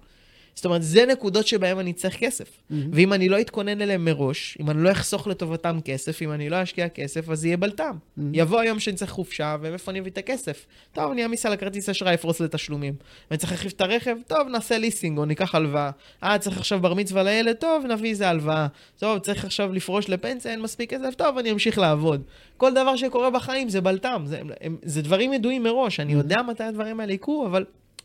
זאת 0.55 0.65
אומרת, 0.65 0.83
זה 0.83 1.07
נקודות 1.07 1.47
שבהן 1.47 1.79
אני 1.79 1.93
צריך 1.93 2.17
כסף. 2.17 2.61
מהמם. 2.71 2.91
ואם 2.93 3.13
אני 3.13 3.29
לא 3.29 3.41
אתכונן 3.41 3.81
אליהם 3.81 4.05
מראש, 4.05 4.59
אם 4.61 4.71
אני 4.71 4.83
לא 4.83 4.93
אחסוך 4.93 5.27
לטובתם 5.27 5.79
כסף, 5.85 6.23
אם 6.23 6.33
אני 6.33 6.51
לא 6.51 6.63
אשקיע 6.63 6.89
כסף, 6.89 7.29
אז 7.29 7.45
יהיה 7.45 7.57
בלת"ם. 7.57 7.97
מהמם. 8.17 8.31
יבוא 8.35 8.61
היום 8.61 8.81
שאני 8.81 8.97
צריך 8.97 9.11
חופשה, 9.11 9.57
ומאיפה 9.61 9.91
אני 9.91 10.01
אביא 10.01 10.11
את 10.11 10.19
הכסף? 10.19 10.67
טוב, 10.93 11.13
אני 11.13 11.23
אעמיס 11.23 11.47
על 11.47 11.53
הכרטיס 11.53 11.89
אשראי, 11.89 12.15
אפרוס 12.15 12.41
לתשלומים. 12.41 12.95
ואני 13.31 13.39
צריך 13.39 13.53
להחליף 13.53 13.73
את 13.73 13.81
הרכב? 13.81 14.17
טוב, 14.27 14.49
נעשה 14.49 14.79
ליסינג, 14.79 15.19
או 15.19 15.25
ניקח 15.25 15.55
הלוואה. 15.55 15.91
אה, 16.25 16.39
צריך 16.39 16.59
עכשיו 16.59 16.81
בר 16.81 16.95
מצווה 16.95 17.23
לילד? 17.23 17.57
טוב, 17.57 17.87
נביא 17.87 18.11
איזה 18.11 18.29
הלוואה. 18.29 18.67
טוב, 18.99 19.19
צריך 19.19 19.45
עכשיו 19.45 19.73
לפרוש 19.73 20.09
לפנסיה, 20.09 20.53
אין 20.53 20.61
מספיק 20.61 20.91
כסף? 20.91 21.15
טוב, 21.15 21.39
אני 21.39 21.53
אמשיך 21.53 21.79
לעבוד. 21.79 22.23
כל 22.57 22.75
דבר 22.75 22.97
שקורה 22.97 23.31
בחיים 23.31 23.69
זה 23.69 23.81
בלטם, 23.81 24.23
זה, 24.27 24.41
הם, 24.61 24.77
זה 24.83 25.03
דברים 25.03 25.33
ידועים 25.33 25.63
מראש, 25.63 26.01
אני 26.01 26.13
יודע 26.13 26.43
מתי 26.43 26.65
הדברים 26.65 27.01
האלה 27.01 27.13
יקרו, 27.13 27.47
אבל 27.47 27.65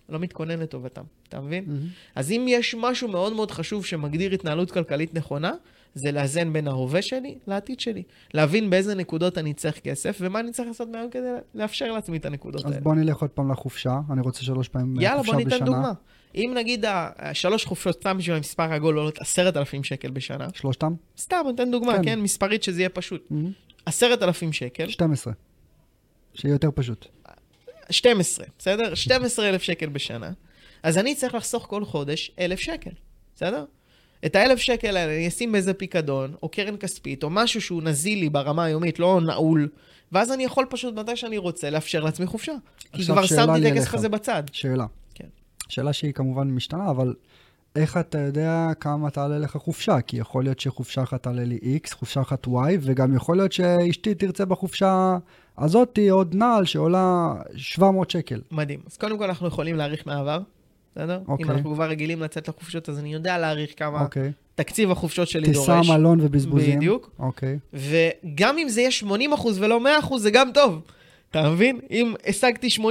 לא 0.10 0.20
מתכונן 0.20 0.60
לטובתם, 0.60 1.04
אתה 1.30 1.42
מבין? 1.42 1.64
מהמם. 1.68 1.88
אז 2.16 2.32
אם 2.32 2.46
יש 2.50 2.76
משהו 2.80 3.08
מאוד 3.08 3.34
מאוד 3.34 3.52
חשוב 3.52 3.86
שמגדיר 3.86 4.32
התנהלות 4.32 4.72
כלכלית 4.72 5.14
נכונה, 5.14 5.52
זה 5.94 6.12
לאזן 6.12 6.54
בין 6.54 6.68
ההווה 6.68 7.02
שלי 7.02 7.38
לעתיד 7.48 7.80
שלי. 7.80 8.04
להבין 8.34 8.70
באיזה 8.70 8.96
נקודות 8.96 9.38
אני 9.38 9.54
צריך 9.54 9.80
כסף, 9.80 10.18
ומה 10.22 10.40
אני 10.40 10.52
צריך 10.52 10.68
לעשות 10.68 10.90
מהיום 10.90 11.10
כדי 11.10 11.30
לאפשר 11.56 11.92
לעצמי 11.92 12.18
את 12.18 12.26
הנקודות 12.26 12.66
אז 12.66 12.72
האלה. 12.72 12.84
בוא 12.84 12.96
נלך 12.96 13.18
עוד 13.18 13.30
פעם 13.30 13.52
לחופשה, 13.52 14.00
אני 14.12 14.22
רוצה 14.22 14.44
שלוש 14.44 14.68
פעמים 14.68 14.98
אה, 14.98 15.04
יאללה, 15.04 15.18
חופשה 15.18 15.32
בוא 15.32 15.42
בשנה. 15.42 15.54
ניתן 15.54 15.66
דוגמה. 15.66 15.94
אם 16.36 16.54
נגיד 16.56 16.86
השלוש 17.18 17.66
חופשות, 17.66 17.96
סתם 17.96 18.18
בשביל 18.18 18.36
המספר 18.36 18.64
העגול 18.64 18.98
עולות 18.98 19.22
עשרת 19.22 19.58
אלפים 19.58 19.84
שקל 19.84 20.12
בשנה, 20.12 20.48
שלושתם? 20.54 20.94
סתם, 21.18 21.44
ניתן 21.48 21.72
דוגמה, 21.72 21.94
כן. 21.94 22.04
כן, 22.04 22.22
מספרית 22.22 22.64
שזה 22.64 22.82
יהיה 22.82 22.90
פשוט. 22.90 23.30
עשרת 23.86 24.24
אלפים 24.24 24.54
שקל, 24.54 24.88
12. 24.88 25.34
שיהיה 26.34 26.54
יותר 26.54 26.70
פשוט. 26.76 27.08
12, 27.90 28.46
בסדר? 28.60 28.96
12 28.96 29.50
אלף 29.50 29.62
שקל 29.62 29.90
בשנה. 29.90 30.32
אז 30.84 30.98
אני 30.98 31.16
צריך 31.16 31.36
לחסוך 31.36 31.66
כל 31.70 31.86
חודש 31.86 32.32
אלף 32.40 32.60
שקל, 32.60 32.92
בסדר? 33.36 33.66
את 34.26 34.36
האלף 34.36 34.60
שקל 34.60 34.98
האלה 34.98 35.16
אני 35.16 35.28
אשים 35.28 35.52
באיזה 35.52 35.74
פיקדון, 35.74 36.34
או 36.44 36.50
קרן 36.50 36.78
כספית, 36.78 37.24
או 37.24 37.30
משהו 37.30 37.62
שהוא 37.62 37.84
נזילי 37.84 38.30
ברמה 38.30 38.64
היומית, 38.64 39.00
לא 39.00 39.22
נעול, 39.22 39.70
ואז 40.12 40.32
אני 40.32 40.44
יכול 40.44 40.66
פשוט 40.70 40.96
מתי 40.96 41.16
שאני 41.16 41.38
רוצה 41.38 41.70
לאפשר 41.70 42.04
לעצמי 42.04 42.26
חופשה. 42.26 42.54
כי 42.94 43.06
כבר 43.06 43.26
שמתי 43.26 43.60
לי 43.60 43.72
את 43.72 43.78
הכסף. 43.78 43.94
הזה 43.94 44.10
בצד. 44.10 44.44
שאלה. 44.52 44.86
כן. 45.16 45.28
שאלה 45.70 45.94
שהיא 45.94 46.14
כמובן 46.14 46.48
משתנה, 46.48 46.90
אבל 46.90 47.14
איך 47.76 47.98
אתה 47.98 48.20
יודע 48.20 48.68
כמה 48.80 49.10
תעלה 49.10 49.40
לך 49.40 49.58
חופשה? 49.58 50.02
כי 50.02 50.18
יכול 50.18 50.44
להיות 50.44 50.60
שחופשה 50.60 51.04
אחת 51.04 51.24
תעלה 51.24 51.44
לי 51.44 51.80
X, 51.84 51.96
חופשה 51.96 52.22
אחת 52.22 52.48
Y, 52.48 52.50
וגם 52.82 53.16
יכול 53.16 53.38
להיות 53.38 53.52
שאשתי 53.52 54.16
תרצה 54.16 54.46
בחופשה 54.46 55.18
הזאתי 55.58 56.10
עוד 56.10 56.36
נעל 56.36 56.66
שעולה 56.66 57.34
700 57.56 58.12
שקל. 58.12 58.42
מדהים. 58.52 58.80
אז 58.88 58.98
קודם 58.98 59.18
כל 59.18 59.24
אנחנו 59.24 59.48
יכולים 59.48 59.76
להעריך 59.76 60.08
מהעבר. 60.08 60.40
בסדר? 60.96 61.20
אוקיי. 61.28 61.46
אם 61.46 61.52
אנחנו 61.52 61.74
כבר 61.74 61.90
רגילים 61.90 62.22
לצאת 62.22 62.48
לחופשות, 62.48 62.90
אז 62.90 63.00
אני 63.00 63.14
יודע 63.14 63.38
להעריך 63.38 63.72
כמה 63.78 64.02
אוקיי. 64.02 64.32
תקציב 64.56 64.92
החופשות 64.92 65.28
שלי 65.28 65.48
טיסה, 65.48 65.76
דורש. 65.76 65.90
מלון 65.90 66.20
ובזבוזים. 66.22 66.76
בדיוק. 66.78 67.10
אוקיי. 67.20 67.60
וגם 67.74 68.58
אם 68.58 68.70
זה 68.70 68.82
יהיה 68.82 68.92
80% 69.04 69.06
ולא 69.56 69.80
100% 70.10 70.18
זה 70.18 70.32
גם 70.32 70.50
טוב. 70.54 70.82
אתה 71.32 71.50
מבין? 71.50 71.80
אם 71.92 72.14
השגתי 72.28 72.68
80% 72.68 72.82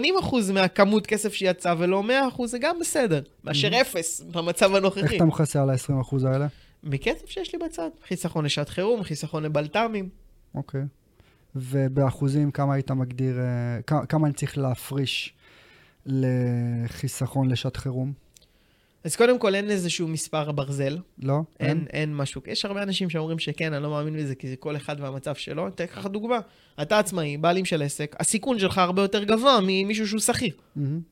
מהכמות 0.53 1.07
כסף 1.07 1.35
שיצא 1.35 1.75
ולא 1.79 2.03
100% 2.39 2.47
זה 2.47 2.59
גם 2.59 2.77
בסדר. 2.81 3.21
מאשר 3.45 3.81
אפס 3.81 4.21
במצב 4.21 4.67
איך 4.67 4.75
הנוכחי. 4.75 5.17
אתה 5.17 5.25
מכסה 5.25 5.63
על 5.63 5.71
ה-20% 5.71 6.27
האלה? 6.27 6.47
מכסף 6.85 7.31
שיש 7.31 7.53
לי 7.53 7.59
בצד. 7.59 7.89
חיסכון 8.09 8.45
לשעת 8.45 8.69
חירום, 8.69 9.03
חיסכון 9.03 9.43
לבלת"מים. 9.43 10.09
אוקיי. 10.55 10.83
ובאחוזים, 11.57 12.51
כמה 12.51 12.75
היית 12.75 12.91
מגדיר, 12.91 13.39
אה, 13.41 14.03
כמה 14.09 14.27
אני 14.27 14.35
צריך 14.35 14.59
להפריש 14.59 15.35
לחיסכון 16.07 17.49
לשעת 17.49 17.77
חירום? 17.77 18.13
אז 19.05 19.17
קודם 19.17 19.39
כל 19.39 19.55
אין 19.55 19.71
איזשהו 19.71 20.09
מספר 20.09 20.53
ברזל. 20.53 20.99
לא? 21.19 21.41
אין, 21.61 21.87
אין 21.93 22.17
משהו. 22.17 22.43
יש 22.47 22.65
הרבה 22.65 22.83
אנשים 22.83 23.11
שאומרים 23.11 23.39
שכן, 23.39 23.73
אני 23.73 23.83
לא 23.83 23.91
מאמין 23.91 24.17
בזה, 24.17 24.35
כי 24.35 24.49
זה 24.49 24.57
כל 24.57 24.77
אחד 24.77 24.97
והמצב 25.01 25.35
שלו. 25.35 25.63
אני 25.63 25.73
אתן 25.75 25.85
לך 25.85 26.07
דוגמה. 26.07 26.39
אתה 26.83 26.99
עצמאי, 26.99 27.37
בעלים 27.37 27.65
של 27.65 27.83
עסק, 27.83 28.17
הסיכון 28.21 28.59
שלך 28.59 28.79
הרבה 28.79 29.03
יותר 29.03 29.25
גבוה 29.25 29.59
ממישהו 29.63 30.09
שהוא 30.09 30.21
שכיר. 30.21 30.55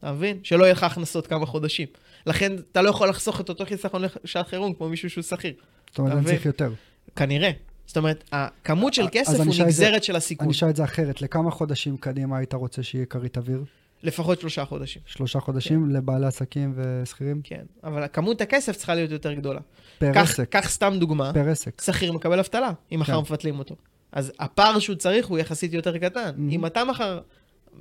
אתה 0.01 0.13
מבין? 0.13 0.39
שלא 0.43 0.65
יהיה 0.65 0.73
לך 0.73 0.83
הכנסות 0.83 1.27
כמה 1.27 1.47
חודשים. 1.47 1.89
לכן 2.27 2.53
אתה 2.73 2.83
לא 2.83 2.91
יכול 2.91 3.09
לחסוך 3.09 3.41
את 3.41 3.49
אותו 3.49 3.67
חיסכון 3.67 4.03
לשעת 4.25 4.49
חירום 4.49 4.73
כמו 4.75 4.89
מישהו 4.89 5.11
שהוא 5.11 5.23
שכיר. 5.23 5.53
זאת 5.91 5.99
אומרת, 5.99 6.13
אני? 6.13 6.25
צריך 6.25 6.47
יותר. 6.47 6.73
כנראה. 7.17 7.51
זאת 7.87 7.97
אומרת, 7.97 8.25
הכמות 8.33 8.95
של 8.95 9.07
כסף 9.13 9.41
הוא 9.41 9.47
את 9.47 9.53
זה- 9.53 9.65
נגזרת 9.65 10.05
של 10.05 10.17
הסיכון. 10.17 10.45
אני 10.45 10.53
אשאל 10.53 10.69
את 10.71 10.77
זה 10.77 10.85
אחרת, 10.85 11.23
לכמה 11.23 11.51
חודשים 11.51 11.97
קדימה 11.97 12.39
היית 12.39 12.55
רוצה 12.55 12.83
שיהיה 12.83 13.07
כרית 13.07 13.39
אוויר? 13.39 13.65
לפחות 14.03 14.41
שלושה 14.41 14.65
חודשים. 14.65 15.03
שלושה 15.07 15.41
חודשים 15.41 15.91
לבעלי 15.91 16.27
עסקים 16.27 16.73
ושכירים? 16.77 17.41
כן. 17.45 17.63
אבל 17.85 18.05
כמות 18.13 18.41
הכסף 18.41 18.77
צריכה 18.77 18.95
להיות 18.95 19.11
יותר 19.11 19.33
גדולה. 19.33 19.61
פר 19.99 20.13
קח- 20.15 20.21
עסק. 20.31 20.49
קח 20.49 20.69
סתם 20.71 20.95
דוגמה, 20.99 21.33
פר 21.35 21.49
עסק. 21.49 21.81
שכיר 21.85 22.13
מקבל 22.13 22.39
אבטלה, 22.39 22.73
אם 22.93 23.01
מחר 23.01 23.13
כן. 23.13 23.19
מפתלים 23.21 23.59
אותו. 23.59 23.75
אז 24.13 24.33
הפער 24.39 24.79
שהוא 24.79 24.97
צריך 24.97 25.27
הוא 25.27 25.39
יחסית 25.39 25.73
יותר 25.73 25.99
קטן. 25.99 26.31
Mhm. 26.37 26.53
אם 26.53 26.67
אתה 26.67 26.85
מחר, 26.85 27.21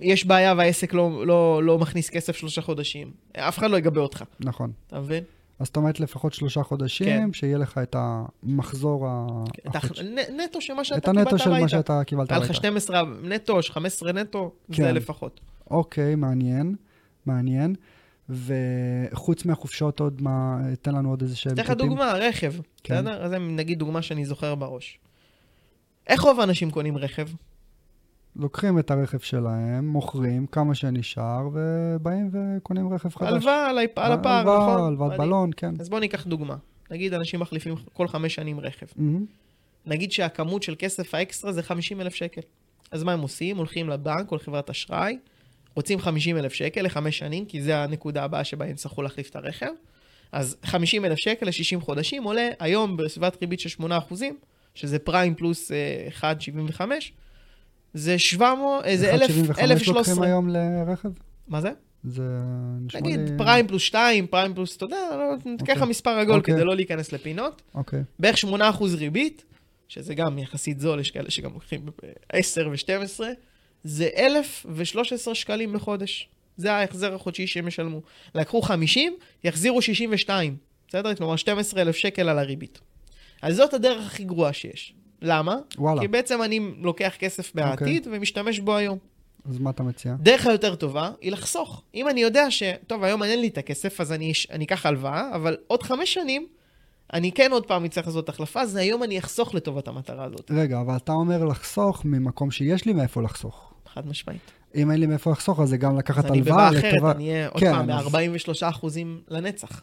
יש 0.01 0.26
בעיה 0.26 0.54
והעסק 0.58 0.93
לא, 0.93 1.28
לא, 1.28 1.64
לא 1.64 1.80
מכניס 1.80 2.10
כסף 2.10 2.36
שלושה 2.36 2.62
חודשים, 2.62 3.12
אף 3.38 3.58
אחד 3.58 3.72
לא 3.72 3.78
יגבה 3.78 4.01
אותך, 4.01 4.24
נכון. 4.39 4.72
אתה 4.88 4.99
מבין? 4.99 5.24
אז 5.60 5.68
זאת 5.68 5.76
אומרת 5.78 5.99
לפחות 5.99 6.34
שלושה 6.34 6.64
חודשים, 6.64 7.08
כן. 7.08 7.34
שיהיה 7.34 7.58
לך 7.58 7.78
את 7.78 7.95
המחזור 7.99 9.08
ה- 9.08 9.28
את 9.70 9.76
החודשי. 9.76 10.01
הנ- 10.04 10.39
נטו 10.41 10.62
של 10.62 10.74
מה 10.74 10.84
שאתה 10.84 10.97
את 10.97 11.04
קיבלת 11.06 11.18
הנטו 11.28 11.39
של 11.39 11.49
מה 11.49 11.56
הביתה. 11.58 11.70
שאתה 11.70 12.04
קיבלת 12.04 12.30
היה 12.32 12.38
לך 12.39 12.43
הביתה. 12.45 12.54
12 12.60 13.01
נטו, 13.24 13.60
15 13.70 14.12
נטו, 14.12 14.51
זה 14.70 14.76
כן. 14.76 14.95
לפחות. 14.95 15.39
אוקיי, 15.72 16.16
מעניין, 16.16 16.76
מעניין. 17.26 17.76
וחוץ 18.30 19.45
מהחופשות 19.45 19.99
עוד 19.99 20.22
מה, 20.22 20.58
תן 20.82 20.95
לנו 20.95 21.10
עוד 21.10 21.22
איזה 21.22 21.36
שהם 21.36 21.54
אתן 21.54 21.62
לך 21.62 21.70
דוגמה, 21.70 22.14
רכב, 22.14 22.54
כן. 22.84 22.95
בסדר? 22.95 23.24
אז 23.24 23.30
זה 23.30 23.39
נגיד 23.39 23.80
דוגמה 23.80 24.01
שאני 24.01 24.26
זוכר 24.26 24.56
בראש. 24.56 24.99
איך 26.08 26.22
רוב 26.22 26.39
האנשים 26.39 26.72
קונים 26.72 26.97
רכב? 26.97 27.28
לוקחים 28.36 28.80
את 28.80 28.92
הרכב 28.92 29.20
שלהם, 29.20 29.88
מוכרים 29.88 30.48
כמה 30.48 30.76
שנשאר, 30.76 31.48
ובאים 31.54 32.30
וקונים 32.34 32.94
רכב 32.94 33.10
חדש. 33.10 33.28
הלוואה 33.30 33.70
על 33.70 33.80
הפער, 33.80 34.12
הלוואה, 34.12 34.42
נכון? 34.44 34.84
הלוואת 34.88 35.10
אני- 35.12 35.18
בלון, 35.18 35.50
כן. 35.58 35.74
אז 35.80 35.90
בואו 35.90 36.00
ניקח 36.02 36.26
דוגמה. 36.28 36.56
נגיד 36.92 37.14
אנשים 37.14 37.40
מחליפים 37.40 37.76
כל 37.94 38.08
חמש 38.08 38.36
שנים 38.36 38.60
רכב. 38.60 38.86
מהמם. 38.96 39.26
נגיד 39.86 40.12
שהכמות 40.12 40.64
של 40.64 40.76
כסף 40.80 41.16
האקסטרה 41.16 41.52
זה 41.52 41.64
50 41.64 42.02
אלף 42.02 42.14
שקל. 42.16 42.42
אז 42.92 43.04
מה 43.04 43.14
הם 43.14 43.20
עושים? 43.22 43.58
הולכים 43.58 43.90
לבנק 43.90 44.32
או 44.32 44.36
לחברת 44.36 44.70
אשראי, 44.70 45.18
רוצים 45.76 46.00
50 46.00 46.38
אלף 46.38 46.54
שקל 46.54 46.82
לחמש 46.82 47.18
שנים, 47.18 47.46
כי 47.46 47.62
זה 47.62 47.78
הנקודה 47.78 48.24
הבאה 48.24 48.44
שבה 48.44 48.66
הם 48.66 48.72
יצטרכו 48.72 49.02
להחליף 49.02 49.30
את 49.30 49.36
הרכב. 49.36 49.72
אז 50.32 50.58
50 50.64 51.06
אלף 51.06 51.18
שקל 51.18 51.46
ל-60 51.46 51.80
חודשים 51.82 52.24
עולה 52.24 52.50
היום 52.60 52.98
בסביבת 52.98 53.38
ריבית 53.42 53.60
של 53.60 53.70
8 53.70 53.98
אחוזים, 53.98 54.38
שזה 54.76 55.00
פריים 55.00 55.36
פלוס 55.36 55.72
אה, 55.72 56.08
1.75, 56.34 56.82
זה 57.94 58.20
700, 58.20 58.86
אה, 58.86 58.98
זה 58.98 59.14
1,000 59.14 59.30
1.75 59.30 59.48
לוקחים 59.48 59.72
1,013. 59.72 60.26
היום 60.26 60.50
לרכב? 60.50 61.10
מה 61.48 61.62
זה? 61.62 61.72
זה 62.04 62.24
נשמע 62.82 63.02
נגיד 63.02 63.20
לי... 63.20 63.38
פריים 63.38 63.68
פלוס 63.68 63.82
2, 63.82 64.28
פריים 64.28 64.54
פלוס, 64.54 64.78
אתה 64.78 64.86
יודע, 64.86 65.10
לא, 65.12 65.52
נתקח 65.52 65.70
לך 65.70 65.78
אוקיי. 65.78 65.89
מספר 65.89 66.10
עגול 66.10 66.36
אוקיי. 66.36 66.54
כדי 66.54 66.64
לא 66.64 66.76
להיכנס 66.76 67.12
לפינות. 67.12 67.62
אוקיי. 67.76 68.04
בערך 68.20 68.36
8% 68.36 68.48
ריבית, 68.98 69.46
שזה 69.88 70.16
גם 70.16 70.39
יחסית 70.39 70.80
זול, 70.80 71.00
יש 71.00 71.12
כאלה 71.12 71.32
שגם 71.32 71.54
לוקחים 71.54 71.86
10 72.30 72.70
ו-12, 72.72 73.24
זה 73.84 74.10
1,013 74.18 75.36
שקלים 75.36 75.74
בחודש. 75.74 76.30
זה 76.58 76.74
ההחזר 76.74 77.16
החודשי 77.16 77.48
שהם 77.48 77.68
ישלמו. 77.68 78.02
לקחו 78.36 78.62
50, 78.62 79.14
יחזירו 79.44 79.82
62, 79.82 80.58
בסדר? 80.88 81.16
כלומר 81.16 81.36
12,000 81.36 81.96
שקל 81.96 82.30
על 82.30 82.39
הריבית. 82.39 82.80
אז 83.41 83.56
זאת 83.56 83.74
הדרך 83.74 84.06
הכי 84.06 84.24
גרועה 84.24 84.54
שיש. 84.54 84.94
למה? 85.24 85.55
וואלה. 85.78 86.01
כי 86.01 86.07
בעצם 86.07 86.43
אני 86.43 86.59
לוקח 86.82 87.13
כסף 87.19 87.55
מהעתיד 87.55 88.07
ומשתמש 88.11 88.59
בו 88.59 88.76
היום. 88.76 88.97
אז 89.49 89.59
מה 89.59 89.69
אתה 89.69 89.84
מציע? 89.84 90.15
דרך 90.19 90.47
היותר 90.47 90.76
טובה 90.76 91.11
היא 91.21 91.32
לחסוך. 91.32 91.84
אם 91.95 92.09
אני 92.09 92.21
יודע 92.21 92.51
ש... 92.51 92.63
טוב, 92.88 93.03
היום 93.03 93.24
אין 93.24 93.41
לי 93.41 93.47
את 93.47 93.57
הכסף, 93.57 94.01
אז 94.01 94.11
אני, 94.11 94.32
אני 94.51 94.65
אקח 94.65 94.86
הלוואה, 94.86 95.36
אבל 95.36 95.57
עוד 95.67 95.84
חמש 95.84 96.13
שנים, 96.13 96.47
אני 97.13 97.32
כן 97.32 97.51
עוד 97.51 97.65
פעם 97.65 97.86
אצטרך 97.86 98.07
לעשות 98.07 98.30
החלפה, 98.30 98.61
אז 98.61 98.76
היום 98.76 99.03
אני 99.03 99.19
אחסוך 99.19 99.55
לטובת 99.55 99.88
המטרה 99.88 100.24
הזאת. 100.26 100.51
רגע, 100.51 100.82
אבל 100.82 100.95
אתה 100.95 101.11
אומר 101.11 101.45
לחסוך 101.45 102.05
ממקום 102.05 102.51
שיש 102.51 102.86
לי 102.86 102.93
מאיפה 102.93 103.21
לחסוך. 103.21 103.74
חד 103.93 104.07
משמעית. 104.07 104.51
אם 104.76 104.91
אין 104.91 104.99
לי 104.99 105.05
מאיפה 105.05 105.32
לחסוך, 105.32 105.59
אז 105.59 105.69
זה 105.69 105.78
גם 105.78 105.97
לקחת 105.97 106.26
אז 106.26 106.32
אני 106.32 106.39
הלוואה 106.39 106.67
בבעיה 106.67 106.80
אחרת, 106.80 106.93
לטובה... 106.93 107.11
אני 107.11 107.30
אהיה 107.30 107.47
עוד 107.47 107.59
כן, 107.59 107.71
פעם 107.71 107.89
אז- 107.89 108.07
ב-43 108.07 108.69
אחוזים 108.69 109.21
לנצח. 109.28 109.82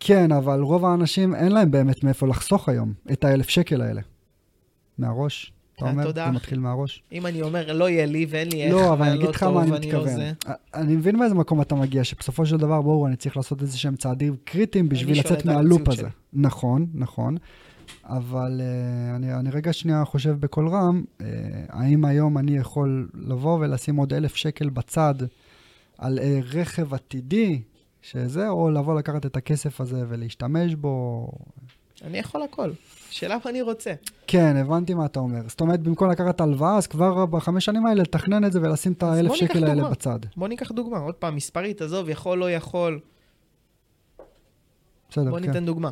כן, 0.00 0.32
אבל 0.32 0.60
רוב 0.60 0.84
האנשים 0.84 1.34
אין 1.34 1.52
להם 1.52 1.70
באמת 1.70 2.04
מאיפה 2.04 2.26
לחסוך 2.26 2.68
היום 2.68 2.92
את 3.12 3.24
האלף 3.24 3.48
שקל 3.48 3.82
האלה. 3.82 4.00
מהראש, 4.98 5.52
אתה 5.76 5.90
אומר? 5.90 6.04
תודה, 6.04 6.24
זה. 6.26 6.30
מתחיל 6.30 6.58
מהראש. 6.58 7.02
אם 7.12 7.26
אני 7.26 7.42
אומר, 7.42 7.72
לא 7.72 7.88
יהיה 7.88 8.06
לי 8.06 8.26
ואין 8.28 8.48
לי 8.48 8.62
איך, 8.62 8.72
לא, 8.72 8.92
אבל 8.92 9.06
אני 9.06 9.14
אגיד 9.14 9.24
לא 9.24 9.30
לך 9.30 9.42
מה 9.42 9.62
אני 9.62 9.70
לא 9.70 9.76
מתכוון. 9.76 10.16
זה. 10.16 10.32
אני 10.74 10.96
מבין 10.96 11.16
מאיזה 11.16 11.34
מקום 11.34 11.60
אתה 11.60 11.74
מגיע, 11.74 12.04
שבסופו 12.04 12.46
של 12.46 12.56
דבר, 12.56 12.82
ברור, 12.82 13.08
אני 13.08 13.16
צריך 13.16 13.36
לעשות 13.36 13.62
איזה 13.62 13.78
שהם 13.78 13.96
צעדים 13.96 14.36
קריטיים 14.44 14.88
בשביל 14.88 15.18
לצאת 15.18 15.44
מהלופ 15.44 15.88
הזה. 15.88 16.08
נכון, 16.32 16.86
נכון. 16.94 17.36
אבל 18.04 18.60
uh, 18.60 19.16
אני, 19.16 19.34
אני 19.34 19.50
רגע 19.50 19.72
שנייה 19.72 20.04
חושב 20.04 20.36
בקול 20.40 20.68
רם, 20.68 21.02
uh, 21.18 21.22
האם 21.68 22.04
היום 22.04 22.38
אני 22.38 22.56
יכול 22.56 23.08
לבוא 23.14 23.58
ולשים 23.60 23.96
עוד 23.96 24.12
אלף 24.12 24.34
שקל 24.34 24.68
בצד 24.68 25.14
על 25.98 26.18
uh, 26.18 26.56
רכב 26.56 26.94
עתידי, 26.94 27.62
שזה, 28.02 28.48
או 28.48 28.70
לבוא 28.70 28.98
לקחת 28.98 29.26
את 29.26 29.36
הכסף 29.36 29.80
הזה 29.80 30.04
ולהשתמש 30.08 30.74
בו? 30.74 31.26
אני 32.04 32.18
יכול 32.18 32.42
הכל. 32.42 32.70
שאלה 33.10 33.36
מה 33.44 33.50
אני 33.50 33.62
רוצה. 33.62 33.94
כן, 34.26 34.56
הבנתי 34.56 34.94
מה 34.94 35.06
אתה 35.06 35.20
אומר. 35.20 35.40
זאת 35.46 35.60
אומרת, 35.60 35.80
במקום 35.80 36.10
לקחת 36.10 36.40
הלוואה, 36.40 36.76
אז 36.76 36.86
כבר 36.86 37.26
בחמש 37.26 37.64
שנים 37.64 37.86
האלה 37.86 38.02
לתכנן 38.02 38.44
את 38.44 38.52
זה 38.52 38.60
ולשים 38.62 38.92
את 38.92 39.02
האלף 39.02 39.34
שקל 39.34 39.64
האלה. 39.64 39.88
בצד. 39.88 40.18
בוא 40.36 40.48
ניקח 40.48 40.72
דוגמה, 40.72 40.98
עוד 40.98 41.14
פעם, 41.14 41.36
מספרית, 41.36 41.82
עזוב, 41.82 42.08
יכול, 42.08 42.38
לא 42.38 42.50
יכול. 42.50 43.00
בסדר, 45.10 45.30
בוא 45.30 45.38
כן. 45.38 45.46
ניתן 45.46 45.66
דוגמה. 45.66 45.90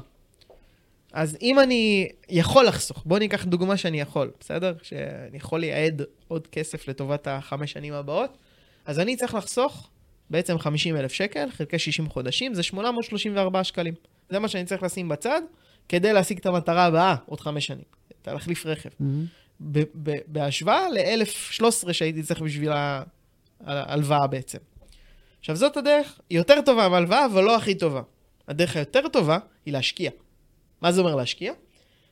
אז 1.12 1.36
אם 1.42 1.60
אני 1.60 2.08
יכול 2.28 2.66
לחסוך, 2.66 3.02
בוא 3.06 3.18
ניקח 3.18 3.44
דוגמה 3.44 3.76
שאני 3.76 4.00
יכול, 4.00 4.30
בסדר? 4.40 4.74
שאני 4.82 5.36
יכול 5.36 5.60
לייעד 5.60 6.02
עוד 6.28 6.46
כסף 6.46 6.88
לטובת 6.88 7.26
החמש 7.26 7.72
שנים 7.72 7.94
הבאות, 7.94 8.38
אז 8.84 8.98
אני 8.98 9.16
צריך 9.16 9.34
לחסוך 9.34 9.90
בעצם 10.30 10.58
50 10.58 10.96
אלף 10.96 11.12
שקל, 11.12 11.48
חלקי 11.50 11.78
60 11.78 12.08
חודשים, 12.08 12.54
זה 12.54 12.62
834 12.62 13.64
שקלים. 13.64 13.94
זה 14.30 14.38
מה 14.38 14.48
שאני 14.48 14.64
צריך 14.64 14.82
לשים 14.82 15.08
בצד, 15.08 15.42
כדי 15.88 16.12
להשיג 16.12 16.38
את 16.38 16.46
המטרה 16.46 16.84
הבאה 16.84 17.14
עוד 17.26 17.40
חמש 17.40 17.66
שנים. 17.66 17.84
את 18.22 18.28
להחליף 18.28 18.66
רכב. 18.66 18.88
ב- 19.60 19.82
ב- 20.02 20.18
בהשוואה 20.26 20.88
ל-1013 20.88 21.92
שהייתי 21.92 22.22
צריך 22.22 22.40
בשביל 22.42 22.70
ההלוואה 23.64 24.26
בעצם. 24.26 24.58
עכשיו, 25.40 25.56
זאת 25.56 25.76
הדרך, 25.76 26.20
יותר 26.30 26.60
טובה 26.60 26.88
מהלוואה, 26.88 27.26
אבל 27.26 27.44
לא 27.44 27.56
הכי 27.56 27.74
טובה. 27.74 28.02
הדרך 28.48 28.76
היותר 28.76 29.08
טובה 29.08 29.38
היא 29.66 29.72
להשקיע. 29.74 30.10
מה 30.82 30.92
זה 30.92 31.00
אומר 31.00 31.14
להשקיע? 31.14 31.52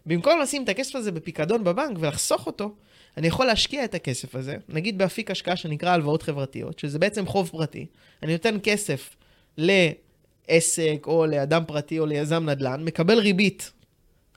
במקום 0.06 0.40
לשים 0.40 0.64
את 0.64 0.68
הכסף 0.68 0.96
הזה 0.96 1.12
בפיקדון 1.12 1.64
בבנק 1.64 1.96
ולחסוך 2.00 2.46
אותו, 2.46 2.74
אני 3.18 3.26
יכול 3.26 3.46
להשקיע 3.46 3.84
את 3.84 3.94
הכסף 3.94 4.34
הזה, 4.34 4.56
נגיד 4.68 4.98
באפיק 4.98 5.30
השקעה 5.30 5.56
שנקרא 5.56 5.90
הלוואות 5.90 6.22
חברתיות, 6.22 6.78
שזה 6.78 6.98
בעצם 6.98 7.26
חוב 7.26 7.48
פרטי. 7.48 7.86
אני 8.22 8.32
נותן 8.32 8.56
כסף 8.62 9.16
לעסק 9.56 11.04
או 11.06 11.26
לאדם 11.26 11.62
פרטי 11.66 11.98
או 11.98 12.06
ליזם 12.06 12.50
נדל"ן, 12.50 12.84
מקבל 12.84 13.18
ריבית 13.18 13.72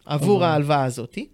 עבור 0.05 0.35
אוקיי. 0.35 0.47
ההלוואה 0.47 0.83
הזאתי, 0.83 1.27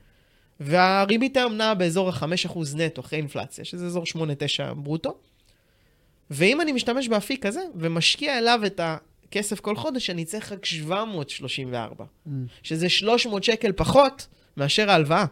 והריבית 0.59 1.37
היום 1.37 1.53
נעה 1.53 1.75
באזור 1.75 2.09
ה-5% 2.09 2.59
נטו 2.75 3.01
אחרי 3.01 3.19
אינפלציה, 3.19 3.65
שזה 3.65 3.85
אזור 3.85 4.03
8-9 4.03 4.73
ברוטו. 4.73 5.17
ואם 6.31 6.61
אני 6.61 6.71
משתמש 6.71 7.07
באפיק 7.07 7.45
הזה 7.45 7.61
ומשקיע 7.75 8.37
אליו 8.37 8.59
את 8.65 8.79
הכסף 8.83 9.59
כל 9.59 9.75
חודש, 9.75 10.09
אני 10.09 10.25
צריך 10.25 10.51
רק 10.51 10.65
734, 10.65 12.05
מהמם. 12.25 12.45
שזה 12.63 12.89
300 12.89 13.43
שקל 13.43 13.71
פחות 13.71 14.27
מאשר 14.57 14.91
ההלוואה. 14.91 15.25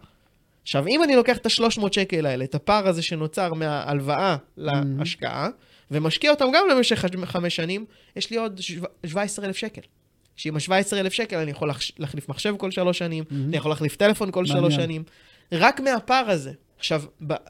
עכשיו, 0.65 0.87
אם 0.87 1.03
אני 1.03 1.15
לוקח 1.15 1.37
את 1.37 1.45
ה-300 1.45 1.81
שקל 1.91 2.25
האלה, 2.25 2.43
את 2.43 2.55
הפער 2.55 2.87
הזה 2.87 3.01
שנוצר 3.01 3.53
מההלוואה 3.53 4.35
להשקעה, 4.57 5.49
ומשקיע 5.91 6.31
אותם 6.31 6.45
גם 6.53 6.65
למשך 6.71 7.05
חמש 7.25 7.55
שנים, 7.55 7.85
יש 8.15 8.31
לי 8.31 8.37
עוד 8.37 8.61
17,000 9.05 9.55
שקל. 9.55 9.81
שעם 10.35 10.55
ה-17,000 10.55 11.09
שקל 11.09 11.37
אני 11.37 11.51
יכול 11.51 11.71
להחליף 11.99 12.29
מחשב 12.29 12.55
כל 12.57 12.71
שלוש 12.71 12.97
שנים, 12.97 13.23
mm-hmm. 13.23 13.33
אני 13.47 13.57
יכול 13.57 13.71
להחליף 13.71 13.95
טלפון 13.95 14.31
כל. 14.31 14.45
שלוש 14.45 14.75
שנים. 14.75 15.03
רק 15.51 15.79
מהפער 15.79 16.29
הזה, 16.29 16.51
עכשיו, 16.77 17.01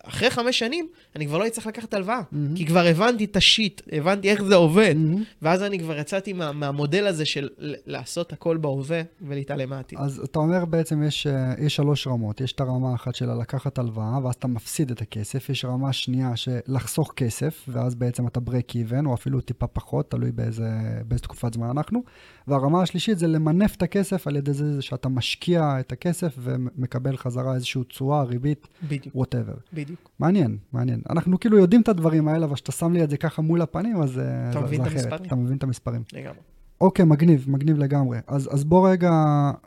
אחרי 0.04 0.30
חמש 0.30 0.60
שנים, 0.60 0.88
אני 1.16 1.28
כבר 1.28 1.38
לא 1.38 1.48
אצטרך 1.48 1.68
לקחת 1.68 1.94
הלוואה, 1.94 2.20
mm-hmm. 2.20 2.58
כי 2.58 2.66
כבר 2.66 2.86
הבנתי 2.86 3.26
את 3.26 3.36
השיט, 3.36 3.82
הבנתי 3.92 4.30
איך 4.30 4.44
זה 4.44 4.56
עובד, 4.56 4.96
mm-hmm. 4.96 5.20
ואז 5.42 5.64
אני 5.64 5.80
כבר 5.80 6.00
יצאתי 6.00 6.34
מה, 6.34 6.52
מהמודל 6.52 7.08
הזה 7.08 7.26
של 7.26 7.50
לעשות 7.86 8.34
הכל 8.34 8.58
בהווה 8.58 9.02
ולהתעלם 9.22 9.70
מהעתיד. 9.70 10.00
אז 10.00 10.20
אתה 10.20 10.40
אומר 10.40 10.66
בעצם 10.66 11.04
יש, 11.04 11.28
אה, 11.28 11.54
יש 11.58 11.76
שלוש 11.76 12.08
רמות, 12.08 12.42
יש 12.42 12.52
את 12.52 12.60
הרמה 12.60 12.96
אחת 12.96 13.16
של 13.16 13.34
לקחת 13.34 13.78
הלוואה, 13.78 14.20
ואז 14.24 14.36
אתה 14.36 14.48
מפסיד 14.48 14.92
את 14.92 15.02
הכסף, 15.02 15.50
יש 15.50 15.66
רמה 15.66 15.94
שנייה 15.94 16.36
של 16.36 16.60
לחסוך 16.68 17.14
כסף, 17.16 17.66
ואז 17.68 17.96
בעצם 17.96 18.28
אתה 18.28 18.40
break 18.40 18.72
even, 18.72 19.06
או 19.06 19.14
אפילו 19.14 19.42
טיפה 19.42 19.68
פחות, 19.68 20.12
תלוי 20.12 20.32
באיזה, 20.32 20.70
באיזה 21.08 21.24
תקופת 21.24 21.54
זמן 21.54 21.70
אנחנו, 21.70 22.04
והרמה 22.48 22.82
השלישית 22.82 23.20
זה 23.20 23.28
למנף 23.28 23.76
את 23.76 23.82
הכסף 23.82 24.28
על 24.28 24.36
ידי 24.36 24.54
זה 24.54 24.82
שאתה 24.82 25.10
משקיע 25.10 25.80
את 25.80 25.92
הכסף 25.92 26.36
ומקבל 26.38 27.18
חזרה 27.18 27.56
איזושהי 27.56 27.84
תשואה, 27.84 28.24
ריבית, 28.24 28.68
בדיוק. 28.84 29.15
Whatever. 29.16 29.60
בדיוק. 29.74 30.10
מעניין, 30.20 30.58
מעניין. 30.74 31.02
אנחנו 31.10 31.40
כאילו 31.40 31.58
יודעים 31.58 31.82
את 31.82 31.90
הדברים 31.90 32.28
האלה, 32.28 32.46
אבל 32.46 32.56
כשאתה 32.56 32.72
שם 32.72 32.94
לי 32.94 33.04
את 33.04 33.10
זה 33.10 33.18
ככה 33.18 33.42
מול 33.42 33.62
הפנים, 33.62 34.02
אז 34.02 34.20
אה, 34.20 34.50
אתה 34.50 34.60
מבין 34.60 34.82
את 34.82 34.88
המספרים. 34.92 35.26
אתה 35.26 35.36
מבין 35.36 35.58
את 35.58 35.64
המספרים. 35.64 36.04
לגמרי. 36.14 36.40
אוקיי, 36.82 37.06
מגניב, 37.06 37.46
מגניב 37.50 37.78
לגמרי. 37.78 38.20
אז, 38.28 38.50
אז 38.54 38.64
בוא 38.64 38.90
רגע, 38.90 39.12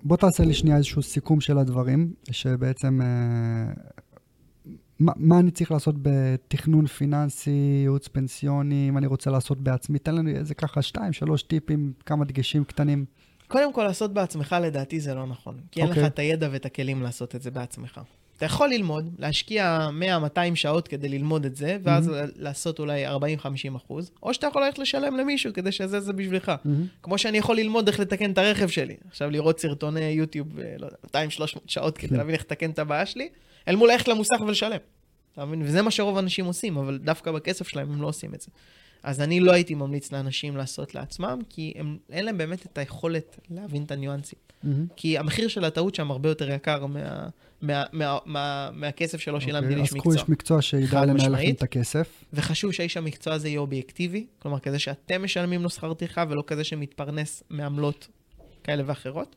בוא 0.03 0.17
תעשה 0.17 0.45
לי 0.45 0.55
שנייה 0.55 0.77
איזשהו 0.77 1.03
סיכום 1.03 1.41
של 1.41 1.59
הדברים, 1.59 2.13
שבעצם, 2.31 3.01
אה, 3.03 3.73
מה, 4.99 5.13
מה 5.17 5.39
אני 5.39 5.51
צריך 5.51 5.71
לעשות 5.71 5.95
בתכנון 6.03 6.87
פיננסי, 6.87 7.81
ייעוץ 7.83 8.09
פנסיוני, 8.09 8.87
אם 8.89 8.99
אני 8.99 9.07
רוצה 9.07 9.31
לעשות 9.31 9.61
בעצמי, 9.61 9.99
תן 9.99 10.15
לנו 10.15 10.31
איזה 10.31 10.55
ככה 10.55 10.83
שתיים, 10.83 11.13
שלוש 11.13 11.43
טיפים, 11.43 11.93
כמה 12.07 12.25
דגשים 12.25 12.65
קטנים. 12.65 13.05
קודם 13.49 13.73
כל, 13.73 13.83
לעשות 13.83 14.15
בעצמך 14.15 14.57
לדעתי 14.63 15.01
זה 15.01 15.15
לא 15.15 15.27
נכון. 15.27 15.61
כי 15.71 15.81
אין 15.81 15.89
okay. 15.89 15.93
לך 15.93 15.97
אוקיי. 15.97 16.07
את 16.07 16.19
הידע 16.19 16.49
ואת 16.53 16.67
הכלים 16.67 17.03
לעשות 17.03 17.35
את 17.35 17.43
זה 17.43 17.51
בעצמך. 17.51 18.01
אתה 18.39 18.47
יכול 18.47 18.69
ללמוד, 18.69 19.15
להשקיע 19.19 19.89
100-200 20.35 20.39
שעות 20.55 20.89
כדי 20.89 21.09
ללמוד 21.09 21.45
את 21.45 21.57
זה, 21.57 21.79
ואז 21.83 22.09
mm-hmm. 22.09 22.13
לעשות 22.37 22.79
אולי 22.79 23.09
40-50 23.09 23.13
אחוז, 23.77 24.11
או 24.23 24.35
שאתה 24.35 24.47
יכול 24.47 24.65
ללכת 24.65 24.79
לשלם 24.79 25.17
למישהו 25.17 25.53
כדי 25.53 25.73
שזה 25.73 26.01
זה 26.01 26.13
בשבילך. 26.13 26.49
Mm-hmm. 26.49 26.69
כמו 27.03 27.19
שאני 27.19 27.39
יכול 27.39 27.57
ללמוד 27.57 27.89
איך 27.89 28.01
לתקן 28.01 28.31
את 28.31 28.39
הרכב 28.39 28.69
שלי. 28.69 28.97
עכשיו 29.09 29.31
לראות 29.31 29.61
סרטוני 29.61 30.01
יוטיוב, 30.01 30.59
אה, 30.59 30.75
לא 30.79 30.87
יודע, 30.87 31.27
200-300 31.29 31.59
שעות 31.67 31.99
כדי 31.99 32.09
כן. 32.09 32.17
להבין 32.17 32.35
איך 32.35 32.43
לתקן 32.43 32.71
את 32.71 32.79
הבעיה 32.79 33.07
שלי, 33.07 33.29
אל 33.69 33.77
מול 33.77 33.91
ללכת 33.93 34.09
למוסך 34.09 34.41
ולשלם. 34.41 34.79
אתה 35.33 35.45
מבין? 35.45 35.63
וזה 35.63 35.83
מה 35.83 35.91
שרוב 35.91 36.17
האנשים 36.17 36.45
עושים, 36.45 36.77
אבל 36.77 36.99
דווקא 36.99 37.33
בכסף 37.33 37.69
שלהם 37.69 37.93
הם 37.93 38.03
לא 38.03 38.07
עושים 38.07 38.35
את 38.35 38.41
זה. 38.41 38.51
אז 39.03 39.21
אני 39.21 39.41
לא 39.41 39.53
הייתי 39.53 39.75
ממליץ 39.75 40.13
לאנשים 40.13 40.57
לעשות 40.57 40.95
לעצמם, 40.95 41.39
כי 41.49 41.73
הם, 41.77 41.99
אין 42.11 42.25
להם 42.25 42.39
באמת 42.39 42.67
את 42.67 42.79
היכולת 42.79 43.39
להבין 43.51 43.83
את 43.83 43.91
הניואנסים. 43.91 44.39
Mm-hmm. 44.65 44.69
כי 44.97 45.19
המחיר 45.19 45.49
של 45.49 45.65
הטעות 45.65 45.95
שם 45.95 46.11
הרבה 46.11 46.29
יותר 46.29 46.51
יקר 46.51 46.87
מה, 46.87 47.29
מה, 47.63 47.85
מה, 47.93 48.19
מה, 48.25 48.71
מהכסף 48.73 49.21
שלא 49.21 49.37
okay, 49.37 49.41
שילמתי 49.41 49.67
אוקיי, 49.67 49.77
לאיש 49.77 49.93
מקצוע. 49.93 50.13
אז 50.13 50.17
קחו 50.17 50.23
איש 50.23 50.29
מקצוע 50.29 50.63
שידע 50.63 51.05
לנהל 51.05 51.33
לכם 51.33 51.51
את 51.51 51.63
הכסף. 51.63 52.25
וחשוב 52.33 52.73
שהאיש 52.73 52.97
המקצוע 52.97 53.35
הזה 53.35 53.49
יהיה 53.49 53.61
אובייקטיבי, 53.61 54.27
כלומר, 54.39 54.59
כזה 54.59 54.79
שאתם 54.79 55.25
משלמים 55.25 55.63
לו 55.63 55.71
שכר 55.71 55.95
טרחה, 55.95 56.25
ולא 56.29 56.43
כזה 56.47 56.65
שמתפרנס 56.65 57.43
מעמלות 57.51 58.09
כאלה 58.65 58.83
ואחרות. 58.87 59.37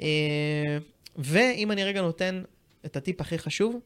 אה, 0.00 0.78
ואם 1.16 1.72
אני 1.72 1.84
רגע 1.84 2.02
נותן 2.02 2.42
את 2.86 2.96
הטיפ 2.96 3.20
הכי 3.20 3.38
חשוב, 3.38 3.76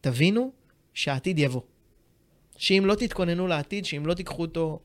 תבינו 0.00 0.52
שהעתיד 0.94 1.38
יבוא. 1.38 1.60
שאם 2.56 2.82
לא 2.86 2.94
תתכוננו 2.94 3.46
לעתיד, 3.46 3.84
שאם 3.84 4.06
לא 4.06 4.14
תיקחו 4.14 4.42
אותו 4.42 4.80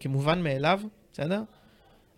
כמובן 0.00 0.42
מאליו, 0.42 0.80
בסדר? 1.12 1.42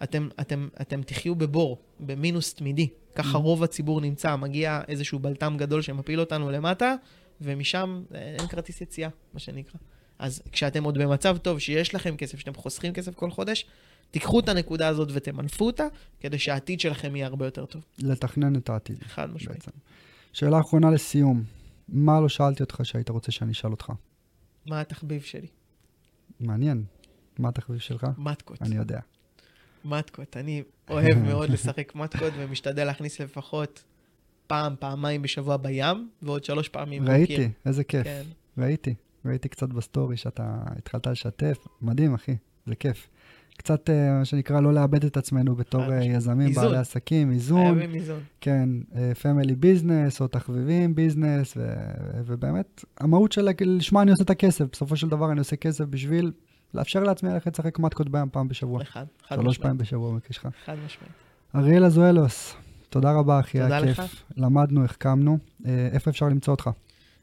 אתם, 0.02 0.28
אתם, 0.40 0.68
אתם 0.80 1.02
תחיו 1.02 1.34
בבור, 1.34 1.78
במינוס 2.00 2.54
תמידי. 2.54 2.88
ככה 3.14 3.38
mm. 3.38 3.40
רוב 3.40 3.62
הציבור 3.62 4.00
נמצא, 4.00 4.36
מגיע 4.36 4.80
איזשהו 4.88 5.18
בלטם 5.18 5.54
גדול 5.58 5.82
שמפיל 5.82 6.20
אותנו 6.20 6.50
למטה, 6.50 6.94
ומשם 7.40 8.02
אין 8.14 8.46
כרטיס 8.48 8.80
יציאה, 8.80 9.08
מה 9.34 9.40
שנקרא. 9.40 9.80
אז 10.18 10.42
כשאתם 10.52 10.84
עוד 10.84 10.98
במצב 10.98 11.36
טוב, 11.38 11.58
שיש 11.58 11.94
לכם 11.94 12.16
כסף, 12.16 12.38
שאתם 12.38 12.54
חוסכים 12.54 12.92
כסף 12.92 13.14
כל 13.14 13.30
חודש, 13.30 13.66
תיקחו 14.10 14.40
את 14.40 14.48
הנקודה 14.48 14.88
הזאת 14.88 15.08
ותמנפו 15.12 15.66
אותה, 15.66 15.84
כדי 16.20 16.38
שהעתיד 16.38 16.80
שלכם 16.80 17.16
יהיה 17.16 17.26
הרבה 17.26 17.44
יותר 17.44 17.66
טוב. 17.66 17.84
לתכנן 17.98 18.56
את 18.56 18.68
העתיד. 18.68 19.02
חד 19.02 19.34
משמעית. 19.34 19.64
שאלה 20.32 20.60
אחרונה 20.60 20.90
לסיום, 20.90 21.44
מה 21.88 22.20
לא 22.20 22.28
שאלתי 22.28 22.62
אותך 22.62 22.80
שהיית 22.84 23.08
רוצה 23.08 23.32
שאני 23.32 23.52
אשאל 23.52 23.70
אותך? 23.70 23.92
מה 24.66 24.80
התחביב 24.80 25.22
שלי? 25.22 25.46
מעניין. 26.40 26.84
מה 27.38 27.48
התחביב 27.48 27.78
שלך? 27.78 28.06
מתקות. 28.18 28.62
אני 28.62 28.76
יודע. 28.76 29.00
מתקות. 29.86 30.36
אני 30.36 30.62
אוהב 30.90 31.18
מאוד 31.18 31.50
לשחק 31.50 31.94
מתקות 31.94 32.32
ומשתדל 32.36 32.84
להכניס 32.84 33.20
לפחות 33.20 33.84
פעם, 34.46 34.74
פעמיים 34.78 35.22
בשבוע 35.22 35.56
בים, 35.56 36.08
ועוד 36.22 36.44
שלוש 36.44 36.68
פעמים 36.68 37.08
ראיתי, 37.08 37.36
בוקר. 37.36 37.48
איזה 37.66 37.84
כיף. 37.84 38.04
כן. 38.04 38.22
ראיתי. 38.58 38.94
ראיתי 39.24 39.48
קצת 39.48 39.68
בסטורי 39.68 40.16
שאתה 40.16 40.56
התחלת 40.66 41.06
לשתף. 41.06 41.66
מדהים, 41.82 42.14
אחי. 42.14 42.36
זה 42.66 42.74
כיף. 42.74 43.08
קצת, 43.58 43.90
אה, 43.90 44.18
מה 44.18 44.24
שנקרא, 44.24 44.60
לא 44.60 44.74
לאבד 44.74 45.04
את 45.04 45.16
עצמנו 45.16 45.54
בתור 45.54 45.92
אה, 45.92 46.04
יזמים, 46.04 46.48
איזון. 46.48 46.64
בעלי 46.64 46.78
עסקים, 46.78 47.30
איזון. 47.32 47.78
חייבים 47.78 47.94
איזון. 47.94 48.20
כן, 48.40 48.68
family 49.22 49.52
אה, 49.52 49.56
business 49.58 50.20
או 50.20 50.28
תחביבים 50.28 50.94
business, 50.94 51.56
ו- 51.56 51.62
ובאמת, 52.26 52.84
המהות 53.00 53.32
של 53.32 53.48
לשמה 53.60 54.02
אני 54.02 54.10
עושה 54.10 54.24
את 54.24 54.30
הכסף. 54.30 54.64
בסופו 54.72 54.96
של 54.96 55.08
דבר 55.08 55.32
אני 55.32 55.38
עושה 55.38 55.56
כסף 55.56 55.84
בשביל 55.84 56.32
לאפשר 56.74 57.02
לעצמי 57.02 57.30
ללכת 57.30 57.52
לשחק 57.58 57.78
מטקות 57.78 58.08
בים 58.08 58.28
פעם 58.32 58.48
בשבוע. 58.48 58.82
אחד, 58.82 58.92
חד 59.00 59.04
משמעית. 59.36 59.42
שלוש 59.42 59.58
פעמים 59.58 59.78
בשבוע 59.78 60.10
במקרה 60.12 60.32
שלך. 60.32 60.48
חד 60.64 60.76
משמעית. 60.86 61.12
אריאל 61.54 61.84
אזואלוס, 61.84 62.56
תודה 62.90 63.12
רבה, 63.12 63.40
אחי, 63.40 63.60
היה 63.60 63.80
כיף. 63.82 64.24
למדנו, 64.36 64.84
החכמנו. 64.84 65.38
איפה 65.64 66.10
אפשר 66.10 66.26
למצוא 66.26 66.54
אותך? 66.54 66.70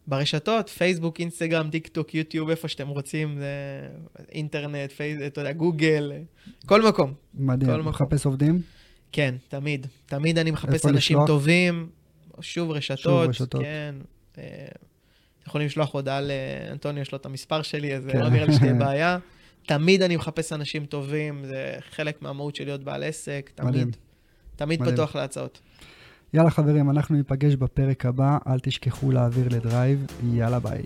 ברשתות, 0.08 0.70
פייסבוק, 0.70 1.20
אינסטגרם, 1.20 1.70
טיק 1.70 1.88
טוק, 1.88 2.16
יוטיוב, 2.16 2.50
איפה 2.50 2.68
שאתם 2.68 2.88
רוצים, 2.88 3.38
זה 3.40 3.48
אינטרנט, 4.32 4.92
פייס, 4.92 5.22
אתה 5.28 5.42
יודע, 5.42 5.54
גוגל, 5.54 6.12
כל 6.66 6.88
מקום. 6.88 7.14
מדהים, 7.34 7.72
כל 7.72 7.82
מחפש 7.82 8.26
עובדים? 8.26 8.62
כן, 9.12 9.36
תמיד. 9.48 9.88
תמיד 10.06 10.38
אני 10.38 10.52
מחפש 10.52 10.86
אנשים 10.86 10.96
לשלוח? 10.96 11.28
טובים. 11.28 11.90
שוב 12.42 12.72
רשתות, 12.72 12.98
שוב 13.00 13.22
רשתות. 13.30 13.62
כן. 13.62 13.96
אה, 15.44 15.48
יכולים 15.48 15.68
לשלוח 15.68 15.94
הודעה 15.94 16.22
לאנטוניו, 16.22 17.02
יש 17.02 17.12
לו 17.12 17.18
את 17.18 17.26
המספר 17.26 17.62
שלי, 17.62 17.96
אז 17.96 18.08
כן. 18.12 18.20
לא 18.20 18.30
נראה 18.30 18.46
לי 18.46 18.54
שתהיה 18.54 18.74
בעיה. 18.86 19.18
תמיד 19.66 20.02
אני 20.02 20.16
מחפש 20.16 20.54
אנשים 20.54 20.86
טובים, 20.86 21.46
זה 21.46 21.76
חלק 21.90 22.22
מהמהות 22.22 22.56
של 22.56 22.64
להיות 22.64 22.84
בעל 22.84 23.04
עסק, 23.04 23.52
תמיד. 23.56 23.70
מדהים. 23.70 23.92
תמיד 24.56 24.82
מדהים. 24.82 24.96
פתוח 24.96 25.16
להצעות. 25.16 25.60
יאללה 26.34 26.50
חברים, 26.50 26.90
אנחנו 26.90 27.16
ניפגש 27.16 27.56
בפרק 27.56 28.06
הבא, 28.06 28.38
אל 28.48 28.60
תשכחו 28.60 29.12
להעביר 29.12 29.48
לדרייב, 29.50 30.06
יאללה 30.34 30.60
ביי. 30.60 30.82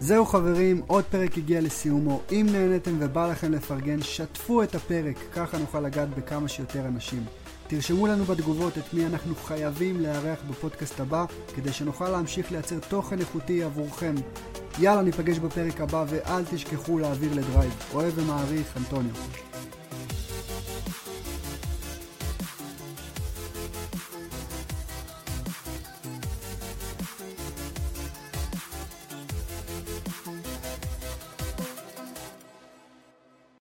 זהו 0.00 0.26
חברים, 0.26 0.82
עוד 0.86 1.04
פרק 1.04 1.38
הגיע 1.38 1.60
לסיומו. 1.60 2.20
אם 2.32 2.46
נהניתם 2.52 2.96
ובא 3.00 3.30
לכם 3.30 3.52
לפרגן, 3.52 4.02
שתפו 4.02 4.62
את 4.62 4.74
הפרק, 4.74 5.16
ככה 5.34 5.58
נוכל 5.58 5.80
לגעת 5.80 6.08
בכמה 6.08 6.48
שיותר 6.48 6.86
אנשים. 6.86 7.24
תרשמו 7.68 8.06
לנו 8.06 8.24
בתגובות 8.24 8.78
את 8.78 8.94
מי 8.94 9.06
אנחנו 9.06 9.34
חייבים 9.34 10.00
לארח 10.00 10.38
בפודקאסט 10.48 11.00
הבא, 11.00 11.24
כדי 11.56 11.72
שנוכל 11.72 12.08
להמשיך 12.08 12.52
לייצר 12.52 12.78
תוכן 12.88 13.18
איכותי 13.18 13.62
עבורכם. 13.62 14.14
יאללה, 14.78 15.02
ניפגש 15.02 15.38
בפרק 15.38 15.80
הבא, 15.80 16.04
ואל 16.08 16.44
תשכחו 16.44 16.98
להעביר 16.98 17.34
לדרייב. 17.34 17.72
אוהב 17.94 18.12
ומעריך, 18.18 18.76
אנטוניו. 18.76 19.14